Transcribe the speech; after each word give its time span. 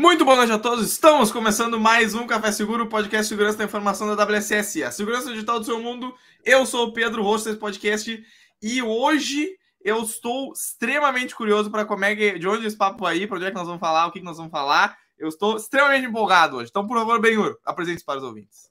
Muito 0.00 0.24
boa 0.24 0.36
noite 0.36 0.52
a 0.52 0.58
todos. 0.60 0.86
Estamos 0.86 1.32
começando 1.32 1.78
mais 1.80 2.14
um 2.14 2.24
Café 2.24 2.52
Seguro, 2.52 2.86
podcast 2.86 3.28
Segurança 3.28 3.58
da 3.58 3.64
Informação 3.64 4.14
da 4.14 4.24
WSS, 4.24 4.84
a 4.84 4.92
segurança 4.92 5.32
digital 5.32 5.58
do 5.58 5.66
seu 5.66 5.82
mundo. 5.82 6.14
Eu 6.44 6.64
sou 6.64 6.86
o 6.86 6.92
Pedro, 6.92 7.24
host 7.24 7.48
desse 7.48 7.58
podcast, 7.58 8.24
e 8.62 8.80
hoje 8.80 9.56
eu 9.82 10.00
estou 10.04 10.52
extremamente 10.52 11.34
curioso 11.34 11.68
para 11.68 11.84
como 11.84 12.04
é 12.04 12.14
que, 12.14 12.38
de 12.38 12.46
onde 12.46 12.64
esse 12.64 12.76
papo 12.76 13.04
aí, 13.04 13.26
para 13.26 13.38
onde 13.38 13.46
é 13.46 13.50
que 13.50 13.56
nós 13.56 13.66
vamos 13.66 13.80
falar, 13.80 14.06
o 14.06 14.12
que, 14.12 14.20
que 14.20 14.24
nós 14.24 14.36
vamos 14.36 14.52
falar. 14.52 14.96
Eu 15.18 15.26
estou 15.26 15.56
extremamente 15.56 16.06
empolgado 16.06 16.58
hoje. 16.58 16.70
Então, 16.70 16.86
por 16.86 16.96
favor, 16.96 17.20
Benhur, 17.20 17.58
apresente 17.64 18.04
para 18.04 18.18
os 18.18 18.24
ouvintes. 18.24 18.70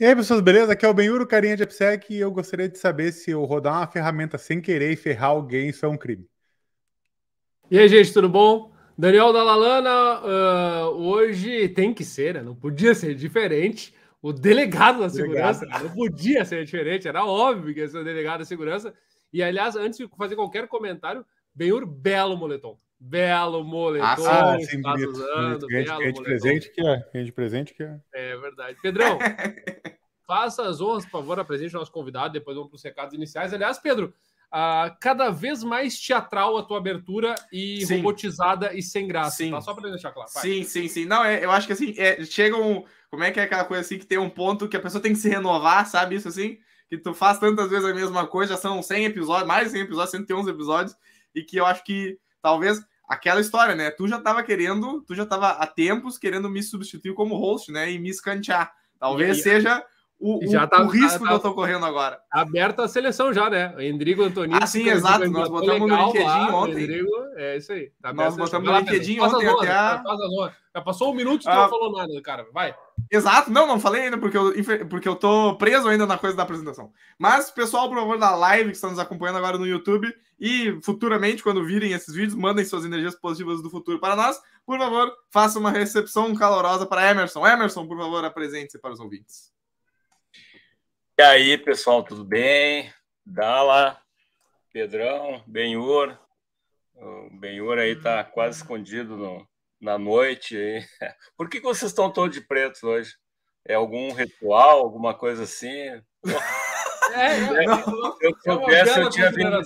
E 0.00 0.04
aí, 0.04 0.16
pessoas, 0.16 0.40
beleza? 0.40 0.72
Aqui 0.72 0.84
é 0.84 0.88
o 0.88 0.94
Benhur, 0.94 1.24
carinha 1.28 1.56
de 1.56 1.62
AppSec, 1.62 2.12
e 2.12 2.18
eu 2.18 2.32
gostaria 2.32 2.68
de 2.68 2.78
saber 2.78 3.12
se 3.12 3.30
eu 3.30 3.44
rodar 3.44 3.74
uma 3.74 3.86
ferramenta 3.86 4.36
sem 4.36 4.60
querer 4.60 4.90
e 4.90 4.96
ferrar 4.96 5.30
alguém, 5.30 5.68
isso 5.68 5.86
é 5.86 5.88
um 5.88 5.96
crime. 5.96 6.28
E 7.70 7.78
aí, 7.78 7.88
gente, 7.88 8.12
tudo 8.12 8.28
bom? 8.28 8.76
Daniel 8.98 9.32
Dalalana, 9.32 10.20
uh, 10.20 10.88
hoje 10.90 11.68
tem 11.68 11.94
que 11.94 12.04
ser, 12.04 12.34
né? 12.34 12.42
não 12.42 12.56
podia 12.56 12.96
ser 12.96 13.14
diferente. 13.14 13.94
O 14.20 14.32
delegado 14.32 14.98
da 14.98 15.08
segurança 15.08 15.60
delegado. 15.60 15.84
não 15.84 15.94
podia 15.94 16.44
ser 16.44 16.64
diferente, 16.64 17.06
era 17.06 17.24
óbvio 17.24 17.72
que 17.72 17.78
ia 17.78 17.86
ser 17.86 17.98
o 17.98 18.04
delegado 18.04 18.40
da 18.40 18.44
segurança. 18.44 18.92
E 19.32 19.40
aliás, 19.40 19.76
antes 19.76 19.98
de 19.98 20.08
fazer 20.16 20.34
qualquer 20.34 20.66
comentário, 20.66 21.24
Benhur, 21.54 21.86
belo 21.86 22.36
moletom. 22.36 22.78
Belo 22.98 23.62
moletom. 23.64 24.04
Ah, 24.04 24.56
sim, 24.60 24.80
bonito, 24.80 25.10
usando, 25.10 25.60
bonito. 25.60 25.96
Belo 25.98 26.12
de 26.12 26.22
presente 26.22 26.72
que 26.72 26.80
é. 26.80 27.32
presente 27.32 27.74
que 27.74 27.82
é. 27.84 28.00
É 28.12 28.36
verdade. 28.36 28.76
Pedrão, 28.82 29.18
faça 30.26 30.68
as 30.68 30.80
honras, 30.80 31.04
por 31.04 31.12
favor, 31.12 31.38
apresente 31.38 31.74
o 31.76 31.78
nosso 31.78 31.92
convidado, 31.92 32.32
depois 32.32 32.56
vamos 32.56 32.70
para 32.70 32.76
os 32.76 32.82
recados 32.82 33.14
iniciais. 33.14 33.54
Aliás, 33.54 33.78
Pedro, 33.78 34.12
uh, 34.52 34.94
cada 35.00 35.30
vez 35.30 35.62
mais 35.62 35.98
teatral 35.98 36.56
a 36.56 36.62
tua 36.62 36.78
abertura 36.78 37.34
e 37.52 37.84
sim. 37.86 37.96
robotizada 37.96 38.74
e 38.74 38.82
sem 38.82 39.06
graça. 39.06 39.36
Sim. 39.36 39.50
Tá? 39.50 39.60
Só 39.60 39.74
para 39.74 39.90
deixar 39.90 40.12
claro. 40.12 40.30
Vai. 40.32 40.42
Sim, 40.42 40.64
sim, 40.64 40.88
sim. 40.88 41.04
Não, 41.04 41.24
é, 41.24 41.44
eu 41.44 41.50
acho 41.50 41.66
que 41.66 41.72
assim, 41.72 41.94
é, 41.96 42.24
chega 42.24 42.56
um. 42.56 42.84
Como 43.10 43.24
é 43.24 43.30
que 43.30 43.40
é 43.40 43.44
aquela 43.44 43.64
coisa 43.64 43.82
assim 43.82 43.98
que 43.98 44.06
tem 44.06 44.18
um 44.18 44.28
ponto 44.28 44.68
que 44.68 44.76
a 44.76 44.80
pessoa 44.80 45.02
tem 45.02 45.12
que 45.12 45.18
se 45.18 45.28
renovar, 45.28 45.86
sabe? 45.86 46.16
Isso 46.16 46.28
assim? 46.28 46.58
Que 46.88 46.98
tu 46.98 47.14
faz 47.14 47.38
tantas 47.38 47.70
vezes 47.70 47.84
a 47.84 47.94
mesma 47.94 48.26
coisa, 48.26 48.54
já 48.54 48.58
são 48.58 48.82
100 48.82 49.06
episódios, 49.06 49.46
mais 49.46 49.66
de 49.66 49.72
100 49.72 49.80
episódios, 49.82 50.10
111 50.10 50.50
episódios, 50.50 50.96
e 51.34 51.42
que 51.42 51.56
eu 51.56 51.66
acho 51.66 51.84
que 51.84 52.18
talvez 52.42 52.82
aquela 53.08 53.40
história, 53.40 53.74
né? 53.74 53.90
Tu 53.90 54.06
já 54.06 54.20
tava 54.20 54.42
querendo, 54.42 55.02
tu 55.02 55.14
já 55.14 55.24
tava 55.24 55.48
há 55.50 55.66
tempos 55.66 56.18
querendo 56.18 56.50
me 56.50 56.62
substituir 56.62 57.14
como 57.14 57.36
host, 57.36 57.72
né? 57.72 57.90
E 57.90 57.98
me 57.98 58.10
escantear. 58.10 58.72
Talvez 58.98 59.42
seja 59.42 59.82
o, 60.20 60.40
já 60.50 60.66
tá, 60.66 60.82
o 60.82 60.88
risco 60.88 61.20
tá, 61.20 61.28
que 61.28 61.34
eu 61.34 61.38
tô 61.38 61.54
correndo 61.54 61.86
agora. 61.86 62.20
Aberta 62.28 62.84
a 62.84 62.88
seleção 62.88 63.32
já, 63.32 63.48
né? 63.48 63.72
Endrigo 63.78 64.24
Antonino. 64.24 64.58
Ah, 64.60 64.66
sim, 64.66 64.88
exato. 64.88 65.30
Nós 65.30 65.48
botamos 65.48 65.88
no 65.88 66.06
LinkedIn 66.06 66.26
lá, 66.26 66.56
ontem. 66.56 66.82
Endrigo, 66.82 67.10
é 67.36 67.56
isso 67.56 67.72
aí. 67.72 67.92
Tá 68.02 68.12
Nós 68.12 68.36
botamos 68.36 68.68
no 68.68 68.78
LinkedIn 68.78 69.20
ontem 69.20 69.46
até 69.46 69.70
a... 69.70 70.02
Já 70.74 70.82
passou 70.82 71.12
um 71.12 71.14
minuto 71.14 71.44
e 71.44 71.48
ah, 71.48 71.54
não 71.54 71.68
falou 71.70 71.92
nada, 71.92 72.20
cara. 72.20 72.46
Vai. 72.52 72.74
Exato. 73.10 73.50
Não, 73.50 73.66
não 73.66 73.78
falei 73.78 74.02
ainda 74.02 74.18
porque 74.18 74.36
eu, 74.36 74.52
porque 74.88 75.08
eu 75.08 75.14
tô 75.14 75.56
preso 75.56 75.88
ainda 75.88 76.04
na 76.04 76.18
coisa 76.18 76.36
da 76.36 76.42
apresentação. 76.42 76.92
Mas, 77.16 77.50
pessoal, 77.50 77.88
por 77.88 77.96
favor, 77.96 78.18
da 78.18 78.34
live 78.34 78.70
que 78.70 78.76
estão 78.76 78.90
nos 78.90 78.98
acompanhando 78.98 79.38
agora 79.38 79.56
no 79.56 79.66
YouTube 79.66 80.12
e 80.38 80.78
futuramente, 80.82 81.42
quando 81.42 81.64
virem 81.64 81.92
esses 81.92 82.14
vídeos, 82.14 82.34
mandem 82.34 82.64
suas 82.64 82.84
energias 82.84 83.14
positivas 83.14 83.62
do 83.62 83.70
futuro 83.70 84.00
para 84.00 84.16
nós. 84.16 84.40
Por 84.66 84.78
favor, 84.78 85.12
faça 85.30 85.58
uma 85.58 85.70
recepção 85.70 86.34
calorosa 86.34 86.86
para 86.86 87.08
Emerson. 87.08 87.46
Emerson, 87.46 87.86
por 87.86 87.96
favor, 87.96 88.24
apresente-se 88.24 88.78
para 88.78 88.92
os 88.92 89.00
ouvintes. 89.00 89.56
E 91.18 91.22
aí, 91.22 91.58
pessoal, 91.58 92.00
tudo 92.04 92.24
bem? 92.24 92.94
Dala, 93.26 94.00
Pedrão, 94.72 95.42
Benhur. 95.48 96.16
O 96.94 97.30
Benhur 97.40 97.76
aí 97.76 98.00
tá 98.00 98.22
quase 98.22 98.58
escondido 98.58 99.16
no, 99.16 99.44
na 99.80 99.98
noite. 99.98 100.56
Por 101.36 101.48
que, 101.48 101.58
que 101.58 101.66
vocês 101.66 101.90
estão 101.90 102.08
todos 102.08 102.36
de 102.36 102.40
preto 102.40 102.86
hoje? 102.86 103.16
É 103.66 103.74
algum 103.74 104.12
ritual, 104.12 104.78
alguma 104.78 105.12
coisa 105.12 105.42
assim? 105.42 105.66
É, 105.66 106.02
é, 107.24 107.64
eu, 107.66 108.16
eu 108.20 108.36
soubesse, 108.40 109.00
eu 109.00 109.10
tinha 109.10 109.32
vindo. 109.32 109.60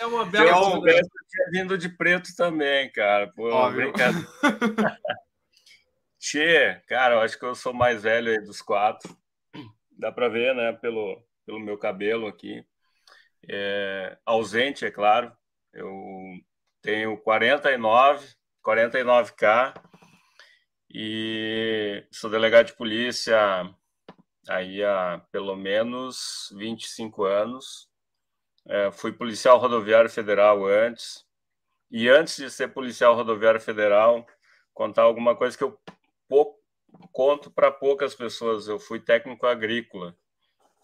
É 0.00 0.04
uma 0.04 0.26
bela 0.26 0.50
eu 0.50 0.64
soubesse, 0.64 0.98
eu 0.98 1.26
tinha 1.28 1.62
vindo 1.62 1.78
de 1.78 1.90
preto 1.90 2.34
também, 2.34 2.90
cara. 2.90 3.32
Pô, 3.36 3.48
Óbvio. 3.50 3.92
brincadeira. 3.92 4.26
Tchê, 6.18 6.82
cara, 6.88 7.14
eu 7.14 7.20
acho 7.20 7.38
que 7.38 7.44
eu 7.44 7.54
sou 7.54 7.72
mais 7.72 8.02
velho 8.02 8.32
aí 8.32 8.40
dos 8.40 8.60
quatro 8.60 9.16
dá 9.98 10.12
para 10.12 10.28
ver, 10.28 10.54
né, 10.54 10.72
pelo, 10.72 11.22
pelo 11.44 11.58
meu 11.58 11.76
cabelo 11.76 12.26
aqui. 12.28 12.64
É, 13.48 14.16
ausente, 14.24 14.86
é 14.86 14.90
claro. 14.90 15.32
Eu 15.72 15.92
tenho 16.80 17.16
49, 17.18 18.26
49K 18.64 19.74
e 20.90 22.06
sou 22.10 22.30
delegado 22.30 22.66
de 22.66 22.72
polícia 22.74 23.38
aí 24.48 24.82
há 24.82 25.20
pelo 25.30 25.54
menos 25.56 26.52
25 26.56 27.24
anos. 27.24 27.88
É, 28.66 28.90
fui 28.90 29.12
policial 29.12 29.58
rodoviário 29.58 30.10
federal 30.10 30.64
antes. 30.64 31.26
E 31.90 32.08
antes 32.08 32.36
de 32.36 32.50
ser 32.50 32.68
policial 32.68 33.14
rodoviário 33.14 33.60
federal, 33.60 34.26
contar 34.74 35.02
alguma 35.02 35.34
coisa 35.34 35.56
que 35.56 35.64
eu 35.64 35.78
pouco 36.28 36.57
conto 37.12 37.50
para 37.50 37.70
poucas 37.70 38.14
pessoas. 38.14 38.68
Eu 38.68 38.78
fui 38.78 39.00
técnico 39.00 39.46
agrícola, 39.46 40.16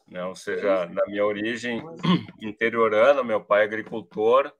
né? 0.06 0.24
ou 0.24 0.34
seja, 0.34 0.86
na 0.86 1.04
minha 1.06 1.24
origem 1.24 1.82
interiorana, 2.40 3.22
meu 3.22 3.42
pai 3.42 3.62
é 3.62 3.64
agricultor, 3.64 4.52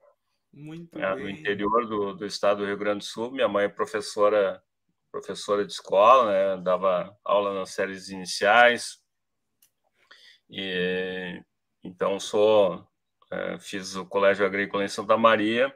Muito 0.53 0.99
é, 0.99 1.15
no 1.15 1.29
interior 1.29 1.87
do, 1.87 2.15
do 2.15 2.27
estado 2.27 2.59
do 2.59 2.67
Rio 2.67 2.77
Grande 2.77 2.99
do 2.99 3.05
Sul. 3.05 3.31
Minha 3.31 3.49
mãe 3.49 3.67
é 3.67 3.69
professora 3.69 4.63
professora 5.11 5.65
de 5.65 5.73
escola, 5.73 6.33
né? 6.33 6.63
dava 6.63 7.17
aula 7.25 7.55
nas 7.55 7.71
séries 7.71 8.09
iniciais. 8.09 9.01
E 10.51 11.41
então 11.85 12.19
sou 12.19 12.85
é, 13.31 13.59
fiz 13.59 13.97
o 13.97 14.05
colégio 14.05 14.45
agrícola 14.45 14.85
em 14.85 14.89
Santa 14.89 15.17
Maria. 15.17 15.75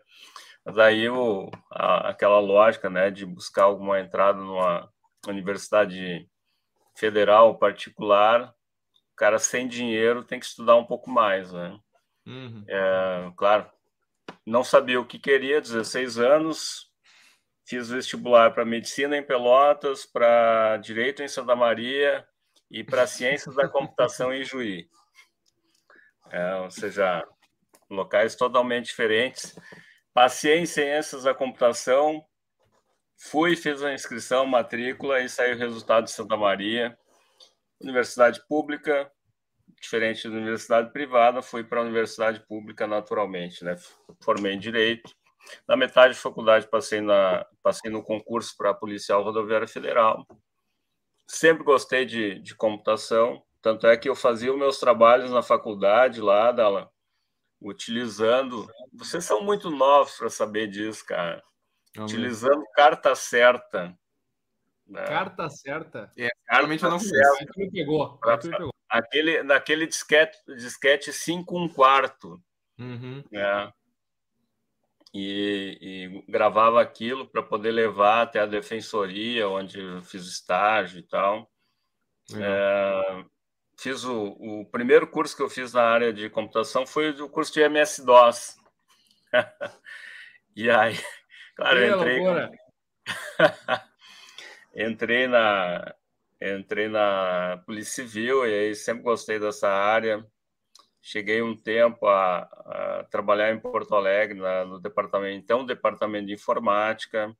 Mas 0.65 0.79
aí 0.79 1.09
o, 1.09 1.51
a, 1.71 2.11
aquela 2.11 2.41
lógica, 2.41 2.91
né, 2.91 3.11
de 3.11 3.25
buscar 3.25 3.65
alguma 3.65 4.01
entrada 4.01 4.39
numa 4.39 4.93
universidade 5.27 6.29
federal, 6.97 7.59
particular, 7.59 8.55
o 9.13 9.17
cara 9.17 9.39
sem 9.39 9.67
dinheiro 9.67 10.25
tem 10.25 10.39
que 10.39 10.47
estudar 10.47 10.77
um 10.77 10.85
pouco 10.85 11.11
mais, 11.11 11.53
né? 11.53 11.79
Uhum. 12.27 12.65
É, 12.69 13.33
claro, 13.37 13.71
não 14.45 14.63
sabia 14.63 15.01
o 15.01 15.07
que 15.07 15.19
queria, 15.19 15.61
16 15.61 16.19
anos, 16.19 16.91
fiz 17.67 17.89
vestibular 17.89 18.53
para 18.53 18.65
medicina 18.65 19.17
em 19.17 19.23
Pelotas, 19.23 20.07
para 20.07 20.77
direito 20.79 21.23
em 21.23 21.29
Santa 21.29 21.55
Maria 21.55 22.27
e 22.71 22.83
para 22.83 23.07
ciências 23.07 23.55
da 23.55 23.69
computação 23.69 24.33
em 24.33 24.45
Juí. 24.45 24.89
É, 26.31 26.57
ou 26.57 26.71
seja, 26.71 27.27
locais 27.91 28.35
totalmente 28.35 28.87
diferentes. 28.87 29.55
Passei 30.13 30.59
em 30.59 30.67
ciências 30.67 31.25
da 31.25 31.35
computação, 31.35 32.25
Fui, 33.21 33.57
fiz 33.57 33.83
a 33.83 33.93
inscrição, 33.93 34.47
matrícula 34.47 35.21
e 35.21 35.29
saiu 35.29 35.57
o 35.57 35.59
resultado 35.59 36.05
de 36.05 36.13
Santa 36.13 36.37
Maria. 36.37 36.97
Universidade 37.81 38.41
pública, 38.49 39.11
diferente 39.81 40.29
da 40.29 40.37
universidade 40.37 40.93
privada, 40.93 41.43
fui 41.43 41.65
para 41.65 41.81
a 41.81 41.83
universidade 41.83 42.41
pública 42.47 42.87
naturalmente, 42.87 43.65
né? 43.65 43.77
Formei 44.23 44.55
em 44.55 44.59
direito. 44.59 45.13
Na 45.67 45.77
metade 45.77 46.15
da 46.15 46.21
faculdade 46.21 46.69
passei 46.69 47.01
na 47.01 47.45
passei 47.63 47.91
no 47.91 48.03
concurso 48.03 48.57
para 48.57 48.73
policial 48.73 49.23
rodoviária 49.23 49.67
federal. 49.67 50.25
Sempre 51.27 51.65
gostei 51.65 52.07
de, 52.07 52.39
de 52.39 52.55
computação, 52.55 53.43
tanto 53.61 53.87
é 53.87 53.97
que 53.97 54.09
eu 54.09 54.15
fazia 54.15 54.53
os 54.53 54.59
meus 54.59 54.79
trabalhos 54.79 55.31
na 55.31 55.43
faculdade 55.43 56.21
lá, 56.21 56.53
Dala, 56.53 56.91
utilizando. 57.61 58.67
Vocês 58.93 59.25
são 59.25 59.43
muito 59.43 59.71
novos 59.71 60.17
para 60.17 60.31
saber 60.31 60.69
disso, 60.69 61.05
cara. 61.05 61.43
Utilizando 62.05 62.65
carta 62.75 63.15
certa. 63.15 63.97
Né? 64.87 65.05
Carta 65.05 65.51
certa? 65.51 66.11
É, 66.17 66.29
realmente 66.49 66.83
eu 66.83 66.91
não 66.91 66.99
sei. 66.99 67.21
Me 67.57 67.71
pegou. 67.71 68.19
Aquele, 68.89 69.43
naquele 69.43 69.87
disquete, 69.87 70.39
disquete 70.57 71.13
5 71.13 71.59
um 71.59 71.69
quarto. 71.69 72.41
Uhum. 72.79 73.23
Né? 73.31 73.73
E, 75.13 75.79
e, 75.81 76.31
gravava 76.31 76.81
aquilo 76.81 77.27
para 77.27 77.43
poder 77.43 77.71
levar 77.71 78.23
até 78.23 78.41
a 78.41 78.47
defensoria, 78.47 79.49
onde 79.49 79.81
eu 79.81 80.03
fiz 80.03 80.27
estágio 80.27 81.01
e 81.01 81.03
tal. 81.03 81.51
Uhum. 82.33 82.43
É, 82.43 83.25
fiz 83.79 84.05
o, 84.05 84.37
o, 84.39 84.67
primeiro 84.71 85.07
curso 85.07 85.37
que 85.37 85.43
eu 85.43 85.51
fiz 85.51 85.73
na 85.73 85.83
área 85.83 86.13
de 86.13 86.31
computação 86.31 86.87
foi 86.87 87.11
o 87.11 87.29
curso 87.29 87.53
de 87.53 87.61
MS-DOS. 87.61 88.57
e 90.57 90.71
aí 90.71 90.99
Claro, 91.59 91.79
eu 91.81 91.97
entrei. 91.97 92.23
entrei 94.87 95.27
na 95.27 95.95
entrei 96.41 96.89
na 96.89 97.61
Polícia 97.67 98.05
Civil 98.05 98.47
e 98.47 98.55
aí 98.55 98.75
sempre 98.77 99.03
gostei 99.03 99.41
dessa 99.41 99.69
área. 99.69 100.25
Cheguei 101.03 101.43
um 101.43 101.57
tempo 101.57 102.07
a, 102.07 102.43
a 102.43 103.07
trabalhar 103.11 103.53
em 103.53 103.59
Porto 103.59 103.97
Alegre 103.97 104.39
na, 104.39 104.65
no 104.65 104.79
departamento, 104.79 105.35
então 105.35 105.67
departamento 105.67 106.29
de 106.29 106.35
informática. 106.35 107.37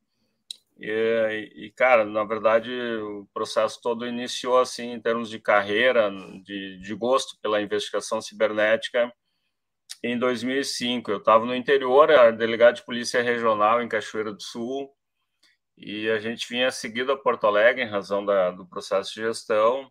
E, 0.81 1.53
e, 1.55 1.71
cara, 1.71 2.05
na 2.05 2.25
verdade, 2.25 2.73
o 2.73 3.25
processo 3.33 3.81
todo 3.81 4.05
iniciou 4.05 4.59
assim 4.59 4.91
em 4.91 5.01
termos 5.01 5.31
de 5.31 5.39
carreira, 5.39 6.11
de, 6.43 6.81
de 6.81 6.95
gosto 6.97 7.39
pela 7.41 7.63
investigação 7.63 8.21
cibernética. 8.21 9.13
Em 10.03 10.19
2005, 10.19 11.11
eu 11.11 11.19
estava 11.19 11.45
no 11.45 11.55
interior, 11.55 12.11
era 12.11 12.31
delegado 12.31 12.77
de 12.77 12.85
polícia 12.85 13.23
regional 13.23 13.83
em 13.83 13.89
Cachoeira 13.89 14.33
do 14.33 14.43
Sul, 14.43 14.93
e 15.77 16.09
a 16.11 16.19
gente 16.19 16.49
vinha 16.49 16.71
seguido 16.71 17.13
a 17.13 17.17
Porto 17.17 17.47
Alegre 17.47 17.83
em 17.83 17.89
razão 17.89 18.25
da, 18.25 18.51
do 18.51 18.67
processo 18.67 19.15
de 19.15 19.23
gestão. 19.23 19.91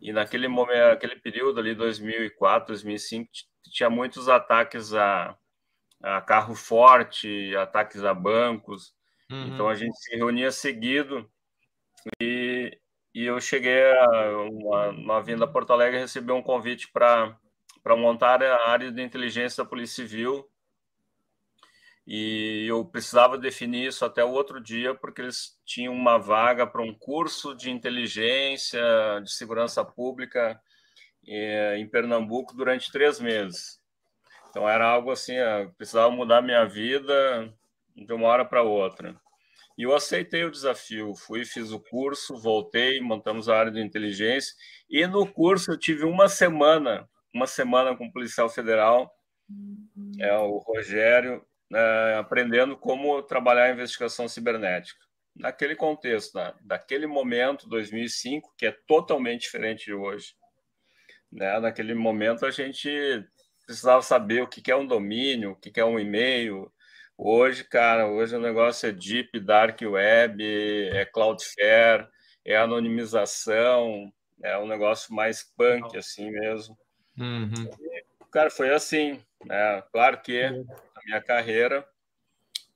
E 0.00 0.12
naquele 0.12 0.46
momento, 0.46 0.92
aquele 0.92 1.16
período 1.16 1.58
ali, 1.58 1.74
2004, 1.74 2.68
2005, 2.68 3.28
tinha 3.72 3.90
muitos 3.90 4.28
ataques 4.28 4.94
a, 4.94 5.36
a 6.02 6.20
carro 6.20 6.54
forte, 6.54 7.54
ataques 7.56 8.04
a 8.04 8.14
bancos. 8.14 8.92
Uhum. 9.30 9.54
Então 9.54 9.68
a 9.68 9.74
gente 9.74 9.96
se 9.98 10.16
reunia 10.16 10.52
seguido 10.52 11.28
e, 12.20 12.78
e 13.14 13.24
eu 13.24 13.40
cheguei 13.40 13.90
a 13.90 14.30
uma, 14.50 14.88
uma 14.90 15.22
vinda 15.22 15.44
a 15.44 15.48
Porto 15.48 15.72
Alegre 15.72 15.98
recebi 15.98 16.32
um 16.32 16.42
convite 16.42 16.90
para 16.92 17.36
montar 17.96 18.42
a 18.42 18.68
área 18.68 18.90
de 18.90 19.02
inteligência 19.02 19.62
da 19.62 19.68
Polícia 19.68 19.96
Civil 20.06 20.48
e 22.10 22.64
eu 22.66 22.86
precisava 22.86 23.36
definir 23.36 23.88
isso 23.88 24.02
até 24.02 24.24
o 24.24 24.30
outro 24.30 24.62
dia 24.62 24.94
porque 24.94 25.20
eles 25.20 25.58
tinham 25.66 25.92
uma 25.92 26.16
vaga 26.16 26.66
para 26.66 26.82
um 26.82 26.94
curso 26.94 27.54
de 27.54 27.70
inteligência 27.70 28.80
de 29.22 29.30
segurança 29.30 29.84
pública 29.84 30.58
eh, 31.26 31.76
em 31.78 31.86
Pernambuco 31.86 32.56
durante 32.56 32.90
três 32.90 33.20
meses. 33.20 33.78
Então 34.48 34.66
era 34.66 34.86
algo 34.86 35.10
assim, 35.10 35.34
eu 35.34 35.70
precisava 35.76 36.10
mudar 36.10 36.40
minha 36.40 36.64
vida 36.64 37.52
de 37.94 38.12
uma 38.14 38.26
hora 38.28 38.44
para 38.44 38.62
outra. 38.62 39.14
E 39.76 39.82
eu 39.82 39.94
aceitei 39.94 40.44
o 40.44 40.50
desafio, 40.50 41.14
fui, 41.14 41.44
fiz 41.44 41.70
o 41.72 41.78
curso, 41.78 42.38
voltei, 42.38 43.02
montamos 43.02 43.50
a 43.50 43.56
área 43.58 43.70
de 43.70 43.82
inteligência, 43.82 44.54
e 44.88 45.06
no 45.06 45.30
curso 45.30 45.72
eu 45.72 45.78
tive 45.78 46.04
uma 46.04 46.28
semana, 46.28 47.06
uma 47.34 47.46
semana 47.46 47.96
com 47.96 48.06
o 48.06 48.12
policial 48.12 48.48
federal, 48.48 49.12
é 50.18 50.36
o 50.36 50.58
Rogério, 50.58 51.44
é, 51.72 52.16
aprendendo 52.18 52.76
como 52.76 53.22
trabalhar 53.22 53.64
a 53.64 53.72
investigação 53.72 54.28
cibernética. 54.28 55.00
Naquele 55.34 55.76
contexto, 55.76 56.36
né? 56.36 56.52
daquele 56.62 57.06
momento, 57.06 57.68
2005, 57.68 58.54
que 58.56 58.66
é 58.66 58.76
totalmente 58.86 59.42
diferente 59.42 59.86
de 59.86 59.94
hoje. 59.94 60.34
Né? 61.30 61.60
Naquele 61.60 61.94
momento 61.94 62.44
a 62.44 62.50
gente 62.50 62.90
precisava 63.64 64.02
saber 64.02 64.42
o 64.42 64.48
que 64.48 64.70
é 64.70 64.76
um 64.76 64.86
domínio, 64.86 65.52
o 65.52 65.56
que 65.56 65.78
é 65.78 65.84
um 65.84 65.98
e-mail, 65.98 66.72
Hoje, 67.20 67.64
cara, 67.64 68.06
hoje 68.06 68.36
o 68.36 68.40
negócio 68.40 68.88
é 68.88 68.92
Deep 68.92 69.40
Dark 69.40 69.80
Web, 69.82 70.40
é 70.40 71.04
Cloudflare, 71.04 72.06
é 72.44 72.56
anonimização, 72.56 74.12
é 74.40 74.56
um 74.56 74.68
negócio 74.68 75.12
mais 75.12 75.42
punk, 75.42 75.96
assim 75.96 76.30
mesmo. 76.30 76.78
Uhum. 77.18 77.70
E, 77.80 78.04
cara, 78.30 78.50
foi 78.50 78.72
assim, 78.72 79.20
né? 79.44 79.82
Claro 79.92 80.20
que 80.22 80.48
na 80.48 81.02
minha 81.04 81.20
carreira 81.20 81.86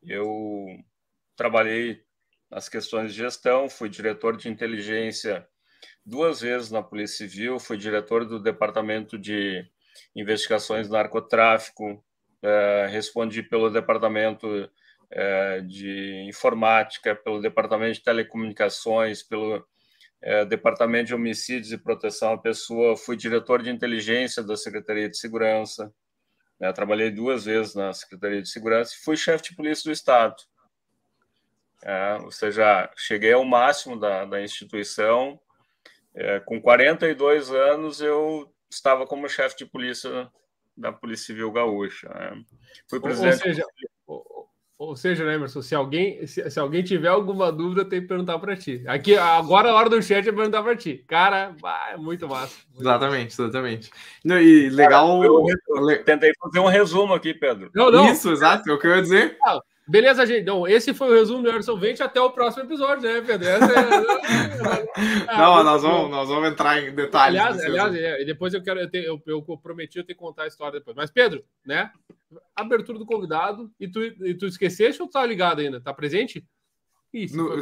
eu 0.02 0.66
trabalhei 1.36 2.02
nas 2.50 2.68
questões 2.68 3.12
de 3.12 3.18
gestão, 3.18 3.68
fui 3.68 3.88
diretor 3.88 4.36
de 4.36 4.48
inteligência 4.48 5.46
duas 6.04 6.40
vezes 6.40 6.70
na 6.70 6.82
Polícia 6.82 7.28
Civil, 7.28 7.58
fui 7.58 7.76
diretor 7.76 8.24
do 8.24 8.40
Departamento 8.40 9.18
de 9.18 9.64
Investigações 10.14 10.88
do 10.88 10.94
Narcotráfico, 10.94 12.04
é, 12.42 12.88
respondi 12.90 13.42
pelo 13.42 13.70
departamento 13.70 14.68
é, 15.10 15.60
de 15.60 16.24
informática, 16.26 17.14
pelo 17.14 17.40
departamento 17.40 17.94
de 17.94 18.04
telecomunicações, 18.04 19.22
pelo 19.22 19.64
é, 20.22 20.44
departamento 20.44 21.08
de 21.08 21.14
homicídios 21.14 21.72
e 21.72 21.78
proteção 21.78 22.32
à 22.32 22.38
pessoa, 22.38 22.96
fui 22.96 23.16
diretor 23.16 23.62
de 23.62 23.70
inteligência 23.70 24.42
da 24.42 24.56
Secretaria 24.56 25.08
de 25.08 25.18
Segurança, 25.18 25.92
né, 26.60 26.72
trabalhei 26.72 27.10
duas 27.10 27.44
vezes 27.44 27.74
na 27.74 27.92
Secretaria 27.92 28.40
de 28.40 28.48
Segurança 28.48 28.94
e 28.94 29.04
fui 29.04 29.16
chefe 29.16 29.50
de 29.50 29.56
polícia 29.56 29.90
do 29.90 29.92
Estado. 29.92 30.36
É, 31.84 32.14
ou 32.22 32.30
seja, 32.30 32.88
cheguei 32.96 33.32
ao 33.32 33.44
máximo 33.44 33.98
da, 33.98 34.24
da 34.24 34.40
instituição. 34.40 35.40
É, 36.14 36.38
com 36.38 36.62
42 36.62 37.50
anos, 37.50 38.00
eu 38.00 38.48
estava 38.70 39.04
como 39.04 39.28
chefe 39.28 39.56
de 39.56 39.66
polícia 39.66 40.30
da 40.76 40.92
Polícia 40.92 41.26
Civil 41.26 41.50
Gaúcha. 41.50 42.08
Né? 42.08 42.44
Fui 42.88 43.00
presidente. 43.00 43.34
Ou 43.34 43.54
seja, 43.54 43.66
ou, 44.88 44.96
seja, 44.96 45.24
né, 45.24 45.34
Emerson, 45.34 45.62
se 45.62 45.74
alguém, 45.74 46.26
se, 46.26 46.50
se, 46.50 46.58
alguém 46.58 46.82
tiver 46.82 47.08
alguma 47.08 47.52
dúvida, 47.52 47.84
tem 47.84 48.00
que 48.00 48.08
perguntar 48.08 48.38
para 48.40 48.56
ti. 48.56 48.82
Aqui, 48.86 49.16
agora 49.16 49.70
a 49.70 49.74
hora 49.74 49.88
do 49.88 50.02
chat 50.02 50.28
é 50.28 50.32
perguntar 50.32 50.62
para 50.62 50.74
ti. 50.74 51.04
Cara, 51.06 51.54
é 51.92 51.96
muito 51.96 52.28
massa. 52.28 52.56
Muito 52.68 52.82
exatamente, 52.82 53.30
massa. 53.30 53.42
exatamente. 53.42 53.90
e 54.24 54.68
legal. 54.70 55.20
Cara, 55.20 55.26
eu, 55.26 55.46
eu, 55.88 56.04
tentei 56.04 56.32
fazer 56.40 56.58
um 56.58 56.66
resumo 56.66 57.14
aqui, 57.14 57.32
Pedro. 57.32 57.70
Não, 57.72 57.90
não. 57.92 58.10
Isso, 58.10 58.32
exato, 58.32 58.68
é 58.68 58.74
o 58.74 58.78
que 58.78 58.86
eu 58.88 58.96
ia 58.96 59.02
dizer. 59.02 59.36
Ah, 59.44 59.60
Beleza, 59.88 60.24
gente. 60.24 60.42
Então, 60.42 60.66
esse 60.66 60.94
foi 60.94 61.08
o 61.08 61.14
resumo 61.14 61.42
do 61.42 61.48
Emerson 61.48 61.76
Vente. 61.76 62.02
Até 62.02 62.20
o 62.20 62.30
próximo 62.30 62.64
episódio, 62.64 63.02
né, 63.02 63.20
Pedro? 63.20 63.48
É... 63.48 63.58
Não, 65.36 65.64
nós 65.64 65.82
vamos, 65.82 66.10
nós 66.10 66.28
vamos 66.28 66.50
entrar 66.50 66.80
em 66.80 66.94
detalhes. 66.94 67.40
Aliás, 67.40 67.64
aliás 67.64 67.94
é, 67.94 68.24
depois 68.24 68.54
eu 68.54 68.62
quero. 68.62 68.80
Eu, 68.80 68.90
ter, 68.90 69.04
eu, 69.04 69.20
eu, 69.26 69.42
prometi 69.58 69.98
eu 69.98 70.04
ter 70.04 70.14
que 70.14 70.20
contar 70.20 70.44
a 70.44 70.46
história 70.46 70.78
depois. 70.78 70.96
Mas, 70.96 71.10
Pedro, 71.10 71.44
né? 71.64 71.90
Abertura 72.54 72.98
do 72.98 73.06
convidado. 73.06 73.70
E 73.78 73.88
tu, 73.88 74.02
e 74.02 74.34
tu 74.34 74.46
esqueceste 74.46 75.02
ou 75.02 75.08
tu 75.08 75.12
tá 75.12 75.26
ligado 75.26 75.60
ainda? 75.60 75.80
Tá 75.80 75.92
presente? 75.92 76.44
Isso. 77.12 77.36
No, 77.36 77.56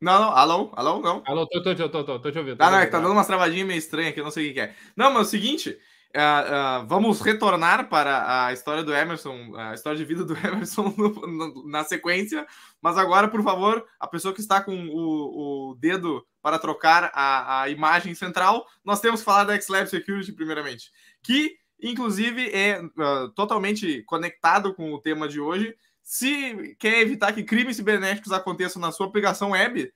não, 0.00 0.20
não, 0.20 0.30
alô, 0.30 0.70
alô, 0.76 1.00
não. 1.00 1.22
Alô, 1.26 1.46
tô, 1.46 1.60
tô, 1.60 1.74
tô, 1.74 1.88
tô, 1.88 2.04
tô, 2.04 2.18
tô 2.20 2.30
te 2.30 2.38
ouvindo. 2.38 2.56
Tá, 2.56 2.70
não, 2.70 2.78
é 2.78 2.86
que 2.86 2.92
tá 2.92 3.00
dando 3.00 3.12
umas 3.12 3.26
travadinhas 3.26 3.66
meio 3.66 3.78
estranhas 3.78 4.10
aqui, 4.10 4.20
eu 4.20 4.24
não 4.24 4.30
sei 4.30 4.50
o 4.50 4.54
que 4.54 4.60
é. 4.60 4.74
Não, 4.96 5.10
mas 5.10 5.18
é 5.18 5.22
o 5.22 5.30
seguinte, 5.30 5.76
Uh, 6.16 6.82
uh, 6.82 6.86
vamos 6.86 7.20
retornar 7.20 7.88
para 7.90 8.46
a 8.46 8.52
história 8.52 8.82
do 8.82 8.94
Emerson, 8.94 9.54
a 9.56 9.74
história 9.74 9.98
de 9.98 10.04
vida 10.06 10.24
do 10.24 10.34
Emerson 10.42 10.94
no, 10.96 11.10
no, 11.10 11.68
na 11.68 11.84
sequência. 11.84 12.46
Mas 12.80 12.96
agora, 12.96 13.28
por 13.28 13.42
favor, 13.42 13.84
a 14.00 14.06
pessoa 14.06 14.32
que 14.32 14.40
está 14.40 14.60
com 14.62 14.88
o, 14.88 15.70
o 15.70 15.74
dedo 15.74 16.26
para 16.40 16.58
trocar 16.58 17.10
a, 17.12 17.62
a, 17.62 17.68
imagem 17.68 18.14
central, 18.14 18.66
nós 18.82 19.00
temos 19.00 19.20
que 19.20 19.26
falar 19.26 19.44
da 19.44 19.60
XLab 19.60 19.86
Security, 19.86 20.32
primeiramente, 20.32 20.90
que 21.22 21.56
inclusive 21.80 22.50
é 22.50 22.80
uh, 22.80 23.28
totalmente 23.34 24.02
conectado 24.04 24.74
com 24.74 24.92
o 24.94 25.00
tema 25.00 25.28
de 25.28 25.40
hoje. 25.40 25.76
Se 26.02 26.74
quer 26.78 27.00
evitar 27.00 27.34
que 27.34 27.44
crimes 27.44 27.76
cibernéticos 27.76 28.32
aconteçam 28.32 28.80
na 28.80 28.90
sua 28.90 29.06
aplicação 29.06 29.50
web, 29.50 29.92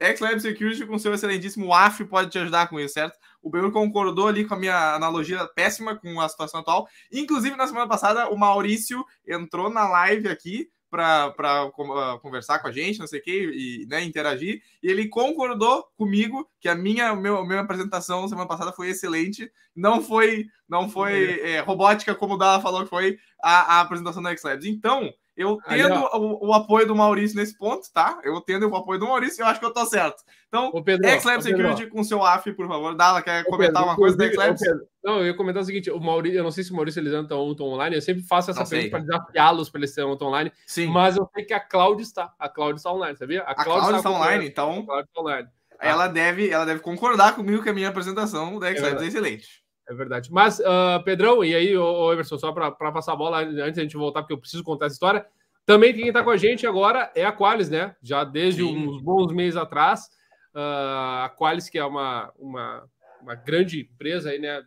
XLab 0.00 0.40
Security 0.40 0.86
com 0.86 0.98
seu 0.98 1.12
excelentíssimo 1.12 1.72
AF 1.72 2.04
pode 2.04 2.30
te 2.30 2.38
ajudar 2.38 2.68
com 2.68 2.78
isso, 2.78 2.94
certo? 2.94 3.18
O 3.46 3.48
Benhur 3.48 3.70
concordou 3.70 4.26
ali 4.26 4.44
com 4.44 4.54
a 4.54 4.58
minha 4.58 4.96
analogia 4.96 5.46
péssima 5.46 5.94
com 5.94 6.20
a 6.20 6.28
situação 6.28 6.58
atual. 6.58 6.88
Inclusive, 7.12 7.54
na 7.54 7.68
semana 7.68 7.86
passada, 7.86 8.28
o 8.28 8.36
Maurício 8.36 9.06
entrou 9.24 9.70
na 9.70 9.88
live 9.88 10.26
aqui 10.26 10.68
para 10.90 11.32
uh, 11.68 12.20
conversar 12.20 12.58
com 12.58 12.66
a 12.66 12.72
gente, 12.72 12.98
não 12.98 13.06
sei 13.06 13.20
o 13.20 13.22
que, 13.22 13.30
e 13.30 13.86
né, 13.86 14.02
interagir. 14.02 14.60
E 14.82 14.88
ele 14.88 15.06
concordou 15.06 15.84
comigo 15.96 16.50
que 16.60 16.68
a 16.68 16.74
minha, 16.74 17.14
meu, 17.14 17.46
minha 17.46 17.60
apresentação 17.60 18.26
semana 18.26 18.48
passada 18.48 18.72
foi 18.72 18.88
excelente. 18.88 19.48
Não 19.76 20.02
foi, 20.02 20.46
não 20.68 20.88
foi 20.88 21.38
é, 21.40 21.60
robótica, 21.60 22.16
como 22.16 22.34
o 22.34 22.36
Dala 22.36 22.60
falou 22.60 22.82
que 22.82 22.90
foi 22.90 23.16
a, 23.40 23.76
a 23.76 23.80
apresentação 23.80 24.24
da 24.24 24.30
X-Labs. 24.32 24.66
Então, 24.66 25.14
eu 25.36 25.58
tendo 25.68 25.94
o, 26.14 26.48
o, 26.48 26.52
apoio 26.54 26.86
do 26.86 26.96
Maurício 26.96 27.36
nesse 27.36 27.56
ponto, 27.58 27.86
tá? 27.92 28.18
Eu 28.24 28.40
tendo 28.40 28.68
o 28.68 28.74
apoio 28.74 28.98
do 28.98 29.06
Maurício, 29.06 29.42
eu 29.42 29.46
acho 29.46 29.60
que 29.60 29.66
eu 29.66 29.72
tô 29.72 29.84
certo. 29.84 30.22
Então, 30.48 30.72
X-Lab 31.04 31.42
Security 31.42 31.88
com 31.88 32.02
seu 32.02 32.24
AF, 32.24 32.52
por 32.54 32.66
favor. 32.66 32.96
Dala, 32.96 33.20
quer 33.20 33.42
ô, 33.42 33.50
comentar 33.50 33.82
Pedro, 33.82 33.88
uma 33.88 33.96
coisa 33.96 34.16
da 34.16 34.24
X-Lab? 34.24 34.56
Não, 35.04 35.18
eu 35.18 35.26
ia 35.26 35.36
comentar 35.36 35.62
o 35.62 35.66
seguinte: 35.66 35.90
o 35.90 36.00
Maurício, 36.00 36.38
eu 36.38 36.44
não 36.44 36.50
sei 36.50 36.64
se 36.64 36.72
o 36.72 36.74
Maurício 36.74 37.00
eles 37.00 37.12
estão 37.12 37.54
online, 37.60 37.96
eu 37.96 38.02
sempre 38.02 38.22
faço 38.22 38.50
essa 38.50 38.64
pergunta 38.64 38.90
para 38.90 39.00
desafiá-los 39.00 39.68
para 39.68 39.80
eles 39.80 39.92
serem 39.92 40.10
online. 40.10 40.50
Sim. 40.66 40.86
Mas 40.86 41.16
eu 41.18 41.28
sei 41.34 41.44
que 41.44 41.52
a 41.52 41.60
Cláudia 41.60 42.02
está. 42.02 42.32
A 42.38 42.48
Cláudia 42.48 42.78
está 42.78 42.90
online, 42.90 43.16
sabia? 43.18 43.42
A 43.42 43.54
Cláudia 43.54 43.96
está, 43.96 44.10
online, 44.10 44.46
então. 44.46 44.80
A 44.80 44.84
Cláudia 44.84 45.08
está 45.08 45.20
online. 45.20 45.48
Ela, 45.78 46.08
deve, 46.08 46.48
ela 46.48 46.64
deve 46.64 46.80
concordar 46.80 47.34
comigo 47.34 47.62
que 47.62 47.68
a 47.68 47.74
minha 47.74 47.90
apresentação 47.90 48.58
da 48.58 48.68
X-Labs 48.68 49.02
é, 49.02 49.04
é 49.04 49.08
excelente. 49.08 49.65
É 49.88 49.94
verdade. 49.94 50.32
Mas, 50.32 50.58
uh, 50.58 51.02
Pedrão, 51.04 51.44
e 51.44 51.54
aí, 51.54 51.76
ô, 51.76 52.12
Emerson, 52.12 52.38
só 52.38 52.52
para 52.52 52.72
passar 52.72 53.12
a 53.12 53.16
bola 53.16 53.38
antes 53.40 53.76
da 53.76 53.82
gente 53.82 53.96
voltar, 53.96 54.22
porque 54.22 54.32
eu 54.32 54.38
preciso 54.38 54.64
contar 54.64 54.86
essa 54.86 54.94
história. 54.94 55.24
Também 55.64 55.94
quem 55.94 56.08
está 56.08 56.22
com 56.22 56.30
a 56.30 56.36
gente 56.36 56.66
agora 56.66 57.10
é 57.14 57.24
a 57.24 57.32
Qualis, 57.32 57.70
né? 57.70 57.94
Já 58.02 58.24
desde 58.24 58.62
Sim. 58.62 58.88
uns 58.88 59.00
bons 59.02 59.32
meses 59.32 59.56
atrás. 59.56 60.06
Uh, 60.54 61.24
a 61.24 61.34
Qualis, 61.36 61.68
que 61.68 61.78
é 61.78 61.84
uma, 61.84 62.32
uma, 62.38 62.88
uma 63.20 63.34
grande 63.34 63.80
empresa 63.80 64.30
aí, 64.30 64.38
né? 64.38 64.64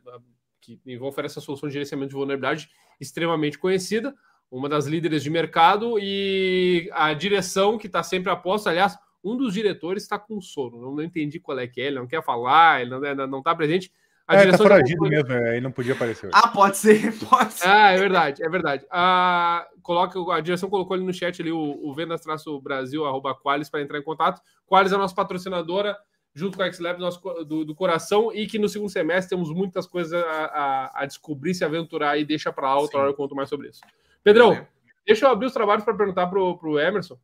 Que 0.62 0.80
oferece 1.00 1.34
essa 1.34 1.46
solução 1.46 1.68
de 1.68 1.74
gerenciamento 1.74 2.10
de 2.10 2.16
vulnerabilidade 2.16 2.70
extremamente 3.00 3.58
conhecida, 3.58 4.14
uma 4.52 4.68
das 4.68 4.86
líderes 4.86 5.24
de 5.24 5.30
mercado 5.30 5.98
e 6.00 6.90
a 6.92 7.14
direção 7.14 7.78
que 7.78 7.88
está 7.88 8.04
sempre 8.04 8.32
aposta. 8.32 8.70
Aliás, 8.70 8.98
um 9.24 9.38
dos 9.38 9.54
diretores 9.54 10.04
está 10.04 10.20
com 10.20 10.42
sono, 10.42 10.82
não, 10.82 10.96
não, 10.96 11.04
entendi 11.04 11.40
qual 11.40 11.60
é 11.60 11.68
que 11.68 11.82
é, 11.82 11.88
ele 11.88 12.00
não 12.00 12.08
quer 12.08 12.24
falar, 12.24 12.82
ele 12.82 12.90
não 12.90 13.40
está 13.40 13.56
presente. 13.56 13.92
A 14.30 14.36
é, 14.36 14.52
tá 14.52 14.60
foragido 14.60 15.06
já... 15.06 15.10
mesmo, 15.10 15.34
aí 15.34 15.60
não 15.60 15.72
podia 15.72 15.94
aparecer. 15.94 16.28
Hoje. 16.28 16.36
Ah, 16.36 16.50
pode 16.50 16.78
ser, 16.78 17.18
pode 17.28 17.52
ser. 17.52 17.68
Ah, 17.68 17.90
é 17.90 17.98
verdade, 17.98 18.44
é 18.44 18.48
verdade. 18.48 18.86
A, 18.92 19.68
coloca, 19.82 20.20
a 20.32 20.40
direção 20.40 20.70
colocou 20.70 20.94
ali 20.94 21.04
no 21.04 21.12
chat 21.12 21.42
ali 21.42 21.52
o, 21.52 21.58
o 21.58 21.96
vendas-brasil, 21.96 23.06
arroba 23.06 23.34
Qualis, 23.34 23.72
para 23.72 23.82
entrar 23.82 23.98
em 23.98 24.04
contato. 24.04 24.40
Qualis 24.68 24.92
é 24.92 24.96
a 24.96 25.00
nossa 25.00 25.16
patrocinadora, 25.16 25.98
junto 26.32 26.58
com 26.58 26.64
a 26.64 26.72
XLab 26.72 27.00
do, 27.44 27.66
do 27.66 27.74
coração, 27.74 28.32
e 28.32 28.46
que 28.46 28.60
no 28.60 28.70
segundo 28.70 28.92
semestre 28.92 29.36
temos 29.36 29.50
muitas 29.50 29.88
coisas 29.88 30.14
a, 30.14 30.46
a, 30.46 31.02
a 31.02 31.06
descobrir, 31.08 31.56
se 31.56 31.66
aventurar 31.66 32.20
e 32.20 32.24
deixa 32.24 32.54
para 32.54 32.68
lá, 32.68 32.80
outra 32.80 33.00
hora 33.00 33.10
eu 33.10 33.16
conto 33.16 33.34
mais 33.34 33.50
sobre 33.50 33.70
isso. 33.70 33.82
Pedrão, 34.24 34.54
é. 34.54 34.68
deixa 35.08 35.26
eu 35.26 35.32
abrir 35.32 35.48
os 35.48 35.54
trabalhos 35.54 35.84
para 35.84 35.96
perguntar 35.96 36.28
pro, 36.28 36.56
pro 36.56 36.78
Emerson, 36.78 37.18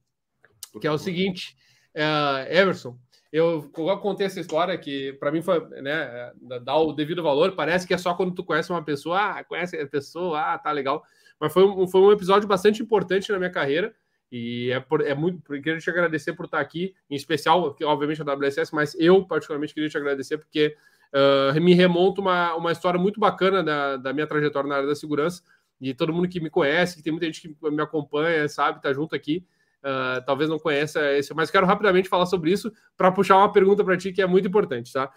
que 0.82 0.88
é 0.88 0.92
o 0.92 0.98
seguinte, 0.98 1.56
é, 1.94 2.62
Emerson, 2.62 2.98
eu, 3.32 3.72
eu 3.78 3.98
contei 3.98 4.28
essa 4.28 4.40
história 4.40 4.78
que 4.78 5.14
para 5.14 5.32
mim 5.32 5.42
foi, 5.42 5.60
né, 5.82 6.32
dar 6.64 6.78
o 6.78 6.94
devido 6.94 7.24
valor, 7.24 7.54
parece 7.56 7.88
que 7.88 7.94
é 7.94 7.98
só 7.98 8.14
quando 8.14 8.34
tu 8.34 8.44
conhece 8.44 8.72
uma 8.72 8.84
pessoa, 8.84 9.20
ah, 9.20 9.44
conhece 9.44 9.78
a 9.78 9.88
pessoa, 9.88 10.40
ah, 10.40 10.58
tá 10.58 10.72
legal, 10.72 11.04
mas 11.40 11.52
foi 11.52 11.64
um, 11.64 11.88
foi 11.88 12.02
um 12.02 12.12
episódio 12.12 12.48
bastante 12.48 12.82
importante 12.82 13.32
na 13.32 13.38
minha 13.38 13.52
carreira, 13.52 13.94
e 14.32 14.72
é, 14.72 14.80
por, 14.80 15.02
é 15.02 15.14
muito. 15.14 15.42
Queria 15.62 15.78
te 15.78 15.90
agradecer 15.90 16.34
por 16.34 16.46
estar 16.46 16.60
aqui, 16.60 16.94
em 17.10 17.16
especial, 17.16 17.76
obviamente, 17.84 18.22
a 18.22 18.34
WSS, 18.34 18.74
mas 18.74 18.96
eu, 19.00 19.26
particularmente, 19.26 19.74
queria 19.74 19.90
te 19.90 19.98
agradecer 19.98 20.38
porque 20.38 20.76
uh, 21.14 21.62
me 21.62 21.74
remonta 21.74 22.22
uma, 22.22 22.56
uma 22.56 22.72
história 22.72 23.00
muito 23.00 23.20
bacana 23.20 23.64
da, 23.64 23.98
da 23.98 24.14
minha 24.14 24.28
trajetória 24.28 24.68
na 24.68 24.76
área 24.76 24.88
da 24.88 24.96
segurança. 24.96 25.42
E 25.80 25.94
todo 25.94 26.14
mundo 26.14 26.28
que 26.28 26.40
me 26.40 26.50
conhece, 26.50 26.98
que 26.98 27.04
tem 27.04 27.12
muita 27.12 27.26
gente 27.28 27.42
que 27.42 27.72
me 27.72 27.82
acompanha, 27.82 28.48
sabe, 28.48 28.82
tá 28.82 28.92
junto 28.94 29.16
aqui. 29.16 29.46
Uh, 29.86 30.26
talvez 30.26 30.50
não 30.50 30.58
conheça 30.58 31.14
esse, 31.14 31.32
mas 31.36 31.52
quero 31.52 31.68
rapidamente 31.68 32.10
falar 32.10 32.26
sobre 32.26 32.52
isso 32.52 32.72
para 32.98 33.12
puxar 33.12 33.38
uma 33.38 33.52
pergunta 33.52 33.84
para 33.84 33.96
ti 33.96 34.12
que 34.12 34.20
é 34.20 34.26
muito 34.26 34.48
importante, 34.48 34.92
tá? 34.92 35.12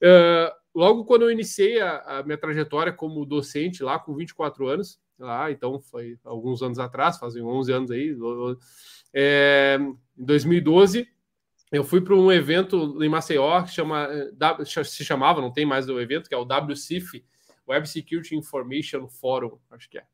Uh, 0.00 0.54
logo 0.72 1.04
quando 1.04 1.22
eu 1.22 1.32
iniciei 1.32 1.80
a, 1.80 1.98
a, 1.98 2.22
minha 2.22 2.38
trajetória 2.38 2.92
como 2.92 3.26
docente 3.26 3.82
lá 3.82 3.98
com 3.98 4.14
24 4.14 4.68
anos, 4.68 5.00
lá, 5.18 5.50
então 5.50 5.80
foi 5.80 6.16
alguns 6.22 6.62
anos 6.62 6.78
atrás, 6.78 7.18
fazem 7.18 7.42
11 7.42 7.72
anos 7.72 7.90
aí, 7.90 8.16
é, 9.12 9.78
em 10.16 10.24
2012, 10.24 11.08
eu 11.72 11.82
fui 11.82 12.00
para 12.00 12.14
um 12.14 12.30
evento 12.30 13.02
em 13.02 13.08
Maceió 13.08 13.62
que 13.62 13.72
chama, 13.72 14.08
se 14.84 15.04
chamava, 15.04 15.40
não 15.40 15.52
tem 15.52 15.66
mais 15.66 15.88
o 15.88 16.00
evento, 16.00 16.28
que 16.28 16.34
é 16.34 16.38
o 16.38 16.46
WCIF, 16.46 17.24
Web 17.68 17.88
Security 17.88 18.36
Information 18.36 19.08
Forum, 19.08 19.58
acho 19.72 19.90
que 19.90 19.98
é. 19.98 20.04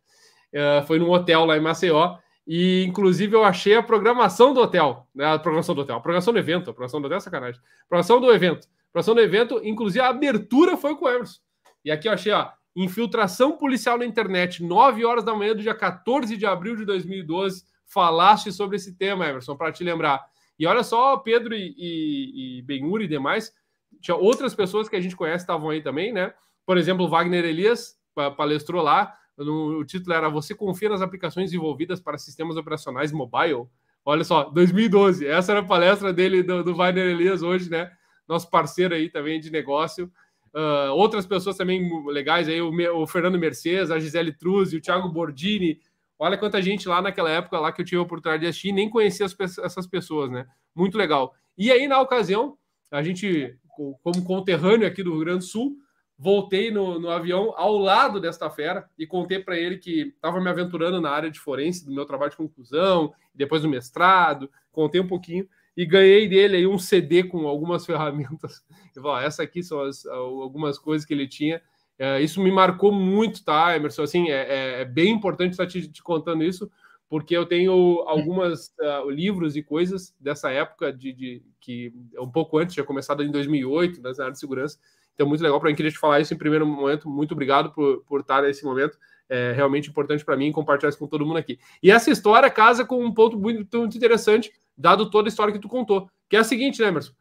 é 0.52 0.82
foi 0.86 0.98
num 0.98 1.10
hotel 1.10 1.44
lá 1.44 1.56
em 1.58 1.60
Maceió, 1.60 2.16
e, 2.52 2.82
inclusive, 2.82 3.32
eu 3.36 3.44
achei 3.44 3.76
a 3.76 3.82
programação 3.82 4.52
do 4.52 4.60
hotel, 4.60 5.06
né? 5.14 5.24
A 5.24 5.38
programação 5.38 5.72
do 5.72 5.82
hotel, 5.82 5.98
a 5.98 6.00
programação 6.00 6.32
do 6.32 6.38
evento, 6.40 6.62
a 6.62 6.72
programação 6.72 7.00
do 7.00 7.06
hotel 7.06 7.18
é 7.18 7.20
sacanagem. 7.20 7.60
A 7.60 7.88
programação 7.88 8.20
do 8.20 8.32
evento. 8.32 8.66
A 8.66 8.90
programação 8.90 9.14
do 9.14 9.20
evento, 9.20 9.60
inclusive, 9.62 10.00
a 10.00 10.08
abertura 10.08 10.76
foi 10.76 10.96
com 10.96 11.04
o 11.04 11.08
Emerson. 11.08 11.38
E 11.84 11.92
aqui 11.92 12.08
eu 12.08 12.12
achei, 12.12 12.32
ó, 12.32 12.50
infiltração 12.74 13.56
policial 13.56 13.96
na 13.96 14.04
internet, 14.04 14.64
9 14.64 15.04
horas 15.04 15.22
da 15.22 15.32
manhã 15.32 15.54
do 15.54 15.62
dia 15.62 15.76
14 15.76 16.36
de 16.36 16.44
abril 16.44 16.74
de 16.74 16.84
2012. 16.84 17.62
Falaste 17.86 18.50
sobre 18.50 18.78
esse 18.78 18.98
tema, 18.98 19.28
Emerson, 19.28 19.54
para 19.54 19.70
te 19.70 19.84
lembrar. 19.84 20.20
E 20.58 20.66
olha 20.66 20.82
só, 20.82 21.18
Pedro 21.18 21.54
e, 21.54 21.72
e, 21.78 22.64
e 22.68 23.04
e 23.04 23.06
demais, 23.06 23.52
tinha 24.00 24.16
outras 24.16 24.56
pessoas 24.56 24.88
que 24.88 24.96
a 24.96 25.00
gente 25.00 25.14
conhece 25.14 25.44
estavam 25.44 25.70
aí 25.70 25.80
também, 25.80 26.12
né? 26.12 26.34
Por 26.66 26.76
exemplo, 26.76 27.08
Wagner 27.08 27.44
Elias 27.44 27.94
palestrou 28.36 28.82
lá. 28.82 29.16
No, 29.44 29.78
o 29.78 29.84
título 29.84 30.14
era 30.14 30.28
Você 30.28 30.54
confia 30.54 30.88
nas 30.88 31.02
aplicações 31.02 31.52
envolvidas 31.52 32.00
para 32.00 32.18
sistemas 32.18 32.56
operacionais 32.56 33.10
mobile? 33.10 33.66
Olha 34.04 34.24
só, 34.24 34.44
2012. 34.44 35.26
Essa 35.26 35.52
era 35.52 35.60
a 35.60 35.64
palestra 35.64 36.12
dele, 36.12 36.42
do, 36.42 36.62
do 36.62 36.74
Wagner 36.74 37.06
Elias, 37.06 37.42
hoje, 37.42 37.70
né? 37.70 37.90
Nosso 38.28 38.50
parceiro 38.50 38.94
aí 38.94 39.08
também 39.08 39.40
de 39.40 39.50
negócio. 39.50 40.10
Uh, 40.54 40.92
outras 40.94 41.26
pessoas 41.26 41.56
também 41.56 41.88
legais 42.06 42.48
aí, 42.48 42.60
o, 42.60 42.72
o, 42.96 43.06
Fernando 43.06 43.38
Mercedes, 43.38 43.90
a 43.90 43.98
Gisele 43.98 44.32
Truzzi, 44.32 44.76
o 44.76 44.80
Thiago 44.80 45.08
Bordini. 45.08 45.80
Olha 46.18 46.36
quanta 46.36 46.60
gente 46.60 46.88
lá 46.88 47.00
naquela 47.00 47.30
época 47.30 47.58
lá 47.58 47.72
que 47.72 47.80
eu 47.80 47.84
tive 47.84 47.98
a 47.98 48.02
oportunidade 48.02 48.42
de 48.42 48.48
assistir, 48.48 48.72
nem 48.72 48.90
conhecia 48.90 49.26
as, 49.26 49.36
essas 49.58 49.86
pessoas, 49.86 50.30
né? 50.30 50.46
Muito 50.74 50.98
legal. 50.98 51.34
E 51.56 51.70
aí, 51.70 51.86
na 51.86 52.00
ocasião, 52.00 52.58
a 52.90 53.02
gente, 53.02 53.56
como 54.02 54.24
conterrâneo 54.24 54.86
aqui 54.86 55.02
do 55.02 55.12
Rio 55.12 55.20
Grande 55.20 55.38
do 55.38 55.44
Sul, 55.44 55.76
voltei 56.20 56.70
no, 56.70 56.98
no 57.00 57.08
avião 57.08 57.54
ao 57.56 57.78
lado 57.78 58.20
desta 58.20 58.50
fera 58.50 58.86
e 58.98 59.06
contei 59.06 59.38
para 59.38 59.56
ele 59.56 59.78
que 59.78 60.12
estava 60.14 60.38
me 60.38 60.50
aventurando 60.50 61.00
na 61.00 61.10
área 61.10 61.30
de 61.30 61.40
forense 61.40 61.86
do 61.86 61.94
meu 61.94 62.04
trabalho 62.04 62.30
de 62.30 62.36
conclusão, 62.36 63.14
depois 63.34 63.62
do 63.62 63.70
mestrado, 63.70 64.50
contei 64.70 65.00
um 65.00 65.06
pouquinho 65.06 65.48
e 65.74 65.86
ganhei 65.86 66.28
dele 66.28 66.58
aí 66.58 66.66
um 66.66 66.78
CD 66.78 67.24
com 67.24 67.48
algumas 67.48 67.86
ferramentas. 67.86 68.62
Eu 68.94 69.02
falei, 69.02 69.26
essa 69.26 69.42
aqui 69.42 69.62
são 69.62 69.80
as, 69.80 70.04
algumas 70.04 70.78
coisas 70.78 71.06
que 71.06 71.14
ele 71.14 71.26
tinha. 71.26 71.62
É, 71.98 72.20
isso 72.20 72.42
me 72.42 72.52
marcou 72.52 72.92
muito, 72.92 73.42
tá, 73.42 73.74
Emerson? 73.74 74.02
Assim, 74.02 74.28
é, 74.28 74.42
é, 74.42 74.80
é 74.82 74.84
bem 74.84 75.08
importante 75.08 75.52
estar 75.52 75.66
te, 75.66 75.88
te, 75.88 76.02
contando 76.02 76.44
isso, 76.44 76.70
porque 77.08 77.34
eu 77.34 77.46
tenho 77.46 77.72
algumas 78.06 78.74
uh, 78.78 79.08
livros 79.08 79.56
e 79.56 79.62
coisas 79.62 80.14
dessa 80.20 80.50
época 80.50 80.92
de, 80.92 81.14
de 81.14 81.42
que 81.58 81.94
é 82.14 82.20
um 82.20 82.30
pouco 82.30 82.58
antes, 82.58 82.74
tinha 82.74 82.84
começado 82.84 83.22
em 83.22 83.30
2008, 83.30 84.02
na 84.02 84.10
área 84.10 84.32
de 84.32 84.38
segurança, 84.38 84.78
então, 85.14 85.28
muito 85.28 85.42
legal 85.42 85.60
para 85.60 85.68
mim. 85.68 85.76
Queria 85.76 85.90
te 85.90 85.98
falar 85.98 86.20
isso 86.20 86.32
em 86.32 86.38
primeiro 86.38 86.66
momento. 86.66 87.08
Muito 87.08 87.32
obrigado 87.32 87.72
por, 87.72 88.02
por 88.04 88.20
estar 88.20 88.42
nesse 88.42 88.64
momento. 88.64 88.98
É 89.28 89.52
realmente 89.52 89.90
importante 89.90 90.24
para 90.24 90.36
mim 90.36 90.50
compartilhar 90.50 90.88
isso 90.88 90.98
com 90.98 91.06
todo 91.06 91.24
mundo 91.24 91.36
aqui. 91.36 91.58
E 91.82 91.90
essa 91.90 92.10
história 92.10 92.50
casa 92.50 92.84
com 92.84 93.04
um 93.04 93.12
ponto 93.12 93.38
muito, 93.38 93.78
muito 93.78 93.96
interessante, 93.96 94.50
dado 94.76 95.10
toda 95.10 95.28
a 95.28 95.30
história 95.30 95.52
que 95.52 95.60
tu 95.60 95.68
contou, 95.68 96.10
que 96.28 96.36
é 96.36 96.40
a 96.40 96.44
seguinte, 96.44 96.80
né, 96.80 96.88
Emerson? 96.88 97.12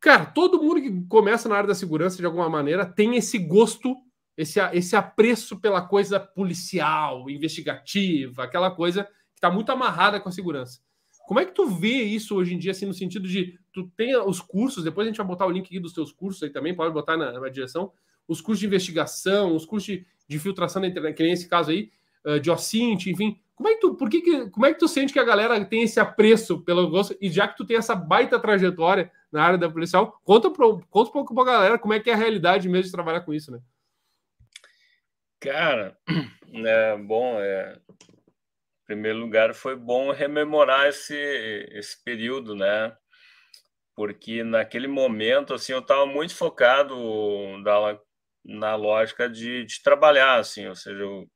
Cara, 0.00 0.24
todo 0.24 0.62
mundo 0.62 0.80
que 0.80 1.06
começa 1.08 1.48
na 1.48 1.56
área 1.56 1.68
da 1.68 1.74
segurança 1.74 2.16
de 2.16 2.24
alguma 2.24 2.48
maneira 2.48 2.86
tem 2.86 3.16
esse 3.16 3.38
gosto, 3.38 3.94
esse, 4.36 4.58
esse 4.72 4.96
apreço 4.96 5.60
pela 5.60 5.82
coisa 5.82 6.18
policial, 6.18 7.28
investigativa, 7.28 8.44
aquela 8.44 8.70
coisa 8.70 9.04
que 9.04 9.10
está 9.36 9.50
muito 9.50 9.70
amarrada 9.70 10.18
com 10.18 10.30
a 10.30 10.32
segurança. 10.32 10.80
Como 11.26 11.38
é 11.38 11.44
que 11.44 11.52
tu 11.52 11.66
vê 11.66 12.02
isso 12.02 12.34
hoje 12.34 12.54
em 12.54 12.58
dia, 12.58 12.72
assim, 12.72 12.86
no 12.86 12.94
sentido 12.94 13.28
de 13.28 13.59
tu 13.72 13.88
tem 13.96 14.16
os 14.16 14.40
cursos, 14.40 14.84
depois 14.84 15.06
a 15.06 15.10
gente 15.10 15.16
vai 15.16 15.26
botar 15.26 15.46
o 15.46 15.50
link 15.50 15.78
dos 15.78 15.92
teus 15.92 16.12
cursos 16.12 16.42
aí 16.42 16.50
também, 16.50 16.74
pode 16.74 16.92
botar 16.92 17.16
na, 17.16 17.32
na 17.38 17.48
direção, 17.48 17.92
os 18.26 18.40
cursos 18.40 18.60
de 18.60 18.66
investigação, 18.66 19.54
os 19.54 19.64
cursos 19.64 19.86
de, 19.86 20.06
de 20.28 20.38
filtração 20.38 20.82
da 20.82 20.88
internet, 20.88 21.16
que 21.16 21.22
nem 21.22 21.32
esse 21.32 21.48
caso 21.48 21.70
aí, 21.70 21.90
uh, 22.24 22.38
de 22.38 22.50
OSINT, 22.50 23.06
enfim. 23.06 23.40
Como 23.54 23.68
é 23.68 23.74
que 23.74 23.80
tu, 23.80 23.94
por 23.94 24.08
que, 24.08 24.20
que 24.22 24.50
como 24.50 24.66
é 24.66 24.72
que 24.72 24.78
tu 24.78 24.88
sente 24.88 25.12
que 25.12 25.18
a 25.18 25.24
galera 25.24 25.62
tem 25.64 25.82
esse 25.82 26.00
apreço 26.00 26.62
pelo 26.62 26.88
gosto, 26.88 27.16
e 27.20 27.28
já 27.28 27.46
que 27.46 27.56
tu 27.56 27.64
tem 27.64 27.76
essa 27.76 27.94
baita 27.94 28.40
trajetória 28.40 29.10
na 29.30 29.42
área 29.42 29.58
da 29.58 29.68
policial, 29.68 30.20
conta, 30.24 30.50
pro, 30.50 30.80
conta 30.88 31.10
um 31.10 31.12
pouco 31.12 31.34
pra 31.34 31.44
galera 31.44 31.78
como 31.78 31.92
é 31.92 32.00
que 32.00 32.10
é 32.10 32.14
a 32.14 32.16
realidade 32.16 32.68
mesmo 32.68 32.86
de 32.86 32.92
trabalhar 32.92 33.20
com 33.20 33.34
isso, 33.34 33.52
né? 33.52 33.60
Cara, 35.38 35.96
é 36.54 36.96
bom, 36.96 37.38
é, 37.38 37.78
primeiro 38.86 39.18
lugar, 39.18 39.54
foi 39.54 39.76
bom 39.76 40.10
rememorar 40.10 40.86
esse, 40.88 41.14
esse 41.72 42.02
período, 42.02 42.54
né? 42.54 42.96
Porque 43.94 44.42
naquele 44.42 44.88
momento, 44.88 45.54
assim, 45.54 45.72
eu 45.72 45.80
estava 45.80 46.06
muito 46.06 46.34
focado 46.34 46.96
na, 47.58 47.98
na 48.44 48.76
lógica 48.76 49.28
de, 49.28 49.64
de 49.64 49.82
trabalhar, 49.82 50.38
assim, 50.38 50.66
ou 50.66 50.74
seja, 50.74 51.00
eu, 51.00 51.28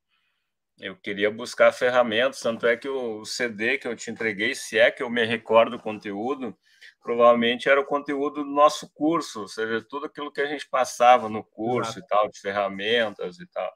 eu 0.80 0.96
queria 0.96 1.30
buscar 1.30 1.72
ferramentas, 1.72 2.40
tanto 2.40 2.66
é 2.66 2.76
que 2.76 2.88
o 2.88 3.24
CD 3.24 3.78
que 3.78 3.86
eu 3.86 3.96
te 3.96 4.10
entreguei, 4.10 4.54
se 4.54 4.78
é 4.78 4.90
que 4.90 5.02
eu 5.02 5.10
me 5.10 5.24
recordo 5.24 5.76
o 5.76 5.82
conteúdo, 5.82 6.56
provavelmente 7.02 7.68
era 7.68 7.80
o 7.80 7.84
conteúdo 7.84 8.44
do 8.44 8.50
nosso 8.50 8.90
curso, 8.94 9.42
ou 9.42 9.48
seja, 9.48 9.84
tudo 9.88 10.06
aquilo 10.06 10.32
que 10.32 10.40
a 10.40 10.46
gente 10.46 10.68
passava 10.68 11.28
no 11.28 11.44
curso 11.44 11.98
Exato. 11.98 12.00
e 12.00 12.06
tal, 12.06 12.30
de 12.30 12.40
ferramentas 12.40 13.38
e 13.38 13.46
tal. 13.46 13.72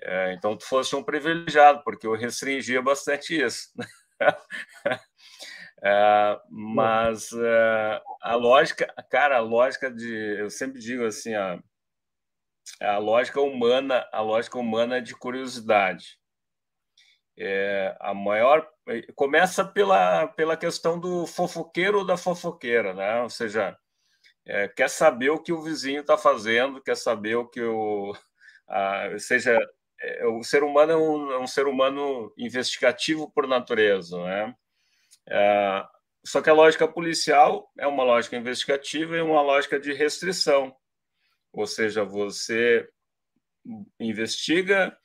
É, 0.00 0.32
então, 0.32 0.56
tu 0.56 0.64
fosse 0.64 0.94
um 0.94 1.02
privilegiado, 1.02 1.82
porque 1.82 2.06
eu 2.06 2.14
restringia 2.14 2.80
bastante 2.80 3.40
isso. 3.40 3.70
é, 5.82 6.40
mas 6.50 7.32
é, 7.32 8.02
a 8.22 8.34
lógica, 8.34 8.86
cara, 9.10 9.36
a 9.36 9.40
lógica 9.40 9.90
de. 9.90 10.36
Eu 10.38 10.50
sempre 10.50 10.80
digo 10.80 11.04
assim, 11.04 11.34
a, 11.34 11.58
a 12.80 12.98
lógica 12.98 13.40
humana, 13.40 14.06
a 14.12 14.20
lógica 14.20 14.58
humana 14.58 14.98
é 14.98 15.00
de 15.00 15.14
curiosidade. 15.14 16.18
É, 17.36 17.96
a 18.00 18.12
maior 18.12 18.68
começa 19.14 19.64
pela, 19.64 20.26
pela 20.28 20.56
questão 20.56 20.98
do 20.98 21.26
fofoqueiro 21.26 21.98
ou 21.98 22.04
da 22.04 22.16
fofoqueira, 22.16 22.94
né? 22.94 23.20
Ou 23.22 23.30
seja, 23.30 23.76
é, 24.44 24.66
quer 24.68 24.90
saber 24.90 25.30
o 25.30 25.42
que 25.42 25.52
o 25.52 25.62
vizinho 25.62 26.00
está 26.00 26.18
fazendo, 26.18 26.82
quer 26.82 26.96
saber 26.96 27.36
o 27.36 27.46
que 27.48 27.62
o 27.62 28.12
a, 28.68 29.18
seja 29.18 29.58
é, 30.00 30.26
o 30.26 30.42
ser 30.42 30.62
humano 30.62 30.92
é 30.92 30.96
um, 30.96 31.32
é 31.32 31.38
um, 31.38 31.46
ser 31.46 31.66
humano 31.66 32.32
investigativo 32.36 33.30
por 33.32 33.46
natureza, 33.46 34.16
né? 34.24 34.54
É, 35.30 35.84
só 36.24 36.40
que 36.40 36.50
a 36.50 36.54
lógica 36.54 36.86
policial 36.86 37.70
é 37.78 37.86
uma 37.86 38.02
lógica 38.02 38.36
investigativa 38.36 39.16
e 39.16 39.20
uma 39.20 39.42
lógica 39.42 39.78
de 39.78 39.92
restrição, 39.92 40.74
ou 41.52 41.66
seja, 41.66 42.04
você 42.04 42.88
investiga, 43.98 44.96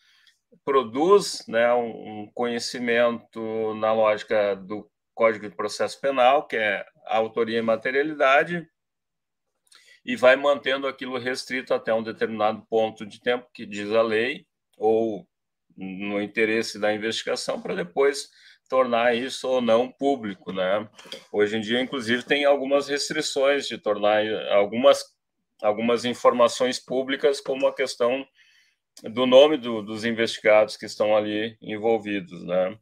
produz 0.63 1.45
né, 1.47 1.73
um 1.73 2.29
conhecimento 2.33 3.73
na 3.75 3.91
lógica 3.91 4.55
do 4.55 4.89
Código 5.13 5.49
de 5.49 5.55
Processo 5.55 5.99
Penal, 5.99 6.47
que 6.47 6.55
é 6.55 6.85
autoria 7.05 7.59
e 7.59 7.61
materialidade, 7.61 8.67
e 10.05 10.15
vai 10.15 10.35
mantendo 10.35 10.87
aquilo 10.87 11.17
restrito 11.17 11.73
até 11.73 11.93
um 11.93 12.03
determinado 12.03 12.65
ponto 12.69 13.05
de 13.05 13.21
tempo 13.21 13.49
que 13.53 13.65
diz 13.65 13.91
a 13.91 14.01
lei, 14.01 14.45
ou 14.77 15.27
no 15.77 16.21
interesse 16.21 16.79
da 16.79 16.93
investigação, 16.93 17.61
para 17.61 17.75
depois 17.75 18.29
tornar 18.69 19.15
isso 19.15 19.47
ou 19.47 19.61
não 19.61 19.91
público, 19.91 20.51
né? 20.51 20.87
Hoje 21.31 21.57
em 21.57 21.61
dia, 21.61 21.79
inclusive, 21.81 22.23
tem 22.23 22.45
algumas 22.45 22.87
restrições 22.87 23.67
de 23.67 23.77
tornar 23.77 24.23
algumas, 24.51 25.03
algumas 25.61 26.05
informações 26.05 26.79
públicas, 26.79 27.39
como 27.39 27.67
a 27.67 27.75
questão 27.75 28.25
do 29.03 29.25
nome 29.25 29.57
do, 29.57 29.81
dos 29.81 30.05
investigados 30.05 30.77
que 30.77 30.85
estão 30.85 31.15
ali 31.15 31.57
envolvidos, 31.61 32.43
né? 32.45 32.77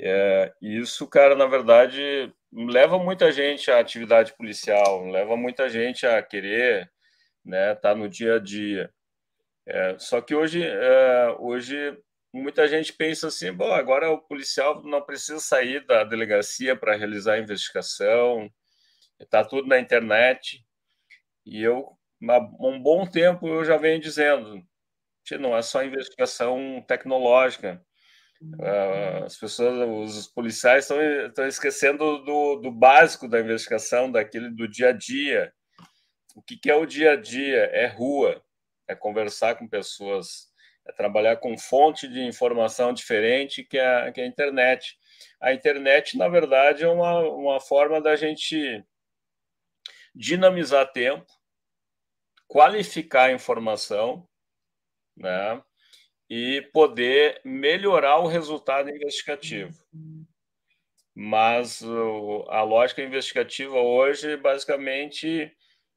É, 0.00 0.52
isso, 0.62 1.08
cara, 1.08 1.34
na 1.34 1.46
verdade, 1.46 2.32
leva 2.52 2.98
muita 2.98 3.32
gente 3.32 3.70
à 3.70 3.80
atividade 3.80 4.36
policial, 4.36 5.06
leva 5.06 5.36
muita 5.36 5.68
gente 5.68 6.06
a 6.06 6.22
querer, 6.22 6.90
né, 7.44 7.74
tá 7.74 7.94
no 7.94 8.08
dia 8.08 8.36
a 8.36 8.38
dia. 8.38 8.90
É, 9.66 9.98
só 9.98 10.20
que 10.20 10.34
hoje, 10.34 10.62
é, 10.64 11.36
hoje 11.40 11.96
muita 12.32 12.68
gente 12.68 12.92
pensa 12.92 13.28
assim, 13.28 13.52
bom, 13.52 13.72
agora 13.72 14.10
o 14.10 14.20
policial 14.20 14.82
não 14.84 15.02
precisa 15.02 15.40
sair 15.40 15.84
da 15.86 16.04
delegacia 16.04 16.76
para 16.76 16.96
realizar 16.96 17.34
a 17.34 17.38
investigação, 17.38 18.50
está 19.18 19.44
tudo 19.44 19.68
na 19.68 19.78
internet. 19.78 20.64
E 21.46 21.62
eu, 21.62 21.96
há 22.28 22.38
um 22.60 22.80
bom 22.80 23.06
tempo, 23.06 23.48
eu 23.48 23.64
já 23.64 23.76
venho 23.76 24.00
dizendo, 24.00 24.62
não 25.40 25.56
é 25.56 25.62
só 25.62 25.84
investigação 25.84 26.84
tecnológica, 26.86 27.84
Uh, 28.40 29.24
as 29.24 29.36
pessoas, 29.36 30.16
os 30.16 30.28
policiais 30.28 30.84
estão, 30.84 31.00
estão 31.26 31.46
esquecendo 31.46 32.18
do, 32.22 32.56
do 32.56 32.70
básico 32.70 33.28
da 33.28 33.40
investigação, 33.40 34.10
daquele 34.10 34.50
do 34.50 34.68
dia 34.68 34.90
a 34.90 34.92
dia. 34.92 35.52
O 36.36 36.42
que, 36.42 36.56
que 36.56 36.70
é 36.70 36.74
o 36.74 36.86
dia 36.86 37.12
a 37.12 37.16
dia? 37.16 37.64
É 37.72 37.86
rua, 37.86 38.40
é 38.86 38.94
conversar 38.94 39.56
com 39.56 39.68
pessoas, 39.68 40.47
é 40.88 40.92
trabalhar 40.92 41.36
com 41.36 41.58
fonte 41.58 42.08
de 42.08 42.20
informação 42.20 42.92
diferente 42.92 43.62
que 43.62 43.78
a, 43.78 44.10
que 44.10 44.20
a 44.20 44.26
internet. 44.26 44.98
A 45.40 45.52
internet, 45.52 46.16
na 46.16 46.28
verdade, 46.28 46.84
é 46.84 46.88
uma, 46.88 47.20
uma 47.20 47.60
forma 47.60 48.00
da 48.00 48.16
gente 48.16 48.84
dinamizar 50.14 50.90
tempo, 50.90 51.26
qualificar 52.46 53.24
a 53.24 53.32
informação, 53.32 54.26
né? 55.16 55.62
e 56.30 56.62
poder 56.72 57.40
melhorar 57.44 58.18
o 58.18 58.26
resultado 58.26 58.90
investigativo. 58.90 59.72
Mas 61.14 61.82
a 62.48 62.62
lógica 62.62 63.02
investigativa 63.02 63.76
hoje, 63.76 64.36
basicamente, 64.36 65.50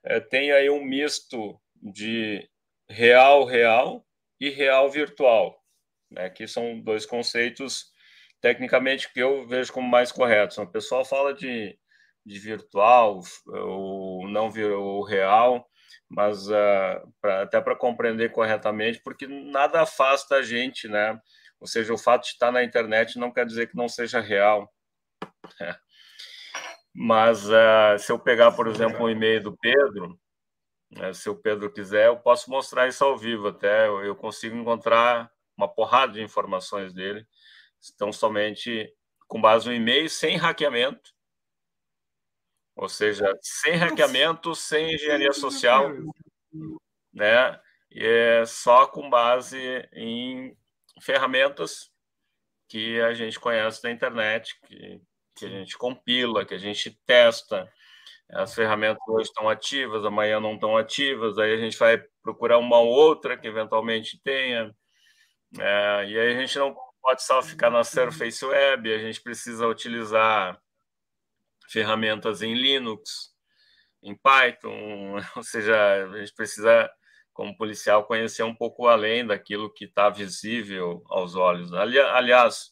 é, 0.04 0.20
tem 0.20 0.52
aí 0.52 0.70
um 0.70 0.84
misto 0.84 1.60
de 1.76 2.50
real 2.90 3.46
real 3.46 4.06
e 4.42 4.50
real 4.50 4.90
virtual, 4.90 5.64
né, 6.10 6.28
que 6.32 6.48
são 6.48 6.82
dois 6.82 7.06
conceitos 7.06 7.92
tecnicamente 8.42 9.14
que 9.14 9.20
eu 9.20 9.48
vejo 9.48 9.72
como 9.72 9.88
mais 9.88 10.12
corretos. 10.12 10.58
O 10.58 10.66
pessoal 10.66 11.06
fala 11.06 11.32
de, 11.32 11.78
de 12.26 12.40
virtual, 12.40 13.22
ou 13.46 14.28
não 14.28 14.48
o 14.48 15.04
real, 15.04 15.64
mas 16.10 16.48
uh, 16.48 17.14
pra, 17.22 17.44
até 17.44 17.62
para 17.62 17.76
compreender 17.76 18.32
corretamente, 18.32 19.00
porque 19.04 19.28
nada 19.28 19.82
afasta 19.82 20.38
a 20.38 20.42
gente, 20.42 20.88
né? 20.88 21.22
Ou 21.60 21.68
seja, 21.68 21.94
o 21.94 21.98
fato 21.98 22.24
de 22.24 22.30
estar 22.30 22.52
na 22.52 22.64
internet 22.64 23.20
não 23.20 23.32
quer 23.32 23.46
dizer 23.46 23.68
que 23.68 23.78
não 23.78 23.88
seja 23.88 24.20
real. 24.20 24.74
É. 25.62 25.76
Mas 26.94 27.48
uh, 27.48 28.00
se 28.00 28.12
eu 28.12 28.18
pegar, 28.18 28.52
por 28.54 28.68
exemplo, 28.68 29.06
um 29.06 29.10
e-mail 29.10 29.44
do 29.44 29.56
Pedro, 29.56 30.20
se 31.14 31.30
o 31.30 31.36
Pedro 31.36 31.72
quiser, 31.72 32.08
eu 32.08 32.18
posso 32.18 32.50
mostrar 32.50 32.88
isso 32.88 33.04
ao 33.04 33.18
vivo 33.18 33.48
até. 33.48 33.88
Eu 33.88 34.16
consigo 34.16 34.56
encontrar 34.56 35.32
uma 35.56 35.68
porrada 35.68 36.14
de 36.14 36.22
informações 36.22 36.94
dele, 36.94 37.26
estão 37.80 38.12
somente 38.12 38.92
com 39.28 39.40
base 39.40 39.68
no 39.68 39.74
e-mail, 39.74 40.10
sem 40.10 40.36
hackeamento, 40.38 41.14
ou 42.76 42.90
seja, 42.90 43.32
sem 43.42 43.76
hackeamento, 43.76 44.56
sem 44.56 44.94
engenharia 44.94 45.34
social, 45.34 45.90
né? 47.14 47.60
E 47.92 48.06
é 48.06 48.46
só 48.46 48.88
com 48.88 49.10
base 49.10 49.60
em 49.94 50.58
ferramentas 51.02 51.92
que 52.68 53.02
a 53.02 53.14
gente 53.14 53.40
conhece 53.40 53.84
da 53.84 53.92
internet, 53.92 54.58
que, 54.66 55.02
que 55.36 55.46
a 55.46 55.50
gente 55.50 55.78
compila, 55.78 56.46
que 56.46 56.54
a 56.54 56.58
gente 56.58 56.90
testa. 57.06 57.72
As 58.34 58.54
ferramentas 58.56 59.02
hoje 59.08 59.28
estão 59.28 59.50
ativas, 59.50 60.06
amanhã 60.06 60.40
não 60.40 60.54
estão 60.54 60.78
ativas, 60.78 61.38
aí 61.38 61.54
a 61.54 61.58
gente 61.58 61.78
vai 61.78 62.02
procurar 62.24 62.58
uma 62.58 62.80
outra 62.80 63.38
que 63.38 63.48
eventualmente 63.48 64.22
tenha. 64.24 64.74
É, 65.60 66.06
e 66.08 66.20
aí 66.20 66.36
a 66.36 66.40
gente 66.40 66.58
não 66.58 66.74
pode 67.02 67.24
só 67.24 67.42
ficar 67.42 67.70
na 67.70 67.84
Surface 67.84 68.44
Web, 68.46 68.94
a 68.94 69.00
gente 69.00 69.22
precisa 69.22 69.68
utilizar 69.68 70.58
ferramentas 71.70 72.42
em 72.42 72.54
Linux, 72.54 73.34
em 74.02 74.16
Python, 74.16 75.16
ou 75.36 75.44
seja, 75.44 76.06
a 76.06 76.20
gente 76.20 76.34
precisa, 76.34 76.90
como 77.34 77.58
policial, 77.58 78.06
conhecer 78.06 78.44
um 78.44 78.56
pouco 78.56 78.88
além 78.88 79.26
daquilo 79.26 79.74
que 79.74 79.86
está 79.86 80.10
visível 80.10 81.04
aos 81.10 81.36
olhos. 81.36 81.74
aliás, 81.74 82.72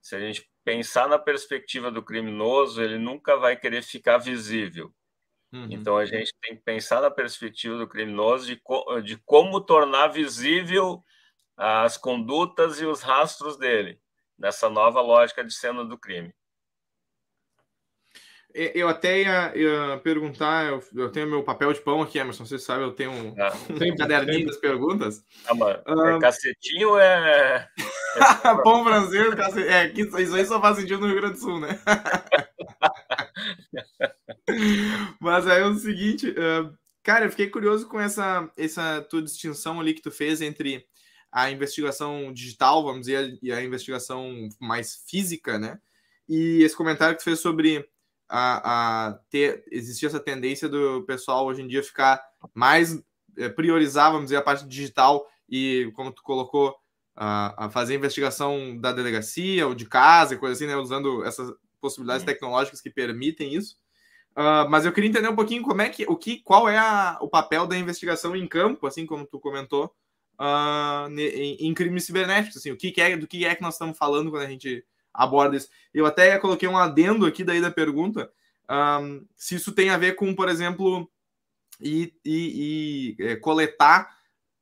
se 0.00 0.16
a 0.16 0.20
gente 0.20 0.48
pensar 0.66 1.08
na 1.08 1.16
perspectiva 1.16 1.92
do 1.92 2.02
criminoso, 2.02 2.82
ele 2.82 2.98
nunca 2.98 3.36
vai 3.36 3.56
querer 3.56 3.82
ficar 3.82 4.18
visível. 4.18 4.92
Uhum. 5.52 5.68
Então 5.70 5.96
a 5.96 6.04
gente 6.04 6.34
tem 6.42 6.56
que 6.56 6.62
pensar 6.62 7.00
na 7.00 7.08
perspectiva 7.08 7.78
do 7.78 7.86
criminoso 7.86 8.46
de, 8.46 8.56
co 8.56 9.00
de 9.00 9.16
como 9.18 9.60
tornar 9.60 10.08
visível 10.08 11.04
as 11.56 11.96
condutas 11.96 12.80
e 12.80 12.84
os 12.84 13.00
rastros 13.00 13.56
dele 13.56 14.00
nessa 14.36 14.68
nova 14.68 15.00
lógica 15.00 15.44
de 15.44 15.54
cena 15.54 15.84
do 15.84 15.96
crime. 15.96 16.34
Eu 18.58 18.88
até 18.88 19.20
ia, 19.20 19.52
ia 19.54 19.98
perguntar, 19.98 20.66
eu, 20.66 20.82
eu, 20.94 21.12
tenho 21.12 21.26
meu 21.26 21.42
papel 21.42 21.74
de 21.74 21.80
pão 21.82 22.00
aqui, 22.00 22.18
Emerson, 22.18 22.46
você 22.46 22.58
sabe, 22.58 22.84
eu 22.84 22.92
tenho 22.92 23.10
um, 23.10 23.34
ah, 23.38 23.52
um 23.68 23.96
caderninho 23.96 24.46
das 24.46 24.56
perguntas. 24.56 25.22
Ah, 25.46 25.54
mano, 25.54 25.78
é 25.86 26.18
cacetinho 26.18 26.88
ou 26.88 26.98
é... 26.98 27.68
é 27.76 28.16
pão 28.64 28.82
francês, 28.82 29.34
cacete... 29.34 29.68
é, 29.68 29.92
isso 29.94 30.34
aí 30.34 30.46
só 30.46 30.58
faz 30.58 30.78
sentido 30.78 31.00
no 31.00 31.08
Rio 31.08 31.16
Grande 31.16 31.34
do 31.34 31.40
Sul, 31.40 31.60
né? 31.60 31.78
Mas 35.20 35.46
aí 35.46 35.60
é 35.60 35.66
o 35.66 35.74
seguinte, 35.74 36.30
uh, 36.30 36.74
cara, 37.02 37.26
eu 37.26 37.30
fiquei 37.30 37.50
curioso 37.50 37.86
com 37.86 38.00
essa, 38.00 38.50
essa 38.56 39.02
tua 39.02 39.20
distinção 39.20 39.78
ali 39.78 39.92
que 39.92 40.00
tu 40.00 40.10
fez 40.10 40.40
entre 40.40 40.82
a 41.30 41.50
investigação 41.50 42.32
digital, 42.32 42.82
vamos 42.82 43.02
dizer, 43.02 43.38
e 43.42 43.52
a 43.52 43.62
investigação 43.62 44.48
mais 44.58 45.04
física, 45.06 45.58
né? 45.58 45.78
E 46.26 46.62
esse 46.62 46.74
comentário 46.74 47.14
que 47.14 47.20
tu 47.20 47.24
fez 47.24 47.38
sobre 47.38 47.86
a, 48.28 49.08
a 49.08 49.12
ter 49.30 49.64
existir 49.70 50.06
essa 50.06 50.20
tendência 50.20 50.68
do 50.68 51.04
pessoal 51.04 51.46
hoje 51.46 51.62
em 51.62 51.68
dia 51.68 51.82
ficar 51.82 52.22
mais 52.54 53.00
é, 53.36 53.48
priorizar, 53.48 54.10
vamos 54.10 54.26
dizer, 54.26 54.36
a 54.36 54.42
parte 54.42 54.66
digital 54.66 55.26
e, 55.48 55.90
como 55.94 56.12
tu 56.12 56.22
colocou, 56.22 56.74
a, 57.14 57.66
a 57.66 57.70
fazer 57.70 57.94
investigação 57.94 58.78
da 58.78 58.92
delegacia 58.92 59.66
ou 59.66 59.74
de 59.74 59.86
casa 59.86 60.34
e 60.34 60.38
coisa 60.38 60.54
assim, 60.54 60.66
né, 60.66 60.76
usando 60.76 61.24
essas 61.24 61.52
possibilidades 61.80 62.22
uhum. 62.22 62.26
tecnológicas 62.26 62.80
que 62.80 62.90
permitem 62.90 63.54
isso. 63.54 63.76
Uh, 64.36 64.68
mas 64.68 64.84
eu 64.84 64.92
queria 64.92 65.08
entender 65.08 65.28
um 65.28 65.36
pouquinho 65.36 65.62
como 65.62 65.80
é 65.80 65.88
que, 65.88 66.04
o 66.06 66.14
que, 66.14 66.42
qual 66.42 66.68
é 66.68 66.76
a, 66.76 67.16
o 67.22 67.28
papel 67.28 67.66
da 67.66 67.76
investigação 67.76 68.36
em 68.36 68.46
campo, 68.46 68.86
assim 68.86 69.06
como 69.06 69.26
tu 69.26 69.40
comentou, 69.40 69.94
uh, 70.38 71.10
em, 71.18 71.54
em, 71.66 71.72
crimes 71.72 72.04
cibernéticos, 72.04 72.58
assim, 72.58 72.70
o 72.70 72.76
que, 72.76 72.92
que 72.92 73.00
é, 73.00 73.16
do 73.16 73.26
que 73.26 73.46
é 73.46 73.54
que 73.54 73.62
nós 73.62 73.74
estamos 73.74 73.96
falando 73.96 74.30
quando 74.30 74.42
a 74.42 74.48
gente 74.48 74.84
aborda 75.16 75.56
isso. 75.56 75.68
Eu 75.92 76.06
até 76.06 76.38
coloquei 76.38 76.68
um 76.68 76.76
adendo 76.76 77.26
aqui 77.26 77.42
daí 77.42 77.60
da 77.60 77.70
pergunta, 77.70 78.30
um, 78.70 79.26
se 79.34 79.54
isso 79.54 79.72
tem 79.72 79.90
a 79.90 79.98
ver 79.98 80.14
com, 80.16 80.34
por 80.34 80.48
exemplo, 80.48 81.10
e, 81.80 82.12
e, 82.24 83.16
e 83.18 83.24
é, 83.24 83.36
coletar, 83.36 84.16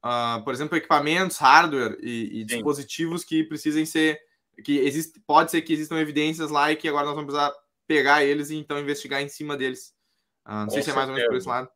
uh, 0.04 0.42
por 0.44 0.52
exemplo, 0.52 0.76
equipamentos, 0.76 1.38
hardware 1.38 1.96
e, 2.00 2.40
e 2.40 2.44
dispositivos 2.44 3.24
que 3.24 3.44
precisem 3.44 3.86
ser, 3.86 4.20
que 4.62 4.78
existe, 4.78 5.20
pode 5.26 5.50
ser 5.50 5.62
que 5.62 5.72
existam 5.72 5.98
evidências 5.98 6.50
lá 6.50 6.70
e 6.70 6.76
que 6.76 6.88
agora 6.88 7.06
nós 7.06 7.14
vamos 7.14 7.32
precisar 7.32 7.52
pegar 7.86 8.24
eles 8.24 8.50
e 8.50 8.56
então 8.56 8.78
investigar 8.78 9.20
em 9.22 9.28
cima 9.28 9.56
deles. 9.56 9.94
Uh, 10.46 10.52
não 10.52 10.64
com 10.66 10.72
sei 10.72 10.82
se 10.82 10.90
é 10.90 10.94
mais 10.94 11.08
ou 11.08 11.14
menos 11.14 11.28
por 11.28 11.36
esse 11.36 11.48
lado. 11.48 11.70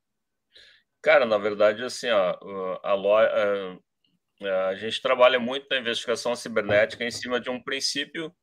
Cara, 1.01 1.25
na 1.25 1.39
verdade, 1.39 1.83
assim, 1.83 2.09
ó, 2.11 2.81
a, 2.83 2.93
a, 2.93 4.69
a 4.71 4.75
gente 4.75 5.01
trabalha 5.01 5.39
muito 5.39 5.67
na 5.71 5.79
investigação 5.79 6.35
cibernética 6.35 7.05
em 7.05 7.11
cima 7.11 7.41
de 7.41 7.49
um 7.49 7.63
princípio 7.63 8.35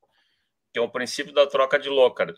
que 0.76 0.80
é 0.80 0.82
o 0.82 0.90
princípio 0.90 1.32
da 1.32 1.48
troca 1.48 1.80
de 1.80 1.88
Lockhart, 1.88 2.38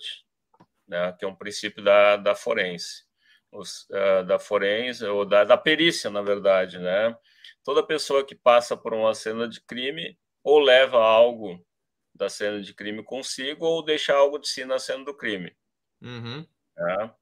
né, 0.88 1.12
que 1.18 1.26
é 1.26 1.28
um 1.28 1.34
princípio 1.34 1.84
da, 1.84 2.18
da 2.18 2.36
forense, 2.36 3.04
os, 3.52 3.90
uh, 3.90 4.24
da 4.28 4.38
forense, 4.38 5.04
ou 5.06 5.26
da, 5.26 5.44
da 5.44 5.58
perícia, 5.58 6.12
na 6.12 6.22
verdade. 6.22 6.78
Né? 6.78 7.18
Toda 7.64 7.82
pessoa 7.82 8.24
que 8.24 8.36
passa 8.36 8.78
por 8.78 8.94
uma 8.94 9.16
cena 9.16 9.48
de 9.48 9.60
crime 9.62 10.16
ou 10.44 10.60
leva 10.60 11.00
algo 11.04 11.66
da 12.14 12.30
cena 12.30 12.62
de 12.62 12.76
crime 12.76 13.04
consigo 13.04 13.66
ou 13.66 13.84
deixa 13.84 14.14
algo 14.14 14.38
de 14.38 14.48
si 14.48 14.66
na 14.66 14.78
cena 14.78 15.04
do 15.04 15.18
crime. 15.18 15.58
Uhum. 16.00 16.46
Né? 16.78 17.14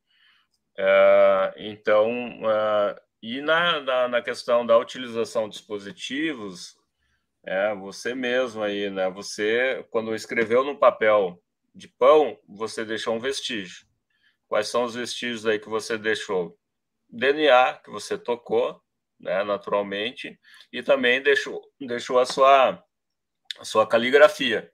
É, 0.77 1.53
então, 1.55 2.11
é, 2.43 3.01
e 3.21 3.39
na, 3.39 3.79
na, 3.79 4.07
na, 4.09 4.21
questão 4.21 4.65
da 4.65 4.77
utilização 4.77 5.47
de 5.47 5.55
dispositivos, 5.55 6.77
é, 7.45 7.75
você 7.75 8.15
mesmo 8.15 8.63
aí, 8.63 8.89
né? 8.89 9.09
Você, 9.11 9.85
quando 9.91 10.15
escreveu 10.15 10.63
no 10.63 10.77
papel 10.77 11.39
de 11.73 11.87
pão, 11.87 12.39
você 12.47 12.83
deixou 12.83 13.15
um 13.15 13.19
vestígio. 13.19 13.85
Quais 14.47 14.67
são 14.67 14.83
os 14.83 14.95
vestígios 14.95 15.45
aí 15.45 15.59
que 15.59 15.69
você 15.69 15.97
deixou? 15.97 16.57
DNA, 17.07 17.73
que 17.83 17.91
você 17.91 18.17
tocou, 18.17 18.81
né, 19.19 19.43
naturalmente, 19.43 20.39
e 20.71 20.81
também 20.81 21.21
deixou, 21.21 21.61
deixou 21.79 22.19
a 22.19 22.25
sua, 22.25 22.83
a 23.59 23.65
sua 23.65 23.87
caligrafia. 23.87 24.71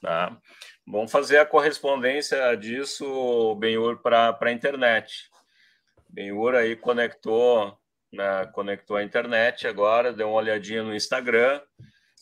Tá? 0.00 0.38
Vamos 0.86 1.10
fazer 1.10 1.38
a 1.38 1.46
correspondência 1.46 2.54
disso, 2.56 3.54
Benhur, 3.56 3.98
para 4.02 4.36
a 4.38 4.52
internet. 4.52 5.30
Benhur 6.08 6.54
aí 6.54 6.76
conectou, 6.76 7.78
né, 8.12 8.46
conectou 8.52 8.96
a 8.96 9.02
internet 9.02 9.66
agora, 9.66 10.12
deu 10.12 10.28
uma 10.28 10.38
olhadinha 10.38 10.82
no 10.82 10.94
Instagram. 10.94 11.60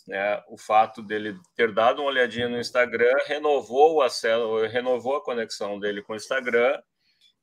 Né, 0.07 0.42
o 0.49 0.59
fato 0.59 1.03
dele 1.03 1.35
ter 1.57 1.73
dado 1.73 2.01
uma 2.01 2.11
olhadinha 2.11 2.49
no 2.49 2.59
Instagram 2.59 3.14
renovou 3.27 3.94
o 3.94 4.03
acesso, 4.03 4.66
renovou 4.66 5.16
a 5.16 5.25
conexão 5.25 5.79
dele 5.79 6.03
com 6.03 6.12
o 6.12 6.16
Instagram 6.16 6.79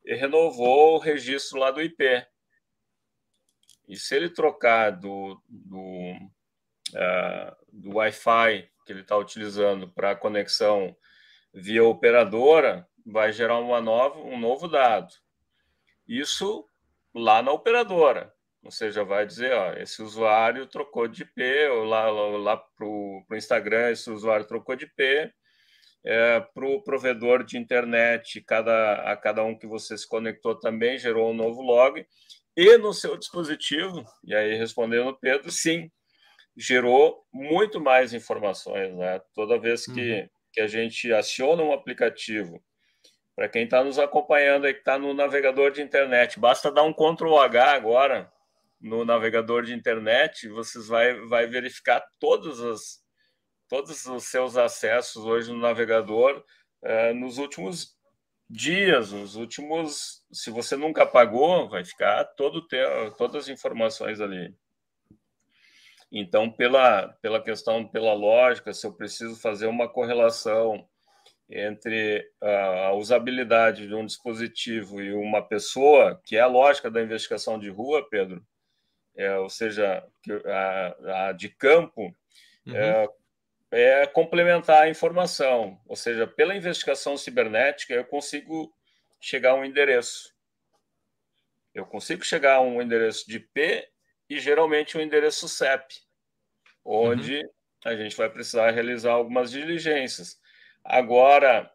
e 0.06 0.14
renovou 0.14 0.96
o 0.96 1.00
registro 1.00 1.60
lá 1.60 1.72
do 1.72 1.82
IP. 1.82 2.26
E 3.88 3.98
se 3.98 4.16
ele 4.16 4.30
trocar 4.30 4.92
do, 4.92 5.42
do, 5.50 6.14
uh, 6.94 7.56
do 7.72 7.96
Wi-Fi 7.96 8.70
que 8.86 8.92
ele 8.94 9.02
está 9.02 9.18
utilizando 9.18 9.88
para 9.90 10.16
conexão 10.16 10.96
via 11.54 11.84
operadora, 11.84 12.88
vai 13.06 13.34
gerar 13.34 13.60
uma 13.60 13.82
nova, 13.82 14.20
um 14.20 14.40
novo 14.40 14.68
dado. 14.68 15.14
Isso 16.08 16.66
lá 17.14 17.42
na 17.42 17.52
operadora. 17.52 18.34
Ou 18.64 18.72
seja, 18.72 19.04
vai 19.04 19.26
dizer, 19.26 19.54
ó, 19.54 19.74
esse 19.74 20.02
usuário 20.04 20.68
trocou 20.68 21.08
de 21.08 21.24
IP, 21.24 21.42
ou 21.72 21.84
lá, 21.84 22.10
lá, 22.10 22.38
lá 22.38 22.58
para 22.58 22.86
o 22.86 23.26
Instagram, 23.34 23.90
esse 23.90 24.10
usuário 24.12 24.46
trocou 24.46 24.76
de 24.76 24.86
IP, 24.86 25.32
é, 26.06 26.40
para 26.40 26.66
o 26.68 26.82
provedor 26.84 27.44
de 27.44 27.58
internet, 27.58 28.42
cada, 28.42 29.12
a 29.12 29.18
cada 29.18 29.44
um 29.44 29.58
que 29.58 29.68
você 29.68 29.98
se 29.98 30.08
conectou 30.08 30.60
também 30.60 30.98
gerou 30.98 31.32
um 31.32 31.34
novo 31.34 31.62
log, 31.62 32.06
e 32.56 32.78
no 32.78 32.94
seu 32.94 33.18
dispositivo, 33.18 34.04
e 34.24 34.36
aí 34.36 34.56
respondendo 34.56 35.18
Pedro, 35.20 35.52
sim, 35.52 35.90
gerou 36.56 37.26
muito 37.34 37.80
mais 37.80 38.14
informações. 38.14 38.94
Né? 38.96 39.20
Toda 39.34 39.60
vez 39.60 39.86
que, 39.86 40.22
uhum. 40.22 40.30
que 40.54 40.62
a 40.62 40.68
gente 40.68 41.12
aciona 41.14 41.64
um 41.64 41.74
aplicativo, 41.74 42.62
para 43.36 43.50
quem 43.50 43.64
está 43.64 43.84
nos 43.84 43.98
acompanhando 43.98 44.66
aí, 44.66 44.74
que 44.74 44.80
está 44.80 44.98
no 44.98 45.14
navegador 45.14 45.72
de 45.72 45.82
internet, 45.82 46.40
basta 46.40 46.72
dar 46.72 46.84
um 46.84 46.94
Ctrl 46.94 47.38
H 47.38 47.74
agora 47.74 48.32
no 48.80 49.06
navegador 49.06 49.64
de 49.64 49.74
internet, 49.74 50.50
vocês 50.50 50.88
vai, 50.88 51.14
vai 51.28 51.46
verificar 51.46 52.04
todas 52.20 52.60
as, 52.60 53.04
todos 53.70 54.06
os 54.06 54.24
seus 54.26 54.58
acessos 54.58 55.24
hoje 55.24 55.52
no 55.52 55.60
navegador 55.60 56.44
eh, 56.82 57.14
nos 57.14 57.38
últimos 57.38 57.96
dias, 58.50 59.12
nos 59.12 59.36
últimos. 59.36 60.24
Se 60.32 60.50
você 60.50 60.76
nunca 60.76 61.06
pagou, 61.06 61.70
vai 61.70 61.86
ficar 61.86 62.26
todo 62.36 62.68
todas 63.18 63.44
as 63.44 63.50
informações 63.50 64.20
ali. 64.20 64.54
Então, 66.12 66.52
pela, 66.52 67.08
pela 67.22 67.42
questão, 67.42 67.88
pela 67.88 68.14
lógica, 68.14 68.74
se 68.74 68.86
eu 68.86 68.94
preciso 68.94 69.40
fazer 69.40 69.68
uma 69.68 69.88
correlação 69.88 70.86
entre 71.52 72.26
a 72.42 72.94
usabilidade 72.94 73.86
de 73.86 73.94
um 73.94 74.06
dispositivo 74.06 75.02
e 75.02 75.12
uma 75.12 75.42
pessoa, 75.42 76.20
que 76.26 76.38
é 76.38 76.40
a 76.40 76.48
lógica 76.48 76.90
da 76.90 77.02
investigação 77.02 77.60
de 77.60 77.70
rua, 77.70 78.08
Pedro, 78.10 78.46
é, 79.16 79.38
ou 79.38 79.50
seja, 79.50 80.08
a, 80.46 81.28
a 81.28 81.32
de 81.34 81.50
campo, 81.50 82.16
uhum. 82.66 82.76
é, 82.76 83.10
é 83.72 84.08
complementar 84.08 84.84
a 84.84 84.90
informação, 84.90 85.80
ou 85.86 85.96
seja, 85.96 86.26
pela 86.26 86.56
investigação 86.56 87.18
cibernética 87.18 87.94
eu 87.94 88.06
consigo 88.06 88.74
chegar 89.20 89.52
a 89.52 89.56
um 89.56 89.66
endereço. 89.66 90.34
Eu 91.74 91.86
consigo 91.86 92.24
chegar 92.24 92.56
a 92.56 92.62
um 92.62 92.82
endereço 92.82 93.28
de 93.28 93.38
IP 93.38 93.88
e 94.30 94.40
geralmente 94.40 94.98
um 94.98 95.02
endereço 95.02 95.50
CEP, 95.50 95.96
onde 96.84 97.38
uhum. 97.40 97.50
a 97.86 97.96
gente 97.96 98.16
vai 98.16 98.30
precisar 98.30 98.72
realizar 98.72 99.12
algumas 99.12 99.52
diligências. 99.52 100.40
Agora, 100.84 101.72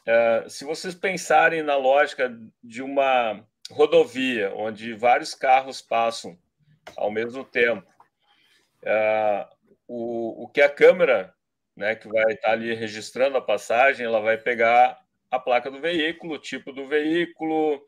uh, 0.00 0.48
se 0.48 0.64
vocês 0.64 0.94
pensarem 0.94 1.62
na 1.62 1.76
lógica 1.76 2.34
de 2.62 2.82
uma 2.82 3.44
rodovia, 3.70 4.52
onde 4.54 4.94
vários 4.94 5.34
carros 5.34 5.82
passam 5.82 6.38
ao 6.96 7.10
mesmo 7.10 7.44
tempo, 7.44 7.86
uh, 8.82 9.58
o, 9.86 10.44
o 10.44 10.48
que 10.48 10.60
a 10.60 10.68
câmera, 10.68 11.34
né, 11.76 11.94
que 11.94 12.08
vai 12.08 12.32
estar 12.32 12.52
ali 12.52 12.74
registrando 12.74 13.36
a 13.36 13.42
passagem, 13.42 14.06
ela 14.06 14.20
vai 14.20 14.38
pegar 14.38 14.98
a 15.30 15.38
placa 15.38 15.70
do 15.70 15.80
veículo, 15.80 16.34
o 16.34 16.38
tipo 16.38 16.72
do 16.72 16.86
veículo, 16.86 17.84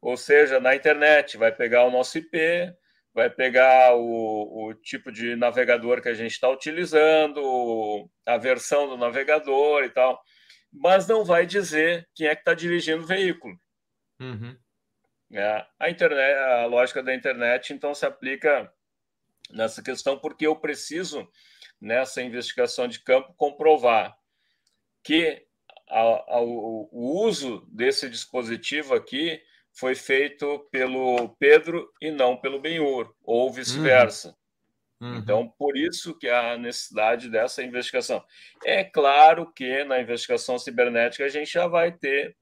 ou 0.00 0.16
seja, 0.16 0.60
na 0.60 0.74
internet, 0.74 1.36
vai 1.36 1.50
pegar 1.50 1.84
o 1.84 1.90
nosso 1.90 2.18
IP, 2.18 2.38
vai 3.14 3.28
pegar 3.28 3.94
o, 3.94 4.68
o 4.68 4.74
tipo 4.74 5.12
de 5.12 5.36
navegador 5.36 6.00
que 6.00 6.08
a 6.08 6.14
gente 6.14 6.32
está 6.32 6.48
utilizando, 6.48 8.10
a 8.24 8.36
versão 8.38 8.88
do 8.88 8.96
navegador 8.96 9.84
e 9.84 9.90
tal, 9.90 10.20
mas 10.72 11.06
não 11.06 11.24
vai 11.24 11.44
dizer 11.44 12.08
quem 12.14 12.26
é 12.26 12.34
que 12.34 12.40
está 12.40 12.54
dirigindo 12.54 13.02
o 13.02 13.06
veículo. 13.06 13.58
Uhum. 14.18 14.56
É, 15.32 15.66
a 15.78 15.90
internet, 15.90 16.38
a 16.38 16.66
lógica 16.66 17.02
da 17.02 17.14
internet, 17.14 17.72
então, 17.72 17.94
se 17.94 18.04
aplica 18.06 18.72
nessa 19.50 19.82
questão, 19.82 20.18
porque 20.18 20.46
eu 20.46 20.56
preciso, 20.56 21.28
nessa 21.80 22.22
investigação 22.22 22.86
de 22.86 23.00
campo, 23.00 23.34
comprovar 23.34 24.16
que 25.02 25.44
a, 25.88 26.00
a, 26.00 26.40
o, 26.40 26.88
o 26.90 27.26
uso 27.26 27.66
desse 27.70 28.08
dispositivo 28.08 28.94
aqui 28.94 29.42
foi 29.72 29.94
feito 29.94 30.66
pelo 30.70 31.30
Pedro 31.38 31.90
e 32.00 32.10
não 32.10 32.36
pelo 32.36 32.60
Benhur, 32.60 33.12
ou 33.22 33.50
vice-versa. 33.50 34.36
Uhum. 35.00 35.08
uhum. 35.08 35.16
Então, 35.16 35.48
por 35.58 35.76
isso 35.76 36.16
que 36.16 36.28
há 36.28 36.52
a 36.52 36.58
necessidade 36.58 37.28
dessa 37.28 37.62
investigação. 37.62 38.22
É 38.64 38.84
claro 38.84 39.50
que 39.52 39.82
na 39.84 40.00
investigação 40.00 40.58
cibernética 40.58 41.24
a 41.24 41.28
gente 41.28 41.50
já 41.50 41.66
vai 41.66 41.90
ter 41.90 42.36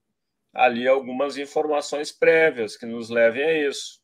ali 0.53 0.87
algumas 0.87 1.39
informações 1.39 2.11
prévias 2.11 2.77
que 2.77 2.85
nos 2.85 3.09
levem 3.09 3.45
a 3.45 3.69
isso. 3.69 4.01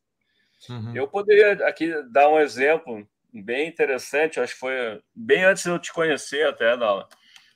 Uhum. 0.70 0.94
Eu 0.94 1.08
poderia 1.08 1.52
aqui 1.66 1.92
dar 2.10 2.28
um 2.28 2.38
exemplo 2.38 3.06
bem 3.32 3.68
interessante, 3.68 4.40
acho 4.40 4.54
que 4.54 4.60
foi 4.60 5.02
bem 5.14 5.44
antes 5.44 5.64
de 5.64 5.68
eu 5.68 5.78
te 5.78 5.92
conhecer 5.92 6.46
até, 6.46 6.76
Nala. 6.76 7.08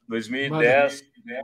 2010, 0.08 1.02
né? 1.24 1.40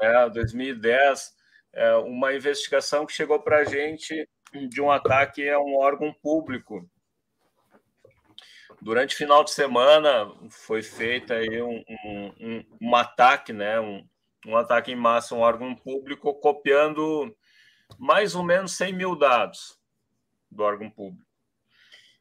é, 0.00 0.28
2010 0.28 1.39
é, 1.72 1.94
uma 1.96 2.34
investigação 2.34 3.06
que 3.06 3.12
chegou 3.12 3.40
para 3.40 3.58
a 3.58 3.64
gente 3.64 4.28
de 4.68 4.80
um 4.80 4.90
ataque 4.90 5.48
a 5.48 5.58
um 5.58 5.76
órgão 5.76 6.12
público. 6.22 6.88
Durante 8.82 9.14
o 9.14 9.18
final 9.18 9.44
de 9.44 9.50
semana 9.50 10.32
foi 10.48 10.82
feito 10.82 11.32
aí 11.32 11.60
um, 11.60 11.84
um, 11.88 12.26
um, 12.40 12.64
um 12.80 12.96
ataque, 12.96 13.52
né? 13.52 13.78
Um, 13.78 14.06
um 14.46 14.56
ataque 14.56 14.90
em 14.90 14.96
massa 14.96 15.34
a 15.34 15.38
um 15.38 15.42
órgão 15.42 15.74
público, 15.74 16.34
copiando 16.34 17.36
mais 17.98 18.34
ou 18.34 18.42
menos 18.42 18.72
100 18.72 18.92
mil 18.94 19.16
dados 19.16 19.78
do 20.50 20.62
órgão 20.62 20.90
público. 20.90 21.30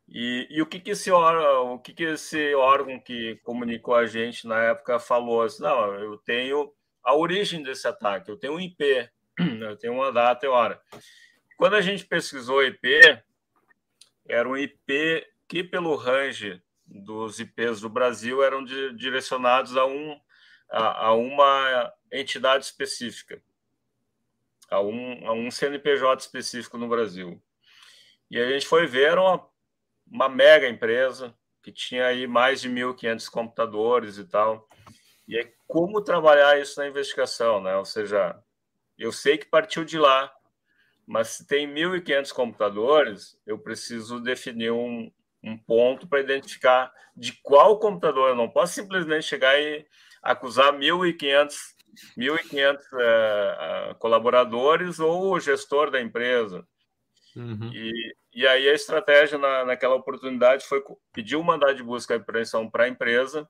E, 0.07 0.47
e 0.49 0.61
o 0.61 0.65
que, 0.65 0.79
que 0.79 0.91
esse 0.91 1.11
órgão, 1.11 1.75
o 1.75 1.79
que, 1.79 1.93
que 1.93 2.03
esse 2.03 2.53
órgão 2.55 2.99
que 2.99 3.35
comunicou 3.43 3.95
a 3.95 4.07
gente 4.07 4.47
na 4.47 4.61
época 4.63 4.99
falou? 4.99 5.43
Assim, 5.43 5.61
não, 5.61 5.93
eu 5.95 6.17
tenho 6.17 6.73
a 7.03 7.15
origem 7.15 7.61
desse 7.61 7.87
ataque, 7.87 8.29
eu 8.29 8.37
tenho 8.37 8.53
um 8.53 8.59
IP, 8.59 9.09
tenho 9.79 9.93
uma 9.93 10.11
data 10.11 10.45
e 10.45 10.49
hora. 10.49 10.81
Quando 11.57 11.75
a 11.75 11.81
gente 11.81 12.05
pesquisou 12.05 12.63
IP, 12.63 13.01
era 14.27 14.47
um 14.47 14.55
IP 14.55 15.25
que, 15.47 15.63
pelo 15.63 15.95
range 15.95 16.61
dos 16.85 17.39
IPs 17.39 17.81
do 17.81 17.89
Brasil, 17.89 18.43
eram 18.43 18.63
de, 18.63 18.93
direcionados 18.93 19.75
a, 19.75 19.85
um, 19.85 20.19
a, 20.69 21.07
a, 21.07 21.13
uma 21.13 21.93
entidade 22.11 22.65
específica, 22.65 23.41
a 24.69 24.81
um, 24.81 25.27
a 25.27 25.33
um 25.33 25.51
CNPJ 25.51 26.21
específico 26.21 26.77
no 26.77 26.87
Brasil. 26.87 27.41
E 28.29 28.39
a 28.39 28.47
gente 28.49 28.67
foi 28.67 28.85
ver, 28.85 29.17
uma, 29.17 29.45
uma 30.09 30.29
mega 30.29 30.67
empresa 30.67 31.35
que 31.61 31.71
tinha 31.71 32.05
aí 32.05 32.27
mais 32.27 32.61
de 32.61 32.69
1.500 32.69 33.29
computadores 33.29 34.17
e 34.17 34.25
tal. 34.25 34.67
E 35.27 35.37
é 35.37 35.51
como 35.67 36.01
trabalhar 36.01 36.59
isso 36.59 36.79
na 36.79 36.87
investigação, 36.87 37.61
né? 37.61 37.75
Ou 37.75 37.85
seja, 37.85 38.41
eu 38.99 39.11
sei 39.11 39.37
que 39.37 39.45
partiu 39.45 39.85
de 39.85 39.97
lá, 39.97 40.31
mas 41.07 41.29
se 41.29 41.47
tem 41.47 41.67
1.500 41.67 42.31
computadores, 42.33 43.39
eu 43.45 43.57
preciso 43.57 44.19
definir 44.19 44.71
um, 44.71 45.11
um 45.41 45.57
ponto 45.57 46.07
para 46.07 46.19
identificar 46.19 46.91
de 47.15 47.33
qual 47.41 47.79
computador. 47.79 48.29
Eu 48.29 48.35
não 48.35 48.49
posso 48.49 48.73
simplesmente 48.73 49.25
chegar 49.25 49.59
e 49.59 49.85
acusar 50.21 50.73
1.500 50.73 51.79
1.500 52.17 52.79
é, 52.99 53.95
colaboradores 53.99 54.99
ou 54.99 55.33
o 55.33 55.39
gestor 55.39 55.89
da 55.91 55.99
empresa. 55.99 56.65
Uhum. 57.35 57.71
E, 57.73 58.15
e 58.33 58.47
aí 58.47 58.69
a 58.69 58.73
estratégia 58.73 59.37
na, 59.37 59.65
naquela 59.65 59.95
oportunidade 59.95 60.65
foi 60.65 60.83
pedir 61.13 61.35
o 61.35 61.39
um 61.39 61.43
mandado 61.43 61.75
de 61.75 61.83
busca 61.83 62.13
e 62.13 62.17
apreensão 62.17 62.69
para 62.69 62.85
a 62.85 62.89
empresa, 62.89 63.49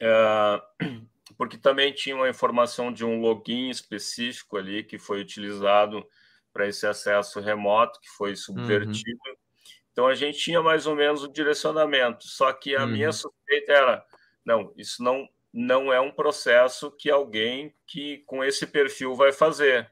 é, 0.00 0.62
porque 1.38 1.56
também 1.56 1.92
tinha 1.92 2.16
uma 2.16 2.28
informação 2.28 2.92
de 2.92 3.04
um 3.04 3.20
login 3.20 3.70
específico 3.70 4.56
ali 4.56 4.82
que 4.82 4.98
foi 4.98 5.20
utilizado 5.20 6.04
para 6.52 6.66
esse 6.66 6.84
acesso 6.84 7.38
remoto, 7.38 8.00
que 8.00 8.08
foi 8.08 8.34
subvertido. 8.34 9.20
Uhum. 9.26 9.36
Então 9.92 10.06
a 10.08 10.16
gente 10.16 10.38
tinha 10.38 10.60
mais 10.60 10.84
ou 10.84 10.96
menos 10.96 11.22
o 11.22 11.32
direcionamento, 11.32 12.26
só 12.26 12.52
que 12.52 12.74
a 12.74 12.82
uhum. 12.82 12.88
minha 12.88 13.12
suspeita 13.12 13.72
era, 13.72 14.04
não, 14.44 14.72
isso 14.76 15.02
não 15.02 15.26
não 15.50 15.90
é 15.90 15.98
um 15.98 16.10
processo 16.10 16.90
que 16.90 17.10
alguém 17.10 17.74
que 17.86 18.18
com 18.26 18.44
esse 18.44 18.66
perfil 18.66 19.14
vai 19.14 19.32
fazer. 19.32 19.90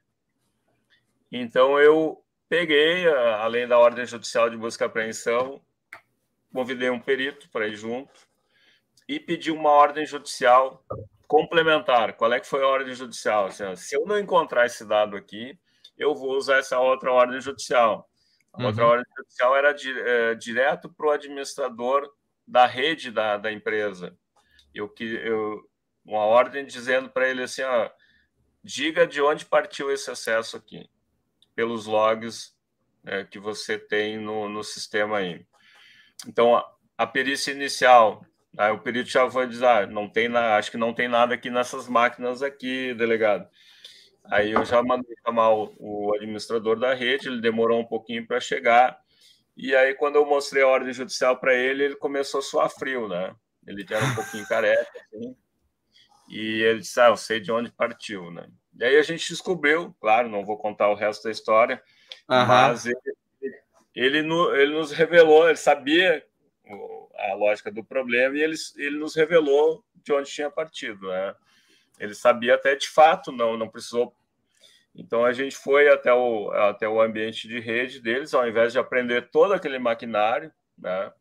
Então 1.33 1.79
eu 1.79 2.23
peguei, 2.49 3.09
além 3.09 3.67
da 3.67 3.79
ordem 3.79 4.05
judicial 4.05 4.51
de 4.51 4.57
busca 4.57 4.85
e 4.85 4.87
apreensão, 4.87 5.63
convidei 6.53 6.91
um 6.91 7.01
perito 7.01 7.49
para 7.51 7.67
ir 7.67 7.75
junto 7.75 8.13
e 9.09 9.19
pedi 9.19 9.51
uma 9.51 9.71
ordem 9.71 10.05
judicial 10.05 10.85
complementar. 11.27 12.17
Qual 12.17 12.33
é 12.33 12.41
que 12.41 12.47
foi 12.47 12.63
a 12.63 12.69
ordem 12.69 12.95
judicial? 12.95 13.47
Assim, 13.47 13.75
se 13.77 13.97
eu 13.97 14.07
não 14.07 14.19
encontrar 14.19 14.67
esse 14.67 14.85
dado 14.85 15.17
aqui, 15.17 15.59
eu 15.97 16.15
vou 16.15 16.37
usar 16.37 16.59
essa 16.59 16.79
outra 16.79 17.13
ordem 17.13 17.41
judicial. 17.41 18.09
A 18.53 18.61
uhum. 18.61 18.67
outra 18.67 18.87
ordem 18.87 19.07
judicial 19.17 19.57
era 19.57 19.73
di, 19.73 19.93
é, 19.93 20.35
direto 20.35 20.89
para 20.89 21.07
o 21.07 21.11
administrador 21.11 22.11
da 22.47 22.67
rede 22.67 23.11
da, 23.11 23.37
da 23.37 23.53
empresa. 23.53 24.17
Eu, 24.75 24.93
eu, 25.01 25.69
uma 26.05 26.25
ordem 26.25 26.65
dizendo 26.65 27.09
para 27.09 27.29
ele 27.29 27.43
assim, 27.43 27.63
ó, 27.63 27.91
diga 28.63 29.07
de 29.07 29.21
onde 29.21 29.45
partiu 29.45 29.91
esse 29.91 30.11
acesso 30.11 30.57
aqui, 30.57 30.89
pelos 31.55 31.87
logs 31.87 32.55
é, 33.05 33.25
que 33.25 33.39
você 33.39 33.79
tem 33.79 34.19
no, 34.19 34.49
no 34.49 34.63
sistema 34.63 35.19
aí. 35.19 35.47
Então, 36.27 36.57
a, 36.57 36.77
a 36.99 37.07
perícia 37.07 37.53
inicial, 37.53 38.25
aí 38.57 38.73
o 38.73 38.79
perito 38.79 39.11
já 39.11 39.25
vai 39.27 39.47
dizer, 39.47 39.67
ah, 39.67 39.87
não 39.87 40.09
tem 40.09 40.29
na, 40.29 40.57
acho 40.57 40.71
que 40.71 40.77
não 40.77 40.95
tem 40.95 41.09
nada 41.09 41.35
aqui 41.35 41.51
nessas 41.51 41.89
máquinas 41.89 42.43
aqui, 42.43 42.95
delegado. 42.95 43.49
Aí 44.25 44.51
eu 44.53 44.65
já 44.65 44.83
mandei 44.83 45.15
chamar 45.25 45.51
o, 45.51 45.75
o 45.79 46.15
administrador 46.15 46.79
da 46.79 46.95
rede, 46.95 47.29
ele 47.29 47.41
demorou 47.41 47.81
um 47.81 47.85
pouquinho 47.85 48.27
para 48.27 48.41
chegar, 48.41 48.99
e 49.57 49.75
aí 49.75 49.95
quando 49.95 50.17
eu 50.17 50.27
mostrei 50.27 50.63
a 50.63 50.69
ordem 50.69 50.93
judicial 50.93 51.39
para 51.39 51.55
ele, 51.55 51.85
ele 51.85 51.97
começou 51.97 52.41
a 52.41 52.43
suar 52.43 52.71
frio, 52.71 53.09
né? 53.09 53.35
Ele 53.67 53.85
já 53.89 53.97
era 53.97 54.07
um 54.07 54.15
pouquinho 54.15 54.47
careca, 54.49 54.91
assim, 55.13 55.37
e 56.29 56.63
ele 56.63 56.81
disse, 56.81 57.01
ah, 57.01 57.09
eu 57.09 57.17
sei 57.17 57.41
de 57.41 57.53
onde 57.53 57.71
partiu, 57.71 58.31
né? 58.31 58.49
E 58.79 58.85
aí 58.85 58.97
a 58.99 59.03
gente 59.03 59.29
descobriu, 59.29 59.95
claro, 60.01 60.29
não 60.29 60.45
vou 60.45 60.59
contar 60.59 60.89
o 60.91 60.95
resto 60.95 61.25
da 61.25 61.31
história, 61.31 61.81
uhum. 62.29 62.47
mas 62.47 62.87
ele, 62.87 62.99
ele, 63.95 64.19
ele 64.19 64.75
nos 64.75 64.91
revelou, 64.91 65.49
ele 65.49 65.57
sabia 65.57 66.23
a 67.19 67.35
lógica 67.35 67.71
do 67.71 67.85
problema 67.85 68.37
e 68.37 68.43
ele, 68.43 68.57
ele 68.77 68.99
nos 68.99 69.15
revelou 69.15 69.85
de 70.05 70.13
onde 70.13 70.31
tinha 70.31 70.51
partido, 70.51 71.09
né? 71.09 71.35
Ele 71.99 72.15
sabia 72.15 72.55
até 72.55 72.75
de 72.75 72.89
fato, 72.89 73.33
não, 73.33 73.57
não 73.57 73.69
precisou. 73.69 74.15
Então 74.95 75.25
a 75.25 75.33
gente 75.33 75.57
foi 75.57 75.89
até 75.89 76.13
o, 76.13 76.51
até 76.51 76.89
o 76.89 77.01
ambiente 77.01 77.49
de 77.49 77.59
rede 77.61 78.01
deles, 78.01 78.35
ao 78.35 78.49
invés 78.49 78.73
de 78.73 78.79
aprender 78.79 79.31
todo 79.31 79.53
aquele 79.53 79.79
maquinário, 79.79 80.53
né? 80.79 81.13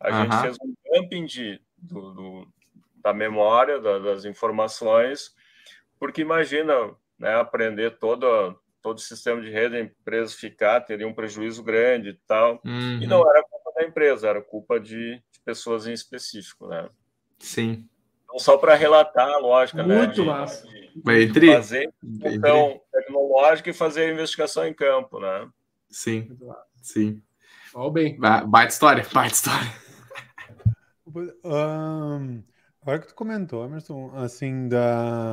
A 0.00 0.10
uhum. 0.10 0.22
gente 0.22 0.40
fez 0.40 0.56
um 0.62 0.74
dumping 0.84 1.24
de, 1.26 1.60
do, 1.76 2.12
do, 2.12 2.48
da 3.02 3.12
memória, 3.12 3.80
da, 3.80 3.98
das 3.98 4.24
informações, 4.24 5.34
porque 5.98 6.22
imagina 6.22 6.72
né, 7.18 7.34
aprender 7.34 7.98
todo, 7.98 8.56
todo 8.80 8.98
o 8.98 9.00
sistema 9.00 9.40
de 9.40 9.50
rede, 9.50 9.76
a 9.76 9.80
empresa 9.80 10.36
ficar, 10.36 10.80
teria 10.82 11.06
um 11.06 11.12
prejuízo 11.12 11.62
grande 11.62 12.10
e 12.10 12.14
tal. 12.26 12.60
Uhum. 12.64 13.02
E 13.02 13.06
não 13.06 13.28
era 13.28 13.42
culpa 13.42 13.72
da 13.74 13.84
empresa, 13.84 14.28
era 14.28 14.40
culpa 14.40 14.78
de 14.78 15.20
pessoas 15.48 15.86
em 15.86 15.94
específico, 15.94 16.68
né? 16.68 16.90
Sim. 17.38 17.88
Então, 18.24 18.38
só 18.38 18.58
para 18.58 18.74
relatar 18.74 19.26
a 19.26 19.38
lógica, 19.38 19.82
né, 19.82 19.96
Muito 19.96 20.22
né? 20.22 20.30
massa. 20.30 20.66
De, 20.66 21.26
de 21.26 21.52
fazer 21.54 21.94
então 22.02 22.78
tecnológica 22.92 23.70
e 23.70 23.72
fazer 23.72 24.02
a 24.02 24.12
investigação 24.12 24.66
em 24.66 24.74
campo, 24.74 25.18
né? 25.18 25.48
Sim, 25.88 26.36
sim. 26.82 27.22
Ó, 27.72 27.88
bem. 27.88 28.18
Baita 28.18 28.74
história, 28.74 29.06
baita 29.10 29.34
história. 29.34 29.72
Um, 31.42 32.42
agora 32.82 32.98
que 32.98 33.06
tu 33.06 33.14
comentou, 33.14 33.64
Emerson, 33.64 34.12
assim, 34.16 34.68
da 34.68 35.32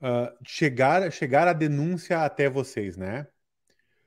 uh, 0.00 0.38
chegar, 0.42 1.12
chegar 1.12 1.46
a 1.46 1.52
denúncia 1.52 2.24
até 2.24 2.48
vocês, 2.48 2.96
né? 2.96 3.26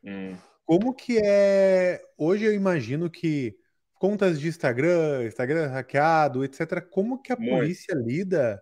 Hum. 0.03 0.35
Como 0.65 0.95
que 0.95 1.19
é. 1.23 2.01
Hoje 2.17 2.45
eu 2.45 2.53
imagino 2.53 3.07
que 3.07 3.60
contas 4.01 4.39
de 4.41 4.47
Instagram, 4.47 5.27
Instagram 5.27 5.67
hackeado, 5.67 6.43
etc. 6.43 6.81
Como 6.81 7.21
que 7.21 7.31
a 7.31 7.35
Muito. 7.35 7.51
polícia 7.51 7.93
lida 7.93 8.59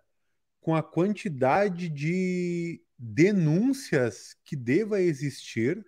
com 0.60 0.76
a 0.76 0.84
quantidade 0.84 1.88
de 1.88 2.84
denúncias 2.98 4.36
que 4.44 4.58
deva 4.58 5.00
existir 5.00 5.82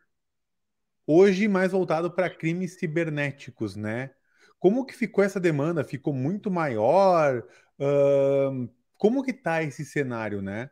hoje 1.05 1.49
mais 1.49 1.73
voltado 1.73 2.09
para 2.09 2.29
crimes 2.29 2.79
cibernéticos, 2.79 3.75
né? 3.75 4.15
Como 4.57 4.85
que 4.85 4.95
ficou 4.95 5.21
essa 5.21 5.37
demanda? 5.37 5.83
Ficou 5.83 6.13
muito 6.13 6.49
maior? 6.49 7.45
Uh, 7.77 8.73
como 8.97 9.21
que 9.21 9.33
tá 9.33 9.61
esse 9.63 9.83
cenário, 9.83 10.41
né? 10.41 10.69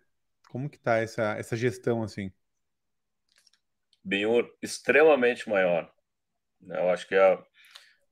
Como 0.47 0.69
que 0.69 0.79
tá 0.79 0.99
essa, 0.99 1.35
essa 1.37 1.57
gestão 1.57 2.01
assim? 2.01 2.31
Bem, 4.01 4.23
extremamente 4.61 5.49
maior. 5.49 5.93
Eu 6.65 6.89
acho 6.89 7.05
que 7.07 7.15
a, 7.15 7.43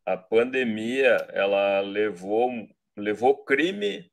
a 0.08 0.16
pandemia 0.16 1.18
ela 1.34 1.82
levou 1.82 2.50
levou 2.96 3.44
crime 3.44 4.10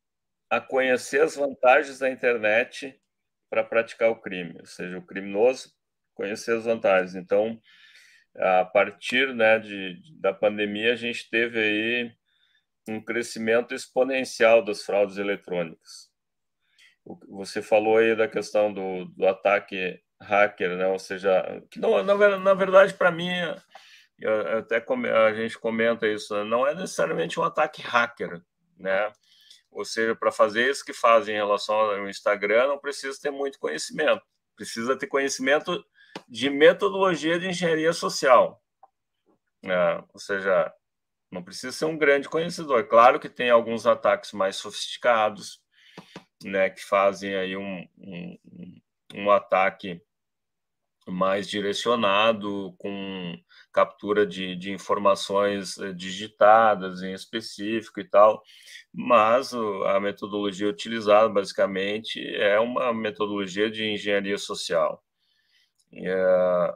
a 0.50 0.60
conhecer 0.60 1.22
as 1.22 1.36
vantagens 1.36 2.00
da 2.00 2.10
internet 2.10 3.00
para 3.48 3.62
praticar 3.62 4.10
o 4.10 4.20
crime, 4.20 4.56
ou 4.58 4.66
seja, 4.66 4.98
o 4.98 5.06
criminoso 5.06 5.72
conhecer 6.14 6.56
as 6.56 6.64
vantagens. 6.64 7.14
Então, 7.14 7.60
a 8.36 8.64
partir 8.64 9.32
né, 9.34 9.58
de, 9.60 10.02
da 10.20 10.34
pandemia, 10.34 10.92
a 10.92 10.96
gente 10.96 11.30
teve 11.30 11.60
aí 11.60 12.12
um 12.88 13.00
crescimento 13.00 13.72
exponencial 13.72 14.62
das 14.64 14.82
fraudes 14.82 15.16
eletrônicas. 15.16 16.10
Você 17.28 17.62
falou 17.62 17.98
aí 17.98 18.16
da 18.16 18.28
questão 18.28 18.72
do, 18.72 19.06
do 19.06 19.26
ataque 19.26 20.00
hacker, 20.20 20.76
né? 20.76 20.86
ou 20.88 20.98
seja, 20.98 21.62
que 21.70 21.78
não, 21.78 22.02
na, 22.02 22.38
na 22.38 22.54
verdade, 22.54 22.92
para 22.94 23.10
mim, 23.10 23.30
até 24.58 24.84
a 25.12 25.34
gente 25.34 25.58
comenta 25.58 26.06
isso, 26.06 26.34
né? 26.34 26.44
não 26.44 26.66
é 26.66 26.74
necessariamente 26.74 27.38
um 27.38 27.42
ataque 27.42 27.82
hacker, 27.82 28.42
né? 28.78 29.12
Ou 29.70 29.84
seja, 29.84 30.14
para 30.14 30.30
fazer 30.30 30.70
isso 30.70 30.84
que 30.84 30.92
fazem 30.92 31.34
em 31.34 31.38
relação 31.38 31.74
ao 31.74 32.08
Instagram, 32.08 32.68
não 32.68 32.78
precisa 32.78 33.18
ter 33.20 33.30
muito 33.30 33.58
conhecimento, 33.58 34.22
precisa 34.54 34.96
ter 34.96 35.08
conhecimento 35.08 35.84
de 36.28 36.48
metodologia 36.48 37.40
de 37.40 37.48
engenharia 37.48 37.92
social. 37.92 38.62
Né? 39.60 40.04
Ou 40.12 40.20
seja, 40.20 40.72
não 41.30 41.42
precisa 41.42 41.72
ser 41.72 41.86
um 41.86 41.98
grande 41.98 42.28
conhecedor. 42.28 42.86
Claro 42.86 43.18
que 43.18 43.28
tem 43.28 43.50
alguns 43.50 43.84
ataques 43.84 44.32
mais 44.32 44.54
sofisticados, 44.56 45.60
né, 46.44 46.70
que 46.70 46.84
fazem 46.84 47.34
aí 47.34 47.56
um, 47.56 47.88
um, 47.98 48.38
um 49.14 49.30
ataque 49.30 50.00
mais 51.06 51.48
direcionado, 51.48 52.74
com 52.78 53.36
captura 53.72 54.26
de, 54.26 54.56
de 54.56 54.72
informações 54.72 55.78
eh, 55.78 55.92
digitadas 55.92 57.02
em 57.02 57.12
específico 57.12 58.00
e 58.00 58.04
tal, 58.08 58.42
mas 58.92 59.52
a 59.86 60.00
metodologia 60.00 60.68
utilizada 60.68 61.28
basicamente 61.28 62.20
é 62.36 62.58
uma 62.60 62.92
metodologia 62.94 63.70
de 63.70 63.84
engenharia 63.84 64.38
social. 64.38 65.02
É, 65.92 66.74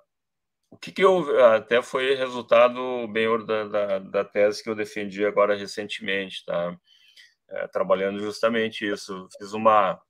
o 0.71 0.77
que, 0.77 0.93
que 0.93 1.03
eu 1.03 1.45
até 1.55 1.83
foi 1.83 2.15
resultado 2.15 3.09
bem 3.09 3.27
da, 3.47 3.65
da, 3.65 3.99
da, 3.99 4.25
tese 4.25 4.63
que 4.63 4.69
eu 4.69 4.75
defendi 4.75 5.25
agora 5.25 5.57
recentemente, 5.57 6.45
tá? 6.45 6.77
É, 7.51 7.67
trabalhando 7.69 8.21
justamente 8.21 8.87
isso. 8.87 9.27
Fiz 9.39 9.53
uma 9.53 10.01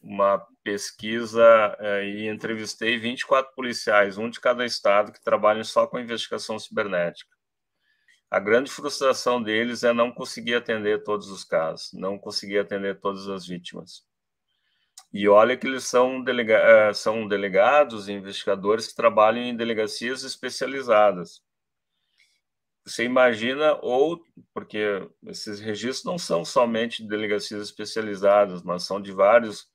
uma 0.00 0.44
pesquisa 0.62 1.42
é, 1.78 2.04
e 2.04 2.28
entrevistei 2.28 2.98
24 2.98 3.52
policiais, 3.54 4.18
um 4.18 4.30
de 4.30 4.40
cada 4.40 4.64
estado, 4.64 5.12
que 5.12 5.22
trabalham 5.22 5.64
só 5.64 5.86
com 5.86 5.98
investigação 5.98 6.58
cibernética. 6.58 7.30
A 8.30 8.38
grande 8.38 8.70
frustração 8.70 9.42
deles 9.42 9.82
é 9.82 9.92
não 9.92 10.12
conseguir 10.12 10.54
atender 10.54 11.02
todos 11.02 11.30
os 11.30 11.44
casos, 11.44 11.90
não 11.94 12.18
conseguir 12.18 12.58
atender 12.58 13.00
todas 13.00 13.26
as 13.28 13.46
vítimas. 13.46 14.06
E 15.12 15.26
olha 15.26 15.56
que 15.56 15.66
eles 15.66 15.84
são, 15.84 16.22
delega 16.22 16.58
é, 16.58 16.92
são 16.92 17.26
delegados 17.26 18.08
e 18.08 18.12
investigadores 18.12 18.88
que 18.88 18.94
trabalham 18.94 19.42
em 19.42 19.56
delegacias 19.56 20.22
especializadas. 20.22 21.42
você 22.84 23.04
imagina, 23.04 23.78
ou 23.82 24.22
porque 24.52 25.08
esses 25.26 25.60
registros 25.60 26.04
não 26.04 26.18
são 26.18 26.44
somente 26.44 27.02
de 27.02 27.08
delegacias 27.08 27.62
especializadas, 27.62 28.62
mas 28.62 28.82
são 28.82 29.00
de 29.00 29.12
vários 29.12 29.66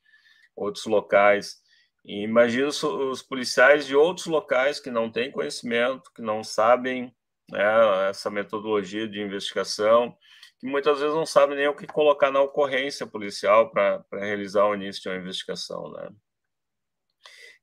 outros 0.56 0.86
locais. 0.86 1.62
E 2.06 2.24
imagina 2.24 2.68
os, 2.68 2.82
os 2.84 3.22
policiais 3.22 3.86
de 3.86 3.96
outros 3.96 4.28
locais 4.28 4.80
que 4.80 4.92
não 4.92 5.12
têm 5.12 5.32
conhecimento, 5.32 6.12
que 6.14 6.22
não 6.22 6.44
sabem 6.44 7.14
né, 7.50 8.10
essa 8.10 8.30
metodologia 8.30 9.08
de 9.08 9.22
investigação, 9.22 10.16
que 10.60 10.68
muitas 10.68 11.00
vezes 11.00 11.16
não 11.16 11.26
sabem 11.26 11.58
nem 11.58 11.68
o 11.68 11.76
que 11.76 11.88
colocar 11.88 12.32
na 12.32 12.42
ocorrência 12.42 13.06
policial 13.08 13.70
para 13.72 14.04
realizar 14.14 14.66
o 14.66 14.76
início 14.76 15.02
de 15.02 15.10
uma 15.10 15.18
investigação. 15.18 15.92
Né? 15.92 16.10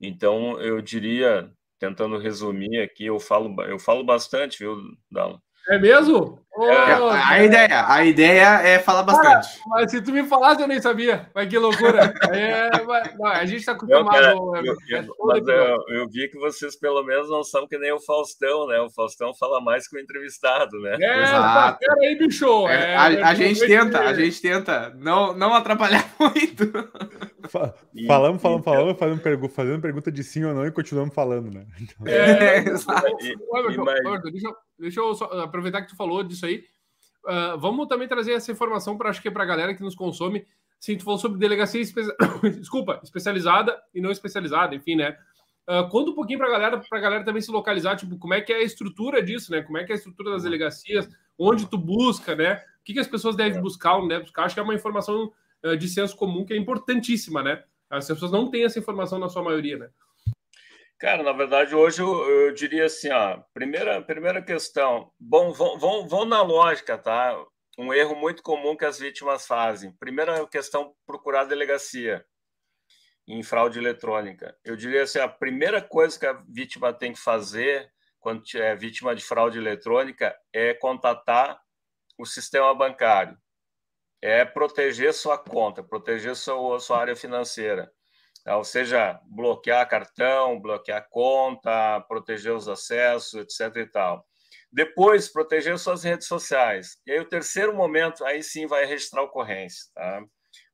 Então, 0.01 0.61
eu 0.61 0.81
diria, 0.81 1.51
tentando 1.79 2.19
resumir 2.19 2.81
aqui, 2.81 3.07
eu 3.07 3.21
falo, 3.21 3.63
eu 3.65 3.79
falo 3.79 4.05
bastante, 4.05 4.59
viu, 4.59 4.77
Dala? 5.11 5.41
É 5.69 5.79
mesmo? 5.79 6.41
Oh, 6.53 6.65
a, 6.65 7.29
a 7.29 7.45
ideia, 7.45 7.87
a 7.87 8.05
ideia 8.05 8.61
é 8.63 8.79
falar 8.81 9.05
bastante. 9.05 9.59
Cara, 9.59 9.69
mas 9.69 9.91
se 9.91 10.03
tu 10.03 10.13
me 10.13 10.25
falasse, 10.25 10.61
eu 10.61 10.67
nem 10.67 10.81
sabia. 10.81 11.31
Mas 11.33 11.49
que 11.49 11.57
loucura. 11.57 12.13
É, 12.31 12.69
a 13.25 13.47
gente 13.47 13.61
está 13.61 13.73
acostumado. 13.73 14.05
Não, 14.05 14.11
cara, 14.11 14.67
eu, 14.67 14.77
é 14.91 15.01
eu, 15.01 15.15
mas 15.27 15.47
eu, 15.47 15.85
eu, 15.89 16.09
vi 16.09 16.29
que 16.29 16.39
vocês, 16.39 16.77
pelo 16.77 17.03
menos, 17.05 17.31
não 17.31 17.45
são 17.45 17.67
que 17.67 17.79
nem 17.79 17.93
o 17.93 18.01
Faustão, 18.01 18.67
né? 18.67 18.81
O 18.81 18.91
Faustão 18.91 19.33
fala 19.35 19.61
mais 19.61 19.89
que 19.89 19.97
o 19.97 20.01
entrevistado, 20.01 20.79
né? 20.81 20.97
É, 21.01 21.23
Exato. 21.23 21.79
peraí, 21.79 22.19
bicho. 22.19 22.69
É, 22.69 22.93
é, 22.93 22.97
a, 22.97 23.29
a 23.29 23.35
gente 23.35 23.61
tenta, 23.61 24.01
a 24.01 24.15
gente 24.15 24.43
tenta 24.43 24.93
não, 24.99 25.33
não 25.33 25.55
atrapalhar 25.55 26.05
muito. 26.19 26.71
falamos, 28.07 28.43
falamos, 28.43 28.65
falamos, 28.65 28.99
fazendo, 28.99 29.21
pergu 29.21 29.49
fazendo 29.49 29.81
pergunta 29.81 30.11
de 30.11 30.23
sim 30.23 30.45
ou 30.45 30.55
não 30.55 30.67
e 30.67 30.73
continuamos 30.73 31.15
falando, 31.15 31.51
né? 31.51 31.65
Então... 31.81 32.07
É, 32.07 32.59
exato. 32.59 33.07
E, 33.21 33.33
e, 33.33 34.31
deixa, 34.31 34.51
deixa 34.81 35.01
eu 35.01 35.13
aproveitar 35.43 35.83
que 35.83 35.89
tu 35.89 35.97
falou 35.97 36.23
disso 36.23 36.47
aí. 36.47 36.65
Uh, 37.25 37.59
vamos 37.59 37.87
também 37.87 38.09
trazer 38.09 38.33
essa 38.33 38.51
informação 38.51 38.97
para 38.97 39.11
acho 39.11 39.21
que 39.21 39.29
é 39.29 39.31
para 39.31 39.43
a 39.43 39.47
galera 39.47 39.75
que 39.75 39.83
nos 39.83 39.95
consome. 39.95 40.47
Sim, 40.79 40.97
tu 40.97 41.05
falou 41.05 41.19
sobre 41.19 41.39
delegacia 41.39 41.81
espe... 41.81 42.03
desculpa, 42.59 43.01
especializada 43.03 43.79
e 43.95 44.01
não 44.01 44.11
especializada, 44.11 44.75
enfim, 44.75 44.97
né? 44.97 45.17
Uh, 45.69 45.89
conta 45.91 46.11
um 46.11 46.15
pouquinho 46.15 46.39
para 46.39 46.49
a 46.49 46.51
galera, 46.51 46.79
para 46.79 46.99
a 46.99 47.01
galera 47.01 47.25
também 47.25 47.43
se 47.43 47.51
localizar, 47.51 47.97
tipo, 47.97 48.19
como 48.19 48.35
é 48.35 48.41
que 48.41 48.53
é 48.53 48.57
a 48.57 48.63
estrutura 48.63 49.23
disso, 49.23 49.53
né? 49.53 49.63
Como 49.63 49.77
é 49.77 49.85
que 49.85 49.93
é 49.93 49.95
a 49.95 49.99
estrutura 49.99 50.31
das 50.31 50.43
delegacias, 50.43 51.09
onde 51.39 51.67
tu 51.67 51.77
busca, 51.77 52.35
né? 52.35 52.55
O 52.55 52.85
que, 52.85 52.95
que 52.95 52.99
as 52.99 53.07
pessoas 53.07 53.37
devem 53.37 53.61
buscar, 53.61 53.95
ou 53.95 54.01
não 54.01 54.09
devem 54.09 54.25
buscar? 54.25 54.45
Acho 54.45 54.55
que 54.55 54.61
é 54.61 54.65
uma 54.65 54.75
informação 54.75 55.31
uh, 55.63 55.77
de 55.77 55.89
senso 55.89 56.17
comum 56.17 56.45
que 56.45 56.55
é 56.55 56.57
importantíssima, 56.57 57.43
né? 57.43 57.63
As 57.91 58.07
pessoas 58.07 58.33
não 58.33 58.51
têm 58.51 58.65
essa 58.65 58.79
informação 58.79 59.19
na 59.19 59.29
sua 59.29 59.43
maioria, 59.43 59.77
né? 59.77 59.91
Cara, 61.01 61.23
na 61.23 61.33
verdade, 61.33 61.75
hoje 61.75 62.03
eu, 62.03 62.31
eu, 62.31 62.53
diria 62.53 62.85
assim, 62.85 63.11
ó, 63.11 63.39
primeira, 63.55 64.03
primeira 64.03 64.43
questão, 64.43 65.11
bom, 65.19 65.51
vão, 65.51 65.79
vão, 65.79 66.07
vão 66.07 66.27
na 66.27 66.43
lógica, 66.43 66.99
tá? 66.99 67.43
Um 67.79 67.95
erro 67.95 68.15
muito 68.15 68.43
comum 68.43 68.77
que 68.77 68.85
as 68.85 68.99
vítimas 68.99 69.47
fazem. 69.47 69.93
Primeira 69.93 70.47
questão, 70.47 70.95
procurar 71.07 71.45
delegacia 71.45 72.23
em 73.27 73.43
fraude 73.43 73.79
eletrônica. 73.79 74.55
Eu 74.63 74.77
diria 74.77 75.05
assim, 75.05 75.19
a 75.21 75.27
primeira 75.27 75.81
coisa 75.81 76.19
que 76.19 76.27
a 76.27 76.35
vítima 76.47 76.93
tem 76.93 77.15
que 77.15 77.19
fazer 77.19 77.91
quando 78.19 78.43
é 78.57 78.77
vítima 78.77 79.15
de 79.15 79.25
fraude 79.25 79.57
eletrônica 79.57 80.39
é 80.53 80.75
contatar 80.75 81.59
o 82.19 82.27
sistema 82.27 82.75
bancário, 82.75 83.39
é 84.21 84.45
proteger 84.45 85.15
sua 85.15 85.39
conta, 85.39 85.83
proteger 85.83 86.37
sua, 86.37 86.79
sua 86.79 86.99
área 86.99 87.17
financeira. 87.17 87.91
Tá? 88.51 88.57
ou 88.57 88.65
seja, 88.65 89.21
bloquear 89.27 89.89
cartão, 89.89 90.61
bloquear 90.61 91.07
conta, 91.09 92.01
proteger 92.09 92.53
os 92.53 92.69
acessos, 92.69 93.35
etc. 93.35 93.77
e 93.77 93.87
tal. 93.87 94.27
Depois, 94.73 95.29
proteger 95.29 95.79
suas 95.79 96.03
redes 96.03 96.27
sociais. 96.27 96.97
E 97.07 97.13
aí, 97.13 97.21
o 97.21 97.29
terceiro 97.29 97.73
momento, 97.73 98.25
aí 98.25 98.43
sim 98.43 98.67
vai 98.67 98.85
registrar 98.87 99.23
ocorrência. 99.23 99.85
Tá? 99.95 100.25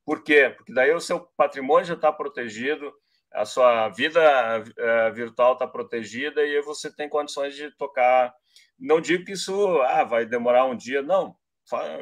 Por 0.07 0.25
quê? 0.25 0.55
Porque 0.57 0.73
daí 0.73 0.91
o 0.95 1.01
seu 1.01 1.21
patrimônio 1.37 1.85
já 1.85 1.95
está 1.95 2.11
protegido, 2.11 2.91
a 3.31 3.45
sua 3.45 3.91
vida 3.91 4.23
uh, 4.63 5.13
virtual 5.13 5.53
está 5.53 5.67
protegida 5.67 6.47
e 6.47 6.59
você 6.63 6.91
tem 6.91 7.11
condições 7.11 7.55
de 7.55 7.71
tocar. 7.77 8.33
Não 8.79 9.03
digo 9.03 9.27
que 9.27 9.33
isso 9.33 9.83
ah, 9.83 10.03
vai 10.03 10.25
demorar 10.25 10.65
um 10.65 10.77
dia, 10.77 11.03
não. 11.03 11.37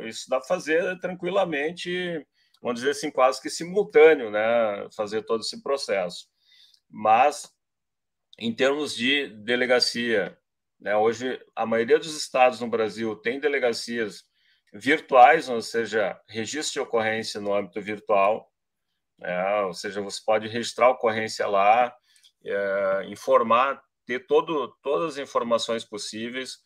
Isso 0.05 0.31
dá 0.31 0.39
para 0.39 0.47
fazer 0.47 1.01
tranquilamente 1.01 2.25
vamos 2.65 2.81
dizer 2.81 2.93
assim, 2.93 3.11
quase 3.11 3.43
que 3.43 3.51
simultâneo, 3.51 4.31
né, 4.31 4.89
fazer 4.97 5.21
todo 5.21 5.43
esse 5.43 5.63
processo. 5.63 6.27
Mas, 6.89 7.55
em 8.39 8.55
termos 8.55 8.97
de 8.97 9.27
delegacia, 9.27 10.39
né, 10.81 10.97
hoje 10.97 11.39
a 11.55 11.67
maioria 11.67 11.99
dos 11.99 12.17
estados 12.17 12.61
no 12.61 12.67
Brasil 12.67 13.17
tem 13.17 13.39
delegacias 13.39 14.25
virtuais, 14.73 15.47
ou 15.51 15.61
seja, 15.61 16.19
registro 16.27 16.73
de 16.73 16.81
ocorrência 16.81 17.39
no 17.39 17.53
âmbito 17.53 17.83
virtual, 17.83 18.51
né, 19.19 19.61
ou 19.65 19.75
seja, 19.75 20.01
você 20.01 20.23
pode 20.25 20.49
registrar 20.49 20.87
a 20.87 20.93
ocorrência 20.93 21.47
lá, 21.47 21.95
é, 22.43 23.05
informar, 23.09 23.79
ter 24.07 24.27
todo, 24.27 24.75
todas 24.83 25.13
as 25.13 25.19
informações 25.19 25.85
possíveis. 25.85 26.61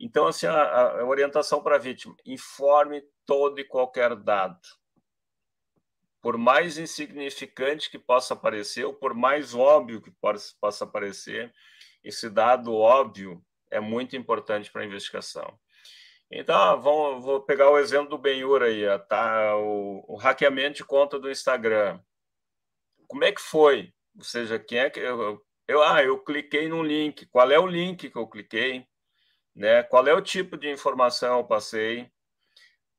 Então, 0.00 0.26
assim, 0.26 0.46
a, 0.46 1.00
a 1.00 1.04
orientação 1.04 1.62
para 1.62 1.76
a 1.76 1.78
vítima, 1.78 2.16
informe 2.24 3.02
todo 3.26 3.60
e 3.60 3.64
qualquer 3.64 4.16
dado 4.16 4.58
por 6.20 6.36
mais 6.36 6.78
insignificante 6.78 7.90
que 7.90 7.98
possa 7.98 8.34
parecer, 8.34 8.84
ou 8.84 8.94
por 8.94 9.14
mais 9.14 9.54
óbvio 9.54 10.00
que 10.00 10.12
possa 10.60 10.86
parecer, 10.86 11.52
esse 12.02 12.28
dado 12.30 12.74
óbvio 12.74 13.42
é 13.70 13.80
muito 13.80 14.16
importante 14.16 14.70
para 14.70 14.82
a 14.82 14.86
investigação. 14.86 15.58
Então, 16.30 16.80
vamos, 16.80 17.24
vou 17.24 17.40
pegar 17.40 17.70
o 17.70 17.78
exemplo 17.78 18.10
do 18.10 18.18
Benhur 18.18 18.62
aí, 18.62 18.82
tá? 19.08 19.56
o, 19.56 20.04
o 20.08 20.16
hackeamento 20.16 20.78
de 20.78 20.84
conta 20.84 21.18
do 21.18 21.30
Instagram. 21.30 22.00
Como 23.06 23.22
é 23.22 23.30
que 23.30 23.40
foi? 23.40 23.92
Ou 24.16 24.24
seja, 24.24 24.58
quem 24.58 24.78
é 24.78 24.90
que 24.90 24.98
eu, 24.98 25.40
eu, 25.68 25.82
ah, 25.82 26.02
eu 26.02 26.18
cliquei 26.18 26.68
num 26.68 26.82
link. 26.82 27.26
Qual 27.26 27.50
é 27.50 27.58
o 27.58 27.66
link 27.66 28.10
que 28.10 28.18
eu 28.18 28.26
cliquei? 28.26 28.86
Né? 29.54 29.82
Qual 29.84 30.06
é 30.06 30.14
o 30.14 30.20
tipo 30.20 30.56
de 30.56 30.68
informação 30.70 31.38
eu 31.38 31.44
passei? 31.44 32.10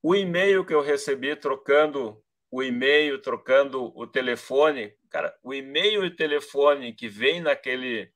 O 0.02 0.16
e-mail 0.16 0.66
que 0.66 0.74
eu 0.74 0.82
recebi 0.82 1.36
trocando 1.36 2.24
o 2.52 2.64
e-mail, 2.64 3.22
trocando 3.22 3.92
o 3.96 4.08
telefone. 4.08 4.94
Cara, 5.10 5.34
o 5.44 5.54
e-mail 5.54 6.04
e 6.04 6.08
o 6.08 6.16
telefone 6.16 6.94
que 6.94 7.08
vem 7.08 7.42
naquele, 7.42 8.12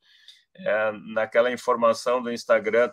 é, 0.55 0.91
naquela 1.13 1.51
informação 1.51 2.21
do 2.21 2.31
Instagram, 2.31 2.91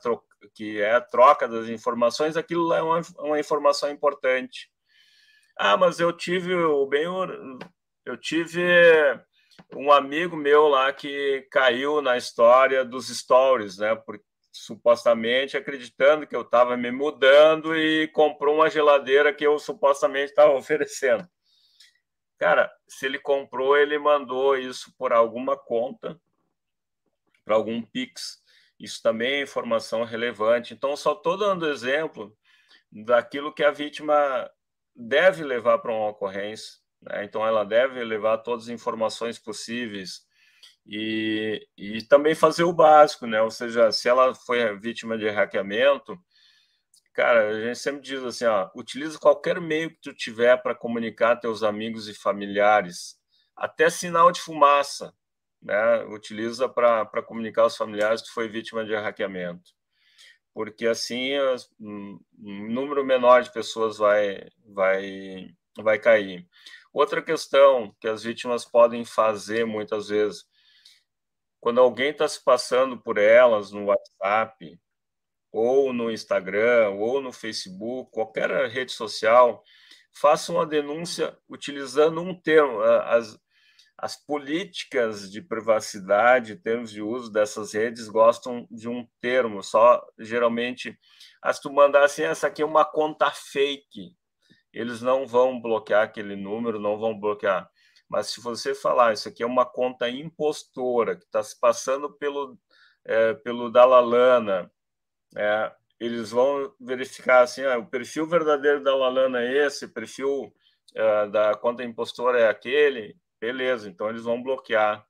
que 0.55 0.81
é 0.81 0.94
a 0.94 1.01
troca 1.01 1.46
das 1.48 1.68
informações, 1.68 2.37
aquilo 2.37 2.72
é 2.72 2.83
uma, 2.83 3.01
uma 3.18 3.40
informação 3.40 3.90
importante. 3.90 4.70
Ah, 5.57 5.77
mas 5.77 5.98
eu 5.98 6.12
tive 6.12 6.55
o 6.55 6.87
bem, 6.87 7.05
eu 8.07 8.16
tive 8.16 8.62
um 9.74 9.90
amigo 9.90 10.37
meu 10.37 10.68
lá 10.68 10.92
que 10.92 11.46
caiu 11.51 12.01
na 12.01 12.16
história 12.16 12.85
dos 12.85 13.09
stories, 13.09 13.79
né? 13.79 13.94
Porque 13.96 14.24
supostamente 14.59 15.57
acreditando 15.57 16.27
que 16.27 16.35
eu 16.35 16.42
estava 16.42 16.77
me 16.77 16.90
mudando 16.90 17.77
e 17.77 18.09
comprou 18.09 18.57
uma 18.57 18.68
geladeira 18.68 19.33
que 19.33 19.47
eu 19.47 19.59
supostamente 19.59 20.31
estava 20.31 20.53
oferecendo. 20.57 21.29
Cara, 22.37 22.73
se 22.87 23.07
ele 23.07 23.18
comprou, 23.18 23.77
ele 23.77 23.99
mandou 23.99 24.57
isso 24.57 24.94
por 24.97 25.12
alguma 25.12 25.57
conta, 25.57 26.21
para 27.44 27.55
algum 27.55 27.83
Pix. 27.83 28.42
Isso 28.79 29.03
também 29.03 29.35
é 29.35 29.42
informação 29.42 30.05
relevante. 30.05 30.73
Então, 30.73 30.97
só 30.97 31.12
estou 31.12 31.37
dando 31.37 31.68
exemplo 31.68 32.37
daquilo 32.90 33.53
que 33.53 33.64
a 33.64 33.73
vítima 33.73 34.49
deve 34.94 35.42
levar 35.42 35.79
para 35.79 35.92
uma 35.92 36.09
ocorrência. 36.09 36.79
Né? 37.03 37.25
Então, 37.25 37.44
ela 37.44 37.64
deve 37.64 38.05
levar 38.05 38.38
todas 38.38 38.64
as 38.64 38.71
informações 38.71 39.38
possíveis 39.38 40.27
e, 40.88 41.68
e 41.77 42.03
também 42.03 42.35
fazer 42.35 42.64
o 42.64 42.72
básico, 42.72 43.27
né? 43.27 43.42
Ou 43.42 43.51
seja, 43.51 43.92
se 43.92 44.09
ela 44.09 44.35
foi 44.35 44.74
vítima 44.79 45.18
de 45.18 45.29
hackeamento, 45.29 46.18
cara, 47.12 47.51
a 47.51 47.61
gente 47.61 47.79
sempre 47.79 48.01
diz 48.01 48.24
assim, 48.24 48.46
ó, 48.46 48.70
utiliza 48.74 49.18
qualquer 49.18 49.61
meio 49.61 49.90
que 49.90 50.01
tu 50.01 50.14
tiver 50.14 50.57
para 50.57 50.74
comunicar 50.74 51.37
teus 51.37 51.62
amigos 51.62 52.09
e 52.09 52.14
familiares, 52.14 53.18
até 53.55 53.90
sinal 53.90 54.33
de 54.33 54.40
fumaça, 54.40 55.12
né? 55.60 56.04
Utiliza 56.06 56.67
para 56.69 57.23
comunicar 57.23 57.62
aos 57.62 57.77
familiares 57.77 58.23
que 58.23 58.31
foi 58.31 58.48
vítima 58.48 58.83
de 58.83 58.94
hackeamento, 58.94 59.73
porque 60.54 60.87
assim 60.87 61.33
um 61.79 62.19
número 62.35 63.04
menor 63.04 63.42
de 63.42 63.52
pessoas 63.52 63.98
vai 63.98 64.40
vai 64.65 65.50
vai 65.79 65.98
cair. 65.98 66.48
Outra 66.92 67.21
questão 67.21 67.94
que 68.00 68.08
as 68.08 68.23
vítimas 68.23 68.65
podem 68.65 69.04
fazer 69.04 69.67
muitas 69.67 70.08
vezes 70.08 70.46
quando 71.61 71.81
alguém 71.81 72.11
está 72.11 72.27
se 72.29 72.42
passando 72.42 72.98
por 72.98 73.19
elas 73.19 73.73
no 73.73 73.87
WhatsApp, 73.87 74.79
ou 75.50 75.92
no 75.92 76.11
Instagram, 76.11 76.90
ou 76.90 77.21
no 77.21 77.33
Facebook, 77.33 78.11
qualquer 78.13 78.50
rede 78.69 78.92
social, 78.92 79.63
faça 80.13 80.52
uma 80.52 80.67
denúncia 80.67 81.37
utilizando 81.48 82.21
um 82.21 82.35
termo. 82.35 82.81
As, 82.83 83.38
as 83.96 84.17
políticas 84.17 85.31
de 85.31 85.42
privacidade, 85.42 86.56
termos 86.56 86.90
de 86.90 87.02
uso 87.02 87.33
dessas 87.33 87.73
redes 87.73 88.09
gostam 88.09 88.67
de 88.71 88.88
um 88.88 89.06
termo, 89.21 89.63
só 89.63 90.00
geralmente, 90.19 90.96
ah, 91.42 91.52
se 91.52 91.61
tu 91.61 91.73
mandar 91.73 92.04
assim, 92.04 92.23
essa 92.23 92.46
aqui 92.46 92.63
é 92.63 92.67
uma 92.67 92.85
conta 92.85 93.31
fake, 93.31 94.15
eles 94.73 95.00
não 95.00 95.27
vão 95.27 95.61
bloquear 95.61 96.04
aquele 96.04 96.37
número, 96.37 96.79
não 96.79 96.98
vão 96.98 97.19
bloquear. 97.19 97.69
Mas 98.09 98.29
se 98.29 98.40
você 98.40 98.75
falar, 98.75 99.13
isso 99.13 99.29
aqui 99.29 99.42
é 99.42 99.46
uma 99.46 99.67
conta 99.67 100.09
impostora 100.09 101.17
que 101.17 101.25
está 101.25 101.42
se 101.42 101.59
passando 101.59 102.11
pelo, 102.13 102.59
é, 103.04 103.35
pelo 103.35 103.71
Dalalana, 103.71 104.71
é, 105.37 105.73
eles 106.00 106.31
vão 106.31 106.75
verificar 106.81 107.42
assim, 107.42 107.63
ah, 107.65 107.79
o 107.79 107.87
perfil 107.87 108.27
verdadeiro 108.27 108.83
da 108.83 108.92
Dalalana 108.92 109.42
é 109.42 109.67
esse, 109.67 109.85
o 109.85 109.92
perfil 109.92 110.54
é, 110.94 111.29
da 111.29 111.54
conta 111.56 111.85
impostora 111.85 112.40
é 112.40 112.48
aquele, 112.48 113.17
beleza, 113.40 113.88
então 113.88 114.09
eles 114.09 114.23
vão 114.23 114.42
bloquear. 114.42 115.06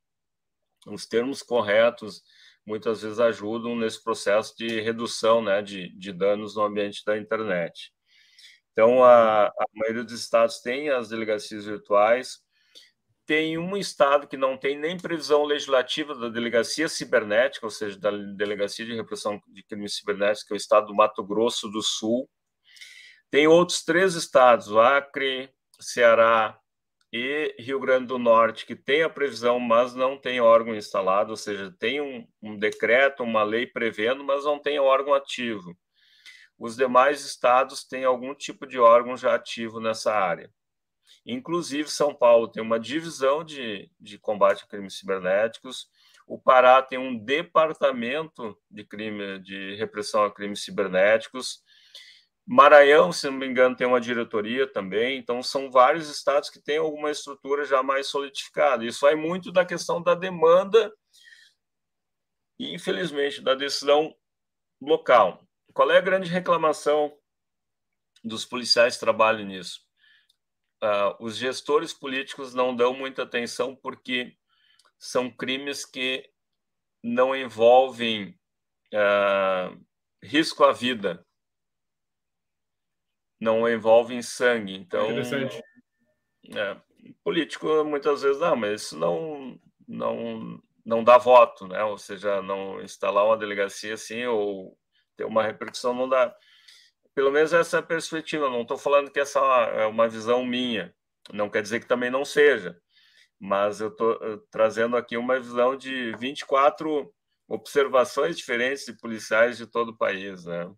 Os 0.87 1.07
termos 1.07 1.43
corretos 1.43 2.23
muitas 2.65 3.03
vezes 3.03 3.19
ajudam 3.19 3.77
nesse 3.77 4.03
processo 4.03 4.57
de 4.57 4.81
redução 4.81 5.43
né, 5.43 5.63
de, 5.63 5.89
de 5.99 6.13
danos 6.13 6.57
no 6.57 6.63
ambiente 6.63 7.05
da 7.05 7.17
internet. 7.17 7.93
Então, 8.73 9.03
a, 9.03 9.47
a 9.47 9.67
maioria 9.75 10.05
dos 10.05 10.13
estados 10.13 10.61
tem 10.61 10.91
as 10.91 11.09
delegacias 11.09 11.65
virtuais, 11.65 12.39
tem 13.29 13.59
um 13.59 13.77
estado 13.77 14.27
que 14.27 14.39
não 14.39 14.57
tem 14.57 14.79
nem 14.79 14.97
previsão 14.97 15.45
legislativa 15.45 16.15
da 16.15 16.31
delegacia 16.31 16.89
cibernética, 16.89 17.67
ou 17.67 17.71
seja, 17.71 17.99
da 17.99 18.11
delegacia 18.11 18.87
de 18.87 18.95
repressão 18.95 19.39
de 19.49 19.63
crimes 19.65 19.97
cibernéticos, 19.97 20.45
que 20.45 20.55
é 20.55 20.57
o 20.57 20.57
estado 20.57 20.87
do 20.87 20.95
Mato 20.95 21.23
Grosso 21.23 21.69
do 21.69 21.83
Sul. 21.83 22.27
Tem 23.31 23.47
outros 23.47 23.85
três 23.85 24.15
estados, 24.15 24.75
Acre, 24.75 25.53
Ceará 25.79 26.59
e 27.13 27.55
Rio 27.59 27.79
Grande 27.79 28.07
do 28.07 28.19
Norte, 28.19 28.65
que 28.65 28.75
tem 28.75 29.03
a 29.03 29.11
previsão, 29.11 29.61
mas 29.61 29.95
não 29.95 30.19
tem 30.19 30.41
órgão 30.41 30.75
instalado, 30.75 31.33
ou 31.33 31.37
seja, 31.37 31.71
tem 31.79 32.01
um, 32.01 32.27
um 32.41 32.59
decreto, 32.59 33.23
uma 33.23 33.43
lei 33.43 33.67
prevendo, 33.67 34.25
mas 34.25 34.47
não 34.47 34.59
tem 34.59 34.79
órgão 34.79 35.13
ativo. 35.13 35.77
Os 36.59 36.77
demais 36.77 37.23
estados 37.27 37.85
têm 37.85 38.05
algum 38.05 38.35
tipo 38.35 38.67
de 38.67 38.79
órgão 38.79 39.19
já 39.19 39.35
ativo 39.35 39.81
nessa 39.81 40.15
área. 40.15 40.51
Inclusive, 41.31 41.91
São 41.91 42.15
Paulo 42.15 42.49
tem 42.49 42.63
uma 42.63 42.81
divisão 42.81 43.45
de, 43.45 43.91
de 44.01 44.19
combate 44.19 44.65
a 44.65 44.67
crimes 44.67 44.99
cibernéticos, 44.99 45.89
o 46.27 46.39
Pará 46.39 46.83
tem 46.83 46.99
um 46.99 47.17
departamento 47.19 48.59
de 48.71 48.83
crime 48.85 49.39
de 49.41 49.77
repressão 49.77 50.25
a 50.25 50.33
crimes 50.33 50.65
cibernéticos, 50.65 51.63
Maranhão, 52.51 53.13
se 53.13 53.29
não 53.29 53.37
me 53.37 53.47
engano, 53.47 53.77
tem 53.77 53.87
uma 53.87 54.01
diretoria 54.01 54.67
também. 54.67 55.19
Então, 55.19 55.43
são 55.43 55.71
vários 55.71 56.09
estados 56.09 56.49
que 56.49 56.59
têm 56.59 56.79
alguma 56.79 57.11
estrutura 57.11 57.67
já 57.67 57.83
mais 57.83 58.07
solidificada. 58.07 58.87
Isso 58.87 59.01
vai 59.03 59.15
muito 59.15 59.53
da 59.53 59.67
questão 59.67 60.03
da 60.03 60.15
demanda 60.15 60.91
e, 62.59 62.75
infelizmente, 62.75 63.43
da 63.43 63.55
decisão 63.55 64.17
local. 64.81 65.47
Qual 65.75 65.91
é 65.91 65.99
a 65.99 66.01
grande 66.01 66.31
reclamação 66.31 67.15
dos 68.25 68.47
policiais 68.47 68.95
que 68.95 69.01
trabalham 69.01 69.45
nisso? 69.45 69.88
Uh, 70.83 71.17
os 71.19 71.37
gestores 71.37 71.93
políticos 71.93 72.55
não 72.55 72.75
dão 72.75 72.95
muita 72.95 73.25
atenção 73.25 73.75
porque 73.75 74.37
são 74.99 75.31
crimes 75.31 75.85
que 75.85 76.29
não 77.03 77.35
envolvem 77.35 78.39
uh, 78.95 79.77
risco 80.23 80.63
à 80.65 80.73
vida 80.73 81.25
não 83.41 83.69
envolvem 83.69 84.21
sangue. 84.21 84.75
Então, 84.75 85.11
Interessante. 85.11 85.63
É, 86.55 86.77
político 87.23 87.85
muitas 87.85 88.23
vezes 88.23 88.41
não, 88.41 88.57
mas 88.57 88.83
isso 88.83 88.99
não, 88.99 89.59
não, 89.87 90.61
não 90.85 91.05
dá 91.05 91.19
voto, 91.19 91.67
né? 91.69 91.83
Ou 91.85 91.99
seja, 91.99 92.43
não 92.43 92.81
instalar 92.83 93.25
uma 93.25 93.37
delegacia 93.37 93.95
assim 93.95 94.25
ou 94.25 94.77
ter 95.17 95.25
uma 95.25 95.43
repercussão 95.43 95.95
não 95.95 96.09
dá. 96.09 96.35
Pelo 97.19 97.33
menos 97.33 97.53
essa 97.53 97.79
é 97.79 97.81
a 97.81 97.83
perspectiva. 97.83 98.49
Não 98.49 98.63
estou 98.63 98.79
falando 98.79 99.11
que 99.11 99.19
essa 99.19 99.41
é 99.41 99.85
uma 99.87 100.09
visão 100.09 100.47
minha. 100.47 100.95
Não 101.33 101.51
quer 101.51 101.63
dizer 101.63 101.81
que 101.81 101.89
também 101.89 102.13
não 102.13 102.25
seja. 102.25 102.81
Mas 103.41 103.81
eu 103.81 103.89
estou 103.89 104.39
trazendo 104.53 104.97
aqui 104.97 105.17
uma 105.17 105.37
visão 105.41 105.77
de 105.77 106.15
24 106.17 107.13
observações 107.49 108.37
diferentes 108.37 108.85
de 108.85 108.93
policiais 108.93 109.57
de 109.57 109.67
todo 109.67 109.89
o 109.89 109.97
país, 109.97 110.45
né? 110.45 110.73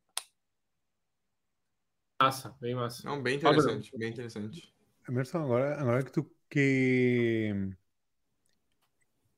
Massa, 2.18 2.56
bem 2.58 2.74
massa. 2.74 3.06
Não, 3.06 3.22
bem 3.22 3.36
interessante, 3.36 3.98
bem 3.98 4.08
interessante. 4.08 4.74
Emerson, 5.06 5.44
agora, 5.44 5.78
agora 5.78 6.02
que 6.02 6.10
tu 6.10 6.24
que 6.48 7.52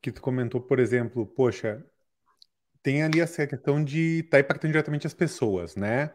que 0.01 0.13
tu 0.13 0.23
comentou, 0.23 0.61
por 0.61 0.79
exemplo, 0.79 1.27
poxa, 1.27 1.85
tem 2.81 3.03
ali 3.03 3.19
essa 3.19 3.45
questão 3.45 3.83
de 3.83 4.21
estar 4.21 4.37
tá 4.37 4.41
impactando 4.41 4.73
diretamente 4.73 5.05
as 5.05 5.15
pessoas, 5.15 5.75
né? 5.75 6.15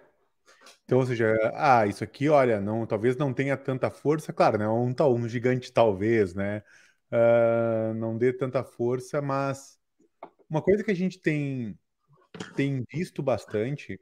Então, 0.85 0.99
ou 0.99 1.05
seja, 1.05 1.33
ah, 1.53 1.85
isso 1.85 2.03
aqui, 2.03 2.29
olha, 2.29 2.61
não, 2.61 2.85
talvez 2.85 3.17
não 3.17 3.33
tenha 3.33 3.57
tanta 3.57 3.89
força, 3.89 4.31
claro, 4.31 4.57
né? 4.57 4.67
Um 4.67 4.93
tal, 4.93 5.13
um 5.13 5.27
gigante 5.27 5.71
talvez, 5.71 6.33
né? 6.33 6.63
Uh, 7.11 7.93
não 7.95 8.17
dê 8.17 8.33
tanta 8.33 8.63
força, 8.63 9.21
mas 9.21 9.77
uma 10.49 10.61
coisa 10.61 10.83
que 10.83 10.91
a 10.91 10.95
gente 10.95 11.19
tem 11.19 11.77
tem 12.55 12.83
visto 12.91 13.23
bastante 13.23 13.99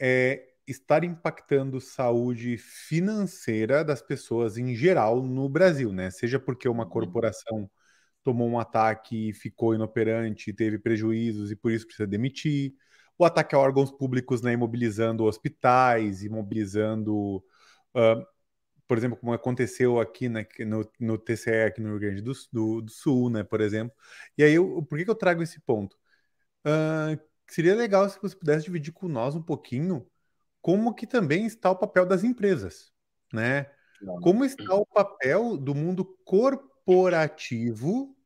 é 0.00 0.46
estar 0.66 1.04
impactando 1.04 1.80
saúde 1.80 2.56
financeira 2.58 3.84
das 3.84 4.00
pessoas 4.00 4.56
em 4.56 4.74
geral 4.74 5.22
no 5.22 5.48
Brasil, 5.48 5.92
né? 5.92 6.10
Seja 6.10 6.38
porque 6.38 6.68
uma 6.68 6.84
uhum. 6.84 6.90
corporação 6.90 7.70
tomou 8.22 8.48
um 8.48 8.58
ataque 8.58 9.30
e 9.30 9.32
ficou 9.32 9.74
inoperante, 9.74 10.52
teve 10.52 10.78
prejuízos 10.78 11.50
e 11.50 11.56
por 11.56 11.72
isso 11.72 11.86
precisa 11.86 12.06
demitir, 12.06 12.74
o 13.20 13.24
ataque 13.26 13.54
a 13.54 13.58
órgãos 13.58 13.90
públicos, 13.90 14.40
né, 14.40 14.52
imobilizando 14.54 15.24
hospitais, 15.24 16.22
imobilizando, 16.22 17.36
uh, 17.94 18.26
por 18.88 18.96
exemplo, 18.96 19.18
como 19.18 19.34
aconteceu 19.34 20.00
aqui 20.00 20.26
né, 20.28 20.46
no, 20.60 20.90
no 20.98 21.18
TCE, 21.18 21.64
aqui 21.66 21.82
no 21.82 21.90
Rio 21.90 21.98
Grande 22.00 22.22
do, 22.22 22.32
do, 22.50 22.80
do 22.80 22.90
Sul, 22.90 23.28
né, 23.28 23.44
por 23.44 23.60
exemplo. 23.60 23.94
E 24.38 24.42
aí, 24.42 24.54
eu, 24.54 24.82
por 24.88 24.96
que, 24.98 25.04
que 25.04 25.10
eu 25.10 25.14
trago 25.14 25.42
esse 25.42 25.60
ponto? 25.60 25.98
Uh, 26.66 27.20
seria 27.46 27.74
legal 27.74 28.08
se 28.08 28.18
você 28.20 28.34
pudesse 28.34 28.64
dividir 28.64 28.92
com 28.92 29.06
nós 29.06 29.34
um 29.34 29.42
pouquinho 29.42 30.06
como 30.62 30.94
que 30.94 31.06
também 31.06 31.44
está 31.44 31.70
o 31.70 31.76
papel 31.76 32.06
das 32.06 32.24
empresas, 32.24 32.90
né? 33.32 33.66
Como 34.22 34.46
está 34.46 34.74
o 34.74 34.86
papel 34.86 35.58
do 35.58 35.74
mundo 35.74 36.04
corporativo 36.24 38.16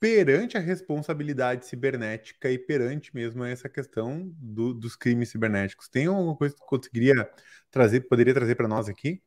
perante 0.00 0.56
a 0.56 0.60
responsabilidade 0.60 1.66
cibernética 1.66 2.50
e 2.50 2.58
perante 2.58 3.14
mesmo 3.14 3.44
essa 3.44 3.68
questão 3.68 4.32
do, 4.38 4.72
dos 4.72 4.96
crimes 4.96 5.28
cibernéticos. 5.28 5.88
Tem 5.88 6.06
alguma 6.06 6.34
coisa 6.34 6.54
que 6.54 6.62
conseguiria 6.62 7.30
trazer, 7.70 8.00
poderia 8.08 8.32
trazer 8.32 8.54
para 8.54 8.66
nós 8.66 8.88
aqui? 8.88 9.22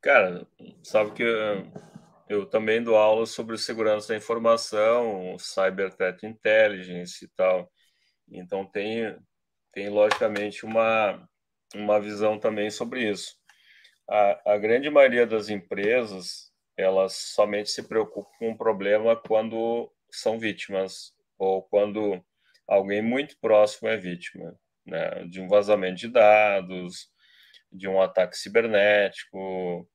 Cara, 0.00 0.46
sabe 0.82 1.12
que 1.12 1.22
eu, 1.22 1.72
eu, 2.28 2.46
também 2.46 2.82
dou 2.82 2.96
aula 2.96 3.26
sobre 3.26 3.58
segurança 3.58 4.08
da 4.08 4.16
informação, 4.16 5.36
cyber 5.38 5.94
threat 5.94 6.24
intelligence 6.24 7.22
e 7.24 7.28
tal. 7.28 7.70
Então 8.28 8.64
tem 8.64 9.14
tem 9.76 9.90
logicamente 9.90 10.64
uma, 10.64 11.28
uma 11.74 12.00
visão 12.00 12.38
também 12.38 12.70
sobre 12.70 13.10
isso. 13.10 13.36
A, 14.08 14.54
a 14.54 14.56
grande 14.56 14.88
maioria 14.88 15.26
das 15.26 15.50
empresas 15.50 16.50
elas 16.76 17.14
somente 17.14 17.70
se 17.70 17.82
preocupam 17.82 18.30
com 18.38 18.50
o 18.50 18.56
problema 18.56 19.16
quando 19.16 19.90
são 20.10 20.38
vítimas 20.38 21.14
ou 21.38 21.62
quando 21.62 22.22
alguém 22.66 23.02
muito 23.02 23.38
próximo 23.38 23.88
é 23.88 23.96
vítima 23.96 24.58
né, 24.86 25.24
de 25.24 25.40
um 25.40 25.48
vazamento 25.48 25.96
de 25.96 26.08
dados, 26.08 27.08
de 27.72 27.88
um 27.88 28.00
ataque 28.00 28.36
cibernético, 28.38 29.88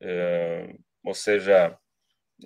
é, 0.00 0.74
ou 1.04 1.14
seja, 1.14 1.78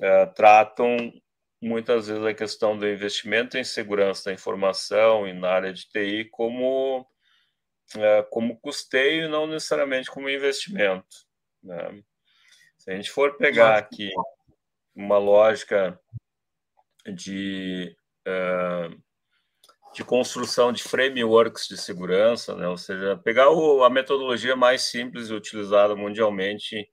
é, 0.01 0.27
tratam 0.27 1.13
muitas 1.61 2.09
vezes 2.09 2.25
a 2.25 2.35
questão 2.35 2.79
do 2.79 2.87
investimento 2.87 3.57
em 3.57 3.65
segurança 3.65 4.25
da 4.27 4.35
informação 4.35 5.27
e 5.27 5.33
na 5.33 5.49
área 5.49 5.73
de 5.73 5.89
TI 5.89 6.27
como, 6.31 7.07
é, 7.97 8.23
como 8.25 8.61
custeio 8.61 9.25
e 9.25 9.29
não 9.29 9.47
necessariamente 9.47 10.11
como 10.11 10.29
investimento. 10.29 11.27
Né? 11.63 12.03
Se 12.87 12.93
a 12.93 12.95
gente 12.95 13.11
for 13.11 13.37
pegar 13.37 13.77
aqui 13.77 14.13
uma 14.95 15.19
lógica 15.19 16.01
de, 17.05 17.97
é, 18.25 18.91
de 19.93 20.05
construção 20.05 20.73
de 20.73 20.85
frameworks 20.85 21.67
de 21.67 21.77
segurança, 21.77 22.55
né? 22.55 22.69
ou 22.69 22.79
seja, 22.79 23.17
pegar 23.17 23.51
o, 23.51 23.83
a 23.83 23.91
metodologia 23.91 24.55
mais 24.55 24.83
simples 24.83 25.31
utilizada 25.31 25.97
mundialmente, 25.97 26.89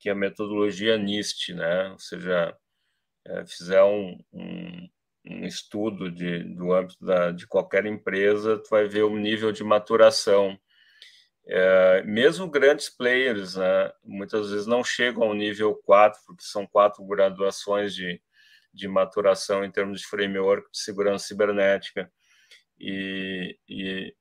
que 0.00 0.08
é 0.08 0.12
a 0.12 0.16
metodologia 0.16 0.98
NIST, 0.98 1.54
né? 1.54 1.90
ou 1.90 2.00
seja, 2.00 2.58
é, 3.24 3.46
fizer 3.46 3.84
um, 3.84 4.18
um, 4.32 4.88
um, 5.24 5.44
estudo 5.44 6.10
de, 6.10 6.42
do 6.42 6.72
âmbito 6.72 6.96
da, 7.00 7.30
de 7.30 7.46
qualquer 7.46 7.86
empresa, 7.86 8.58
tu 8.58 8.68
vai 8.70 8.88
ver 8.88 9.04
o 9.04 9.16
nível 9.16 9.52
de 9.52 9.62
maturação 9.62 10.58
É, 11.46 12.02
mesmo 12.04 12.48
grandes 12.48 12.88
players, 12.88 13.56
né, 13.56 13.92
muitas 14.04 14.50
vezes 14.50 14.66
não 14.66 14.84
chegam 14.84 15.24
ao 15.24 15.34
nível 15.34 15.74
4, 15.84 16.20
porque 16.26 16.44
são 16.44 16.66
quatro 16.66 17.04
graduações 17.04 17.94
de, 17.94 18.20
de 18.72 18.86
maturação 18.86 19.64
em 19.64 19.70
termos 19.70 20.00
de 20.00 20.06
framework 20.06 20.70
de 20.70 20.78
segurança 20.78 21.26
cibernética. 21.26 22.10
E, 22.78 23.58
e 23.68 24.14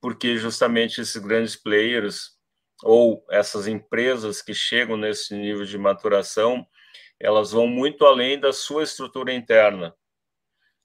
porque 0.00 0.36
justamente 0.36 1.00
esses 1.00 1.16
grandes 1.16 1.56
players 1.56 2.36
ou 2.82 3.24
essas 3.30 3.66
empresas 3.66 4.42
que 4.42 4.52
chegam 4.52 4.96
nesse 4.96 5.34
nível 5.34 5.64
de 5.64 5.78
maturação, 5.78 6.66
elas 7.18 7.52
vão 7.52 7.66
muito 7.66 8.04
além 8.04 8.38
da 8.38 8.52
sua 8.52 8.82
estrutura 8.82 9.32
interna. 9.32 9.94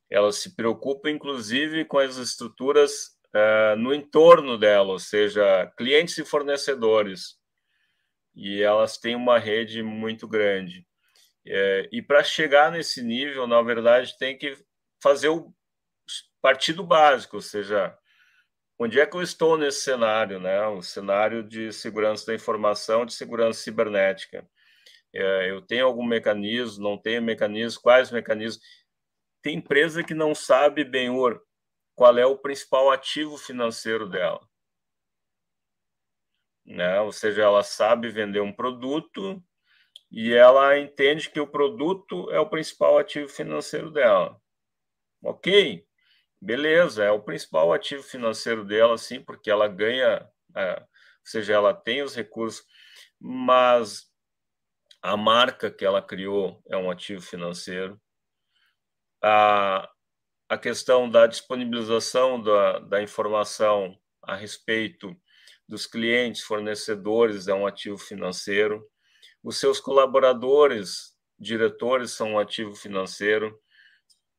Elas 0.09 0.37
se 0.37 0.55
preocupam, 0.55 1.09
inclusive, 1.09 1.85
com 1.85 1.97
as 1.97 2.17
estruturas 2.17 3.17
uh, 3.35 3.75
no 3.77 3.93
entorno 3.93 4.57
dela, 4.57 4.91
ou 4.91 4.99
seja, 4.99 5.71
clientes 5.77 6.17
e 6.17 6.25
fornecedores. 6.25 7.39
E 8.35 8.61
elas 8.61 8.97
têm 8.97 9.15
uma 9.15 9.37
rede 9.37 9.83
muito 9.83 10.27
grande. 10.27 10.85
É, 11.45 11.89
e 11.91 12.01
para 12.01 12.23
chegar 12.23 12.71
nesse 12.71 13.01
nível, 13.01 13.47
na 13.47 13.61
verdade, 13.61 14.17
tem 14.17 14.37
que 14.37 14.55
fazer 15.01 15.29
o 15.29 15.53
partido 16.41 16.83
básico, 16.83 17.37
ou 17.37 17.41
seja, 17.41 17.97
onde 18.79 18.99
é 18.99 19.05
que 19.05 19.15
eu 19.15 19.21
estou 19.21 19.57
nesse 19.57 19.81
cenário, 19.81 20.39
né? 20.39 20.65
O 20.67 20.81
cenário 20.81 21.43
de 21.43 21.73
segurança 21.73 22.27
da 22.27 22.35
informação, 22.35 23.05
de 23.05 23.13
segurança 23.13 23.61
cibernética. 23.61 24.47
É, 25.13 25.51
eu 25.51 25.61
tenho 25.61 25.85
algum 25.85 26.05
mecanismo, 26.05 26.83
não 26.83 26.97
tenho 26.97 27.21
mecanismo, 27.21 27.81
quais 27.81 28.11
mecanismos? 28.11 28.63
Tem 29.41 29.57
empresa 29.57 30.03
que 30.03 30.13
não 30.13 30.33
sabe 30.33 30.83
bem 30.83 31.09
qual 31.95 32.17
é 32.17 32.25
o 32.25 32.37
principal 32.37 32.89
ativo 32.91 33.37
financeiro 33.37 34.07
dela. 34.07 34.41
Né? 36.65 36.99
Ou 37.01 37.11
seja, 37.11 37.43
ela 37.43 37.63
sabe 37.63 38.09
vender 38.09 38.41
um 38.41 38.53
produto 38.53 39.43
e 40.11 40.33
ela 40.33 40.77
entende 40.77 41.29
que 41.29 41.39
o 41.39 41.47
produto 41.47 42.29
é 42.31 42.39
o 42.39 42.49
principal 42.49 42.97
ativo 42.97 43.29
financeiro 43.29 43.91
dela. 43.91 44.39
Ok, 45.23 45.85
beleza, 46.41 47.03
é 47.03 47.11
o 47.11 47.21
principal 47.21 47.71
ativo 47.73 48.03
financeiro 48.03 48.65
dela, 48.65 48.97
sim, 48.97 49.23
porque 49.23 49.49
ela 49.51 49.67
ganha, 49.67 50.27
é, 50.55 50.79
ou 50.79 50.87
seja, 51.23 51.53
ela 51.53 51.73
tem 51.73 52.01
os 52.01 52.15
recursos, 52.15 52.65
mas 53.19 54.11
a 55.01 55.15
marca 55.17 55.71
que 55.71 55.85
ela 55.85 56.01
criou 56.01 56.61
é 56.67 56.77
um 56.77 56.89
ativo 56.89 57.21
financeiro. 57.21 58.01
A, 59.23 59.90
a 60.51 60.57
questão 60.57 61.09
da 61.09 61.27
disponibilização 61.27 62.43
da, 62.43 62.79
da 62.79 63.01
informação 63.01 63.97
a 64.21 64.35
respeito 64.35 65.15
dos 65.65 65.87
clientes, 65.87 66.41
fornecedores, 66.41 67.47
é 67.47 67.53
um 67.53 67.65
ativo 67.65 67.97
financeiro. 67.97 68.85
Os 69.41 69.57
seus 69.61 69.79
colaboradores, 69.79 71.15
diretores, 71.39 72.11
são 72.11 72.33
um 72.33 72.37
ativo 72.37 72.75
financeiro. 72.75 73.57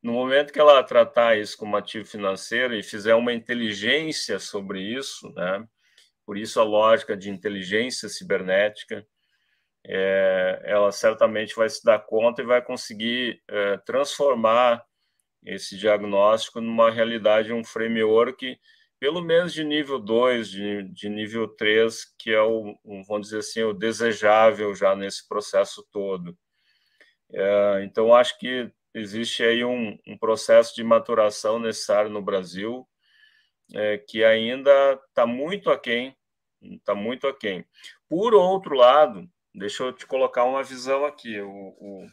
No 0.02 0.12
momento 0.12 0.52
que 0.52 0.60
ela 0.60 0.82
tratar 0.82 1.38
isso 1.38 1.56
como 1.56 1.78
ativo 1.78 2.04
financeiro 2.04 2.74
e 2.74 2.82
fizer 2.82 3.14
uma 3.14 3.32
inteligência 3.32 4.38
sobre 4.38 4.82
isso, 4.82 5.32
né? 5.32 5.66
por 6.26 6.36
isso 6.36 6.60
a 6.60 6.62
lógica 6.62 7.16
de 7.16 7.30
inteligência 7.30 8.10
cibernética, 8.10 9.02
é, 9.86 10.60
ela 10.66 10.92
certamente 10.92 11.56
vai 11.56 11.70
se 11.70 11.82
dar 11.82 12.00
conta 12.00 12.42
e 12.42 12.46
vai 12.46 12.60
conseguir 12.60 13.42
é, 13.48 13.78
transformar 13.78 14.84
esse 15.44 15.76
diagnóstico 15.76 16.60
numa 16.60 16.90
realidade, 16.90 17.52
um 17.52 17.64
framework, 17.64 18.58
pelo 18.98 19.20
menos 19.20 19.52
de 19.52 19.64
nível 19.64 19.98
2, 19.98 20.48
de, 20.48 20.82
de 20.84 21.08
nível 21.08 21.48
3, 21.48 22.04
que 22.16 22.30
é 22.30 22.40
o, 22.40 22.76
vamos 23.06 23.28
dizer 23.28 23.38
assim, 23.38 23.62
o 23.64 23.72
desejável 23.72 24.74
já 24.74 24.94
nesse 24.94 25.26
processo 25.26 25.84
todo. 25.90 26.36
É, 27.32 27.82
então, 27.84 28.14
acho 28.14 28.38
que 28.38 28.70
existe 28.94 29.42
aí 29.42 29.64
um, 29.64 29.98
um, 30.06 30.16
processo 30.16 30.74
de 30.74 30.84
maturação 30.84 31.58
necessário 31.58 32.10
no 32.10 32.22
Brasil, 32.22 32.86
é, 33.74 33.98
que 33.98 34.22
ainda 34.22 35.00
está 35.08 35.26
muito 35.26 35.70
aquém, 35.70 36.16
está 36.60 36.94
muito 36.94 37.26
aquém. 37.26 37.64
Por 38.08 38.34
outro 38.34 38.76
lado, 38.76 39.28
deixa 39.54 39.82
eu 39.82 39.92
te 39.92 40.06
colocar 40.06 40.44
uma 40.44 40.62
visão 40.62 41.04
aqui, 41.04 41.40
o, 41.40 41.48
o 41.50 42.06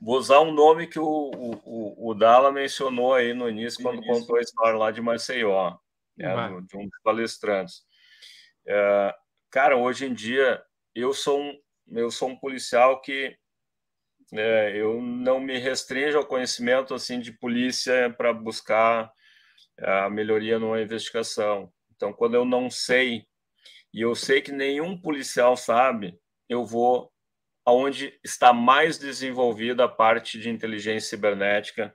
Vou 0.00 0.16
usar 0.16 0.40
um 0.40 0.52
nome 0.52 0.86
que 0.86 0.98
o, 0.98 1.04
o, 1.04 2.10
o 2.10 2.14
Dala 2.14 2.50
mencionou 2.50 3.14
aí 3.14 3.34
no 3.34 3.48
início, 3.48 3.82
quando 3.82 4.00
Isso. 4.02 4.08
contou 4.08 4.36
a 4.36 4.40
história 4.40 4.78
lá 4.78 4.90
de 4.90 5.00
Maceió, 5.00 5.76
né, 6.16 6.48
do, 6.48 6.62
de 6.62 6.76
um 6.76 6.88
dos 6.88 7.02
palestrantes. 7.02 7.82
É, 8.66 9.14
cara, 9.50 9.76
hoje 9.76 10.06
em 10.06 10.14
dia, 10.14 10.62
eu 10.94 11.12
sou 11.12 11.40
um, 11.40 11.58
eu 11.88 12.10
sou 12.10 12.28
um 12.28 12.36
policial 12.36 13.00
que 13.00 13.36
é, 14.32 14.72
eu 14.76 15.00
não 15.02 15.38
me 15.38 15.58
restringo 15.58 16.16
ao 16.16 16.26
conhecimento 16.26 16.94
assim 16.94 17.20
de 17.20 17.32
polícia 17.32 18.08
para 18.16 18.32
buscar 18.32 19.12
a 19.78 20.08
melhoria 20.08 20.58
numa 20.58 20.80
investigação. 20.80 21.72
Então, 21.94 22.12
quando 22.12 22.34
eu 22.34 22.44
não 22.44 22.70
sei, 22.70 23.26
e 23.92 24.00
eu 24.00 24.14
sei 24.14 24.40
que 24.40 24.52
nenhum 24.52 24.98
policial 24.98 25.56
sabe, 25.56 26.18
eu 26.48 26.64
vou 26.64 27.11
onde 27.66 28.18
está 28.24 28.52
mais 28.52 28.98
desenvolvida 28.98 29.84
a 29.84 29.88
parte 29.88 30.38
de 30.38 30.50
inteligência 30.50 31.10
cibernética, 31.10 31.94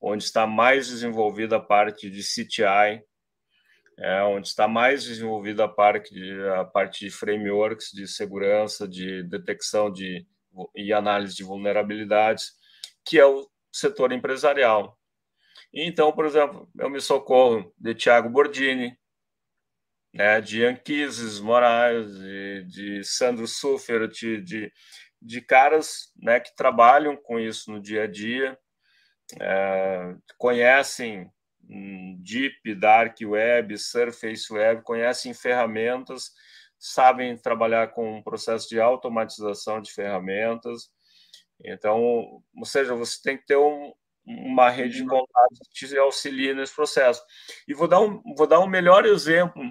onde 0.00 0.24
está 0.24 0.46
mais 0.46 0.88
desenvolvida 0.88 1.56
a 1.56 1.60
parte 1.60 2.08
de 2.08 2.22
CTI, 2.22 3.02
é, 3.98 4.22
onde 4.22 4.48
está 4.48 4.66
mais 4.66 5.04
desenvolvida 5.04 5.64
a 5.64 5.68
parte, 5.68 6.14
de, 6.14 6.48
a 6.48 6.64
parte 6.64 7.04
de 7.04 7.10
frameworks 7.10 7.90
de 7.92 8.06
segurança, 8.06 8.88
de 8.88 9.22
detecção 9.24 9.92
de, 9.92 10.26
e 10.74 10.92
análise 10.92 11.36
de 11.36 11.44
vulnerabilidades, 11.44 12.52
que 13.04 13.18
é 13.18 13.26
o 13.26 13.46
setor 13.70 14.12
empresarial. 14.12 14.98
Então, 15.72 16.12
por 16.12 16.24
exemplo, 16.24 16.68
eu 16.78 16.88
me 16.88 17.00
socorro 17.00 17.72
de 17.78 17.94
Tiago 17.94 18.30
Bordini, 18.30 18.96
né, 20.12 20.40
de 20.40 20.64
Anquises 20.64 21.38
Moraes, 21.40 22.18
de, 22.18 22.64
de 22.64 23.04
Sandro 23.04 23.46
Suffert, 23.46 24.10
de, 24.10 24.40
de, 24.40 24.72
de, 25.20 25.40
caras 25.40 26.12
né, 26.16 26.40
que 26.40 26.54
trabalham 26.54 27.16
com 27.16 27.38
isso 27.38 27.70
no 27.70 27.80
dia 27.80 28.04
a 28.04 28.06
dia, 28.06 28.58
é, 29.40 30.14
conhecem 30.36 31.30
Deep, 32.18 32.74
Dark 32.74 33.16
Web, 33.22 33.78
Surface 33.78 34.52
Web, 34.52 34.82
conhecem 34.82 35.32
ferramentas, 35.32 36.32
sabem 36.76 37.36
trabalhar 37.36 37.88
com 37.92 38.18
um 38.18 38.22
processo 38.22 38.68
de 38.68 38.80
automatização 38.80 39.80
de 39.80 39.92
ferramentas. 39.92 40.90
Então, 41.64 42.02
ou 42.02 42.64
seja, 42.64 42.94
você 42.94 43.18
tem 43.22 43.36
que 43.36 43.46
ter 43.46 43.56
um, 43.56 43.92
uma 44.26 44.68
rede 44.68 44.96
de 44.96 45.06
contatos 45.06 45.58
que 45.70 45.86
te 45.86 45.98
auxilie 45.98 46.54
nesse 46.54 46.74
processo. 46.74 47.22
E 47.68 47.74
vou 47.74 47.86
dar 47.86 48.00
um, 48.00 48.20
vou 48.36 48.46
dar 48.46 48.58
um 48.60 48.66
melhor 48.66 49.04
exemplo 49.04 49.62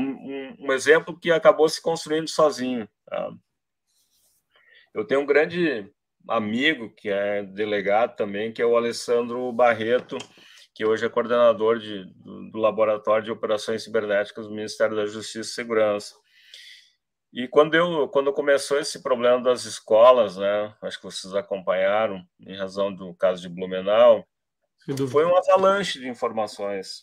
um, 0.00 0.56
um, 0.60 0.72
exemplo 0.72 1.18
que 1.18 1.30
acabou 1.30 1.68
se 1.68 1.80
construindo 1.80 2.28
sozinho. 2.28 2.88
Tá? 3.06 3.30
Eu 4.94 5.06
tenho 5.06 5.20
um 5.20 5.26
grande 5.26 5.90
amigo 6.28 6.90
que 6.90 7.08
é 7.08 7.42
delegado 7.42 8.16
também, 8.16 8.52
que 8.52 8.60
é 8.60 8.66
o 8.66 8.76
Alessandro 8.76 9.50
Barreto, 9.52 10.18
que 10.74 10.84
hoje 10.84 11.06
é 11.06 11.08
coordenador 11.08 11.78
de, 11.78 12.04
do, 12.16 12.50
do 12.50 12.58
Laboratório 12.58 13.24
de 13.24 13.30
Operações 13.30 13.82
Cibernéticas 13.82 14.46
do 14.46 14.54
Ministério 14.54 14.94
da 14.94 15.06
Justiça 15.06 15.50
e 15.50 15.54
Segurança. 15.54 16.14
E 17.32 17.48
quando 17.48 17.74
eu 17.74 18.08
quando 18.08 18.32
começou 18.32 18.78
esse 18.78 19.02
problema 19.02 19.42
das 19.42 19.64
escolas, 19.64 20.36
né, 20.36 20.74
acho 20.82 20.98
que 20.98 21.04
vocês 21.04 21.34
acompanharam, 21.34 22.22
em 22.40 22.56
razão 22.56 22.94
do 22.94 23.14
caso 23.14 23.42
de 23.42 23.48
Blumenau, 23.48 24.26
foi 25.10 25.24
um 25.24 25.36
avalanche 25.36 25.98
de 25.98 26.08
informações. 26.08 27.02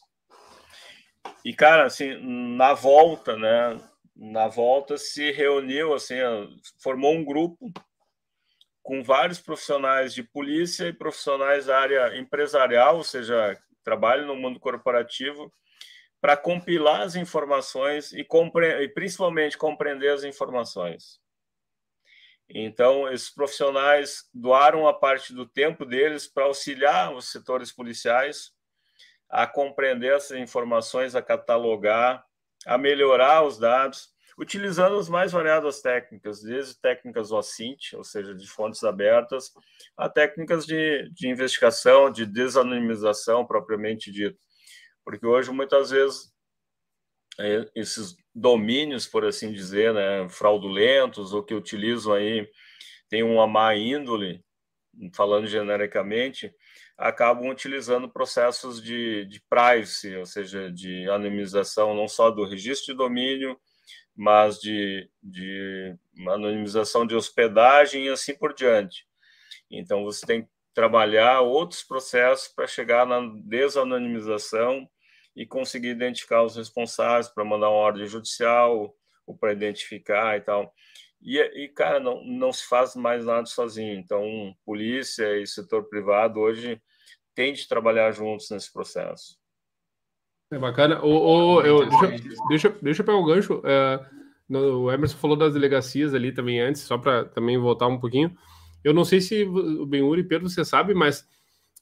E, 1.44 1.54
cara, 1.54 1.86
assim, 1.86 2.18
na 2.56 2.74
volta, 2.74 3.36
né? 3.38 3.80
Na 4.16 4.48
volta 4.48 4.98
se 4.98 5.32
reuniu, 5.32 5.94
assim, 5.94 6.16
formou 6.82 7.14
um 7.14 7.26
grupo 7.26 7.72
com 8.82 9.02
vários 9.02 9.40
profissionais 9.40 10.14
de 10.14 10.24
polícia 10.24 10.88
e 10.88 10.94
profissionais 10.94 11.66
da 11.66 11.80
área 11.80 12.18
empresarial, 12.18 12.98
ou 12.98 13.04
seja, 13.04 13.58
trabalham 13.84 14.28
no 14.28 14.36
mundo 14.36 14.60
corporativo, 14.60 15.52
para 16.22 16.38
compilar 16.38 17.02
as 17.02 17.16
informações 17.16 18.14
e, 18.14 18.26
e 18.82 18.90
principalmente 18.90 19.58
compreender 19.58 20.10
as 20.10 20.24
informações. 20.24 21.20
Então, 22.48 23.12
esses 23.12 23.30
profissionais 23.30 24.30
doaram 24.34 24.88
a 24.88 24.94
parte 24.94 25.34
do 25.34 25.46
tempo 25.46 25.86
deles 25.86 26.28
para 26.28 26.46
auxiliar 26.46 27.14
os 27.14 27.32
setores 27.32 27.72
policiais 27.72 28.54
a 29.34 29.48
compreender 29.48 30.14
essas 30.14 30.38
informações, 30.38 31.16
a 31.16 31.22
catalogar, 31.22 32.24
a 32.68 32.78
melhorar 32.78 33.44
os 33.44 33.58
dados, 33.58 34.10
utilizando 34.38 34.96
as 34.96 35.10
mais 35.10 35.32
variadas 35.32 35.82
técnicas, 35.82 36.44
desde 36.44 36.80
técnicas 36.80 37.32
OSINT, 37.32 37.96
ou 37.96 38.04
seja, 38.04 38.36
de 38.36 38.48
fontes 38.48 38.84
abertas, 38.84 39.52
a 39.98 40.08
técnicas 40.08 40.68
de, 40.68 41.10
de 41.12 41.28
investigação, 41.28 42.12
de 42.12 42.28
desanonimização 42.28 43.44
propriamente 43.44 44.12
dito. 44.12 44.38
Porque 45.04 45.26
hoje, 45.26 45.52
muitas 45.52 45.90
vezes, 45.90 46.32
é, 47.40 47.68
esses 47.76 48.16
domínios, 48.36 49.08
por 49.08 49.26
assim 49.26 49.52
dizer, 49.52 49.96
né, 49.96 50.30
fraudulentos 50.30 51.34
ou 51.34 51.44
que 51.44 51.56
utilizam 51.56 52.14
aí 52.14 52.48
tem 53.10 53.24
uma 53.24 53.48
má 53.48 53.76
índole, 53.76 54.44
falando 55.14 55.48
genericamente, 55.48 56.54
acabam 56.98 57.50
utilizando 57.50 58.10
processos 58.10 58.82
de, 58.82 59.26
de 59.26 59.42
privacy, 59.50 60.16
ou 60.16 60.26
seja, 60.26 60.72
de 60.72 61.10
anonimização 61.10 61.96
não 61.96 62.08
só 62.08 62.30
do 62.30 62.46
registro 62.46 62.94
de 62.94 62.98
domínio, 62.98 63.60
mas 64.16 64.60
de, 64.60 65.10
de 65.22 65.96
anonimização 66.28 67.06
de 67.06 67.16
hospedagem 67.16 68.06
e 68.06 68.10
assim 68.10 68.36
por 68.36 68.54
diante. 68.54 69.08
Então, 69.70 70.04
você 70.04 70.26
tem 70.26 70.44
que 70.44 70.50
trabalhar 70.74 71.42
outros 71.42 71.84
processos 71.84 72.48
para 72.48 72.68
chegar 72.68 73.06
na 73.06 73.22
desanonimização 73.44 74.88
e 75.36 75.46
conseguir 75.46 75.90
identificar 75.90 76.44
os 76.44 76.56
responsáveis 76.56 77.28
para 77.28 77.44
mandar 77.44 77.70
uma 77.70 77.78
ordem 77.78 78.06
judicial 78.06 78.96
ou 79.26 79.36
para 79.36 79.54
identificar 79.54 80.38
e 80.38 80.42
tal. 80.42 80.74
E, 81.24 81.40
e, 81.40 81.70
cara, 81.70 82.00
não, 82.00 82.24
não 82.26 82.52
se 82.52 82.68
faz 82.68 82.96
mais 82.96 83.26
nada 83.26 83.46
sozinho. 83.46 83.94
Então, 83.94 84.54
polícia 84.66 85.40
e 85.40 85.48
setor 85.48 85.86
privado 85.86 86.40
hoje 86.40 86.82
têm 87.34 87.54
de 87.54 87.68
trabalhar 87.68 88.12
juntos 88.12 88.50
nesse 88.50 88.72
processo. 88.72 89.38
É 90.52 90.58
bacana. 90.60 91.02
O, 91.02 91.10
o, 91.10 91.62
eu, 91.62 91.90
deixa, 91.90 92.08
deixa, 92.48 92.70
deixa 92.82 93.02
eu 93.02 93.06
pegar 93.06 93.18
o 93.18 93.26
gancho. 93.26 93.62
É, 93.64 94.06
no, 94.48 94.84
o 94.84 94.92
Emerson 94.92 95.18
falou 95.18 95.38
das 95.38 95.54
delegacias 95.54 96.14
ali 96.14 96.32
também 96.32 96.60
antes, 96.60 96.82
só 96.82 96.98
para 96.98 97.26
também 97.26 97.58
voltar 97.58 97.88
um 97.88 98.00
pouquinho. 98.00 98.36
Eu 98.84 98.94
não 98.94 99.06
sei 99.06 99.22
se 99.22 99.44
o 99.44 99.86
Benhur 99.86 100.20
e 100.20 100.24
Pedro 100.24 100.50
você 100.50 100.66
sabe, 100.66 100.94
mas 100.94 101.26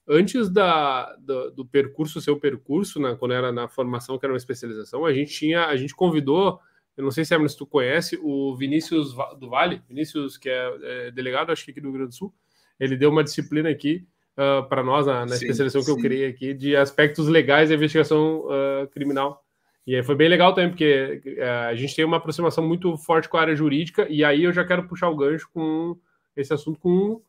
antes 0.07 0.49
da, 0.49 1.15
do, 1.15 1.51
do 1.51 1.65
percurso, 1.65 2.21
seu 2.21 2.39
percurso, 2.39 2.99
né, 2.99 3.15
quando 3.19 3.33
era 3.33 3.51
na 3.51 3.67
formação, 3.67 4.19
que 4.19 4.25
era 4.25 4.33
uma 4.33 4.37
especialização, 4.37 5.03
a 5.03 5.13
gente 5.13 5.33
tinha, 5.33 5.65
a 5.65 5.75
gente 5.75 5.95
convidou, 5.95 6.59
eu 6.97 7.03
não 7.03 7.11
sei 7.11 7.23
se 7.23 7.33
Emerson 7.33 7.57
tu 7.57 7.65
conhece, 7.65 8.19
o 8.21 8.55
Vinícius 8.55 9.13
do 9.39 9.49
Vale, 9.49 9.81
Vinícius, 9.87 10.37
que 10.37 10.49
é, 10.49 10.77
é 10.81 11.11
delegado, 11.11 11.51
acho 11.51 11.63
que 11.63 11.71
aqui 11.71 11.81
do 11.81 11.87
Rio 11.87 11.93
Grande 11.93 12.09
do 12.09 12.15
Sul, 12.15 12.33
ele 12.79 12.97
deu 12.97 13.09
uma 13.09 13.23
disciplina 13.23 13.69
aqui 13.69 14.05
uh, 14.37 14.59
ah, 14.59 14.63
para 14.63 14.83
nós, 14.83 15.05
na, 15.05 15.21
na 15.21 15.35
sim, 15.35 15.45
especialização 15.45 15.81
sim. 15.81 15.85
que 15.85 15.91
eu 15.91 16.01
criei 16.01 16.27
aqui, 16.27 16.53
de 16.53 16.75
aspectos 16.75 17.27
legais 17.27 17.69
da 17.69 17.75
investigação 17.75 18.45
uh, 18.45 18.87
criminal. 18.91 19.43
E 19.85 19.95
aí 19.95 20.03
foi 20.03 20.15
bem 20.15 20.29
legal 20.29 20.53
também, 20.53 20.69
porque 20.69 21.21
uh, 21.37 21.69
a 21.69 21.75
gente 21.75 21.95
tem 21.95 22.05
uma 22.05 22.17
aproximação 22.17 22.67
muito 22.67 22.97
forte 22.97 23.29
com 23.29 23.37
a 23.37 23.41
área 23.41 23.55
jurídica, 23.55 24.07
e 24.09 24.23
aí 24.23 24.43
eu 24.43 24.51
já 24.51 24.65
quero 24.65 24.87
puxar 24.87 25.09
o 25.09 25.15
gancho 25.15 25.49
com 25.53 25.97
esse 26.35 26.53
assunto 26.53 26.79
com 26.79 27.21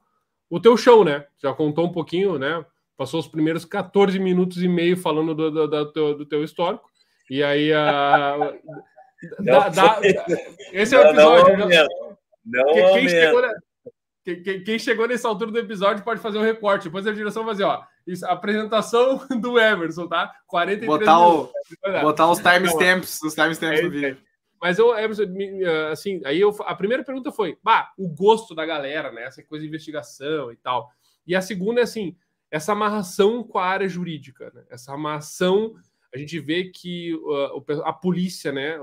o 0.51 0.61
teu 0.61 0.77
show, 0.77 1.05
né? 1.05 1.25
Já 1.43 1.53
contou 1.53 1.87
um 1.87 1.93
pouquinho, 1.93 2.39
né? 2.39 2.65
Passou 2.97 3.21
os 3.21 3.27
primeiros 3.29 3.65
14 3.65 4.19
minutos 4.19 4.63
e 4.63 4.69
meio 4.69 4.97
falando 4.97 5.35
do, 5.35 5.51
do, 5.51 5.67
do, 5.67 5.93
teu, 5.93 6.19
do 6.19 6.27
teu 6.27 6.45
histórico. 6.45 6.91
E 7.31 7.43
aí 7.43 7.73
a. 7.73 8.53
da, 9.41 9.68
da, 9.68 10.01
esse 10.73 10.95
é 10.95 10.99
o 10.99 11.03
episódio. 11.03 11.59
Não, 11.59 11.68
não, 11.68 12.16
não, 12.45 12.73
quem, 12.73 12.93
quem, 12.93 13.09
chegou, 13.09 13.43
quem, 14.25 14.64
quem, 14.64 14.79
chegou 14.79 15.09
nessa 15.09 15.29
altura 15.29 15.51
do 15.51 15.59
episódio 15.59 16.05
pode 16.05 16.20
fazer 16.20 16.39
um 16.39 16.43
recorte. 16.43 16.85
Depois 16.85 17.07
a 17.07 17.12
direção 17.12 17.45
vai 17.45 17.55
fazer, 17.55 17.64
ó. 17.64 17.83
Isso, 18.07 18.27
apresentação 18.27 19.27
do 19.41 19.59
Emerson, 19.59 20.09
tá? 20.09 20.33
43 20.47 20.87
botar 20.87 21.18
minutos. 21.18 21.53
O, 21.85 22.01
botar 22.03 22.31
os 22.31 22.39
timestamps, 22.39 23.20
os 23.23 23.35
timestamps 23.35 23.79
é, 23.79 23.83
do 23.83 23.91
vídeo. 23.91 24.18
Mas 24.61 24.79
eu, 24.79 24.97
Emerson, 24.97 25.25
assim, 25.91 26.20
aí 26.25 26.41
eu, 26.41 26.55
a 26.64 26.75
primeira 26.75 27.05
pergunta 27.05 27.33
foi, 27.33 27.59
bah, 27.62 27.93
o 27.99 28.09
gosto 28.09 28.55
da 28.55 28.66
galera, 28.66 29.12
né? 29.12 29.25
Essa 29.25 29.43
coisa 29.43 29.62
de 29.62 29.68
investigação 29.68 30.53
e 30.53 30.57
tal. 30.57 30.91
E 31.27 31.35
a 31.37 31.43
segunda 31.43 31.81
é 31.81 31.85
assim, 31.85 32.16
essa 32.51 32.73
amarração 32.73 33.43
com 33.43 33.59
a 33.59 33.64
área 33.64 33.89
jurídica, 33.89 34.53
né? 34.55 34.64
Essa 34.70 34.93
amarração, 34.93 35.75
a 36.15 36.19
gente 36.19 36.39
vê 36.39 36.65
que 36.65 37.15
uh, 37.15 37.83
a 37.85 37.93
polícia, 37.93 38.53
né, 38.53 38.79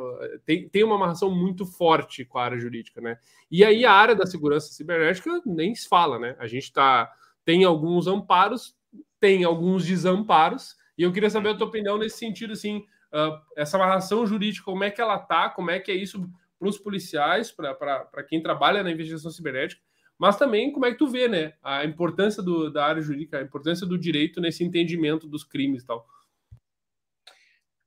tem, 0.45 0.67
tem 0.67 0.83
uma 0.83 0.95
amarração 0.95 1.29
muito 1.29 1.65
forte 1.65 2.25
com 2.25 2.39
a 2.39 2.43
área 2.43 2.59
jurídica, 2.59 2.99
né? 2.99 3.19
E 3.51 3.63
aí 3.63 3.85
a 3.85 3.91
área 3.91 4.15
da 4.15 4.25
segurança 4.25 4.73
cibernética 4.73 5.41
nem 5.45 5.75
se 5.75 5.87
fala, 5.87 6.17
né? 6.17 6.35
A 6.39 6.47
gente 6.47 6.73
tá, 6.73 7.11
tem 7.45 7.63
alguns 7.63 8.07
amparos, 8.07 8.75
tem 9.19 9.43
alguns 9.43 9.85
desamparos, 9.85 10.75
e 10.97 11.03
eu 11.03 11.11
queria 11.13 11.29
saber 11.29 11.49
a 11.49 11.55
tua 11.55 11.67
opinião 11.67 11.97
nesse 11.97 12.17
sentido, 12.17 12.53
assim, 12.53 12.85
uh, 13.13 13.39
essa 13.55 13.77
amarração 13.77 14.25
jurídica, 14.25 14.65
como 14.65 14.83
é 14.83 14.89
que 14.89 14.99
ela 14.99 15.19
tá, 15.19 15.49
como 15.49 15.69
é 15.69 15.79
que 15.79 15.91
é 15.91 15.95
isso 15.95 16.27
para 16.57 16.67
os 16.67 16.77
policiais, 16.77 17.51
para 17.51 18.23
quem 18.27 18.41
trabalha 18.41 18.83
na 18.83 18.91
investigação 18.91 19.31
cibernética, 19.31 19.81
mas 20.17 20.35
também 20.35 20.73
como 20.73 20.85
é 20.85 20.91
que 20.91 20.97
tu 20.97 21.07
vê, 21.07 21.29
né, 21.29 21.53
a 21.63 21.85
importância 21.85 22.43
do, 22.43 22.69
da 22.69 22.85
área 22.85 23.01
jurídica, 23.01 23.37
a 23.37 23.41
importância 23.41 23.87
do 23.87 23.97
direito 23.97 24.41
nesse 24.41 24.63
entendimento 24.63 25.27
dos 25.27 25.45
crimes 25.45 25.83
e 25.83 25.85
tal. 25.85 26.05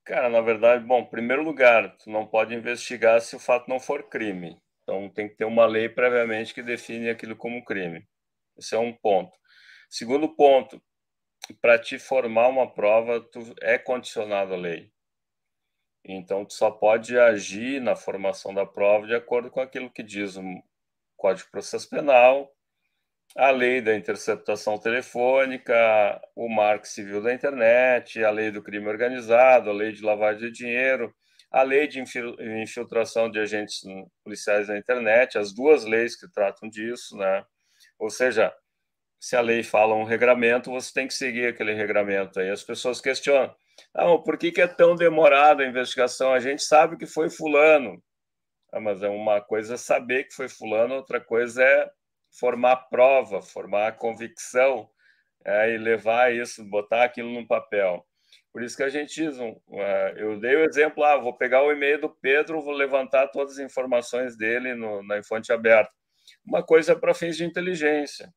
Cara, 0.05 0.29
na 0.29 0.41
verdade, 0.41 0.85
bom, 0.85 0.99
em 0.99 1.05
primeiro 1.09 1.43
lugar, 1.43 1.95
tu 1.97 2.09
não 2.09 2.27
pode 2.27 2.53
investigar 2.53 3.21
se 3.21 3.35
o 3.35 3.39
fato 3.39 3.69
não 3.69 3.79
for 3.79 4.09
crime. 4.09 4.61
Então 4.83 5.09
tem 5.09 5.29
que 5.29 5.35
ter 5.35 5.45
uma 5.45 5.65
lei 5.65 5.87
previamente 5.87 6.53
que 6.53 6.61
define 6.61 7.09
aquilo 7.09 7.35
como 7.37 7.63
crime. 7.63 8.05
Esse 8.57 8.75
é 8.75 8.79
um 8.79 8.93
ponto. 8.93 9.37
Segundo 9.89 10.27
ponto, 10.35 10.81
para 11.61 11.79
te 11.79 11.97
formar 11.97 12.49
uma 12.49 12.71
prova, 12.71 13.21
tu 13.21 13.39
é 13.61 13.77
condicionado 13.77 14.53
à 14.53 14.57
lei. 14.57 14.91
Então, 16.05 16.43
tu 16.43 16.53
só 16.53 16.69
pode 16.69 17.17
agir 17.17 17.81
na 17.81 17.95
formação 17.95 18.53
da 18.53 18.65
prova 18.65 19.07
de 19.07 19.15
acordo 19.15 19.49
com 19.49 19.61
aquilo 19.61 19.89
que 19.89 20.03
diz 20.03 20.35
o 20.35 20.43
Código 21.15 21.45
de 21.45 21.51
Processo 21.51 21.89
Penal, 21.89 22.53
a 23.35 23.49
lei 23.49 23.81
da 23.81 23.95
interceptação 23.95 24.77
telefônica, 24.77 25.73
o 26.35 26.47
marco 26.47 26.87
civil 26.87 27.21
da 27.21 27.33
internet, 27.33 28.23
a 28.23 28.29
lei 28.29 28.51
do 28.51 28.61
crime 28.61 28.87
organizado, 28.87 29.69
a 29.69 29.73
lei 29.73 29.91
de 29.91 30.03
lavagem 30.03 30.49
de 30.49 30.51
dinheiro, 30.51 31.13
a 31.51 31.63
lei 31.63 31.87
de 31.87 32.03
infiltração 32.61 33.29
de 33.29 33.39
agentes 33.39 33.81
policiais 34.23 34.67
na 34.67 34.77
internet, 34.77 35.37
as 35.37 35.53
duas 35.53 35.83
leis 35.83 36.15
que 36.15 36.31
tratam 36.31 36.69
disso, 36.69 37.17
né? 37.17 37.43
Ou 37.99 38.09
seja, 38.09 38.53
se 39.19 39.35
a 39.35 39.41
lei 39.41 39.63
fala 39.63 39.95
um 39.95 40.03
regramento, 40.03 40.71
você 40.71 40.91
tem 40.93 41.07
que 41.07 41.13
seguir 41.13 41.47
aquele 41.47 41.73
regramento. 41.73 42.39
Aí 42.39 42.49
as 42.49 42.63
pessoas 42.63 42.99
questionam: 43.01 43.55
não, 43.95 44.21
por 44.21 44.37
que, 44.37 44.51
que 44.51 44.61
é 44.61 44.67
tão 44.67 44.95
demorada 44.95 45.63
a 45.63 45.67
investigação? 45.67 46.33
A 46.33 46.39
gente 46.39 46.63
sabe 46.63 46.97
que 46.97 47.05
foi 47.05 47.29
fulano. 47.29 48.03
Ah, 48.71 48.79
mas 48.79 49.03
é 49.03 49.09
uma 49.09 49.39
coisa 49.39 49.77
saber 49.77 50.25
que 50.25 50.33
foi 50.33 50.49
fulano, 50.49 50.95
outra 50.95 51.21
coisa 51.21 51.63
é 51.63 51.89
formar 52.37 52.75
prova, 52.89 53.41
formar 53.41 53.97
convicção 53.97 54.89
é, 55.45 55.73
e 55.73 55.77
levar 55.77 56.33
isso, 56.33 56.63
botar 56.65 57.03
aquilo 57.03 57.31
no 57.31 57.47
papel. 57.47 58.05
Por 58.51 58.61
isso 58.61 58.77
que 58.77 58.83
a 58.83 58.89
gente 58.89 59.15
diz, 59.15 59.39
um, 59.39 59.51
uh, 59.51 60.17
eu 60.17 60.39
dei 60.39 60.55
o 60.55 60.63
exemplo, 60.63 61.03
ah, 61.03 61.17
vou 61.17 61.35
pegar 61.35 61.63
o 61.63 61.71
e-mail 61.71 61.99
do 61.99 62.09
Pedro, 62.09 62.61
vou 62.61 62.73
levantar 62.73 63.27
todas 63.27 63.53
as 63.53 63.59
informações 63.59 64.37
dele 64.37 64.75
no, 64.75 65.01
na 65.03 65.21
fonte 65.23 65.51
aberta. 65.51 65.91
Uma 66.45 66.63
coisa 66.63 66.93
é 66.93 66.95
para 66.95 67.13
fins 67.13 67.35
de 67.35 67.45
inteligência, 67.45 68.31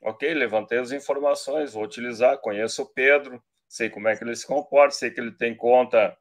Ok, 0.00 0.32
levantei 0.34 0.78
as 0.78 0.92
informações, 0.92 1.72
vou 1.72 1.82
utilizar, 1.82 2.38
conheço 2.38 2.82
o 2.82 2.86
Pedro, 2.86 3.42
sei 3.68 3.90
como 3.90 4.08
é 4.08 4.16
que 4.16 4.22
ele 4.22 4.36
se 4.36 4.46
comporta, 4.46 4.94
sei 4.94 5.10
que 5.10 5.20
ele 5.20 5.32
tem 5.32 5.54
conta 5.54 6.16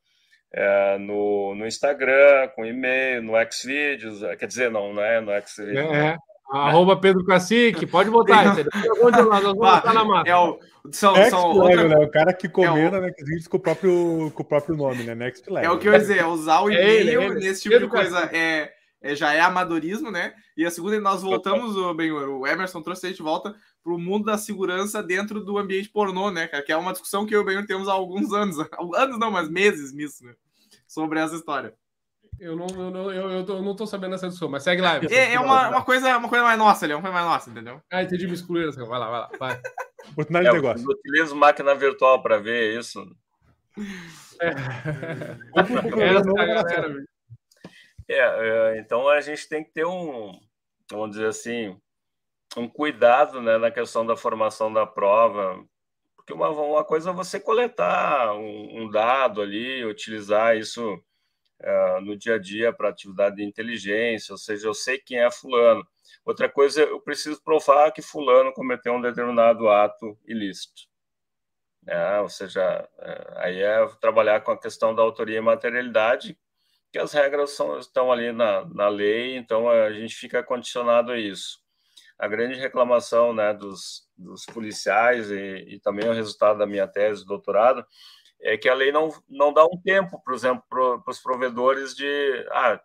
é, 0.51 0.97
no, 0.97 1.53
no 1.53 1.67
Instagram, 1.67 2.47
com 2.55 2.65
e-mail, 2.65 3.21
no 3.21 3.33
Xvideos, 3.51 4.23
é, 4.23 4.35
quer 4.35 4.47
dizer, 4.47 4.71
não, 4.71 4.93
não 4.93 5.03
é 5.03 5.19
no 5.19 5.31
Xvideos. 5.47 5.93
É. 5.93 6.17
Arroba 6.49 6.95
Pedro 6.95 7.25
Cacique, 7.25 7.85
pode 7.87 8.09
botar. 8.09 8.55
nós 8.55 9.43
vamos 9.43 9.57
botar 9.57 9.93
na 9.93 10.05
massa. 10.05 10.29
É 10.29 10.35
o, 10.35 10.59
são, 10.91 11.15
são 11.29 11.51
outra... 11.51 11.87
né? 11.87 11.97
o 11.97 12.09
cara 12.09 12.33
que 12.33 12.47
comenta 12.47 12.97
é 12.97 12.99
o... 12.99 13.01
né, 13.01 13.11
com, 13.49 13.57
o 13.57 13.59
próprio, 13.59 14.31
com 14.33 14.43
o 14.43 14.45
próprio 14.45 14.75
nome, 14.75 15.03
né? 15.03 15.15
Next 15.15 15.49
Level. 15.49 15.71
É 15.71 15.73
o 15.73 15.79
que 15.79 15.87
eu 15.87 15.93
ia 15.93 15.99
dizer, 15.99 16.25
usar 16.25 16.61
o 16.61 16.69
e-mail 16.69 17.33
nesse 17.33 17.63
tipo 17.63 17.73
Pedro 17.73 17.87
de 17.87 17.93
coisa 17.93 18.29
é, 18.31 18.71
é, 19.01 19.15
já 19.15 19.33
é 19.33 19.41
amadorismo, 19.41 20.11
né? 20.11 20.33
E 20.55 20.65
a 20.65 20.71
segunda, 20.71 20.99
nós 20.99 21.23
voltamos, 21.23 21.75
o, 21.75 21.93
bem, 21.93 22.11
o 22.11 22.45
Emerson 22.45 22.81
trouxe 22.81 23.07
a 23.07 23.09
gente 23.09 23.23
volta 23.23 23.55
para 23.83 23.93
o 23.93 23.99
mundo 23.99 24.25
da 24.25 24.37
segurança 24.37 25.01
dentro 25.01 25.43
do 25.43 25.57
ambiente 25.57 25.89
pornô, 25.89 26.29
né, 26.31 26.47
cara? 26.47 26.63
Que 26.63 26.71
é 26.71 26.77
uma 26.77 26.91
discussão 26.91 27.25
que 27.25 27.35
eu 27.35 27.39
e 27.39 27.43
o 27.43 27.45
Benhur 27.45 27.65
temos 27.65 27.87
há 27.87 27.93
alguns 27.93 28.31
anos, 28.33 28.57
anos 28.95 29.19
não, 29.19 29.31
mas 29.31 29.49
meses 29.49 29.93
nisso, 29.93 30.23
né? 30.23 30.33
Sobre 30.87 31.19
essa 31.19 31.35
história. 31.35 31.73
Eu 32.39 32.55
não, 32.55 32.67
eu 32.67 32.91
não, 32.91 33.11
eu, 33.11 33.31
eu, 33.31 33.45
tô, 33.45 33.57
eu 33.57 33.61
não 33.61 33.75
tô 33.75 33.85
sabendo 33.87 34.15
essa 34.15 34.27
discussão, 34.27 34.49
mas 34.49 34.63
segue 34.63 34.81
lá. 34.81 34.99
É, 35.09 35.33
é 35.33 35.39
uma, 35.39 35.69
uma, 35.69 35.83
coisa, 35.83 36.17
uma 36.17 36.27
coisa 36.29 36.43
mais 36.43 36.57
nossa 36.57 36.85
ali, 36.85 36.93
uma 36.93 37.01
coisa 37.01 37.13
mais 37.13 37.25
nossa, 37.25 37.49
entendeu? 37.49 37.81
Ah, 37.91 38.03
entendi, 38.03 38.27
me 38.27 38.33
excluíram. 38.33 38.71
Vai 38.71 38.99
lá, 38.99 39.09
vai 39.09 39.19
lá, 39.19 39.29
vai. 39.39 39.61
Oportunidade 40.11 40.47
é, 40.47 40.49
de 40.49 40.55
negócio. 40.55 40.85
Eu 40.85 40.91
utilizo 40.95 41.35
máquina 41.35 41.73
virtual 41.75 42.21
para 42.21 42.37
ver 42.37 42.77
isso. 42.77 43.03
É. 44.41 44.49
é, 48.09 48.17
é, 48.17 48.79
então 48.79 49.07
a 49.07 49.21
gente 49.21 49.47
tem 49.47 49.63
que 49.63 49.71
ter 49.71 49.85
um, 49.85 50.37
vamos 50.91 51.11
dizer 51.11 51.27
assim, 51.27 51.77
um 52.57 52.67
cuidado 52.67 53.41
né, 53.41 53.57
na 53.57 53.71
questão 53.71 54.05
da 54.05 54.15
formação 54.15 54.71
da 54.71 54.85
prova, 54.85 55.63
porque 56.15 56.33
uma, 56.33 56.49
uma 56.49 56.83
coisa 56.83 57.09
é 57.09 57.13
você 57.13 57.39
coletar 57.39 58.33
um, 58.33 58.83
um 58.83 58.89
dado 58.89 59.41
ali, 59.41 59.85
utilizar 59.85 60.57
isso 60.57 61.01
uh, 61.65 62.01
no 62.01 62.15
dia 62.15 62.35
a 62.35 62.39
dia 62.39 62.71
para 62.71 62.89
atividade 62.89 63.37
de 63.37 63.43
inteligência, 63.43 64.33
ou 64.33 64.37
seja, 64.37 64.67
eu 64.67 64.73
sei 64.73 64.99
quem 64.99 65.19
é 65.19 65.31
fulano. 65.31 65.85
Outra 66.23 66.49
coisa, 66.49 66.81
eu 66.81 66.99
preciso 67.01 67.41
provar 67.43 67.91
que 67.91 68.01
fulano 68.01 68.53
cometeu 68.53 68.93
um 68.93 69.01
determinado 69.01 69.67
ato 69.69 70.17
ilícito. 70.25 70.83
né? 71.83 72.19
ou 72.19 72.29
seja, 72.29 72.87
é, 72.99 73.33
aí 73.37 73.61
é 73.61 73.85
trabalhar 73.99 74.41
com 74.41 74.51
a 74.51 74.59
questão 74.59 74.93
da 74.93 75.01
autoria 75.01 75.37
e 75.37 75.41
materialidade, 75.41 76.37
que 76.91 76.99
as 76.99 77.13
regras 77.13 77.51
são, 77.51 77.77
estão 77.79 78.11
ali 78.11 78.31
na, 78.31 78.65
na 78.65 78.87
lei, 78.87 79.35
então 79.35 79.69
a 79.69 79.91
gente 79.91 80.15
fica 80.15 80.43
condicionado 80.43 81.11
a 81.11 81.19
isso. 81.19 81.59
A 82.17 82.27
grande 82.27 82.57
reclamação 82.57 83.33
né, 83.33 83.53
dos, 83.53 84.07
dos 84.17 84.45
policiais 84.45 85.29
e, 85.29 85.75
e 85.75 85.79
também 85.79 86.07
o 86.07 86.13
resultado 86.13 86.57
da 86.57 86.65
minha 86.65 86.87
tese 86.87 87.21
de 87.21 87.27
doutorado 87.27 87.85
é 88.41 88.57
que 88.57 88.69
a 88.69 88.73
lei 88.73 88.91
não, 88.91 89.09
não 89.27 89.53
dá 89.53 89.65
um 89.65 89.79
tempo, 89.81 90.21
por 90.23 90.33
exemplo, 90.33 90.63
para 90.69 91.11
os 91.11 91.19
provedores 91.19 91.95
de. 91.95 92.47
Ah, 92.51 92.81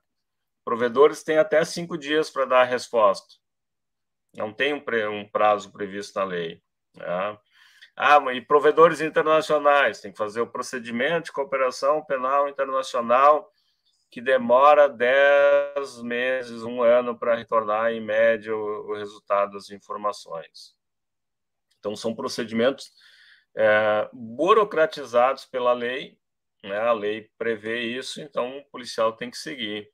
provedores 0.64 1.22
têm 1.22 1.38
até 1.38 1.64
cinco 1.64 1.98
dias 1.98 2.30
para 2.30 2.44
dar 2.44 2.60
a 2.62 2.64
resposta. 2.64 3.34
Não 4.34 4.52
tem 4.52 4.72
um, 4.72 4.82
um 5.10 5.28
prazo 5.28 5.72
previsto 5.72 6.18
na 6.18 6.24
lei. 6.24 6.62
Né? 6.96 7.38
Ah, 7.96 8.18
e 8.32 8.40
provedores 8.40 9.00
internacionais, 9.00 10.00
tem 10.00 10.12
que 10.12 10.18
fazer 10.18 10.40
o 10.40 10.46
procedimento 10.46 11.26
de 11.26 11.32
cooperação 11.32 12.02
penal 12.04 12.48
internacional, 12.48 13.52
que 14.10 14.20
demora 14.20 14.88
10 14.88 16.02
meses, 16.02 16.62
um 16.62 16.82
ano 16.82 17.16
para 17.16 17.36
retornar, 17.36 17.92
em 17.92 18.00
média, 18.00 18.56
o, 18.56 18.90
o, 18.90 18.94
resultado 18.94 19.52
das 19.52 19.70
informações. 19.70 20.74
Então, 21.78 21.94
são 21.94 22.14
procedimentos 22.14 22.90
é, 23.56 24.08
burocratizados 24.12 25.44
pela 25.44 25.72
lei, 25.72 26.16
né? 26.62 26.78
a 26.78 26.92
lei 26.92 27.28
prevê 27.38 27.80
isso, 27.80 28.20
então 28.20 28.58
o 28.58 28.64
policial 28.70 29.12
tem 29.12 29.30
que 29.30 29.38
seguir. 29.38 29.88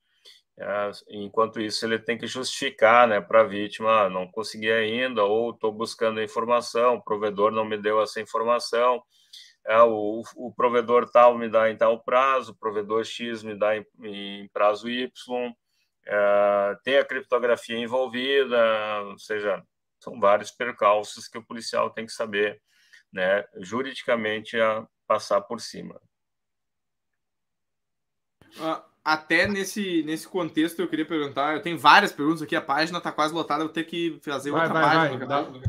É, 0.59 0.91
enquanto 1.11 1.61
isso, 1.61 1.85
ele 1.85 1.99
tem 1.99 2.17
que 2.17 2.27
justificar 2.27 3.07
né, 3.07 3.21
para 3.21 3.43
a 3.43 3.45
vítima: 3.45 4.05
ah, 4.05 4.11
não 4.11 4.27
consegui 4.27 4.71
ainda, 4.71 5.23
ou 5.25 5.51
estou 5.51 5.71
buscando 5.71 6.19
a 6.19 6.25
informação, 6.25 6.95
o 6.97 7.03
provedor 7.03 7.51
não 7.53 7.65
me 7.65 7.77
deu 7.77 8.01
essa 8.01 8.21
informação, 8.21 9.03
é, 9.67 9.79
o, 9.83 10.23
o, 10.37 10.55
provedor 10.55 11.11
tal 11.11 11.37
me 11.37 11.49
dá 11.49 11.71
em 11.71 11.77
tal 11.77 12.03
prazo, 12.03 12.53
o 12.53 12.57
provedor 12.57 13.05
X 13.05 13.43
me 13.43 13.55
dá 13.55 13.77
em, 13.77 13.85
em 14.03 14.49
prazo 14.49 14.89
Y, 14.89 15.11
é, 16.07 16.77
tem 16.85 16.97
a 16.99 17.05
criptografia 17.05 17.77
envolvida, 17.77 19.03
ou 19.05 19.19
seja, 19.19 19.63
são 19.99 20.19
vários 20.21 20.51
percalços 20.51 21.29
que 21.29 21.37
o 21.37 21.45
policial 21.45 21.91
tem 21.91 22.07
que 22.07 22.13
saber 22.13 22.63
né, 23.13 23.45
juridicamente 23.59 24.59
a 24.59 24.87
passar 25.07 25.41
por 25.43 25.61
cima. 25.61 26.01
Ah 28.59 28.85
até 29.07 29.47
nesse, 29.47 30.03
nesse 30.03 30.27
contexto 30.27 30.81
eu 30.83 30.89
queria 30.89 31.07
perguntar, 31.07 31.55
eu 31.55 31.63
tenho 31.63 31.79
várias 31.79 32.11
perguntas 32.11 32.43
aqui, 32.43 32.57
a 32.57 32.61
página 32.61 32.99
está 32.99 33.13
quase 33.13 33.33
lotada, 33.33 33.63
eu 33.63 33.67
vou 33.67 33.73
ter 33.73 33.85
que 33.85 34.19
fazer 34.21 34.51
vai, 34.51 34.63
outra 34.63 34.81
vai, 34.81 34.97
página. 34.97 35.27
Vai, 35.27 35.63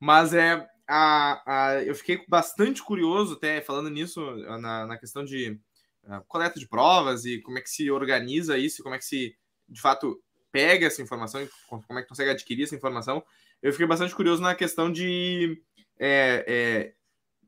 Mas 0.00 0.34
é 0.34 0.66
a, 0.88 1.42
a, 1.46 1.84
eu 1.84 1.94
fiquei 1.94 2.24
bastante 2.28 2.82
curioso, 2.82 3.34
até 3.34 3.60
falando 3.60 3.88
nisso, 3.88 4.20
na, 4.58 4.84
na 4.84 4.98
questão 4.98 5.24
de 5.24 5.60
uh, 6.02 6.24
coleta 6.26 6.58
de 6.58 6.66
provas 6.66 7.24
e 7.24 7.40
como 7.42 7.56
é 7.56 7.60
que 7.60 7.70
se 7.70 7.88
organiza 7.88 8.58
isso, 8.58 8.82
como 8.82 8.96
é 8.96 8.98
que 8.98 9.04
se 9.04 9.32
de 9.68 9.80
fato 9.80 10.20
pega 10.50 10.88
essa 10.88 11.00
informação, 11.00 11.48
como 11.68 12.00
é 12.00 12.02
que 12.02 12.08
consegue 12.08 12.32
adquirir 12.32 12.64
essa 12.64 12.74
informação. 12.74 13.22
Eu 13.62 13.70
fiquei 13.70 13.86
bastante 13.86 14.12
curioso 14.12 14.42
na 14.42 14.56
questão 14.56 14.90
de 14.90 15.62
é, 16.04 16.44
é, 16.48 16.92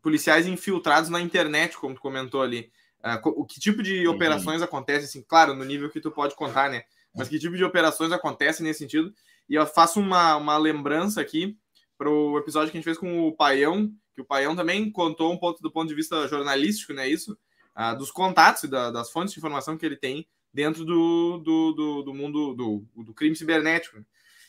policiais 0.01 0.47
infiltrados 0.47 1.11
na 1.11 1.21
internet, 1.21 1.77
como 1.77 1.97
tu 1.97 2.01
comentou 2.01 2.41
ali. 2.41 2.71
Uh, 3.01 3.41
o 3.41 3.45
que 3.45 3.59
tipo 3.59 3.83
de 3.83 4.07
uhum. 4.07 4.15
operações 4.15 4.63
acontece, 4.63 5.07
assim, 5.07 5.23
claro, 5.23 5.55
no 5.55 5.65
nível 5.65 5.91
que 5.91 6.01
tu 6.01 6.11
pode 6.11 6.37
contar, 6.37 6.71
né? 6.71 6.85
Mas 7.15 7.29
que 7.29 7.39
tipo 7.39 7.57
de 7.57 7.65
operações 7.65 8.13
acontece 8.13 8.63
nesse 8.63 8.79
sentido? 8.79 9.13
E 9.49 9.57
eu 9.57 9.67
faço 9.67 10.01
uma, 10.01 10.37
uma 10.37 10.57
lembrança 10.57 11.21
aqui 11.21 11.59
para 11.99 12.09
o 12.09 12.39
episódio 12.39 12.71
que 12.71 12.77
a 12.77 12.81
gente 12.81 12.85
fez 12.85 12.97
com 12.97 13.29
o 13.29 13.37
Paião, 13.37 13.93
que 14.15 14.21
o 14.21 14.25
Paião 14.25 14.55
também 14.55 14.91
contou 14.91 15.33
um 15.33 15.37
pouco 15.37 15.61
do 15.61 15.71
ponto 15.71 15.89
de 15.89 15.95
vista 15.95 16.27
jornalístico, 16.29 16.93
né? 16.93 17.09
Isso, 17.09 17.37
uh, 17.77 17.97
dos 17.99 18.11
contatos 18.11 18.63
e 18.63 18.69
da, 18.69 18.91
das 18.91 19.11
fontes 19.11 19.35
de 19.35 19.41
informação 19.41 19.77
que 19.77 19.85
ele 19.85 19.97
tem 19.97 20.27
dentro 20.53 20.85
do, 20.85 21.39
do, 21.39 21.73
do, 21.73 22.03
do 22.05 22.15
mundo 22.15 22.55
do, 22.55 22.85
do 23.03 23.13
crime 23.13 23.35
cibernético. 23.35 23.99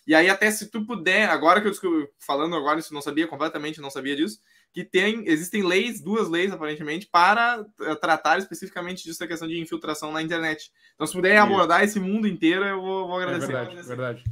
E 0.07 0.13
aí, 0.13 0.29
até 0.29 0.51
se 0.51 0.69
tu 0.69 0.85
puder, 0.85 1.27
agora 1.29 1.59
que 1.59 1.67
eu 1.67 1.71
descobri, 1.71 2.07
falando 2.19 2.55
agora, 2.55 2.79
isso 2.79 2.93
não 2.93 3.01
sabia 3.01 3.27
completamente, 3.27 3.81
não 3.81 3.89
sabia 3.89 4.15
disso, 4.15 4.39
que 4.71 4.83
tem, 4.83 5.27
existem 5.27 5.63
leis, 5.63 6.01
duas 6.01 6.29
leis 6.29 6.51
aparentemente, 6.51 7.07
para 7.07 7.65
eh, 7.81 7.95
tratar 7.95 8.37
especificamente 8.37 9.03
disso, 9.03 9.23
a 9.23 9.27
questão 9.27 9.47
de 9.47 9.59
infiltração 9.59 10.11
na 10.11 10.21
internet. 10.21 10.71
Então, 10.93 11.07
se 11.07 11.13
puderem 11.13 11.37
abordar 11.37 11.83
esse 11.83 11.99
mundo 11.99 12.27
inteiro, 12.27 12.65
eu 12.65 12.81
vou, 12.81 13.07
vou 13.07 13.17
agradecer. 13.17 13.53
É 13.53 13.63
verdade, 13.65 13.87
verdade. 13.87 14.23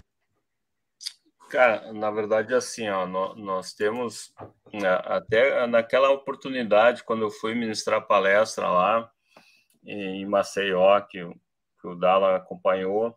Cara, 1.49 1.93
na 1.93 2.09
verdade, 2.09 2.53
assim, 2.53 2.89
ó, 2.89 3.05
nós 3.05 3.74
temos 3.74 4.34
né, 4.74 4.89
até 5.05 5.65
naquela 5.67 6.09
oportunidade, 6.09 7.03
quando 7.03 7.21
eu 7.21 7.30
fui 7.30 7.53
ministrar 7.53 8.07
palestra 8.07 8.67
lá 8.67 9.11
em 9.86 10.26
Maceió, 10.26 10.99
que, 11.01 11.19
que 11.80 11.88
o 11.88 11.95
Dala 11.95 12.38
acompanhou, 12.38 13.15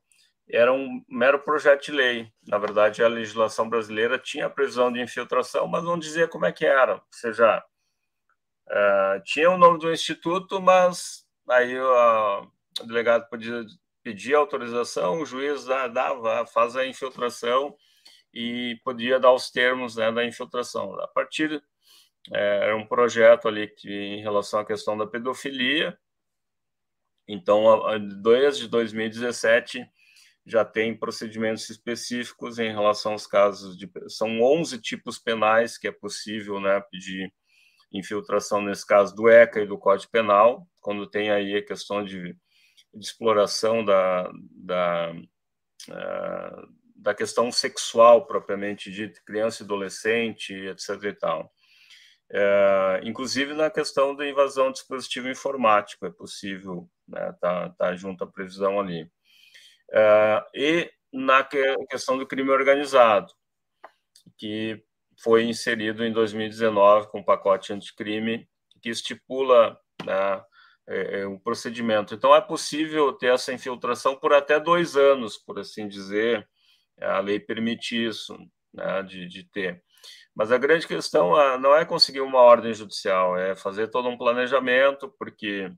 era 0.48 0.72
um 0.72 1.04
mero 1.08 1.40
projeto 1.40 1.86
de 1.86 1.92
lei. 1.92 2.32
Na 2.46 2.58
verdade, 2.58 3.02
a 3.02 3.08
legislação 3.08 3.68
brasileira 3.68 4.18
tinha 4.18 4.46
a 4.46 4.50
previsão 4.50 4.92
de 4.92 5.00
infiltração, 5.00 5.66
mas 5.66 5.82
não 5.82 5.98
dizia 5.98 6.28
como 6.28 6.46
é 6.46 6.52
que 6.52 6.64
era. 6.64 6.94
Ou 6.94 7.02
seja, 7.10 7.64
uh, 8.68 9.22
tinha 9.24 9.50
o 9.50 9.58
nome 9.58 9.78
do 9.78 9.92
instituto, 9.92 10.60
mas 10.60 11.26
aí 11.48 11.78
o 11.78 12.50
delegado 12.84 13.28
podia 13.28 13.64
pedir 14.02 14.34
autorização, 14.34 15.20
o 15.20 15.26
juiz 15.26 15.64
dava, 15.64 16.46
faz 16.46 16.76
a 16.76 16.86
infiltração 16.86 17.76
e 18.32 18.78
podia 18.84 19.18
dar 19.18 19.32
os 19.32 19.50
termos 19.50 19.96
né, 19.96 20.12
da 20.12 20.24
infiltração. 20.24 20.94
A 21.00 21.08
partir 21.08 21.60
é, 22.32 22.58
era 22.66 22.76
um 22.76 22.86
projeto 22.86 23.48
ali 23.48 23.66
que, 23.68 23.90
em 23.90 24.22
relação 24.22 24.60
à 24.60 24.64
questão 24.64 24.96
da 24.96 25.06
pedofilia. 25.06 25.98
Então, 27.26 27.64
desde 28.22 28.68
2017 28.68 29.84
já 30.46 30.64
tem 30.64 30.96
procedimentos 30.96 31.68
específicos 31.68 32.58
em 32.60 32.70
relação 32.70 33.12
aos 33.12 33.26
casos 33.26 33.76
de 33.76 33.90
são 34.08 34.40
11 34.40 34.80
tipos 34.80 35.18
penais 35.18 35.76
que 35.76 35.88
é 35.88 35.92
possível, 35.92 36.60
né, 36.60 36.80
pedir 36.88 37.32
infiltração 37.92 38.62
nesse 38.62 38.86
caso 38.86 39.14
do 39.14 39.28
ECA 39.28 39.60
e 39.60 39.66
do 39.66 39.78
Código 39.78 40.10
Penal, 40.12 40.66
quando 40.80 41.08
tem 41.08 41.30
aí 41.30 41.56
a 41.56 41.64
questão 41.64 42.04
de, 42.04 42.32
de 42.94 43.04
exploração 43.04 43.84
da, 43.84 44.30
da, 44.52 45.12
uh, 45.88 46.68
da 46.94 47.14
questão 47.14 47.50
sexual 47.50 48.26
propriamente 48.26 48.90
dita, 48.90 49.20
criança 49.24 49.62
e 49.62 49.64
adolescente, 49.64 50.52
etc. 50.52 51.02
e 51.04 51.12
tal. 51.12 51.52
Uh, 52.30 53.04
inclusive 53.04 53.54
na 53.54 53.70
questão 53.70 54.14
da 54.14 54.28
invasão 54.28 54.66
do 54.66 54.74
dispositivo 54.74 55.28
informático, 55.28 56.06
é 56.06 56.10
possível, 56.10 56.88
né, 57.06 57.32
tá, 57.40 57.70
tá 57.70 57.96
junto 57.96 58.22
à 58.22 58.26
previsão 58.26 58.78
ali. 58.78 59.10
Uh, 59.90 60.42
e 60.54 60.90
na 61.12 61.46
questão 61.88 62.18
do 62.18 62.26
crime 62.26 62.50
organizado, 62.50 63.32
que 64.36 64.82
foi 65.22 65.44
inserido 65.44 66.04
em 66.04 66.12
2019 66.12 67.08
com 67.08 67.20
o 67.20 67.24
pacote 67.24 67.72
anticrime, 67.72 68.48
que 68.82 68.90
estipula 68.90 69.78
né, 70.04 70.42
é, 70.88 71.20
é, 71.20 71.26
o 71.26 71.38
procedimento. 71.38 72.14
Então, 72.14 72.34
é 72.34 72.40
possível 72.40 73.12
ter 73.12 73.32
essa 73.32 73.52
infiltração 73.52 74.14
por 74.16 74.32
até 74.32 74.60
dois 74.60 74.96
anos, 74.96 75.36
por 75.36 75.58
assim 75.58 75.88
dizer, 75.88 76.46
a 77.00 77.18
lei 77.20 77.40
permite 77.40 78.06
isso, 78.06 78.36
né, 78.72 79.02
de, 79.02 79.26
de 79.26 79.44
ter. 79.44 79.82
Mas 80.34 80.52
a 80.52 80.58
grande 80.58 80.86
questão 80.86 81.58
não 81.58 81.74
é 81.74 81.84
conseguir 81.84 82.20
uma 82.20 82.40
ordem 82.40 82.74
judicial, 82.74 83.38
é 83.38 83.56
fazer 83.56 83.88
todo 83.88 84.08
um 84.08 84.18
planejamento, 84.18 85.12
porque 85.18 85.72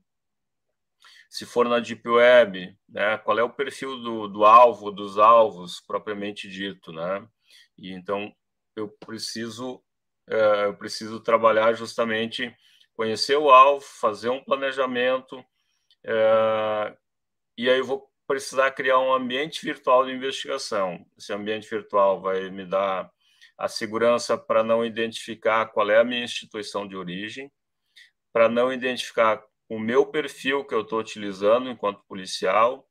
se 1.29 1.45
for 1.45 1.69
na 1.69 1.79
Deep 1.79 2.07
Web, 2.09 2.75
né, 2.89 3.17
qual 3.19 3.37
é 3.37 3.43
o 3.43 3.53
perfil 3.53 3.97
do, 4.01 4.27
do 4.27 4.45
alvo, 4.45 4.91
dos 4.91 5.19
alvos, 5.19 5.79
propriamente 5.79 6.49
dito, 6.49 6.91
né? 6.91 7.25
E 7.77 7.91
então 7.93 8.33
eu 8.75 8.89
preciso, 8.89 9.81
é, 10.27 10.65
eu 10.65 10.75
preciso 10.75 11.19
trabalhar 11.19 11.73
justamente, 11.73 12.53
conhecer 12.95 13.37
o 13.37 13.51
alvo, 13.51 13.85
fazer 13.85 14.29
um 14.29 14.43
planejamento, 14.43 15.43
é, 16.03 16.97
e 17.57 17.69
aí 17.69 17.77
eu 17.77 17.85
vou 17.85 18.09
precisar 18.27 18.71
criar 18.71 18.99
um 18.99 19.13
ambiente 19.13 19.63
virtual 19.63 20.05
de 20.05 20.11
investigação. 20.11 21.05
Esse 21.17 21.33
ambiente 21.33 21.69
virtual 21.69 22.21
vai 22.21 22.49
me 22.49 22.65
dar 22.65 23.09
a 23.57 23.67
segurança 23.67 24.37
para 24.37 24.63
não 24.63 24.85
identificar 24.85 25.67
qual 25.67 25.89
é 25.91 25.99
a 25.99 26.03
minha 26.03 26.23
instituição 26.23 26.87
de 26.87 26.95
origem, 26.95 27.51
para 28.31 28.47
não 28.47 28.71
identificar 28.71 29.43
o 29.69 29.79
meu 29.79 30.05
perfil 30.07 30.65
que 30.65 30.73
eu 30.73 30.81
estou 30.81 30.99
utilizando 30.99 31.69
enquanto 31.69 32.03
policial, 32.05 32.89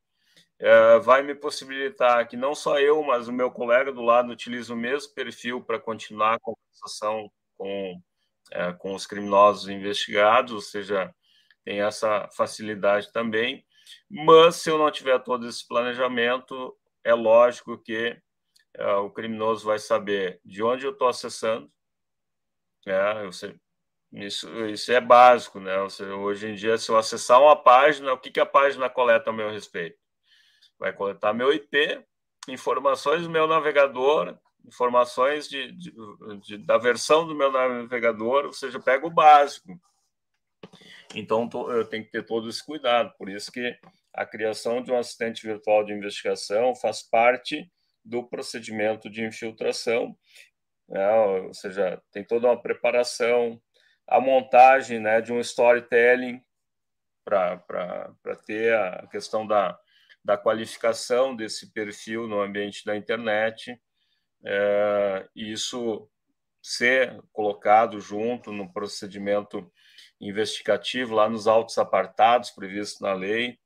é, 0.61 0.99
vai 1.01 1.23
me 1.23 1.35
possibilitar 1.35 2.27
que 2.29 2.37
não 2.37 2.55
só 2.55 2.79
eu, 2.79 3.03
mas 3.03 3.29
o 3.29 3.33
meu 3.33 3.51
colega 3.51 3.93
do 3.93 4.03
lado 4.03 4.33
utilize 4.33 4.73
o 4.73 4.77
mesmo 4.77 5.13
perfil 5.15 5.63
para 5.63 5.79
continuar 5.79 6.35
a 6.35 6.41
conversação 6.41 7.31
com, 7.57 8.01
é, 8.53 8.73
com 8.73 8.95
os 8.95 9.07
criminosos 9.07 9.69
investigados, 9.69 10.53
ou 10.53 10.61
seja, 10.61 11.13
tem 11.65 11.81
essa 11.81 12.29
facilidade 12.37 13.13
também. 13.13 13.65
Mas 14.09 14.57
se 14.57 14.71
eu 14.71 14.79
não 14.79 14.91
tiver 14.91 15.19
todo 15.21 15.49
esse 15.49 15.67
planejamento, 15.67 16.77
é 17.05 17.15
lógico 17.15 17.79
que 17.79 18.17
é, 18.75 18.93
o 18.95 19.11
criminoso 19.11 19.67
vai 19.67 19.79
saber 19.79 20.41
de 20.45 20.63
onde 20.63 20.87
eu 20.87 20.93
estou 20.93 21.09
acessando, 21.09 21.71
é, 22.87 23.25
eu 23.25 23.33
sei, 23.33 23.55
Isso, 24.13 24.49
isso 24.67 24.91
é 24.91 25.01
básico, 25.01 25.61
né? 25.61 25.77
hoje 26.17 26.49
em 26.49 26.55
dia, 26.55 26.79
se 26.79 26.91
eu 26.91 26.97
acessar 26.97 27.41
uma 27.43 27.55
página, 27.55 28.13
o 28.13 28.19
que, 28.19 28.31
que 28.31 28.41
a 28.41 28.47
página 28.47 28.89
coleta 28.89 29.29
a 29.31 29.33
meu 29.33 29.51
respeito? 29.51 29.99
Vai 30.79 30.93
coletar 30.95 31.35
meu 31.35 31.53
IP, 31.53 32.03
informações 32.49 33.23
do 33.23 33.31
meu 33.31 33.47
navegador, 33.47 34.39
informações 34.65 35.49
de, 35.49 35.73
de, 35.73 35.93
de, 36.43 36.59
da 36.59 36.79
versão 36.79 37.27
do 37.27 37.35
meu 37.35 37.53
navegador, 37.53 38.47
ou 38.47 38.53
seja, 38.53 38.81
pega 38.81 39.07
o 39.07 39.11
básico. 39.11 39.79
Então, 41.15 41.49
eu 41.71 41.85
tenho 41.85 42.05
que 42.05 42.11
ter 42.11 42.25
todo 42.25 42.49
esse 42.49 42.65
cuidado. 42.65 43.13
Por 43.19 43.29
isso 43.29 43.51
que 43.51 43.79
a 44.13 44.27
criação 44.27 44.83
de 44.83 44.91
um 44.91 44.99
assistente 44.99 45.47
virtual 45.47 45.85
de 45.85 45.93
investigação 45.93 46.75
faz 46.75 47.03
parte 47.03 47.71
do 48.05 48.27
procedimento 48.27 49.11
de 49.11 49.25
infiltração, 49.25 50.17
né? 50.89 51.11
ou 51.47 51.55
seja, 51.55 52.01
tem 52.11 52.25
toda 52.25 52.47
uma 52.47 52.61
preparação, 52.61 53.61
a 54.09 54.21
montagem 54.21 54.99
né, 54.99 55.21
de 55.21 55.33
um 55.33 55.41
storytelling 55.41 56.43
para 57.25 58.11
ter 58.47 58.75
a 58.75 59.07
questão 59.07 59.47
da, 59.47 59.79
da 60.25 60.37
qualificação 60.37 61.37
desse 61.37 61.73
perfil 61.73 62.27
no 62.27 62.41
ambiente 62.41 62.85
da 62.85 62.97
internet, 62.97 63.79
é, 64.45 65.29
isso 65.37 66.09
ser 66.63 67.23
colocado 67.33 68.01
junto 68.01 68.51
no 68.51 68.73
procedimento 68.73 69.71
investigativo, 70.21 71.15
lá 71.15 71.29
nos 71.29 71.47
autos 71.47 71.77
apartados 71.79 72.51
previstos 72.51 73.01
na 73.01 73.13
lei. 73.13 73.59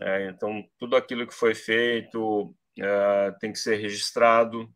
É, 0.00 0.28
então, 0.28 0.64
tudo 0.78 0.96
aquilo 0.96 1.26
que 1.26 1.34
foi 1.34 1.54
feito 1.54 2.54
é, 2.78 3.32
tem 3.40 3.52
que 3.52 3.58
ser 3.58 3.76
registrado, 3.76 4.72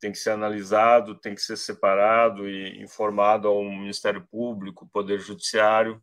tem 0.00 0.10
que 0.10 0.18
ser 0.18 0.30
analisado, 0.30 1.14
tem 1.14 1.34
que 1.34 1.42
ser 1.42 1.56
separado 1.56 2.48
e 2.48 2.82
informado 2.82 3.48
ao 3.48 3.62
Ministério 3.62 4.26
Público, 4.30 4.88
Poder 4.92 5.18
Judiciário, 5.20 6.02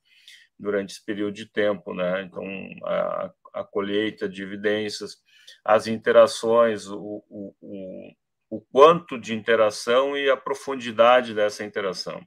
durante 0.59 0.91
esse 0.91 1.05
período 1.05 1.33
de 1.33 1.45
tempo, 1.45 1.93
né? 1.93 2.23
Então, 2.23 2.43
a, 2.85 3.33
a 3.55 3.63
colheita 3.63 4.29
de 4.29 4.43
evidências, 4.43 5.17
as 5.63 5.87
interações, 5.87 6.87
o, 6.87 7.23
o, 7.29 7.55
o, 7.61 8.11
o 8.49 8.61
quanto 8.71 9.19
de 9.19 9.33
interação 9.33 10.15
e 10.15 10.29
a 10.29 10.37
profundidade 10.37 11.33
dessa 11.33 11.63
interação. 11.63 12.21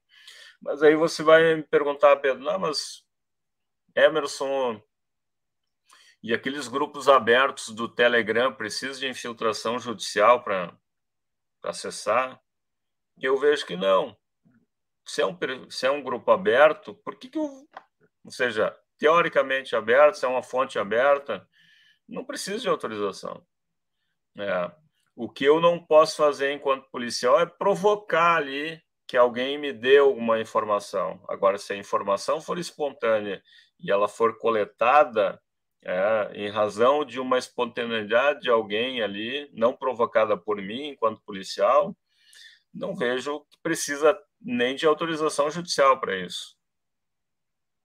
Mas 0.60 0.82
aí 0.82 0.94
você 0.94 1.22
vai 1.22 1.54
me 1.54 1.62
perguntar, 1.62 2.16
Pedro, 2.16 2.42
não, 2.42 2.58
mas 2.58 3.02
Emerson 3.94 4.80
e 6.22 6.34
aqueles 6.34 6.68
grupos 6.68 7.08
abertos 7.08 7.70
do 7.70 7.88
Telegram 7.88 8.52
precisam 8.52 9.00
de 9.00 9.08
infiltração 9.08 9.78
judicial 9.78 10.44
para 10.44 10.76
acessar? 11.64 12.40
Eu 13.20 13.38
vejo 13.38 13.66
que 13.66 13.76
não. 13.76 14.16
Se 15.06 15.22
é 15.22 15.26
um, 15.26 15.36
se 15.70 15.86
é 15.86 15.90
um 15.90 16.02
grupo 16.02 16.30
aberto, 16.30 16.94
por 16.94 17.16
que, 17.16 17.28
que 17.28 17.38
eu, 17.38 17.68
ou 18.24 18.30
seja, 18.30 18.76
teoricamente 18.98 19.74
aberto, 19.74 20.14
se 20.14 20.24
é 20.24 20.28
uma 20.28 20.42
fonte 20.42 20.78
aberta, 20.78 21.46
não 22.08 22.24
precisa 22.24 22.58
de 22.58 22.68
autorização. 22.68 23.44
É. 24.38 24.70
O 25.16 25.28
que 25.28 25.44
eu 25.44 25.61
não 25.61 25.84
posso 25.84 26.16
fazer 26.16 26.52
enquanto 26.52 26.90
policial 26.90 27.40
é 27.40 27.46
provocar 27.46 28.36
ali 28.36 28.80
que 29.06 29.16
alguém 29.16 29.58
me 29.58 29.72
dê 29.72 29.98
alguma 29.98 30.40
informação. 30.40 31.22
Agora, 31.28 31.58
se 31.58 31.72
a 31.72 31.76
informação 31.76 32.40
for 32.40 32.58
espontânea 32.58 33.42
e 33.80 33.90
ela 33.90 34.06
for 34.06 34.38
coletada 34.38 35.40
é, 35.83 36.31
em 36.35 36.49
razão 36.51 37.05
de 37.05 37.18
uma 37.18 37.39
espontaneidade 37.39 38.43
de 38.43 38.51
alguém 38.51 39.03
ali, 39.03 39.51
não 39.53 39.74
provocada 39.74 40.37
por 40.37 40.61
mim 40.61 40.89
enquanto 40.89 41.22
policial, 41.22 41.97
não 42.72 42.95
vejo 42.95 43.41
que 43.51 43.59
precisa 43.62 44.18
nem 44.41 44.76
de 44.76 44.87
autorização 44.87 45.51
judicial 45.51 45.99
para 46.01 46.16
isso. 46.16 46.57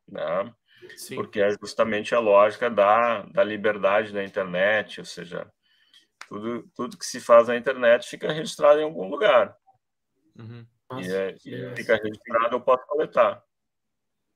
Né? 0.07 0.53
Porque 1.15 1.41
é 1.41 1.49
justamente 1.59 2.13
a 2.13 2.19
lógica 2.19 2.69
da, 2.69 3.23
da 3.23 3.43
liberdade 3.43 4.13
da 4.13 4.23
internet, 4.23 4.99
ou 4.99 5.05
seja, 5.05 5.51
tudo, 6.27 6.69
tudo 6.75 6.97
que 6.97 7.05
se 7.05 7.19
faz 7.19 7.47
na 7.47 7.57
internet 7.57 8.07
fica 8.07 8.31
registrado 8.31 8.79
em 8.79 8.83
algum 8.83 9.07
lugar. 9.07 9.57
Uhum. 10.37 10.67
Nossa, 10.89 11.07
e, 11.07 11.13
é, 11.13 11.35
e 11.45 11.75
fica 11.75 11.95
registrado, 11.95 12.55
eu 12.55 12.61
posso 12.61 12.85
coletar. 12.85 13.43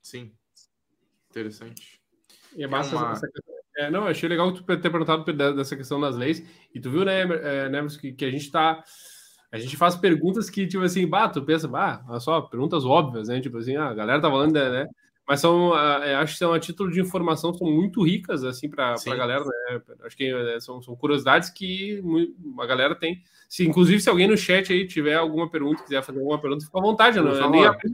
Sim. 0.02 0.36
Interessante. 1.30 1.99
E 2.56 2.64
é 2.64 2.68
massa 2.68 2.96
uma... 2.96 3.12
essa 3.12 3.28
é, 3.80 3.90
não, 3.90 4.06
achei 4.06 4.28
legal 4.28 4.52
tu 4.52 4.62
ter 4.62 4.90
perguntado 4.90 5.24
dessa 5.56 5.76
questão 5.76 6.02
das 6.02 6.18
leis. 6.18 6.44
E 6.76 6.82
tu 6.82 6.92
viu, 6.92 7.06
né, 7.06 7.22
é, 7.22 7.70
né 7.70 7.88
que, 8.00 8.12
que 8.12 8.26
a 8.26 8.32
gente 8.32 8.52
tá. 8.52 8.84
A 9.52 9.58
gente 9.58 9.78
faz 9.78 9.96
perguntas 9.96 10.50
que, 10.50 10.68
tipo 10.68 10.84
assim, 10.84 11.08
bah, 11.08 11.30
tu 11.30 11.42
pensa, 11.42 11.66
bah, 11.66 12.04
olha 12.08 12.20
só, 12.20 12.42
perguntas 12.42 12.86
óbvias, 12.86 13.30
né? 13.30 13.40
Tipo 13.40 13.58
assim, 13.58 13.78
ah, 13.78 13.88
a 13.88 13.94
galera 13.94 14.22
tá 14.22 14.30
falando, 14.30 14.54
né? 14.54 14.86
Mas 15.26 15.40
são, 15.40 15.78
é, 15.78 16.16
acho 16.16 16.34
que 16.34 16.40
são 16.40 16.54
a 16.54 16.60
título 16.60 16.92
de 16.92 17.00
informação, 17.00 17.54
são 17.54 17.68
muito 17.68 18.04
ricas, 18.04 18.44
assim, 18.44 18.70
para 18.70 18.96
a 18.96 19.16
galera, 19.16 19.46
né? 19.46 19.82
Acho 20.04 20.18
que 20.18 20.26
é, 20.26 20.60
são, 20.60 20.82
são 20.82 20.96
curiosidades 20.96 21.50
que 21.50 22.04
a 22.60 22.66
galera 22.66 22.96
tem. 22.96 23.24
Se, 23.48 23.66
inclusive, 23.66 24.02
se 24.02 24.10
alguém 24.10 24.28
no 24.28 24.38
chat 24.38 24.74
aí 24.74 24.88
tiver 24.88 25.16
alguma 25.16 25.50
pergunta, 25.50 25.84
quiser 25.84 26.04
fazer 26.04 26.20
alguma 26.20 26.40
pergunta, 26.40 26.66
fica 26.66 26.78
à 26.78 26.82
vontade, 26.82 27.20
não, 27.20 27.32
é 27.32 27.50
nem 27.50 27.66
a 27.66 27.74
tanto 27.74 27.92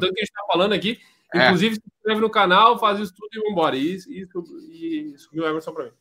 que 0.00 0.06
a 0.06 0.08
gente 0.08 0.22
está 0.22 0.44
falando 0.46 0.74
aqui. 0.74 0.98
É. 1.34 1.46
Inclusive, 1.46 1.76
se 1.76 1.82
inscreve 1.96 2.20
no 2.20 2.30
canal, 2.30 2.78
faz 2.78 3.00
isso 3.00 3.14
tudo 3.14 3.28
e 3.32 3.48
vambora. 3.48 3.76
E, 3.76 3.96
e, 4.08 5.14
e 5.14 5.18
subiu 5.18 5.44
o 5.44 5.46
Emerson 5.46 5.72
para 5.72 5.84
mim. 5.86 5.92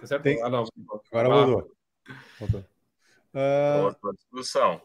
Tá 0.00 0.06
certo? 0.06 0.22
Tem... 0.22 0.42
Ah, 0.42 0.48
não. 0.48 0.64
Agora 1.10 1.28
voltou. 1.28 1.76
Voltou. 2.38 2.64
Uh... 3.34 4.12
discussão. 4.14 4.80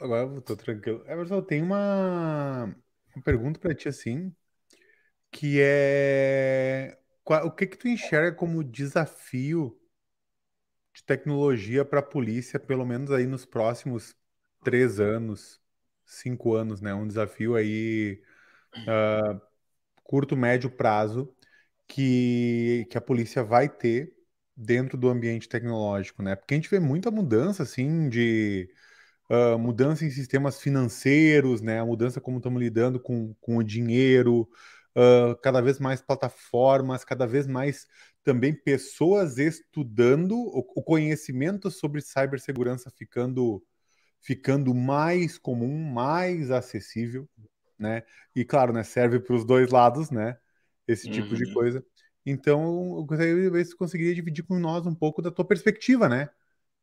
Agora 0.00 0.28
eu 0.28 0.40
tô 0.40 0.56
tranquilo. 0.56 1.04
Emerson, 1.06 1.42
tem 1.42 1.62
uma, 1.62 2.74
uma 3.14 3.22
pergunta 3.22 3.60
para 3.60 3.74
ti 3.74 3.88
assim, 3.88 4.34
que 5.30 5.60
é 5.60 6.98
o 7.44 7.50
que 7.50 7.66
que 7.66 7.76
tu 7.76 7.88
enxerga 7.88 8.36
como 8.36 8.64
desafio 8.64 9.78
de 10.92 11.04
tecnologia 11.04 11.84
para 11.84 12.00
a 12.00 12.02
polícia, 12.02 12.58
pelo 12.58 12.84
menos 12.84 13.10
aí 13.10 13.26
nos 13.26 13.46
próximos 13.46 14.16
três 14.62 15.00
anos, 15.00 15.60
cinco 16.04 16.54
anos, 16.54 16.80
né? 16.80 16.92
Um 16.92 17.06
desafio 17.06 17.54
aí 17.54 18.20
uh, 18.76 19.40
curto, 20.04 20.36
médio 20.36 20.70
prazo 20.70 21.34
que, 21.86 22.86
que 22.90 22.98
a 22.98 23.00
polícia 23.00 23.44
vai 23.44 23.68
ter 23.68 24.14
dentro 24.56 24.96
do 24.98 25.08
ambiente 25.08 25.48
tecnológico, 25.48 26.22
né? 26.22 26.36
Porque 26.36 26.54
a 26.54 26.56
gente 26.56 26.70
vê 26.70 26.78
muita 26.80 27.10
mudança, 27.10 27.62
assim, 27.62 28.08
de 28.08 28.68
uh, 29.30 29.58
mudança 29.58 30.04
em 30.04 30.10
sistemas 30.10 30.60
financeiros, 30.60 31.60
né? 31.60 31.80
A 31.80 31.86
mudança 31.86 32.20
como 32.20 32.38
estamos 32.38 32.60
lidando 32.60 33.00
com, 33.00 33.34
com 33.40 33.56
o 33.56 33.64
dinheiro, 33.64 34.48
uh, 34.96 35.36
cada 35.42 35.60
vez 35.60 35.78
mais 35.78 36.00
plataformas, 36.00 37.04
cada 37.04 37.26
vez 37.26 37.46
mais 37.46 37.86
também 38.24 38.54
pessoas 38.54 39.38
estudando 39.38 40.36
o, 40.36 40.58
o 40.76 40.82
conhecimento 40.82 41.70
sobre 41.70 42.00
cibersegurança 42.00 42.90
ficando 42.90 43.62
ficando 44.20 44.72
mais 44.72 45.36
comum, 45.36 45.76
mais 45.92 46.52
acessível, 46.52 47.28
né? 47.82 48.02
E 48.34 48.44
claro, 48.44 48.72
né, 48.72 48.82
serve 48.82 49.20
para 49.20 49.34
os 49.34 49.44
dois 49.44 49.70
lados, 49.70 50.10
né? 50.10 50.38
Esse 50.86 51.10
tipo 51.10 51.30
uhum. 51.30 51.34
de 51.34 51.52
coisa. 51.52 51.84
Então, 52.24 52.96
eu 52.96 53.04
gostaria 53.04 53.34
de 53.34 53.50
ver 53.50 53.64
se 53.64 53.76
conseguiria 53.76 54.14
dividir 54.14 54.44
com 54.44 54.58
nós 54.58 54.86
um 54.86 54.94
pouco 54.94 55.20
da 55.20 55.30
tua 55.30 55.44
perspectiva, 55.44 56.08
né? 56.08 56.30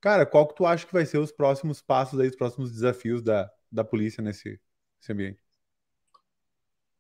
Cara, 0.02 0.26
qual 0.26 0.48
que 0.48 0.56
tu 0.56 0.66
acha 0.66 0.86
que 0.86 0.94
vai 0.94 1.06
ser 1.06 1.18
os 1.18 1.32
próximos 1.32 1.82
passos 1.82 2.20
aí, 2.20 2.28
os 2.28 2.36
próximos 2.36 2.72
desafios 2.72 3.22
da, 3.22 3.50
da 3.72 3.84
polícia 3.84 4.22
nesse, 4.22 4.60
nesse 4.98 5.12
ambiente? 5.12 5.44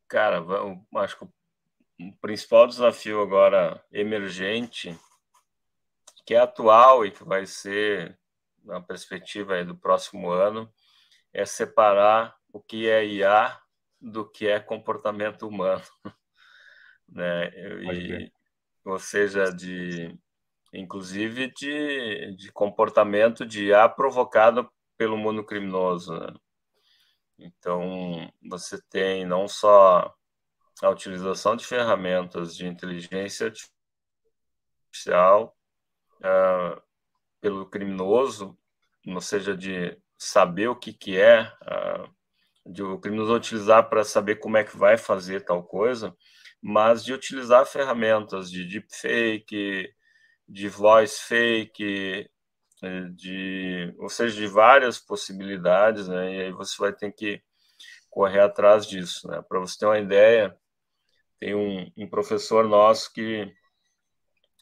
Cara, 0.07 0.37
eu 0.37 0.81
acho 0.95 1.19
que 1.19 1.25
o 1.25 2.13
principal 2.21 2.67
desafio 2.67 3.21
agora 3.21 3.83
emergente, 3.91 4.97
que 6.25 6.33
é 6.33 6.39
atual 6.39 7.05
e 7.05 7.11
que 7.11 7.23
vai 7.23 7.45
ser 7.45 8.17
na 8.63 8.81
perspectiva 8.81 9.63
do 9.63 9.75
próximo 9.75 10.29
ano, 10.29 10.71
é 11.33 11.45
separar 11.45 12.35
o 12.51 12.59
que 12.59 12.87
é 12.89 13.05
IA 13.05 13.59
do 13.99 14.29
que 14.29 14.47
é 14.47 14.59
comportamento 14.59 15.47
humano, 15.47 15.83
né? 17.07 17.49
E, 17.93 18.31
ou 18.85 18.99
seja, 18.99 19.51
de 19.51 20.17
inclusive 20.73 21.51
de, 21.51 22.35
de 22.35 22.51
comportamento 22.51 23.45
de 23.45 23.65
IA 23.65 23.89
provocado 23.89 24.71
pelo 24.97 25.17
mundo 25.17 25.43
criminoso. 25.43 26.13
Né? 26.13 26.33
Então, 27.39 28.31
você 28.41 28.79
tem 28.89 29.25
não 29.25 29.47
só 29.47 30.13
a 30.81 30.89
utilização 30.89 31.55
de 31.55 31.65
ferramentas 31.65 32.55
de 32.55 32.67
inteligência 32.67 33.51
artificial 34.91 35.57
uh, 36.17 36.81
pelo 37.41 37.65
criminoso, 37.65 38.57
ou 39.07 39.21
seja, 39.21 39.55
de 39.55 39.97
saber 40.17 40.67
o 40.67 40.75
que, 40.75 40.93
que 40.93 41.17
é 41.17 41.43
uh, 41.43 42.13
de 42.69 42.83
o 42.83 42.99
criminoso 42.99 43.35
utilizar 43.35 43.89
para 43.89 44.03
saber 44.03 44.35
como 44.35 44.57
é 44.57 44.63
que 44.63 44.77
vai 44.77 44.97
fazer 44.97 45.43
tal 45.43 45.63
coisa, 45.63 46.15
mas 46.61 47.03
de 47.03 47.13
utilizar 47.13 47.65
ferramentas 47.65 48.51
de 48.51 48.65
deepfake, 48.65 49.89
de 50.47 50.69
voice 50.69 51.21
fake, 51.21 52.29
eh, 52.83 53.09
de, 53.15 53.93
ou 53.97 54.09
seja, 54.09 54.35
de 54.35 54.47
várias 54.47 54.99
possibilidades, 54.99 56.07
né? 56.07 56.35
E 56.35 56.41
aí 56.43 56.51
você 56.51 56.75
vai 56.79 56.93
ter 56.93 57.11
que 57.11 57.41
correr 58.09 58.41
atrás 58.41 58.85
disso. 58.87 59.27
Né? 59.27 59.41
Para 59.47 59.59
você 59.59 59.77
ter 59.79 59.85
uma 59.85 59.99
ideia, 59.99 60.55
tem 61.39 61.55
um, 61.55 61.91
um, 61.97 62.09
professor 62.09 62.67
nosso 62.67 63.13
que 63.13 63.51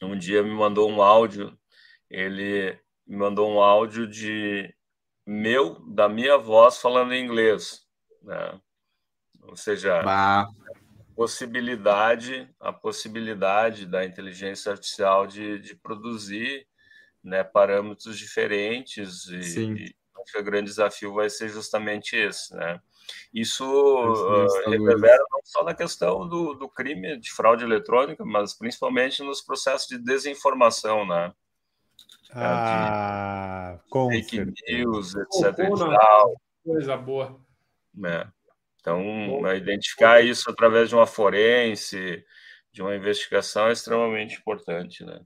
um 0.01 0.17
dia 0.17 0.43
me 0.43 0.51
mandou 0.51 0.89
um 0.89 1.01
áudio, 1.01 1.57
ele 2.09 2.79
me 3.05 3.17
mandou 3.17 3.49
um 3.49 3.61
áudio 3.61 4.07
de 4.07 4.73
meu, 5.25 5.79
da 5.93 6.07
minha 6.07 6.37
voz 6.37 6.77
falando 6.77 7.13
em 7.13 7.23
inglês. 7.23 7.86
Né? 8.27 8.59
Ou 9.43 9.55
seja, 9.55 10.03
bah. 10.03 10.49
possibilidade, 11.15 12.53
a 12.59 12.73
possibilidade 12.73 13.85
da 13.85 14.05
inteligência 14.05 14.73
artificial 14.73 15.25
de, 15.25 15.59
de 15.59 15.75
produzir 15.75 16.67
né, 17.23 17.43
parâmetros 17.43 18.17
diferentes 18.17 19.25
e, 19.27 19.59
e 19.59 19.95
acho 20.21 20.33
que 20.33 20.39
o 20.39 20.43
grande 20.43 20.69
desafio 20.69 21.13
vai 21.13 21.29
ser 21.29 21.47
justamente 21.47 22.15
esse, 22.15 22.53
né? 22.53 22.81
Isso 23.33 23.63
uh, 23.65 24.69
reverbera 24.69 25.23
não 25.31 25.39
só 25.45 25.63
na 25.63 25.73
questão 25.73 26.27
do, 26.27 26.53
do 26.53 26.67
crime 26.67 27.17
de 27.17 27.31
fraude 27.31 27.63
eletrônica, 27.63 28.25
mas 28.25 28.53
principalmente 28.53 29.23
nos 29.23 29.41
processos 29.41 29.87
de 29.87 29.97
desinformação, 29.97 31.07
né? 31.07 31.33
Ah, 32.33 33.79
de 33.81 33.89
com 33.89 34.09
fake 34.09 34.35
certeza. 34.35 34.77
news, 34.77 35.15
etc. 35.15 35.69
Oh, 35.71 36.35
Coisa 36.65 36.97
boa. 36.97 37.46
É. 38.05 38.27
Então, 38.79 39.55
identificar 39.55 40.21
isso 40.21 40.49
através 40.49 40.89
de 40.89 40.95
uma 40.95 41.05
forense, 41.05 42.23
de 42.71 42.81
uma 42.81 42.95
investigação 42.95 43.67
é 43.67 43.73
extremamente 43.73 44.37
importante, 44.37 45.03
né? 45.03 45.19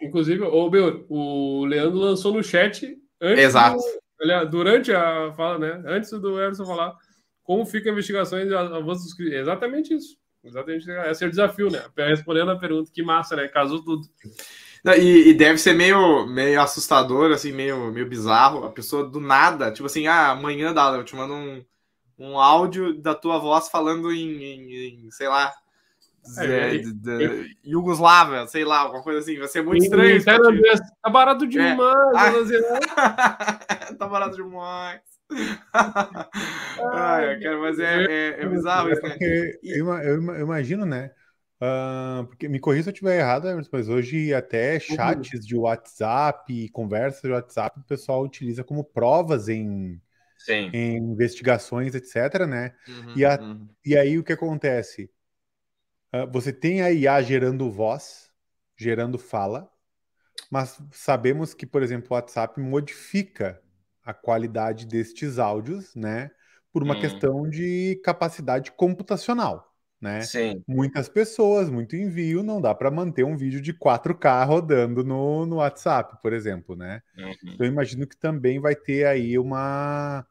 Inclusive, 0.00 0.42
ô, 0.42 0.70
meu, 0.70 1.06
o 1.08 1.64
Leandro 1.64 1.98
lançou 1.98 2.32
no 2.34 2.42
chat 2.42 2.94
antes 3.20 3.44
Exato. 3.44 3.78
Do, 4.18 4.50
durante 4.50 4.92
a 4.92 5.32
fala, 5.32 5.58
né? 5.58 5.82
Antes 5.86 6.10
do 6.10 6.38
Emerson 6.38 6.66
falar 6.66 6.94
como 7.42 7.64
fica 7.64 7.88
a 7.88 7.92
investigação 7.92 8.38
e 8.38 8.54
avanços. 8.54 9.18
Exatamente 9.18 9.94
isso. 9.94 10.16
Exatamente. 10.44 10.90
Esse 10.90 11.24
é 11.24 11.26
o 11.26 11.30
desafio, 11.30 11.70
né? 11.70 11.82
Respondendo 11.96 12.50
a 12.50 12.58
pergunta, 12.58 12.90
que 12.92 13.02
massa, 13.02 13.36
né? 13.36 13.48
Casou 13.48 13.82
tudo. 13.82 14.02
E, 14.98 15.30
e, 15.30 15.34
deve 15.34 15.58
ser 15.58 15.72
meio, 15.72 16.26
meio 16.26 16.60
assustador, 16.60 17.32
assim, 17.32 17.52
meio, 17.52 17.90
meio 17.92 18.08
bizarro. 18.08 18.64
A 18.64 18.70
pessoa 18.70 19.08
do 19.08 19.20
nada, 19.20 19.72
tipo 19.72 19.86
assim, 19.86 20.06
ah, 20.06 20.30
amanhã 20.30 20.72
dá, 20.72 20.92
eu 20.92 21.04
te 21.04 21.16
mando 21.16 21.34
um, 21.34 21.64
um 22.18 22.38
áudio 22.38 22.94
da 22.94 23.14
tua 23.14 23.38
voz 23.38 23.68
falando 23.68 24.12
em, 24.12 24.42
em, 24.42 25.06
em 25.06 25.10
sei 25.10 25.28
lá, 25.28 25.52
é, 26.38 26.78
de, 26.78 26.92
de, 26.92 27.56
Yugoslávia, 27.64 28.46
sei 28.46 28.64
lá, 28.64 28.80
alguma 28.80 29.02
coisa 29.02 29.20
assim. 29.20 29.38
Vai 29.38 29.48
ser 29.48 29.62
muito 29.62 29.84
estranho. 29.84 30.22
Tá 30.24 31.10
barato 31.10 31.44
é. 31.44 31.48
demais. 31.48 32.50
É. 32.50 33.94
tá 33.94 34.08
barato 34.08 34.36
demais. 34.36 35.00
Ai, 35.72 37.40
cara, 37.40 37.58
mas 37.58 37.78
é, 37.78 38.04
é, 38.04 38.42
é 38.42 38.46
bizarro 38.46 38.90
isso, 38.90 39.02
né? 39.02 39.16
Eu, 39.62 39.88
eu, 39.88 40.32
eu, 40.34 40.40
imagino, 40.40 40.84
né? 40.84 41.10
Uh, 41.60 42.26
porque 42.26 42.48
me 42.48 42.60
corrija 42.60 42.84
se 42.84 42.90
eu 42.90 42.92
estiver 42.92 43.18
errado, 43.18 43.48
mas 43.72 43.88
hoje 43.88 44.34
até 44.34 44.74
uhum. 44.74 44.80
chats 44.80 45.46
de 45.46 45.56
WhatsApp, 45.56 46.68
conversas 46.68 47.22
de 47.22 47.30
WhatsApp, 47.30 47.80
o 47.80 47.84
pessoal 47.84 48.22
utiliza 48.22 48.62
como 48.62 48.84
provas 48.84 49.48
em, 49.48 50.00
em 50.54 50.96
investigações, 50.96 51.94
etc, 51.94 52.46
né? 52.46 52.74
Uhum, 52.88 53.14
e, 53.16 53.24
a, 53.24 53.40
uhum. 53.40 53.68
e 53.84 53.96
aí 53.96 54.18
o 54.18 54.24
que 54.24 54.32
acontece? 54.32 55.10
Uh, 56.14 56.30
você 56.32 56.52
tem 56.52 56.82
a 56.82 56.90
IA 56.90 57.20
gerando 57.22 57.70
voz, 57.70 58.30
gerando 58.76 59.18
fala, 59.18 59.70
mas 60.50 60.80
sabemos 60.92 61.54
que, 61.54 61.66
por 61.66 61.82
exemplo, 61.82 62.08
o 62.10 62.14
WhatsApp 62.14 62.60
modifica 62.60 63.60
a 64.04 64.14
qualidade 64.14 64.86
destes 64.86 65.38
áudios, 65.38 65.94
né? 65.94 66.30
Por 66.72 66.82
uma 66.82 67.00
questão 67.00 67.48
de 67.48 68.00
capacidade 68.04 68.70
computacional, 68.70 69.74
né? 70.00 70.20
Sim. 70.20 70.62
Muitas 70.68 71.08
pessoas, 71.08 71.70
muito 71.70 71.96
envio, 71.96 72.42
não 72.42 72.60
dá 72.60 72.74
para 72.74 72.90
manter 72.90 73.24
um 73.24 73.36
vídeo 73.36 73.60
de 73.60 73.72
4K 73.72 74.44
rodando 74.46 75.02
no, 75.02 75.46
no 75.46 75.56
WhatsApp, 75.56 76.20
por 76.22 76.32
exemplo, 76.32 76.76
né? 76.76 77.02
Uhum. 77.16 77.32
Então, 77.44 77.66
eu 77.66 77.72
imagino 77.72 78.06
que 78.06 78.16
também 78.16 78.60
vai 78.60 78.76
ter 78.76 79.06
aí 79.06 79.38
uma, 79.38 80.24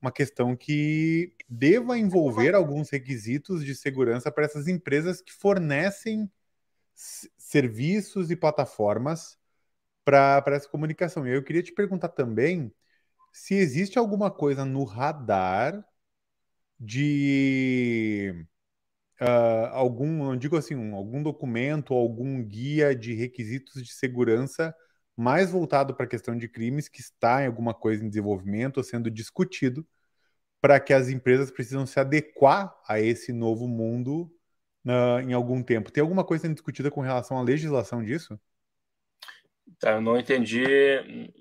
uma 0.00 0.12
questão 0.12 0.56
que 0.56 1.34
deva 1.48 1.98
envolver 1.98 2.54
alguns 2.54 2.90
requisitos 2.90 3.64
de 3.64 3.74
segurança 3.74 4.30
para 4.30 4.44
essas 4.44 4.68
empresas 4.68 5.20
que 5.20 5.32
fornecem 5.32 6.30
serviços 7.38 8.30
e 8.30 8.36
plataformas 8.36 9.38
para 10.04 10.42
essa 10.48 10.68
comunicação. 10.68 11.26
E 11.26 11.34
eu 11.34 11.42
queria 11.42 11.62
te 11.62 11.72
perguntar 11.72 12.08
também 12.08 12.72
se 13.32 13.54
existe 13.54 13.98
alguma 13.98 14.30
coisa 14.30 14.64
no 14.64 14.84
radar 14.84 15.84
de 16.78 18.46
uh, 19.20 19.66
algum, 19.72 20.24
não 20.24 20.36
digo 20.36 20.56
assim, 20.56 20.74
um, 20.74 20.94
algum 20.94 21.22
documento, 21.22 21.92
algum 21.92 22.42
guia 22.42 22.94
de 22.94 23.14
requisitos 23.14 23.82
de 23.82 23.92
segurança 23.92 24.74
mais 25.18 25.50
voltado 25.50 25.94
para 25.94 26.06
a 26.06 26.08
questão 26.08 26.38
de 26.38 26.48
crimes 26.48 26.88
que 26.88 27.00
está 27.00 27.42
em 27.42 27.46
alguma 27.46 27.74
coisa 27.74 28.04
em 28.04 28.08
desenvolvimento 28.08 28.76
ou 28.76 28.84
sendo 28.84 29.10
discutido 29.10 29.84
para 30.60 30.78
que 30.78 30.92
as 30.92 31.08
empresas 31.08 31.50
precisam 31.50 31.84
se 31.84 31.98
adequar 31.98 32.72
a 32.86 33.00
esse 33.00 33.32
novo 33.32 33.66
mundo 33.66 34.30
uh, 34.86 35.20
em 35.20 35.32
algum 35.32 35.60
tempo. 35.60 35.90
Tem 35.90 36.00
alguma 36.00 36.24
coisa 36.24 36.42
sendo 36.42 36.54
discutida 36.54 36.88
com 36.88 37.00
relação 37.00 37.36
à 37.36 37.42
legislação 37.42 38.04
disso? 38.04 38.38
Tá, 39.80 39.92
eu 39.92 40.00
não 40.00 40.16
entendi 40.16 40.64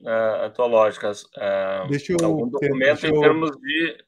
uh, 0.01 0.45
a 0.45 0.49
tua 0.49 0.65
lógica. 0.65 1.11
Uh, 1.11 1.88
deixa 1.88 2.13
eu, 2.13 2.25
algum 2.25 2.49
documento 2.49 3.01
deixa 3.01 3.07
eu... 3.07 3.15
em 3.15 3.21
termos 3.21 3.51
de 3.57 4.05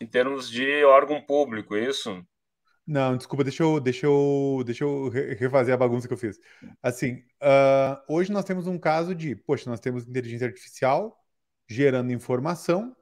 em 0.00 0.06
termos 0.06 0.50
de 0.50 0.84
órgão 0.84 1.22
público, 1.22 1.74
é 1.74 1.88
isso? 1.88 2.22
Não, 2.86 3.16
desculpa, 3.16 3.42
deixa 3.42 3.62
eu, 3.62 3.80
deixa 3.80 4.06
eu, 4.06 4.62
deixa 4.64 4.84
eu 4.84 5.08
refazer 5.08 5.74
a 5.74 5.76
bagunça 5.76 6.06
que 6.06 6.14
eu 6.14 6.18
fiz. 6.18 6.38
Assim, 6.82 7.16
uh, 7.42 8.00
hoje 8.08 8.30
nós 8.30 8.44
temos 8.44 8.66
um 8.66 8.78
caso 8.78 9.14
de, 9.14 9.34
poxa, 9.34 9.68
nós 9.68 9.80
temos 9.80 10.06
inteligência 10.06 10.46
artificial 10.46 11.20
gerando 11.68 12.12
informação 12.12 12.96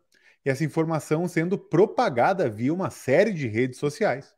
e 0.45 0.49
essa 0.51 0.65
informação 0.65 1.29
sendo 1.29 1.59
propagada 1.59 2.49
via 2.49 2.73
uma 2.73 2.91
série 2.91 3.33
de 3.33 3.47
redes 3.47 3.79
sociais, 3.79 4.35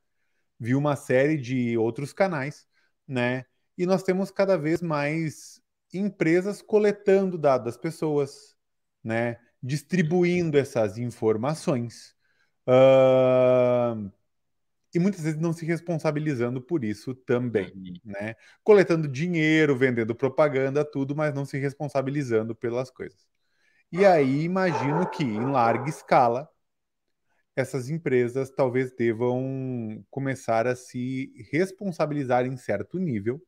via 0.59 0.77
uma 0.77 0.97
série 0.97 1.37
de 1.37 1.79
outros 1.79 2.13
canais, 2.13 2.67
né? 3.07 3.45
E 3.79 3.87
nós 3.87 4.03
temos 4.03 4.31
cada 4.31 4.59
vez 4.59 4.83
mais 4.83 5.61
empresas 5.93 6.61
coletando 6.63 7.39
dados 7.39 7.67
das 7.67 7.77
pessoas, 7.77 8.57
né? 9.05 9.39
distribuindo 9.63 10.59
essas 10.59 10.99
informações 10.99 12.15
uh, 12.69 14.11
e 14.97 14.99
muitas 14.99 15.21
vezes 15.21 15.39
não 15.39 15.53
se 15.53 15.67
responsabilizando 15.67 16.59
por 16.59 16.83
isso 16.83 17.15
também, 17.15 17.71
uhum. 17.77 17.95
né? 18.03 18.35
Coletando 18.65 19.07
dinheiro, 19.07 19.77
vendendo 19.77 20.15
propaganda, 20.15 20.83
tudo, 20.83 21.15
mas 21.15 21.35
não 21.35 21.45
se 21.45 21.59
responsabilizando 21.59 22.55
pelas 22.55 22.91
coisas. 22.91 23.29
E 23.93 24.07
aí 24.07 24.43
imagino 24.43 25.07
que 25.11 25.23
em 25.23 25.51
larga 25.51 25.91
escala 25.91 26.49
essas 27.55 27.91
empresas 27.91 28.49
talvez 28.49 28.91
devam 28.91 30.03
começar 30.11 30.67
a 30.67 30.75
se 30.75 31.31
responsabilizar 31.51 32.47
em 32.47 32.57
certo 32.57 32.99
nível 32.99 33.39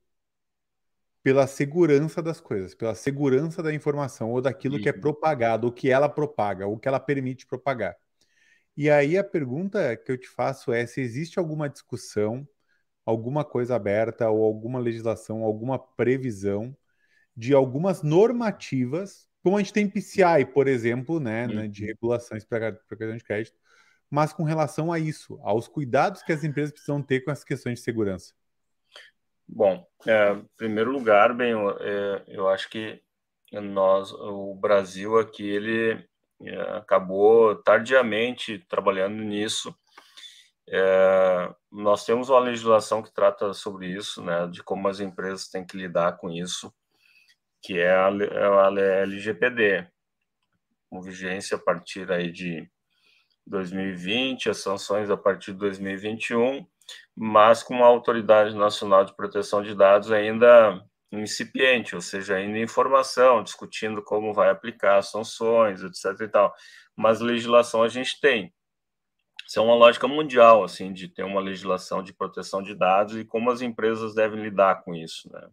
pela 1.23 1.47
segurança 1.47 2.21
das 2.21 2.43
coisas, 2.43 2.75
pela 2.75 2.95
segurança 2.95 3.63
da 3.63 3.73
informação 3.73 4.33
ou 4.33 4.43
daquilo 4.43 4.77
uhum. 4.77 4.83
que 4.83 4.91
é 4.91 4.93
uhum. 4.93 5.01
propagado, 5.01 5.69
o 5.69 5.73
que 5.73 5.91
ela 5.91 6.11
propaga, 6.11 6.67
o 6.67 6.79
que 6.79 6.87
ela 6.87 7.01
permite 7.01 7.47
propagar. 7.47 7.97
E 8.79 8.89
aí 8.89 9.18
a 9.18 9.24
pergunta 9.24 9.97
que 9.97 10.12
eu 10.12 10.16
te 10.16 10.29
faço 10.29 10.72
é 10.72 10.87
se 10.87 11.01
existe 11.01 11.37
alguma 11.37 11.68
discussão, 11.68 12.47
alguma 13.05 13.45
coisa 13.45 13.74
aberta 13.74 14.31
ou 14.31 14.45
alguma 14.45 14.79
legislação, 14.79 15.43
alguma 15.43 15.81
previsão 15.81 16.76
de 17.37 17.53
algumas 17.53 18.05
normativas, 18.05 19.29
como 19.43 19.57
a 19.57 19.59
gente 19.59 19.72
tem 19.72 19.91
PCI, 19.91 20.45
por 20.55 20.68
exemplo, 20.68 21.18
né, 21.18 21.49
uhum. 21.49 21.55
né 21.55 21.66
de 21.66 21.87
regulações 21.87 22.45
para 22.45 22.70
cartão 22.70 23.16
de 23.16 23.24
crédito, 23.24 23.59
mas 24.09 24.33
com 24.33 24.45
relação 24.45 24.93
a 24.93 24.99
isso, 25.01 25.41
aos 25.43 25.66
cuidados 25.66 26.22
que 26.22 26.33
as 26.33 26.45
empresas 26.45 26.70
precisam 26.70 27.03
ter 27.03 27.22
com 27.24 27.33
as 27.33 27.43
questões 27.43 27.81
de 27.81 27.85
segurança. 27.85 28.33
Bom, 29.45 29.85
é, 30.07 30.35
em 30.35 30.49
primeiro 30.57 30.93
lugar, 30.93 31.35
bem, 31.35 31.51
eu, 31.51 31.70
é, 31.81 32.22
eu 32.29 32.49
acho 32.49 32.70
que 32.70 33.03
nós, 33.51 34.12
o 34.12 34.55
Brasil 34.55 35.18
aqui, 35.18 35.49
ele 35.49 36.08
acabou 36.76 37.57
tardiamente 37.57 38.59
trabalhando 38.68 39.16
nisso. 39.16 39.74
É, 40.68 41.55
nós 41.72 42.05
temos 42.05 42.28
uma 42.28 42.39
legislação 42.39 43.03
que 43.03 43.12
trata 43.12 43.53
sobre 43.55 43.86
isso, 43.86 44.22
né, 44.22 44.47
de 44.49 44.62
como 44.62 44.86
as 44.86 45.01
empresas 45.01 45.49
têm 45.49 45.64
que 45.64 45.76
lidar 45.76 46.16
com 46.18 46.30
isso, 46.30 46.72
que 47.62 47.78
é 47.78 47.91
a, 47.91 48.09
a 48.09 49.01
LGPD, 49.03 49.86
com 50.91 51.01
vigência 51.01 51.57
a 51.57 51.61
partir 51.61 52.11
aí 52.12 52.30
de 52.30 52.70
2020, 53.47 54.51
as 54.51 54.59
sanções 54.59 55.11
a 55.11 55.16
partir 55.16 55.53
de 55.53 55.59
2021 55.59 56.66
mas 57.14 57.62
com 57.62 57.74
uma 57.74 57.86
autoridade 57.86 58.55
nacional 58.55 59.05
de 59.05 59.14
proteção 59.14 59.62
de 59.62 59.74
dados 59.74 60.11
ainda 60.11 60.82
incipiente, 61.11 61.95
ou 61.95 62.01
seja, 62.01 62.37
ainda 62.37 62.59
em 62.59 62.67
formação, 62.67 63.43
discutindo 63.43 64.03
como 64.03 64.35
vai 64.35 64.51
aplicar 64.51 65.03
sanções, 65.03 65.83
etc. 65.83 66.21
E 66.21 66.29
tal. 66.29 66.55
Mas 66.97 67.21
legislação 67.21 67.83
a 67.83 67.89
gente 67.89 68.21
tem. 68.21 68.53
Isso 69.47 69.59
é 69.59 69.63
uma 69.63 69.75
lógica 69.75 70.07
mundial, 70.07 70.63
assim, 70.63 70.93
de 70.93 71.09
ter 71.09 71.23
uma 71.23 71.41
legislação 71.41 72.03
de 72.03 72.13
proteção 72.13 72.63
de 72.63 72.75
dados 72.75 73.17
e 73.17 73.25
como 73.25 73.51
as 73.51 73.63
empresas 73.63 74.15
devem 74.15 74.43
lidar 74.43 74.83
com 74.83 74.95
isso, 74.95 75.31
né? 75.33 75.49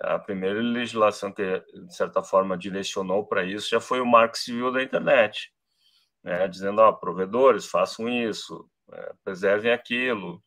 A 0.00 0.18
primeira 0.18 0.60
legislação 0.60 1.32
que, 1.32 1.60
de 1.86 1.94
certa 1.94 2.22
forma, 2.22 2.56
direcionou 2.56 3.26
para 3.26 3.44
isso 3.44 3.70
já 3.70 3.80
foi 3.80 4.00
o 4.00 4.06
Marco 4.06 4.36
Civil 4.36 4.70
da 4.72 4.82
Internet, 4.82 5.52
né? 6.22 6.46
dizendo, 6.48 6.80
ó, 6.80 6.92
provedores, 6.92 7.66
façam 7.66 8.08
isso, 8.08 8.68
é, 8.92 9.12
preservem 9.24 9.72
aquilo, 9.72 10.42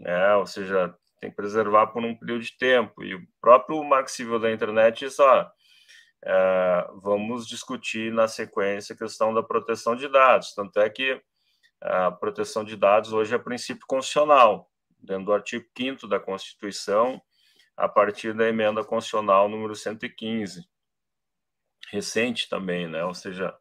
né? 0.00 0.34
ou 0.34 0.46
seja, 0.46 0.94
tem 1.20 1.30
que 1.30 1.36
preservar 1.36 1.88
por 1.88 2.04
um 2.04 2.14
período 2.14 2.42
de 2.42 2.56
tempo. 2.56 3.02
E 3.02 3.14
o 3.14 3.26
próprio 3.40 3.82
Marco 3.84 4.10
Civil 4.10 4.38
da 4.38 4.52
Internet 4.52 5.00
diz, 5.00 5.18
ó, 5.18 5.50
é, 6.24 6.88
vamos 7.02 7.46
discutir 7.46 8.12
na 8.12 8.28
sequência 8.28 8.94
a 8.94 8.98
questão 8.98 9.32
da 9.32 9.42
proteção 9.42 9.94
de 9.94 10.08
dados. 10.08 10.54
Tanto 10.54 10.78
é 10.80 10.88
que 10.88 11.20
a 11.80 12.10
proteção 12.10 12.64
de 12.64 12.76
dados 12.76 13.12
hoje 13.12 13.34
é 13.34 13.38
princípio 13.38 13.86
constitucional, 13.86 14.70
dentro 14.98 15.26
do 15.26 15.32
artigo 15.32 15.64
5 15.76 16.08
da 16.08 16.18
Constituição, 16.18 17.22
a 17.76 17.88
partir 17.88 18.34
da 18.34 18.48
emenda 18.48 18.82
constitucional 18.82 19.48
número 19.48 19.74
115, 19.74 20.68
recente 21.90 22.48
também, 22.48 22.88
né? 22.88 23.04
ou 23.04 23.14
seja, 23.14 23.56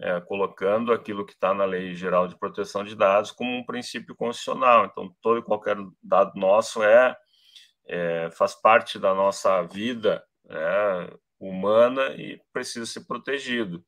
é, 0.00 0.20
colocando 0.20 0.92
aquilo 0.92 1.26
que 1.26 1.32
está 1.32 1.52
na 1.52 1.64
Lei 1.64 1.94
Geral 1.94 2.26
de 2.26 2.38
Proteção 2.38 2.84
de 2.84 2.96
Dados 2.96 3.30
como 3.30 3.50
um 3.50 3.64
princípio 3.64 4.14
constitucional. 4.14 4.86
Então, 4.86 5.14
todo 5.20 5.38
e 5.38 5.44
qualquer 5.44 5.76
dado 6.02 6.38
nosso 6.38 6.82
é, 6.82 7.16
é 7.86 8.30
faz 8.32 8.54
parte 8.54 8.98
da 8.98 9.14
nossa 9.14 9.62
vida 9.62 10.24
né, 10.44 11.10
humana 11.38 12.08
e 12.16 12.40
precisa 12.52 12.86
ser 12.86 13.06
protegido. 13.06 13.84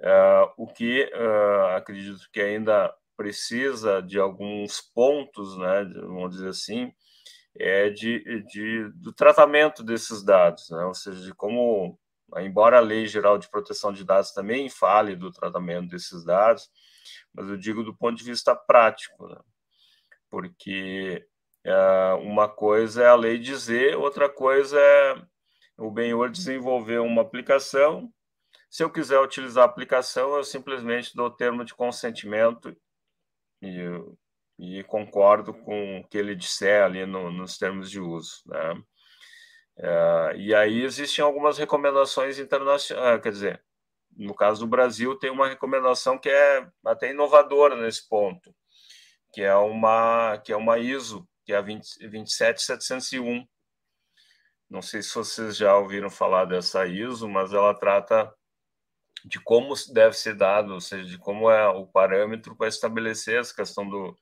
Uh, 0.00 0.52
o 0.56 0.66
que 0.68 1.10
uh, 1.12 1.76
acredito 1.76 2.28
que 2.32 2.40
ainda 2.40 2.94
precisa 3.16 4.00
de 4.00 4.16
alguns 4.16 4.80
pontos, 4.80 5.58
né, 5.58 5.84
vamos 5.96 6.36
dizer 6.36 6.50
assim, 6.50 6.92
é 7.56 7.90
de, 7.90 8.44
de 8.44 8.88
do 8.94 9.12
tratamento 9.12 9.82
desses 9.82 10.22
dados, 10.22 10.70
né, 10.70 10.84
ou 10.84 10.94
seja, 10.94 11.20
de 11.20 11.34
como, 11.34 11.98
embora 12.36 12.78
a 12.78 12.80
Lei 12.80 13.06
Geral 13.06 13.38
de 13.38 13.48
Proteção 13.48 13.92
de 13.92 14.04
Dados 14.04 14.32
também 14.32 14.68
fale 14.68 15.16
do 15.16 15.32
tratamento 15.32 15.88
desses 15.88 16.24
dados, 16.24 16.68
mas 17.32 17.48
eu 17.48 17.56
digo 17.56 17.82
do 17.82 17.94
ponto 17.94 18.16
de 18.16 18.24
vista 18.24 18.54
prático, 18.54 19.26
né, 19.28 19.40
porque 20.30 21.26
uh, 21.66 22.16
uma 22.20 22.48
coisa 22.48 23.02
é 23.02 23.06
a 23.08 23.14
lei 23.14 23.38
dizer, 23.38 23.96
outra 23.96 24.28
coisa 24.28 24.78
é 24.78 25.22
o 25.78 25.90
Benhor 25.90 26.30
desenvolver 26.30 26.98
uma 26.98 27.22
aplicação 27.22 28.12
se 28.70 28.82
eu 28.82 28.90
quiser 28.90 29.18
utilizar 29.20 29.64
a 29.64 29.66
aplicação, 29.66 30.36
eu 30.36 30.44
simplesmente 30.44 31.16
dou 31.16 31.26
o 31.26 31.34
termo 31.34 31.64
de 31.64 31.74
consentimento 31.74 32.76
e, 33.62 33.80
e 34.58 34.84
concordo 34.84 35.54
com 35.54 36.00
o 36.00 36.04
que 36.06 36.18
ele 36.18 36.34
disser 36.34 36.84
ali 36.84 37.06
no, 37.06 37.30
nos 37.30 37.56
termos 37.56 37.90
de 37.90 37.98
uso. 37.98 38.42
Né? 38.46 38.82
É, 39.80 40.36
e 40.36 40.54
aí 40.54 40.82
existem 40.82 41.24
algumas 41.24 41.56
recomendações 41.56 42.38
internacionais, 42.38 43.14
ah, 43.14 43.18
quer 43.18 43.30
dizer, 43.30 43.62
no 44.16 44.34
caso 44.34 44.60
do 44.60 44.66
Brasil, 44.66 45.16
tem 45.16 45.30
uma 45.30 45.48
recomendação 45.48 46.18
que 46.18 46.28
é 46.28 46.68
até 46.84 47.10
inovadora 47.10 47.76
nesse 47.76 48.08
ponto, 48.08 48.52
que 49.32 49.42
é 49.42 49.54
uma, 49.54 50.38
que 50.38 50.52
é 50.52 50.56
uma 50.56 50.78
ISO, 50.78 51.28
que 51.44 51.52
é 51.52 51.56
a 51.56 51.60
20, 51.60 52.08
27701. 52.08 53.46
Não 54.68 54.82
sei 54.82 55.00
se 55.02 55.14
vocês 55.14 55.56
já 55.56 55.76
ouviram 55.76 56.10
falar 56.10 56.44
dessa 56.44 56.84
ISO, 56.86 57.28
mas 57.28 57.52
ela 57.52 57.72
trata 57.72 58.32
de 59.24 59.40
como 59.40 59.74
deve 59.92 60.16
ser 60.16 60.34
dado, 60.34 60.74
ou 60.74 60.80
seja, 60.80 61.04
de 61.04 61.18
como 61.18 61.50
é 61.50 61.68
o 61.68 61.86
parâmetro 61.86 62.56
para 62.56 62.68
estabelecer 62.68 63.38
essa 63.38 63.54
questão 63.54 63.88
do, 63.88 64.16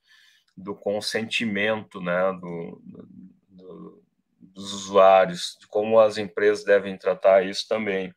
do 0.55 0.75
consentimento 0.75 1.99
né, 1.99 2.33
do, 2.33 2.81
do, 3.49 4.06
dos 4.57 4.73
usuários, 4.73 5.55
de 5.61 5.67
como 5.67 5.99
as 5.99 6.17
empresas 6.17 6.65
devem 6.65 6.97
tratar 6.97 7.45
isso 7.45 7.67
também. 7.67 8.13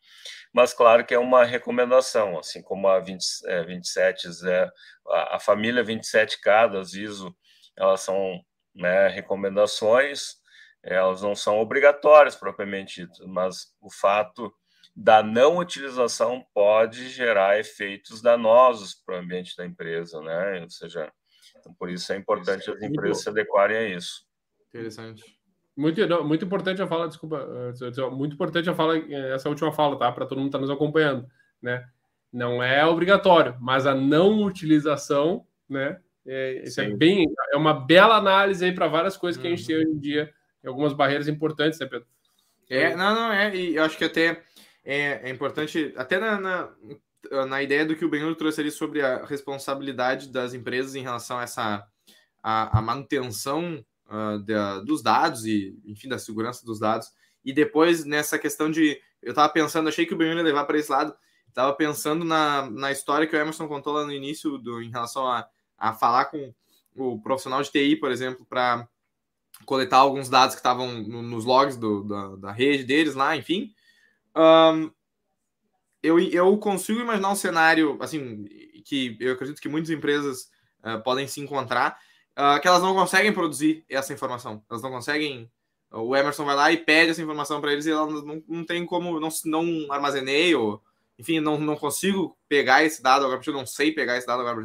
Mas, 0.53 0.72
claro 0.72 1.05
que 1.05 1.14
é 1.14 1.18
uma 1.18 1.45
recomendação, 1.45 2.38
assim 2.38 2.62
como 2.62 2.88
a 2.88 2.99
20, 2.99 3.22
é, 3.45 3.62
27 3.62 4.28
é, 4.49 4.68
a, 5.09 5.36
a 5.36 5.38
família 5.38 5.84
27K 5.84 6.72
das 6.72 6.95
ISO, 6.95 7.36
elas 7.76 8.01
são 8.01 8.41
né, 8.74 9.07
recomendações, 9.09 10.36
elas 10.82 11.20
não 11.20 11.34
são 11.34 11.61
obrigatórias 11.61 12.34
propriamente 12.34 13.07
dito, 13.07 13.28
mas 13.28 13.74
o 13.80 13.93
fato 13.93 14.53
da 14.97 15.22
não 15.22 15.59
utilização 15.59 16.45
pode 16.55 17.11
gerar 17.11 17.61
efeitos 17.61 18.22
danosos 18.22 18.95
para 18.95 19.16
o 19.16 19.18
ambiente 19.18 19.55
da 19.57 19.64
empresa, 19.64 20.20
né? 20.20 20.62
Ou 20.62 20.70
seja, 20.70 21.12
então 21.59 21.72
por 21.74 21.91
isso 21.91 22.12
é 22.12 22.16
importante 22.16 22.70
as 22.70 22.82
empresas 22.82 23.22
se 23.22 23.28
adequarem 23.28 23.76
a 23.76 23.88
isso. 23.88 24.26
Interessante. 24.68 25.39
Muito, 25.81 26.24
muito 26.24 26.45
importante 26.45 26.83
a 26.83 26.87
fala, 26.87 27.09
desculpa, 27.09 27.39
eh, 27.39 28.11
muito 28.11 28.35
importante 28.35 28.68
a 28.68 28.74
fala, 28.74 28.99
eh, 28.99 29.35
essa 29.35 29.49
última 29.49 29.72
fala, 29.72 29.99
tá? 29.99 30.12
Para 30.12 30.26
todo 30.26 30.37
mundo 30.37 30.49
estar 30.49 30.59
tá 30.59 30.62
nos 30.62 30.70
acompanhando, 30.70 31.26
né? 31.61 31.89
Não 32.31 32.62
é 32.62 32.85
obrigatório, 32.85 33.57
mas 33.59 33.87
a 33.87 33.95
não 33.95 34.43
utilização, 34.43 35.47
né? 35.66 35.99
É, 36.26 36.64
isso 36.64 36.83
é 36.83 36.91
bem, 36.91 37.24
é 37.51 37.57
uma 37.57 37.72
bela 37.72 38.16
análise 38.16 38.62
aí 38.62 38.72
para 38.72 38.89
várias 38.89 39.16
coisas 39.16 39.41
que 39.41 39.47
a 39.47 39.51
gente 39.51 39.66
tem 39.66 39.74
uhum. 39.74 39.83
hoje 39.83 39.91
em 39.93 39.99
dia, 39.99 40.31
algumas 40.64 40.93
barreiras 40.93 41.28
importantes, 41.28 41.81
né, 41.81 41.87
Pedro? 41.87 42.07
É, 42.68 42.95
não, 42.95 43.14
não 43.14 43.33
é, 43.33 43.57
e 43.57 43.76
eu 43.76 43.83
acho 43.83 43.97
que 43.97 44.05
até 44.05 44.43
é, 44.85 45.28
é 45.28 45.31
importante, 45.31 45.95
até 45.97 46.18
na, 46.18 46.39
na, 46.39 47.47
na, 47.47 47.62
ideia 47.62 47.87
do 47.87 47.97
que 47.97 48.05
o 48.05 48.11
Benhur 48.11 48.37
trouxe 48.37 48.61
ali 48.61 48.70
sobre 48.70 49.01
a 49.01 49.24
responsabilidade 49.24 50.28
das 50.28 50.53
empresas 50.53 50.95
em 50.95 51.03
relação 51.03 51.39
a 51.39 51.43
essa 51.43 51.87
a, 52.43 52.78
a 52.78 52.83
manutenção 52.83 53.83
uh, 54.11 54.38
da, 54.40 54.80
dos 54.80 55.02
dados 55.02 55.46
e, 55.46 55.78
enfim, 55.86 56.08
da 56.08 56.18
segurança 56.18 56.66
dos 56.66 56.78
dados. 56.78 57.08
E 57.44 57.52
depois, 57.52 58.04
nessa 58.04 58.38
questão 58.38 58.70
de. 58.70 59.00
Eu 59.22 59.30
estava 59.30 59.52
pensando, 59.52 59.88
achei 59.88 60.04
que 60.04 60.14
o 60.14 60.16
Benhur 60.16 60.36
ia 60.36 60.42
levar 60.42 60.64
para 60.64 60.78
esse 60.78 60.90
lado, 60.90 61.14
estava 61.48 61.72
pensando 61.74 62.24
na, 62.24 62.70
na 62.70 62.90
história 62.90 63.26
que 63.26 63.36
o 63.36 63.38
Emerson 63.38 63.68
contou 63.68 63.92
lá 63.92 64.04
no 64.04 64.12
início, 64.12 64.58
do, 64.58 64.82
em 64.82 64.90
relação 64.90 65.26
a, 65.26 65.46
a 65.76 65.92
falar 65.92 66.26
com 66.26 66.54
o 66.96 67.20
profissional 67.20 67.62
de 67.62 67.70
TI, 67.70 67.96
por 67.96 68.11
exemplo, 68.11 68.46
para 68.46 68.88
coletar 69.66 69.98
alguns 69.98 70.28
dados 70.28 70.54
que 70.54 70.61
estavam 70.61 70.90
no, 70.90 71.22
nos 71.22 71.44
logs 71.44 71.76
do, 71.76 72.02
da, 72.02 72.36
da 72.36 72.52
rede 72.52 72.84
deles 72.84 73.14
lá, 73.14 73.36
enfim. 73.36 73.74
Um, 74.34 74.90
eu, 76.02 76.18
eu 76.18 76.56
consigo 76.58 77.00
imaginar 77.00 77.30
um 77.30 77.36
cenário 77.36 77.98
assim 78.00 78.46
que 78.84 79.16
eu 79.20 79.34
acredito 79.34 79.61
que 79.61 79.68
muitas 79.68 79.90
empresas 79.90 80.50
uh, 80.82 81.02
podem 81.02 81.26
se 81.28 81.40
encontrar 81.40 81.98
uh, 82.39 82.61
que 82.61 82.68
elas 82.68 82.83
não 82.83 82.95
conseguem 82.95 83.33
produzir 83.33 83.85
essa 83.89 84.12
informação. 84.12 84.62
Elas 84.68 84.83
não 84.83 84.91
conseguem. 84.91 85.51
O 85.93 86.14
Emerson 86.16 86.45
vai 86.45 86.55
lá 86.55 86.70
e 86.72 86.76
pede 86.76 87.11
essa 87.11 87.22
informação 87.22 87.61
para 87.61 87.72
eles 87.72 87.87
e 87.87 87.91
ela 87.91 88.07
não, 88.07 88.43
não 88.47 88.64
tem 88.64 88.87
como, 88.87 89.18
não, 89.18 89.28
não 89.47 89.93
armazenei, 89.93 90.55
ou 90.55 90.81
enfim, 91.18 91.41
não, 91.41 91.59
não 91.59 91.76
consigo 91.76 92.39
pegar 92.49 92.85
esse 92.85 93.03
dado 93.03 93.24
agora, 93.24 93.39
porque 93.39 93.51
eu 93.51 93.55
não 93.55 93.66
sei 93.66 93.93
pegar 93.93 94.16
esse 94.16 94.26
dado 94.26 94.41
agora. 94.41 94.64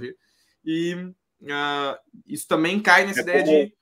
E 0.64 0.94
uh, 0.94 1.98
isso 2.28 2.48
também 2.48 2.80
cai 2.80 3.06
nessa 3.06 3.22
é 3.22 3.24
ideia 3.24 3.44
como... 3.44 3.66
de 3.66 3.76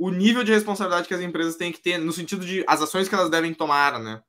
o 0.00 0.10
nível 0.10 0.42
de 0.42 0.50
responsabilidade 0.50 1.06
que 1.06 1.12
as 1.12 1.20
empresas 1.20 1.56
têm 1.56 1.70
que 1.70 1.78
ter, 1.78 1.98
no 1.98 2.10
sentido 2.10 2.44
de 2.44 2.64
as 2.66 2.80
ações 2.80 3.06
que 3.06 3.14
elas 3.14 3.28
devem 3.28 3.52
tomar, 3.52 3.98
né? 3.98 4.22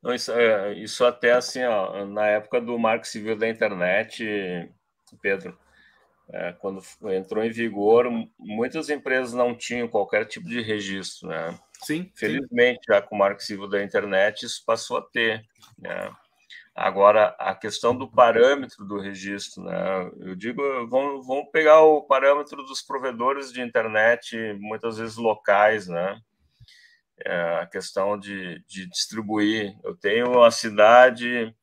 Não, 0.00 0.14
isso, 0.14 0.30
é, 0.30 0.72
isso 0.74 1.04
até 1.04 1.32
assim, 1.32 1.64
ó, 1.64 2.04
na 2.06 2.26
época 2.26 2.60
do 2.60 2.78
Marco 2.78 3.04
Civil 3.04 3.36
da 3.36 3.48
Internet, 3.48 4.24
Pedro, 5.20 5.58
é, 6.32 6.52
quando 6.52 6.82
entrou 7.12 7.44
em 7.44 7.50
vigor, 7.50 8.10
muitas 8.38 8.90
empresas 8.90 9.32
não 9.32 9.54
tinham 9.54 9.88
qualquer 9.88 10.26
tipo 10.26 10.48
de 10.48 10.60
registro, 10.60 11.28
né? 11.28 11.58
Sim. 11.82 12.10
Felizmente, 12.14 12.80
sim. 12.80 12.92
já 12.92 13.02
com 13.02 13.14
o 13.14 13.18
Marco 13.18 13.42
Civil 13.42 13.68
da 13.68 13.82
Internet, 13.82 14.44
isso 14.44 14.64
passou 14.64 14.98
a 14.98 15.02
ter. 15.02 15.44
Né? 15.78 16.10
Agora, 16.74 17.34
a 17.38 17.54
questão 17.54 17.96
do 17.96 18.10
parâmetro 18.10 18.84
do 18.84 18.98
registro, 18.98 19.62
né? 19.62 20.10
Eu 20.20 20.34
digo, 20.34 20.62
vamos, 20.88 21.26
vamos 21.26 21.50
pegar 21.50 21.80
o 21.82 22.02
parâmetro 22.02 22.62
dos 22.64 22.82
provedores 22.82 23.52
de 23.52 23.60
internet, 23.60 24.36
muitas 24.58 24.98
vezes 24.98 25.16
locais, 25.16 25.86
né? 25.86 26.20
é, 27.24 27.60
a 27.62 27.66
questão 27.66 28.18
de, 28.18 28.62
de 28.66 28.86
distribuir. 28.88 29.76
Eu 29.82 29.94
tenho 29.96 30.32
uma 30.32 30.50
cidade 30.50 31.54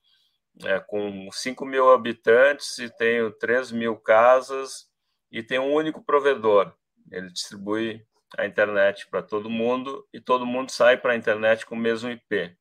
é, 0.63 0.79
com 0.79 1.29
5 1.31 1.65
mil 1.65 1.91
habitantes 1.91 2.77
e 2.77 2.89
tenho 2.89 3.31
3 3.31 3.71
mil 3.71 3.95
casas 3.97 4.87
e 5.31 5.41
tem 5.41 5.59
um 5.59 5.73
único 5.73 6.03
provedor. 6.03 6.73
Ele 7.11 7.29
distribui 7.31 8.05
a 8.37 8.45
internet 8.45 9.07
para 9.09 9.21
todo 9.21 9.49
mundo 9.49 10.07
e 10.13 10.19
todo 10.19 10.45
mundo 10.45 10.71
sai 10.71 10.97
para 10.97 11.13
a 11.13 11.15
internet 11.15 11.65
com 11.65 11.75
o 11.75 11.79
mesmo 11.79 12.09
IP. 12.09 12.55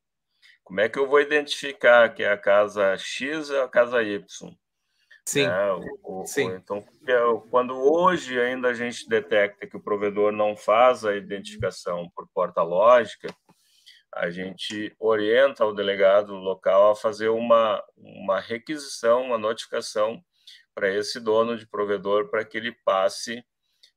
Como 0.65 0.81
é 0.81 0.89
que 0.89 0.99
eu 0.99 1.09
vou 1.09 1.21
identificar 1.21 2.15
que 2.15 2.23
é 2.23 2.31
a 2.31 2.37
casa 2.37 2.97
X 2.97 3.51
é 3.51 3.63
a 3.63 3.69
casa 3.69 4.03
Y? 4.03 4.25
Sim. 5.27 5.47
Né? 5.47 5.73
O, 6.03 6.25
Sim. 6.27 6.51
O, 6.51 6.55
então, 6.57 6.85
quando 7.51 7.75
hoje 7.75 8.41
ainda 8.41 8.69
a 8.69 8.75
gente 8.75 9.09
detecta 9.09 9.67
que 9.67 9.77
o 9.77 9.83
provedor 9.83 10.33
não 10.33 10.57
faz 10.57 11.05
a 11.05 11.17
identificação 11.17 12.11
por 12.15 12.29
porta 12.35 12.63
lógica, 12.63 13.29
a 14.15 14.31
gente 14.31 14.95
orienta 14.99 15.65
o 15.65 15.73
delegado 15.73 16.35
local 16.35 16.91
a 16.91 16.97
fazer 16.97 17.29
uma, 17.29 17.83
uma 17.97 18.41
requisição, 18.41 19.23
uma 19.23 19.39
notificação 19.39 20.23
para 20.75 20.91
esse 20.91 21.19
dono 21.19 21.57
de 21.57 21.67
provedor 21.67 22.29
para 22.29 22.45
que 22.45 22.57
ele 22.57 22.73
passe 22.85 23.45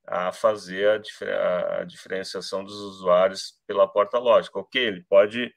a 0.08 0.32
fazer 0.32 1.02
a, 1.24 1.80
a, 1.82 1.84
diferenciação 1.84 2.64
dos 2.64 2.76
usuários 2.76 3.60
pela 3.66 3.88
porta 3.88 4.18
lógica. 4.20 4.60
Ok, 4.60 4.82
ele 4.82 5.04
pode 5.10 5.54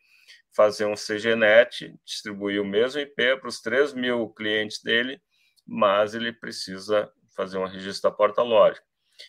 fazer 0.55 0.87
um 0.87 0.95
CGNet, 0.95 1.95
distribuir 2.05 2.61
o 2.61 2.65
mesmo 2.65 3.01
IP 3.01 3.37
para 3.37 3.49
os 3.49 3.61
3 3.61 3.93
mil 3.93 4.29
clientes 4.31 4.83
dele, 4.83 5.21
mas 5.67 6.15
ele 6.15 6.33
precisa 6.33 7.13
fazer 7.37 7.59
um 7.59 7.67
registro 7.67 8.11
da 8.11 8.17
porta 8.17 8.43
lógica. 8.43 8.85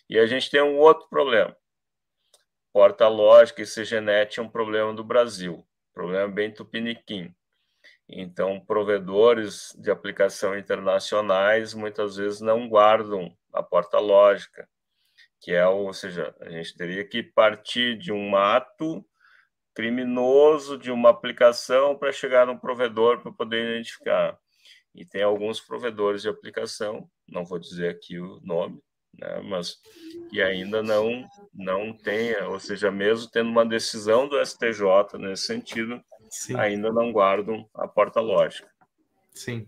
E 0.10 0.18
a 0.18 0.26
gente 0.26 0.50
tem 0.50 0.62
um 0.62 0.78
outro 0.78 1.08
problema. 1.10 1.56
Porta 2.72 3.08
lógica 3.08 3.62
e 3.62 3.66
CGNet 3.66 4.40
é 4.40 4.44
um 4.44 4.50
problema 4.50 4.94
do 4.94 5.04
Brasil, 5.04 5.66
problema 5.94 6.28
bem 6.28 6.54
tupiniquim. 6.54 7.34
Então, 8.08 8.60
provedores 8.60 9.76
de 9.78 9.92
aplicação 9.92 10.58
internacionais 10.58 11.74
muitas 11.74 12.16
vezes 12.16 12.42
não 12.42 12.68
guardam 12.68 13.36
a 13.54 13.64
porta 13.64 14.00
lógica, 14.00 14.68
que 15.42 15.52
é, 15.52 15.66
ou 15.68 15.94
seja, 15.94 16.36
a 16.42 16.50
gente 16.50 16.76
teria 16.76 17.04
que 17.08 17.24
partir 17.24 17.98
de 17.98 18.12
um 18.12 18.36
ato 18.36 19.06
criminoso 19.74 20.78
de 20.78 20.92
uma 20.92 21.10
aplicação 21.10 21.98
para 21.98 22.12
chegar 22.12 22.46
no 22.46 22.60
provedor 22.60 23.22
para 23.22 23.32
poder 23.32 23.70
identificar. 23.70 24.38
E 24.94 25.06
tem 25.06 25.22
alguns 25.24 25.62
provedores 25.62 26.22
de 26.22 26.30
aplicação, 26.30 27.10
não 27.28 27.46
vou 27.46 27.60
dizer 27.60 27.90
aqui 27.90 28.20
o 28.20 28.40
nome, 28.42 28.82
né, 29.18 29.42
mas 29.42 29.76
que 30.30 30.42
ainda 30.42 30.82
não 30.84 31.28
não 31.54 31.94
tem, 31.94 32.36
ou 32.44 32.60
seja, 32.60 32.92
mesmo 32.92 33.30
tendo 33.30 33.50
uma 33.50 33.66
decisão 33.66 34.28
do 34.28 34.40
STJ 34.40 35.18
nesse 35.18 35.46
sentido, 35.46 36.02
Sim. 36.30 36.56
ainda 36.58 36.92
não 36.92 37.12
guardam 37.12 37.68
a 37.74 37.88
porta 37.88 38.22
lógica. 38.22 38.70
Sim. 39.34 39.68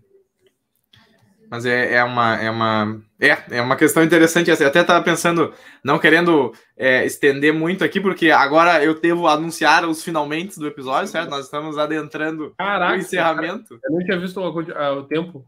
Mas 1.51 1.65
é, 1.65 1.95
é, 1.95 2.03
uma, 2.05 2.41
é, 2.41 2.49
uma, 2.49 3.01
é, 3.19 3.57
é 3.57 3.61
uma 3.61 3.75
questão 3.75 4.01
interessante. 4.01 4.49
Eu 4.49 4.67
até 4.67 4.79
estava 4.79 5.03
pensando, 5.03 5.53
não 5.83 5.99
querendo 5.99 6.53
é, 6.77 7.05
estender 7.05 7.53
muito 7.53 7.83
aqui, 7.83 7.99
porque 7.99 8.31
agora 8.31 8.81
eu 8.81 8.97
devo 8.97 9.27
anunciar 9.27 9.83
os 9.83 10.01
finalmente 10.01 10.57
do 10.57 10.65
episódio, 10.65 11.11
certo? 11.11 11.29
Nós 11.29 11.43
estamos 11.43 11.77
adentrando 11.77 12.53
Caraca, 12.57 12.93
o 12.93 12.97
encerramento. 12.97 13.77
eu 13.83 13.91
não 13.91 13.99
tinha 13.99 14.17
visto 14.17 14.39
o, 14.39 14.47
o 14.47 15.03
tempo. 15.03 15.45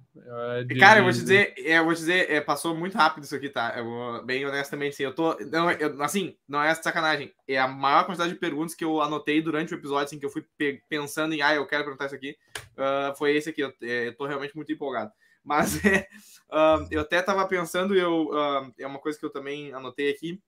É, 0.57 0.63
de, 0.65 0.75
cara, 0.75 0.99
eu 0.99 1.03
vou 1.03 1.13
te 1.13 1.21
dizer, 1.21 1.53
é, 1.57 1.77
eu 1.79 1.85
vou 1.85 1.93
te 1.93 1.99
dizer, 1.99 2.29
é, 2.29 2.41
passou 2.41 2.75
muito 2.75 2.97
rápido 2.97 3.23
isso 3.23 3.35
aqui, 3.35 3.47
tá? 3.47 3.73
Eu 3.77 3.85
vou, 3.85 4.25
bem 4.25 4.45
honestamente, 4.45 4.97
sim. 4.97 5.03
Eu 5.03 5.15
tô. 5.15 5.37
Não, 5.49 5.71
eu, 5.71 6.03
assim, 6.03 6.35
não 6.45 6.61
é 6.61 6.75
sacanagem. 6.75 7.31
É 7.47 7.57
a 7.57 7.67
maior 7.69 8.05
quantidade 8.05 8.33
de 8.33 8.39
perguntas 8.39 8.75
que 8.75 8.83
eu 8.83 9.01
anotei 9.01 9.41
durante 9.41 9.73
o 9.73 9.77
episódio, 9.77 10.03
assim, 10.03 10.19
que 10.19 10.25
eu 10.25 10.29
fui 10.29 10.43
pensando 10.89 11.33
em, 11.33 11.41
ah, 11.41 11.55
eu 11.55 11.65
quero 11.65 11.85
perguntar 11.85 12.07
isso 12.07 12.15
aqui. 12.15 12.35
Uh, 12.73 13.15
foi 13.17 13.37
esse 13.37 13.49
aqui. 13.49 13.61
Eu, 13.61 13.71
eu 13.79 14.13
tô 14.17 14.27
realmente 14.27 14.53
muito 14.53 14.69
empolgado. 14.69 15.09
Mas 15.43 15.83
é, 15.85 16.07
uh, 16.49 16.87
eu 16.89 17.01
até 17.01 17.19
estava 17.19 17.47
pensando, 17.47 17.95
eu, 17.95 18.29
uh, 18.29 18.73
é 18.77 18.87
uma 18.87 18.99
coisa 18.99 19.17
que 19.17 19.25
eu 19.25 19.29
também 19.29 19.73
anotei 19.73 20.09
aqui, 20.09 20.41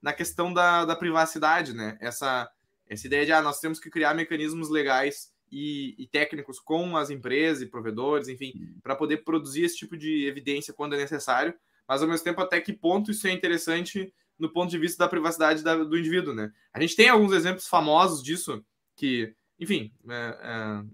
na 0.00 0.12
questão 0.12 0.52
da, 0.52 0.84
da 0.84 0.96
privacidade, 0.96 1.72
né? 1.74 1.96
Essa, 2.00 2.50
essa 2.88 3.06
ideia 3.06 3.24
de 3.24 3.32
ah, 3.32 3.40
nós 3.40 3.60
temos 3.60 3.78
que 3.78 3.88
criar 3.88 4.14
mecanismos 4.14 4.68
legais 4.68 5.32
e, 5.50 5.94
e 5.98 6.06
técnicos 6.06 6.58
com 6.58 6.96
as 6.96 7.10
empresas 7.10 7.62
e 7.62 7.66
provedores, 7.66 8.26
enfim, 8.28 8.52
para 8.82 8.96
poder 8.96 9.18
produzir 9.18 9.64
esse 9.64 9.76
tipo 9.76 9.96
de 9.96 10.26
evidência 10.26 10.74
quando 10.74 10.94
é 10.94 10.98
necessário, 10.98 11.54
mas 11.86 12.02
ao 12.02 12.08
mesmo 12.08 12.24
tempo 12.24 12.40
até 12.40 12.60
que 12.60 12.72
ponto 12.72 13.10
isso 13.10 13.26
é 13.26 13.30
interessante 13.30 14.12
no 14.38 14.50
ponto 14.50 14.70
de 14.70 14.78
vista 14.78 15.04
da 15.04 15.08
privacidade 15.08 15.62
da, 15.62 15.76
do 15.76 15.96
indivíduo, 15.96 16.34
né? 16.34 16.50
A 16.72 16.80
gente 16.80 16.96
tem 16.96 17.08
alguns 17.08 17.32
exemplos 17.32 17.68
famosos 17.68 18.22
disso 18.22 18.64
que, 18.96 19.34
enfim, 19.60 19.92
é, 20.08 20.84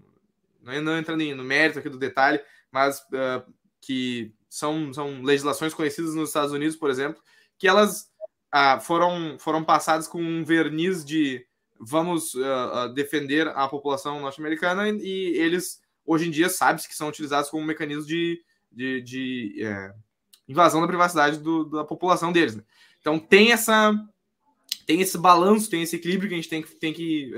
é, 0.67 0.81
não 0.81 0.97
entrando 0.97 1.23
no 1.35 1.43
mérito 1.43 1.79
aqui 1.79 1.89
do 1.89 1.97
detalhe, 1.97 2.39
mas 2.71 2.99
uh, 2.99 3.53
que 3.81 4.33
são, 4.49 4.93
são 4.93 5.21
legislações 5.21 5.73
conhecidas 5.73 6.15
nos 6.15 6.29
Estados 6.29 6.51
Unidos, 6.51 6.75
por 6.75 6.89
exemplo, 6.89 7.21
que 7.57 7.67
elas 7.67 8.09
uh, 8.53 8.81
foram, 8.81 9.37
foram 9.39 9.63
passadas 9.63 10.07
com 10.07 10.21
um 10.21 10.43
verniz 10.43 11.05
de 11.05 11.45
vamos 11.79 12.33
uh, 12.33 12.89
defender 12.93 13.47
a 13.47 13.67
população 13.67 14.19
norte-americana 14.19 14.89
e 14.89 15.37
eles, 15.37 15.81
hoje 16.05 16.27
em 16.27 16.31
dia, 16.31 16.49
sabe 16.49 16.81
que 16.81 16.95
são 16.95 17.07
utilizados 17.07 17.49
como 17.49 17.63
um 17.63 17.67
mecanismo 17.67 18.05
de, 18.05 18.43
de, 18.69 19.01
de 19.01 19.63
é, 19.63 19.93
invasão 20.47 20.81
da 20.81 20.87
privacidade 20.87 21.37
do, 21.37 21.63
da 21.63 21.85
população 21.85 22.33
deles. 22.33 22.55
Né? 22.55 22.63
Então 22.99 23.17
tem 23.17 23.53
essa 23.53 23.93
tem 24.85 25.01
esse 25.01 25.17
balanço, 25.17 25.69
tem 25.69 25.83
esse 25.83 25.95
equilíbrio 25.95 26.27
que 26.27 26.33
a 26.33 26.37
gente 26.37 26.49
tem 26.49 26.61
que, 26.63 26.75
tem 26.75 26.93
que 26.93 27.31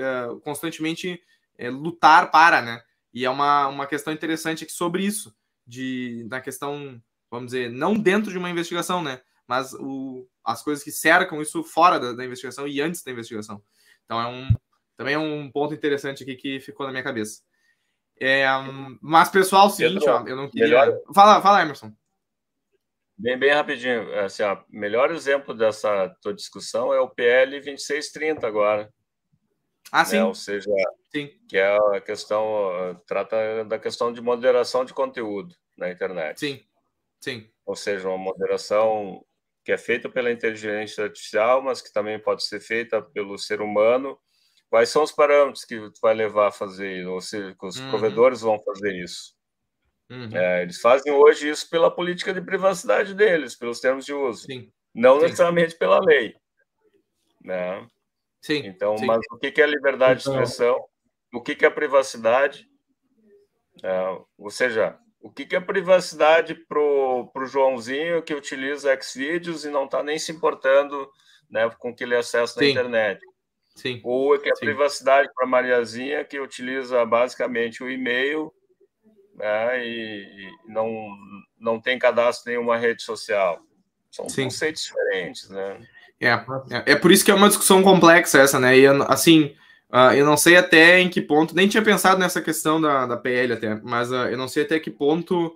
constantemente 0.43 1.21
uh, 1.59 1.69
lutar 1.69 2.31
para, 2.31 2.61
né? 2.61 2.81
E 3.13 3.25
é 3.25 3.29
uma, 3.29 3.67
uma 3.67 3.87
questão 3.87 4.13
interessante 4.13 4.63
aqui 4.63 4.73
sobre 4.73 5.05
isso, 5.05 5.35
de 5.65 6.25
na 6.29 6.39
questão, 6.41 7.01
vamos 7.29 7.51
dizer, 7.51 7.69
não 7.69 7.93
dentro 7.93 8.31
de 8.31 8.37
uma 8.37 8.49
investigação, 8.49 9.03
né? 9.03 9.21
Mas 9.47 9.73
o, 9.73 10.27
as 10.45 10.63
coisas 10.63 10.83
que 10.83 10.91
cercam 10.91 11.41
isso 11.41 11.63
fora 11.63 11.99
da, 11.99 12.13
da 12.13 12.25
investigação 12.25 12.67
e 12.67 12.79
antes 12.79 13.03
da 13.03 13.11
investigação. 13.11 13.61
Então 14.05 14.19
é 14.19 14.27
um 14.27 14.49
também 14.95 15.15
é 15.15 15.19
um 15.19 15.49
ponto 15.51 15.73
interessante 15.73 16.21
aqui 16.21 16.35
que 16.35 16.59
ficou 16.59 16.85
na 16.85 16.91
minha 16.91 17.03
cabeça. 17.03 17.41
É, 18.19 18.45
mas, 19.01 19.29
pessoal, 19.29 19.67
seguinte, 19.67 20.07
ó, 20.07 20.23
eu 20.27 20.35
não 20.35 20.47
queria. 20.47 20.67
Melhor... 20.67 20.99
Fala, 21.11 21.41
fala, 21.41 21.63
Emerson. 21.63 21.91
Bem, 23.17 23.35
bem 23.35 23.51
rapidinho. 23.51 24.13
Assim, 24.19 24.43
ó, 24.43 24.61
melhor 24.69 25.09
exemplo 25.09 25.55
dessa 25.55 26.09
tua 26.21 26.35
discussão 26.35 26.93
é 26.93 26.99
o 26.99 27.09
PL 27.09 27.49
2630 27.59 28.45
agora. 28.45 28.93
Ah, 29.91 30.05
sim. 30.05 30.17
Né? 30.17 30.23
Ou 30.23 30.35
seja, 30.35 30.69
sim. 31.11 31.29
que 31.47 31.57
é 31.57 31.77
a 31.95 32.01
questão, 32.01 33.01
trata 33.05 33.65
da 33.65 33.79
questão 33.79 34.11
de 34.11 34.21
moderação 34.21 34.85
de 34.85 34.93
conteúdo 34.93 35.55
na 35.77 35.89
internet. 35.89 36.39
Sim, 36.39 36.61
sim. 37.19 37.49
Ou 37.65 37.75
seja, 37.75 38.07
uma 38.07 38.17
moderação 38.17 39.23
que 39.63 39.71
é 39.71 39.77
feita 39.77 40.09
pela 40.09 40.31
inteligência 40.31 41.03
artificial, 41.03 41.61
mas 41.61 41.81
que 41.81 41.93
também 41.93 42.19
pode 42.19 42.43
ser 42.43 42.59
feita 42.59 43.01
pelo 43.01 43.37
ser 43.37 43.61
humano. 43.61 44.17
Quais 44.69 44.89
são 44.89 45.03
os 45.03 45.11
parâmetros 45.11 45.65
que 45.65 45.77
tu 45.77 45.99
vai 46.01 46.13
levar 46.13 46.47
a 46.47 46.51
fazer, 46.51 47.05
ou 47.05 47.19
seja, 47.21 47.53
que 47.53 47.65
os 47.65 47.77
uhum. 47.77 47.89
provedores 47.89 48.41
vão 48.41 48.57
fazer 48.63 48.95
isso? 48.95 49.35
Uhum. 50.09 50.29
É, 50.35 50.63
eles 50.63 50.79
fazem 50.81 51.11
hoje 51.11 51.49
isso 51.49 51.69
pela 51.69 51.93
política 51.93 52.33
de 52.33 52.41
privacidade 52.41 53.13
deles, 53.13 53.55
pelos 53.55 53.79
termos 53.79 54.05
de 54.05 54.13
uso, 54.13 54.45
Sim. 54.45 54.71
não 54.93 55.15
Sim. 55.15 55.23
necessariamente 55.23 55.77
pela 55.77 55.99
lei. 56.03 56.35
Né? 57.43 57.87
Sim. 58.41 58.65
Então, 58.65 58.97
sim. 58.97 59.05
mas 59.05 59.21
o 59.31 59.37
que 59.37 59.61
é 59.61 59.65
liberdade 59.65 60.21
então... 60.21 60.33
de 60.33 60.39
expressão? 60.39 60.83
O 61.33 61.41
que 61.41 61.65
é 61.65 61.69
privacidade? 61.69 62.67
É, 63.83 64.17
ou 64.37 64.49
seja, 64.49 64.97
o 65.21 65.31
que 65.31 65.55
é 65.55 65.59
privacidade 65.59 66.55
para 66.55 66.79
o 66.79 67.45
Joãozinho 67.45 68.21
que 68.21 68.33
utiliza 68.33 68.99
Xvideos 68.99 69.63
e 69.63 69.69
não 69.69 69.85
está 69.85 70.03
nem 70.03 70.17
se 70.17 70.31
importando 70.31 71.09
né, 71.49 71.69
com 71.77 71.93
que 71.93 72.03
ele 72.03 72.15
acessa 72.15 72.59
na 72.59 72.65
sim. 72.65 72.71
internet? 72.71 73.21
Sim. 73.75 74.01
Ou 74.03 74.37
que 74.37 74.49
é 74.49 74.53
privacidade 74.53 75.29
para 75.33 75.45
a 75.45 75.49
Mariazinha 75.49 76.25
que 76.25 76.39
utiliza 76.39 77.05
basicamente 77.05 77.83
o 77.83 77.89
e-mail 77.89 78.51
né, 79.35 79.85
e, 79.85 80.47
e 80.67 80.71
não, 80.71 81.07
não 81.57 81.79
tem 81.79 81.97
cadastro 81.97 82.51
em 82.51 82.55
nenhuma 82.55 82.77
rede 82.77 83.01
social. 83.01 83.61
São 84.11 84.27
Sim. 84.27 84.45
conceitos 84.45 84.83
diferentes, 84.83 85.49
né? 85.49 85.87
É, 86.21 86.29
é, 86.69 86.91
é, 86.91 86.95
por 86.95 87.11
isso 87.11 87.25
que 87.25 87.31
é 87.31 87.33
uma 87.33 87.47
discussão 87.47 87.81
complexa 87.81 88.39
essa, 88.39 88.59
né? 88.59 88.77
E 88.77 88.85
assim, 89.07 89.55
uh, 89.91 90.13
eu 90.15 90.23
não 90.23 90.37
sei 90.37 90.55
até 90.55 90.99
em 90.99 91.09
que 91.09 91.19
ponto, 91.19 91.55
nem 91.55 91.67
tinha 91.67 91.81
pensado 91.81 92.19
nessa 92.19 92.39
questão 92.39 92.79
da, 92.79 93.07
da 93.07 93.17
PL 93.17 93.53
até, 93.53 93.75
mas 93.81 94.11
uh, 94.11 94.27
eu 94.29 94.37
não 94.37 94.47
sei 94.47 94.63
até 94.63 94.79
que 94.79 94.91
ponto 94.91 95.47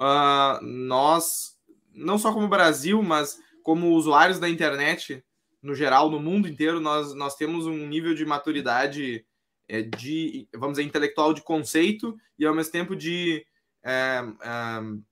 uh, 0.00 0.64
nós, 0.64 1.58
não 1.94 2.16
só 2.16 2.32
como 2.32 2.48
Brasil, 2.48 3.02
mas 3.02 3.38
como 3.62 3.92
usuários 3.92 4.38
da 4.38 4.48
internet 4.48 5.22
no 5.62 5.74
geral, 5.74 6.10
no 6.10 6.18
mundo 6.18 6.48
inteiro, 6.48 6.80
nós, 6.80 7.14
nós 7.14 7.36
temos 7.36 7.66
um 7.66 7.86
nível 7.86 8.14
de 8.14 8.24
maturidade 8.24 9.26
é, 9.68 9.82
de, 9.82 10.48
vamos 10.54 10.78
dizer, 10.78 10.88
intelectual 10.88 11.34
de 11.34 11.42
conceito 11.42 12.18
e 12.38 12.46
ao 12.46 12.54
mesmo 12.54 12.72
tempo 12.72 12.96
de. 12.96 13.44
É, 13.84 14.22
é, 14.42 14.78
como 14.80 15.02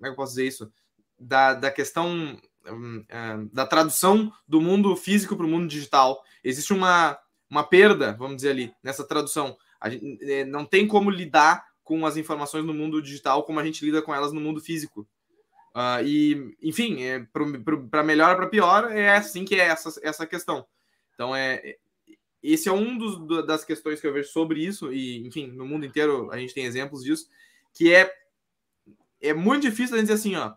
é 0.00 0.04
que 0.04 0.08
eu 0.08 0.16
posso 0.16 0.32
dizer 0.32 0.46
isso? 0.46 0.72
Da, 1.18 1.52
da 1.52 1.70
questão 1.70 2.40
da 3.52 3.66
tradução 3.66 4.32
do 4.46 4.60
mundo 4.60 4.94
físico 4.96 5.36
para 5.36 5.46
o 5.46 5.48
mundo 5.48 5.68
digital. 5.68 6.22
Existe 6.42 6.72
uma, 6.72 7.18
uma 7.50 7.64
perda, 7.64 8.14
vamos 8.14 8.36
dizer 8.36 8.50
ali, 8.50 8.74
nessa 8.82 9.04
tradução. 9.04 9.56
A 9.80 9.90
gente, 9.90 10.18
é, 10.22 10.44
não 10.44 10.64
tem 10.64 10.86
como 10.86 11.10
lidar 11.10 11.66
com 11.82 12.06
as 12.06 12.16
informações 12.16 12.64
no 12.64 12.72
mundo 12.72 13.02
digital 13.02 13.42
como 13.42 13.58
a 13.60 13.64
gente 13.64 13.84
lida 13.84 14.00
com 14.00 14.14
elas 14.14 14.32
no 14.32 14.40
mundo 14.40 14.60
físico. 14.60 15.06
Uh, 15.74 16.04
e, 16.04 16.56
enfim, 16.62 17.02
é, 17.02 17.26
para 17.90 18.02
melhor 18.02 18.36
para 18.36 18.46
pior, 18.46 18.92
é 18.92 19.16
assim 19.16 19.44
que 19.44 19.54
é 19.54 19.66
essa, 19.66 19.98
essa 20.02 20.26
questão. 20.26 20.66
Então, 21.14 21.34
é, 21.34 21.76
esse 22.42 22.68
é 22.68 22.72
um 22.72 22.98
dos, 22.98 23.46
das 23.46 23.64
questões 23.64 24.00
que 24.00 24.06
eu 24.06 24.12
vejo 24.12 24.28
sobre 24.30 24.64
isso, 24.64 24.92
e, 24.92 25.26
enfim, 25.26 25.46
no 25.48 25.66
mundo 25.66 25.86
inteiro 25.86 26.30
a 26.30 26.36
gente 26.36 26.52
tem 26.52 26.64
exemplos 26.64 27.02
disso, 27.02 27.28
que 27.72 27.92
é, 27.94 28.12
é 29.20 29.32
muito 29.32 29.62
difícil 29.62 29.94
a 29.94 29.98
gente 29.98 30.08
dizer 30.08 30.18
assim, 30.18 30.36
ó, 30.36 30.52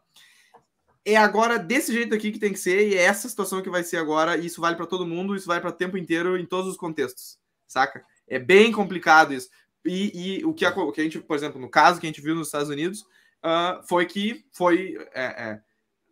é 1.06 1.15
agora 1.15 1.60
desse 1.60 1.94
jeito 1.94 2.15
aqui 2.15 2.32
que 2.32 2.40
tem 2.40 2.52
que 2.52 2.60
ser, 2.60 2.90
e 2.90 2.95
é 2.95 3.03
essa 3.03 3.30
situação 3.30 3.61
que 3.61 3.69
vai 3.69 3.84
ser 3.84 3.98
agora, 3.98 4.36
e 4.38 4.48
isso 4.48 4.60
vale 4.60 4.76
para 4.76 4.88
todo 4.88 5.06
mundo, 5.06 5.36
isso 5.36 5.45
vale 5.45 5.61
para 5.61 5.69
o 5.69 5.73
tempo 5.73 5.98
inteiro, 5.98 6.38
em 6.38 6.45
todos 6.45 6.72
os 6.72 6.77
contextos, 6.77 7.38
saca? 7.68 8.03
É 8.27 8.40
bem 8.40 8.72
complicado 8.72 9.32
isso. 9.32 9.49
E, 9.86 10.40
e 10.40 10.45
o, 10.45 10.53
que 10.53 10.65
a, 10.65 10.72
que 10.72 11.02
a, 11.02 11.03
gente, 11.03 11.19
por 11.19 11.36
exemplo, 11.36 11.61
no 11.61 11.69
caso 11.69 11.99
que 11.99 12.07
a 12.07 12.10
gente 12.10 12.22
viu 12.22 12.34
nos 12.34 12.48
Estados 12.48 12.69
Unidos, 12.69 13.02
uh, 13.02 13.86
foi 13.88 14.07
que 14.07 14.44
foi 14.52 14.98
é, 15.14 15.26
é, 15.26 15.61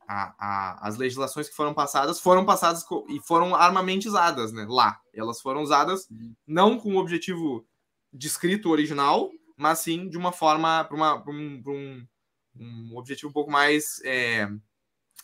a, 0.07 0.36
a, 0.38 0.88
as 0.88 0.95
legislações 0.95 1.49
que 1.49 1.56
foram 1.56 1.74
passadas 1.74 2.20
foram 2.20 2.45
passadas 2.45 2.86
e 3.10 3.20
foram 3.20 3.56
armamentizadas 3.56 4.53
né, 4.53 4.65
lá. 4.70 4.99
Elas 5.11 5.41
foram 5.41 5.64
usadas 5.64 6.07
não 6.45 6.78
com 6.78 6.94
o 6.94 6.99
objetivo 6.99 7.65
descrito 8.11 8.70
original, 8.70 9.32
mas 9.57 9.80
sim 9.80 10.07
de 10.07 10.18
uma 10.18 10.32
forma 10.32 10.84
para 10.84 10.95
um, 11.32 11.64
um, 11.65 12.07
um, 12.56 12.98
objetivo 12.98 13.30
um 13.30 13.34
pouco 13.34 13.49
mais 13.49 13.99
é, 14.03 14.48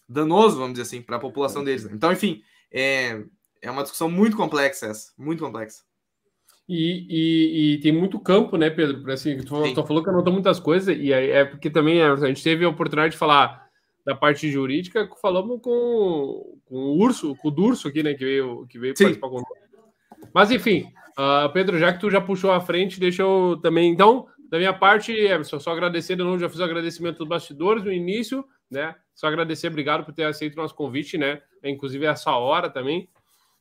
danoso, 0.10 0.58
vamos 0.58 0.74
dizer 0.74 0.84
assim, 0.84 1.02
para 1.02 1.18
a 1.18 1.20
população 1.20 1.64
deles. 1.64 1.86
Né? 1.86 1.92
Então, 1.94 2.12
enfim, 2.12 2.42
é, 2.72 3.22
é 3.62 3.70
uma 3.70 3.84
discussão 3.84 4.10
muito 4.10 4.36
complexa 4.36 4.88
essa, 4.88 5.14
muito 5.18 5.44
complexa. 5.44 5.84
E, 6.68 7.08
e, 7.10 7.74
e, 7.74 7.80
tem 7.80 7.92
muito 7.92 8.20
campo, 8.20 8.56
né, 8.56 8.70
Pedro? 8.70 9.12
Assim, 9.12 9.38
tu, 9.38 9.74
tu 9.74 9.86
falou 9.86 10.04
que 10.04 10.10
anotou 10.10 10.32
muitas 10.32 10.60
coisas, 10.60 10.96
e 10.96 11.12
é, 11.12 11.30
é 11.32 11.46
porque 11.46 11.70
também 11.70 12.02
a 12.02 12.16
gente 12.16 12.44
teve 12.44 12.64
a 12.64 12.70
oportunidade 12.70 13.14
de 13.14 13.18
falar 13.18 13.68
da 14.06 14.16
parte 14.16 14.50
jurídica, 14.50 15.10
falamos 15.22 15.60
com, 15.62 16.60
com 16.66 16.76
o 16.76 16.98
Urso, 16.98 17.36
com 17.36 17.48
o 17.48 17.52
Durso 17.52 17.88
aqui, 17.88 18.04
né, 18.04 18.14
que 18.14 18.24
veio, 18.24 18.68
que 18.68 18.78
veio 18.78 18.94
participar. 18.96 19.30
Mas 20.34 20.52
enfim, 20.52 20.92
uh, 21.18 21.52
Pedro, 21.52 21.78
já 21.80 21.92
que 21.92 22.00
tu 22.00 22.10
já 22.10 22.22
puxou 22.22 22.52
a 22.52 22.62
frente, 22.62 23.00
deixa 23.00 23.24
eu 23.24 23.60
também. 23.62 23.92
Então, 23.92 24.28
da 24.50 24.58
minha 24.58 24.74
parte, 24.74 25.14
só 25.44 25.72
agradecer 25.72 26.16
de 26.16 26.24
novo, 26.24 26.40
já 26.40 26.50
fiz 26.50 26.60
o 26.60 26.64
agradecimento 26.64 27.18
dos 27.18 27.28
bastidores 27.28 27.84
no 27.84 27.92
início, 27.92 28.46
né? 28.70 28.96
Só 29.14 29.28
agradecer, 29.28 29.68
obrigado 29.68 30.06
por 30.06 30.14
ter 30.14 30.24
aceito 30.24 30.54
o 30.54 30.62
nosso 30.62 30.76
convite, 30.76 31.18
né? 31.18 31.42
Inclusive 31.64 32.06
essa 32.06 32.32
hora 32.32 32.70
também. 32.70 33.10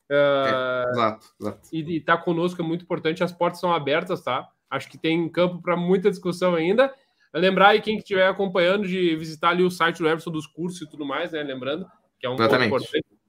Uh, 0.09 0.89
exato, 0.89 1.27
exato. 1.39 1.69
E 1.71 1.97
estar 1.97 2.17
tá 2.17 2.23
conosco 2.23 2.61
é 2.61 2.65
muito 2.65 2.83
importante, 2.83 3.23
as 3.23 3.31
portas 3.31 3.59
são 3.59 3.73
abertas, 3.73 4.23
tá? 4.23 4.49
Acho 4.69 4.89
que 4.89 4.97
tem 4.97 5.27
campo 5.29 5.61
para 5.61 5.75
muita 5.75 6.09
discussão 6.09 6.55
ainda. 6.55 6.93
Lembrar 7.33 7.69
aí 7.69 7.81
quem 7.81 7.97
estiver 7.97 8.27
acompanhando 8.27 8.87
de 8.87 9.15
visitar 9.15 9.49
ali 9.49 9.63
o 9.63 9.69
site 9.69 9.99
do 9.99 10.07
Everson 10.07 10.31
dos 10.31 10.47
cursos 10.47 10.81
e 10.81 10.89
tudo 10.89 11.05
mais, 11.05 11.31
né? 11.31 11.43
Lembrando 11.43 11.87
que 12.19 12.25
é 12.25 12.29
um 12.29 12.35
Exatamente. 12.35 12.69
ponto 12.69 12.83
importante. 12.83 13.19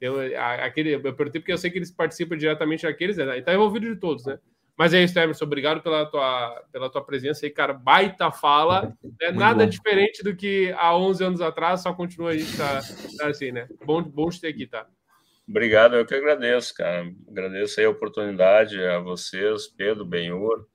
Eu, 0.00 0.14
aquele, 0.64 0.94
eu 0.94 1.14
perguntei 1.14 1.40
porque 1.40 1.52
eu 1.52 1.58
sei 1.58 1.70
que 1.70 1.76
eles 1.76 1.90
participam 1.90 2.36
diretamente 2.36 2.84
daqueles, 2.84 3.18
né? 3.18 3.36
E 3.36 3.42
tá 3.42 3.52
envolvido 3.52 3.86
de 3.86 4.00
todos, 4.00 4.24
né? 4.24 4.38
Mas 4.80 4.94
é 4.94 5.02
isso, 5.02 5.18
Emerson. 5.18 5.44
Obrigado 5.44 5.82
pela 5.82 6.06
tua, 6.06 6.64
pela 6.72 6.88
tua 6.88 7.04
presença 7.04 7.44
aí, 7.44 7.50
cara. 7.50 7.74
Baita 7.74 8.30
fala. 8.30 8.96
É 9.20 9.30
nada 9.30 9.64
bom. 9.64 9.68
diferente 9.68 10.22
do 10.22 10.34
que 10.34 10.74
há 10.74 10.96
11 10.96 11.22
anos 11.22 11.40
atrás, 11.42 11.82
só 11.82 11.92
continua 11.92 12.30
a 12.30 12.38
gente 12.38 12.56
tá, 12.56 12.80
tá 13.18 13.28
assim, 13.28 13.52
né? 13.52 13.68
Bom, 13.84 14.02
bom 14.02 14.30
te 14.30 14.40
ter 14.40 14.48
aqui, 14.48 14.66
tá? 14.66 14.86
Obrigado, 15.46 15.96
eu 15.96 16.06
que 16.06 16.14
agradeço, 16.14 16.74
cara. 16.74 17.12
Agradeço 17.28 17.78
aí 17.78 17.84
a 17.84 17.90
oportunidade 17.90 18.82
a 18.82 18.98
vocês, 19.00 19.66
Pedro, 19.66 20.02
Benhur. 20.06 20.66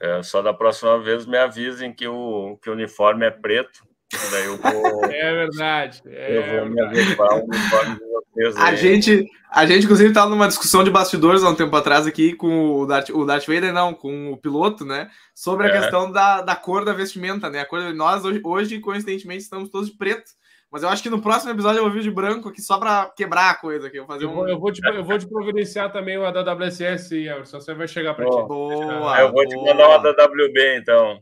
É, 0.00 0.24
só 0.24 0.42
da 0.42 0.52
próxima 0.52 1.00
vez 1.00 1.24
me 1.24 1.38
avisem 1.38 1.94
que 1.94 2.08
o, 2.08 2.58
que 2.60 2.68
o 2.68 2.72
uniforme 2.72 3.26
é 3.26 3.30
preto. 3.30 3.86
Daí 4.30 4.44
eu 4.44 4.56
vou. 4.56 5.00
É 5.10 5.34
verdade. 5.34 6.02
É 6.06 6.36
eu 6.36 6.60
vou 6.60 6.70
me 6.70 6.80
adequar 6.80 7.38
uniforme 7.38 7.94
de 7.96 8.04
vocês. 8.06 8.56
A 8.56 8.74
gente, 8.74 9.26
a 9.50 9.66
gente, 9.66 9.84
inclusive, 9.84 10.08
estava 10.08 10.30
numa 10.30 10.48
discussão 10.48 10.82
de 10.82 10.90
bastidores 10.90 11.42
há 11.42 11.48
um 11.48 11.54
tempo 11.54 11.74
atrás 11.76 12.06
aqui 12.06 12.34
com 12.34 12.80
o 12.80 12.86
Darth, 12.86 13.10
o 13.10 13.24
Darth 13.24 13.46
Vader, 13.46 13.72
não, 13.72 13.94
com 13.94 14.32
o 14.32 14.36
piloto, 14.36 14.84
né? 14.84 15.08
Sobre 15.34 15.66
a 15.66 15.70
é. 15.70 15.80
questão 15.80 16.10
da, 16.10 16.42
da 16.42 16.56
cor 16.56 16.84
da 16.84 16.92
vestimenta, 16.92 17.48
né? 17.50 17.60
A 17.60 17.66
cor 17.66 17.94
nós 17.94 18.24
hoje, 18.24 18.40
hoje, 18.42 18.80
coincidentemente, 18.80 19.42
estamos 19.42 19.68
todos 19.68 19.90
de 19.90 19.96
preto. 19.96 20.30
Mas 20.70 20.84
eu 20.84 20.88
acho 20.88 21.02
que 21.02 21.10
no 21.10 21.20
próximo 21.20 21.50
episódio 21.50 21.78
eu 21.78 21.84
vou 21.84 21.92
vir 21.92 22.02
de 22.02 22.10
branco 22.12 22.48
aqui 22.48 22.62
só 22.62 22.78
para 22.78 23.10
quebrar 23.16 23.50
a 23.50 23.54
coisa 23.56 23.88
aqui. 23.88 23.96
Eu, 23.96 24.06
fazer 24.06 24.24
eu, 24.24 24.30
vou, 24.30 24.44
um... 24.44 24.48
eu, 24.48 24.58
vou 24.58 24.72
te, 24.72 24.80
eu 24.86 25.04
vou 25.04 25.18
te 25.18 25.28
providenciar 25.28 25.92
também 25.92 26.16
o 26.16 26.24
AWS, 26.24 26.80
Everson. 27.10 27.60
Você 27.60 27.74
vai 27.74 27.88
chegar 27.88 28.14
para 28.14 28.24
ti. 28.24 28.30
Boa, 28.46 29.18
eu 29.18 29.32
vou 29.32 29.44
boa. 29.44 29.46
te 29.46 29.56
mandar 29.56 29.88
o 29.88 29.92
AWB, 29.92 30.76
então. 30.78 31.20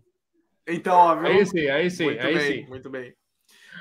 Então, 0.68 0.94
ó, 0.94 1.16
viu? 1.16 1.26
Aí 1.26 1.46
sim, 1.46 1.68
aí 1.68 1.90
sim. 1.90 2.04
Muito 2.04 2.26
aí 2.26 2.34
bem, 2.34 2.52
sim. 2.52 2.68
muito 2.68 2.90
bem. 2.90 3.14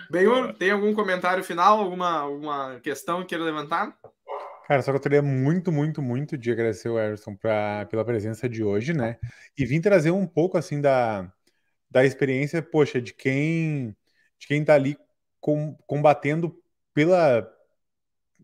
Benhur, 0.09 0.53
tem 0.53 0.71
algum 0.71 0.93
comentário 0.93 1.43
final, 1.43 1.79
alguma, 1.79 2.19
alguma 2.19 2.79
questão 2.79 3.21
que 3.21 3.27
queira 3.27 3.43
levantar? 3.43 3.97
Cara, 4.67 4.81
só 4.81 4.91
gostaria 4.91 5.21
muito, 5.21 5.71
muito, 5.71 6.01
muito 6.01 6.37
de 6.37 6.51
agradecer 6.51 6.89
o 6.89 6.99
Everson 6.99 7.35
pra, 7.35 7.85
pela 7.85 8.05
presença 8.05 8.47
de 8.47 8.63
hoje, 8.63 8.93
né? 8.93 9.17
E 9.57 9.65
vim 9.65 9.81
trazer 9.81 10.11
um 10.11 10.25
pouco, 10.25 10.57
assim, 10.57 10.79
da, 10.79 11.31
da 11.89 12.05
experiência, 12.05 12.61
poxa, 12.61 13.01
de 13.01 13.13
quem, 13.13 13.95
de 14.39 14.47
quem 14.47 14.63
tá 14.63 14.75
ali 14.75 14.97
com, 15.39 15.75
combatendo 15.85 16.57
pela, 16.93 17.49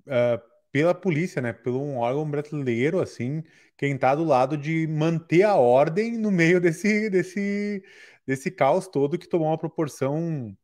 uh, 0.08 0.42
pela 0.72 0.94
polícia, 0.94 1.42
né? 1.42 1.54
Pelo 1.54 1.82
um 1.82 1.98
órgão 1.98 2.30
brasileiro, 2.30 3.00
assim, 3.00 3.44
quem 3.78 3.96
está 3.96 4.16
do 4.16 4.24
lado 4.24 4.58
de 4.58 4.88
manter 4.88 5.44
a 5.44 5.56
ordem 5.56 6.18
no 6.18 6.32
meio 6.32 6.60
desse, 6.62 7.10
desse, 7.10 7.84
desse 8.26 8.52
caos 8.52 8.88
todo 8.88 9.18
que 9.18 9.28
tomou 9.28 9.48
uma 9.48 9.58
proporção 9.58 10.56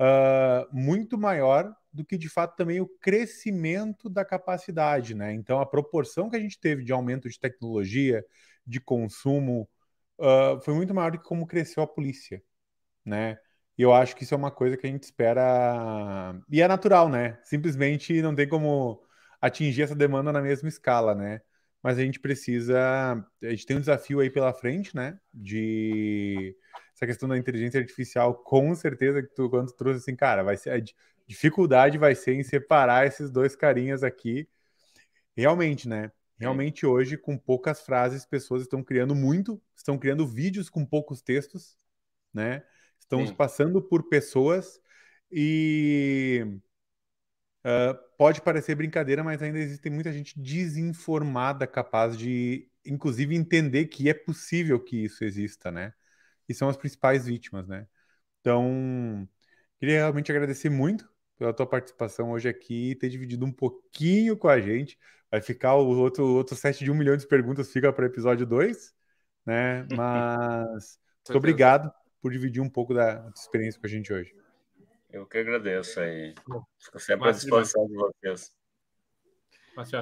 uh, 0.00 0.68
muito 0.72 1.18
maior 1.18 1.74
do 1.92 2.04
que 2.04 2.16
de 2.18 2.28
fato 2.28 2.56
também 2.56 2.80
o 2.80 2.88
crescimento 3.00 4.08
da 4.08 4.24
capacidade, 4.24 5.14
né? 5.14 5.32
Então 5.32 5.60
a 5.60 5.66
proporção 5.66 6.30
que 6.30 6.36
a 6.36 6.40
gente 6.40 6.58
teve 6.60 6.84
de 6.84 6.92
aumento 6.92 7.28
de 7.28 7.38
tecnologia, 7.38 8.24
de 8.66 8.80
consumo, 8.80 9.68
uh, 10.18 10.60
foi 10.60 10.74
muito 10.74 10.94
maior 10.94 11.10
do 11.12 11.18
que 11.18 11.24
como 11.24 11.46
cresceu 11.46 11.82
a 11.82 11.86
polícia, 11.86 12.42
né? 13.04 13.38
E 13.76 13.82
eu 13.82 13.92
acho 13.94 14.16
que 14.16 14.24
isso 14.24 14.34
é 14.34 14.36
uma 14.36 14.50
coisa 14.50 14.76
que 14.76 14.86
a 14.86 14.90
gente 14.90 15.04
espera. 15.04 16.34
E 16.50 16.60
é 16.60 16.66
natural, 16.68 17.08
né? 17.08 17.38
Simplesmente 17.44 18.20
não 18.20 18.34
tem 18.34 18.48
como 18.48 19.00
atingir 19.40 19.82
essa 19.82 19.94
demanda 19.94 20.32
na 20.32 20.42
mesma 20.42 20.68
escala, 20.68 21.14
né? 21.14 21.40
Mas 21.82 21.96
a 21.96 22.02
gente 22.02 22.18
precisa. 22.18 22.76
A 23.42 23.50
gente 23.50 23.66
tem 23.66 23.76
um 23.76 23.80
desafio 23.80 24.18
aí 24.18 24.30
pela 24.30 24.52
frente, 24.52 24.94
né? 24.96 25.18
De 25.32 26.56
essa 26.98 27.06
questão 27.06 27.28
da 27.28 27.38
inteligência 27.38 27.78
artificial, 27.78 28.34
com 28.34 28.74
certeza 28.74 29.22
que 29.22 29.32
tu, 29.32 29.48
quando 29.48 29.68
tu 29.68 29.76
trouxe 29.76 30.00
assim, 30.00 30.16
cara, 30.16 30.42
vai 30.42 30.56
ser. 30.56 30.70
A 30.70 30.82
dificuldade 31.26 31.96
vai 31.96 32.14
ser 32.14 32.34
em 32.34 32.42
separar 32.42 33.06
esses 33.06 33.30
dois 33.30 33.54
carinhas 33.54 34.02
aqui. 34.02 34.48
Realmente, 35.36 35.88
né? 35.88 36.10
Realmente 36.36 36.84
hoje, 36.84 37.16
com 37.16 37.38
poucas 37.38 37.80
frases, 37.82 38.26
pessoas 38.26 38.62
estão 38.62 38.82
criando 38.82 39.14
muito, 39.14 39.62
estão 39.76 39.96
criando 39.96 40.26
vídeos 40.26 40.68
com 40.68 40.84
poucos 40.84 41.22
textos, 41.22 41.76
né? 42.34 42.64
Estamos 42.98 43.28
Sim. 43.28 43.34
passando 43.36 43.80
por 43.80 44.08
pessoas 44.08 44.80
e 45.30 46.44
uh, 47.64 47.96
pode 48.16 48.42
parecer 48.42 48.74
brincadeira, 48.74 49.22
mas 49.22 49.40
ainda 49.40 49.58
existe 49.58 49.88
muita 49.88 50.12
gente 50.12 50.38
desinformada 50.38 51.64
capaz 51.66 52.18
de, 52.18 52.68
inclusive, 52.84 53.36
entender 53.36 53.86
que 53.86 54.08
é 54.08 54.14
possível 54.14 54.80
que 54.80 55.04
isso 55.04 55.24
exista, 55.24 55.70
né? 55.70 55.92
E 56.48 56.54
são 56.54 56.68
as 56.68 56.76
principais 56.76 57.26
vítimas, 57.26 57.66
né? 57.68 57.86
Então, 58.40 59.28
queria 59.78 59.98
realmente 59.98 60.32
agradecer 60.32 60.70
muito 60.70 61.08
pela 61.36 61.52
tua 61.52 61.66
participação 61.66 62.30
hoje 62.30 62.48
aqui 62.48 62.90
e 62.90 62.94
ter 62.94 63.08
dividido 63.08 63.44
um 63.44 63.52
pouquinho 63.52 64.36
com 64.36 64.48
a 64.48 64.60
gente. 64.60 64.98
Vai 65.30 65.40
ficar 65.40 65.74
o 65.74 65.86
outro, 65.98 66.26
outro 66.26 66.56
set 66.56 66.82
de 66.82 66.90
um 66.90 66.94
milhão 66.94 67.16
de 67.16 67.26
perguntas, 67.26 67.70
fica 67.70 67.92
para 67.92 68.04
o 68.04 68.08
episódio 68.08 68.46
2, 68.46 68.94
né? 69.44 69.86
Mas 69.94 70.98
muito 71.26 71.38
obrigado 71.38 71.92
por 72.20 72.32
dividir 72.32 72.60
um 72.60 72.70
pouco 72.70 72.94
da, 72.94 73.14
da 73.14 73.32
experiência 73.36 73.80
com 73.80 73.86
a 73.86 73.90
gente 73.90 74.12
hoje. 74.12 74.34
Eu 75.10 75.26
que 75.26 75.38
agradeço 75.38 76.00
aí. 76.00 76.34
Fico 76.78 76.98
sempre 76.98 77.28
à 77.28 77.32
disposição 77.32 77.86
de 77.86 77.94
vocês. 77.94 78.52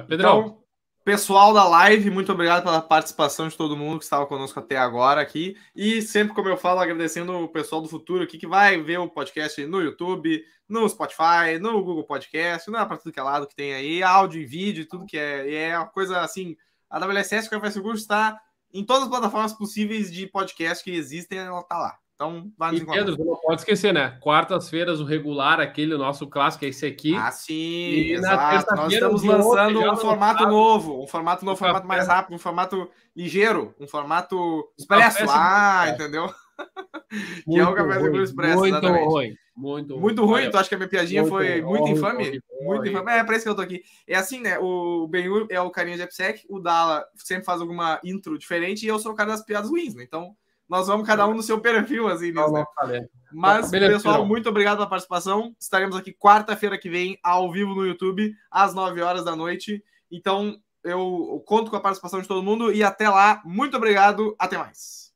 Pedrão. 0.07 0.39
Então, 0.39 0.66
pessoal 1.07 1.53
da 1.53 1.65
live, 1.65 2.09
muito 2.09 2.33
obrigado 2.33 2.63
pela 2.63 2.81
participação 2.81 3.47
de 3.47 3.55
todo 3.55 3.77
mundo 3.77 3.99
que 3.99 4.03
estava 4.03 4.25
conosco 4.25 4.59
até 4.59 4.75
agora 4.75 5.21
aqui. 5.21 5.55
E 5.73 6.01
sempre, 6.01 6.35
como 6.35 6.49
eu 6.49 6.57
falo, 6.57 6.81
agradecendo 6.81 7.31
o 7.31 7.47
pessoal 7.47 7.81
do 7.81 7.87
futuro 7.87 8.25
aqui 8.25 8.37
que 8.37 8.45
vai 8.45 8.81
ver 8.81 8.97
o 8.97 9.07
podcast 9.07 9.65
no 9.65 9.81
YouTube, 9.81 10.43
no 10.67 10.89
Spotify, 10.89 11.57
no 11.61 11.81
Google 11.81 12.03
Podcast, 12.03 12.69
não 12.69 12.81
é 12.81 12.85
para 12.85 12.97
tudo 12.97 13.13
que 13.13 13.21
é 13.21 13.23
lado 13.23 13.47
que 13.47 13.55
tem 13.55 13.73
aí, 13.73 14.03
áudio 14.03 14.41
e 14.41 14.45
vídeo, 14.45 14.85
tudo 14.85 15.05
que 15.05 15.17
é. 15.17 15.49
E 15.49 15.55
é 15.55 15.77
uma 15.77 15.87
coisa 15.87 16.19
assim. 16.19 16.57
A 16.89 16.99
WSS 16.99 17.49
Café 17.49 17.71
Seguro 17.71 17.95
está 17.95 18.37
em 18.73 18.83
todas 18.83 19.03
as 19.03 19.09
plataformas 19.09 19.53
possíveis 19.53 20.11
de 20.11 20.27
podcast 20.27 20.83
que 20.83 20.91
existem, 20.91 21.39
ela 21.39 21.61
está 21.61 21.77
lá. 21.77 21.97
Então, 22.17 22.51
vai 22.57 22.71
nos 22.71 22.81
e 22.81 22.85
Pedro, 22.87 23.15
não 23.23 23.35
pode 23.35 23.61
esquecer, 23.61 23.93
né? 23.93 24.17
Quartas-feiras, 24.21 24.99
o 24.99 25.05
regular, 25.05 25.59
aquele 25.59 25.95
nosso 25.95 26.25
clássico, 26.25 26.65
é 26.65 26.69
esse 26.69 26.83
aqui. 26.83 27.15
Ah, 27.15 27.29
sim, 27.29 27.53
e 27.53 28.13
exato. 28.13 28.75
Nós 28.75 28.91
estamos 28.91 29.21
lançando 29.21 29.79
um 29.79 29.95
formato 29.95 30.47
novo, 30.47 31.03
um 31.03 31.05
formato 31.05 31.45
novo, 31.45 31.53
um 31.53 31.59
formato 31.59 31.87
mais 31.87 32.07
rápido, 32.07 32.33
um 32.33 32.39
formato 32.39 32.89
ligeiro, 33.15 33.75
um 33.79 33.87
formato 33.87 34.67
expresso. 34.75 35.25
Ah, 35.29 35.89
entendeu? 35.89 36.27
que 37.45 37.59
é 37.59 37.63
o 37.63 37.75
Café 37.75 38.01
Seguro 38.01 38.23
Expresso, 38.23 38.59
muito 38.61 38.75
exatamente. 38.75 39.05
Ruim. 39.05 39.35
Muito, 39.55 39.93
ruim. 39.93 40.01
muito 40.01 40.25
ruim. 40.25 40.49
Tu 40.49 40.57
acha 40.57 40.69
que 40.69 40.75
a 40.75 40.77
minha 40.79 40.89
piadinha 40.89 41.21
muito 41.21 41.35
foi 41.35 41.61
ruim, 41.61 41.79
muito 41.79 41.89
infame? 41.89 42.23
Ruim, 42.23 42.41
muito 42.61 42.87
infame. 42.87 43.11
É, 43.11 43.23
para 43.23 43.35
isso 43.35 43.45
que 43.45 43.49
eu 43.49 43.55
tô 43.55 43.61
aqui. 43.61 43.83
É 44.07 44.15
assim, 44.15 44.41
né? 44.41 44.57
O 44.57 45.07
Benhur 45.07 45.45
é 45.51 45.61
o 45.61 45.69
carinha 45.69 45.97
de 45.97 46.01
AppSec, 46.01 46.47
o 46.49 46.59
Dala 46.59 47.05
sempre 47.15 47.45
faz 47.45 47.61
alguma 47.61 47.99
intro 48.03 48.39
diferente 48.39 48.83
e 48.83 48.87
eu 48.87 48.97
sou 48.97 49.11
o 49.11 49.15
cara 49.15 49.29
das 49.29 49.45
piadas 49.45 49.69
ruins, 49.69 49.93
né? 49.93 50.03
Então, 50.03 50.35
nós 50.69 50.87
vamos 50.87 51.07
cada 51.07 51.27
um 51.27 51.33
no 51.33 51.41
seu 51.41 51.59
perfil, 51.59 52.07
assim, 52.07 52.31
nisso, 52.31 52.51
né? 52.51 53.07
Mas, 53.31 53.69
pessoal, 53.69 54.25
muito 54.25 54.49
obrigado 54.49 54.77
pela 54.77 54.89
participação. 54.89 55.55
Estaremos 55.59 55.95
aqui 55.95 56.13
quarta-feira 56.13 56.77
que 56.77 56.89
vem, 56.89 57.17
ao 57.23 57.51
vivo 57.51 57.73
no 57.73 57.85
YouTube, 57.85 58.33
às 58.49 58.73
9 58.73 59.01
horas 59.01 59.23
da 59.23 59.35
noite. 59.35 59.83
Então, 60.11 60.59
eu 60.83 61.43
conto 61.45 61.69
com 61.69 61.77
a 61.77 61.81
participação 61.81 62.21
de 62.21 62.27
todo 62.27 62.43
mundo 62.43 62.71
e 62.71 62.83
até 62.83 63.09
lá. 63.09 63.41
Muito 63.45 63.75
obrigado. 63.77 64.35
Até 64.39 64.57
mais. 64.57 65.11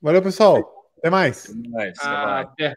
Valeu, 0.00 0.22
pessoal. 0.22 0.90
Até 0.98 1.10
mais. 1.10 1.48
Até 1.48 1.68
mais. 1.68 1.98
Até. 2.00 2.74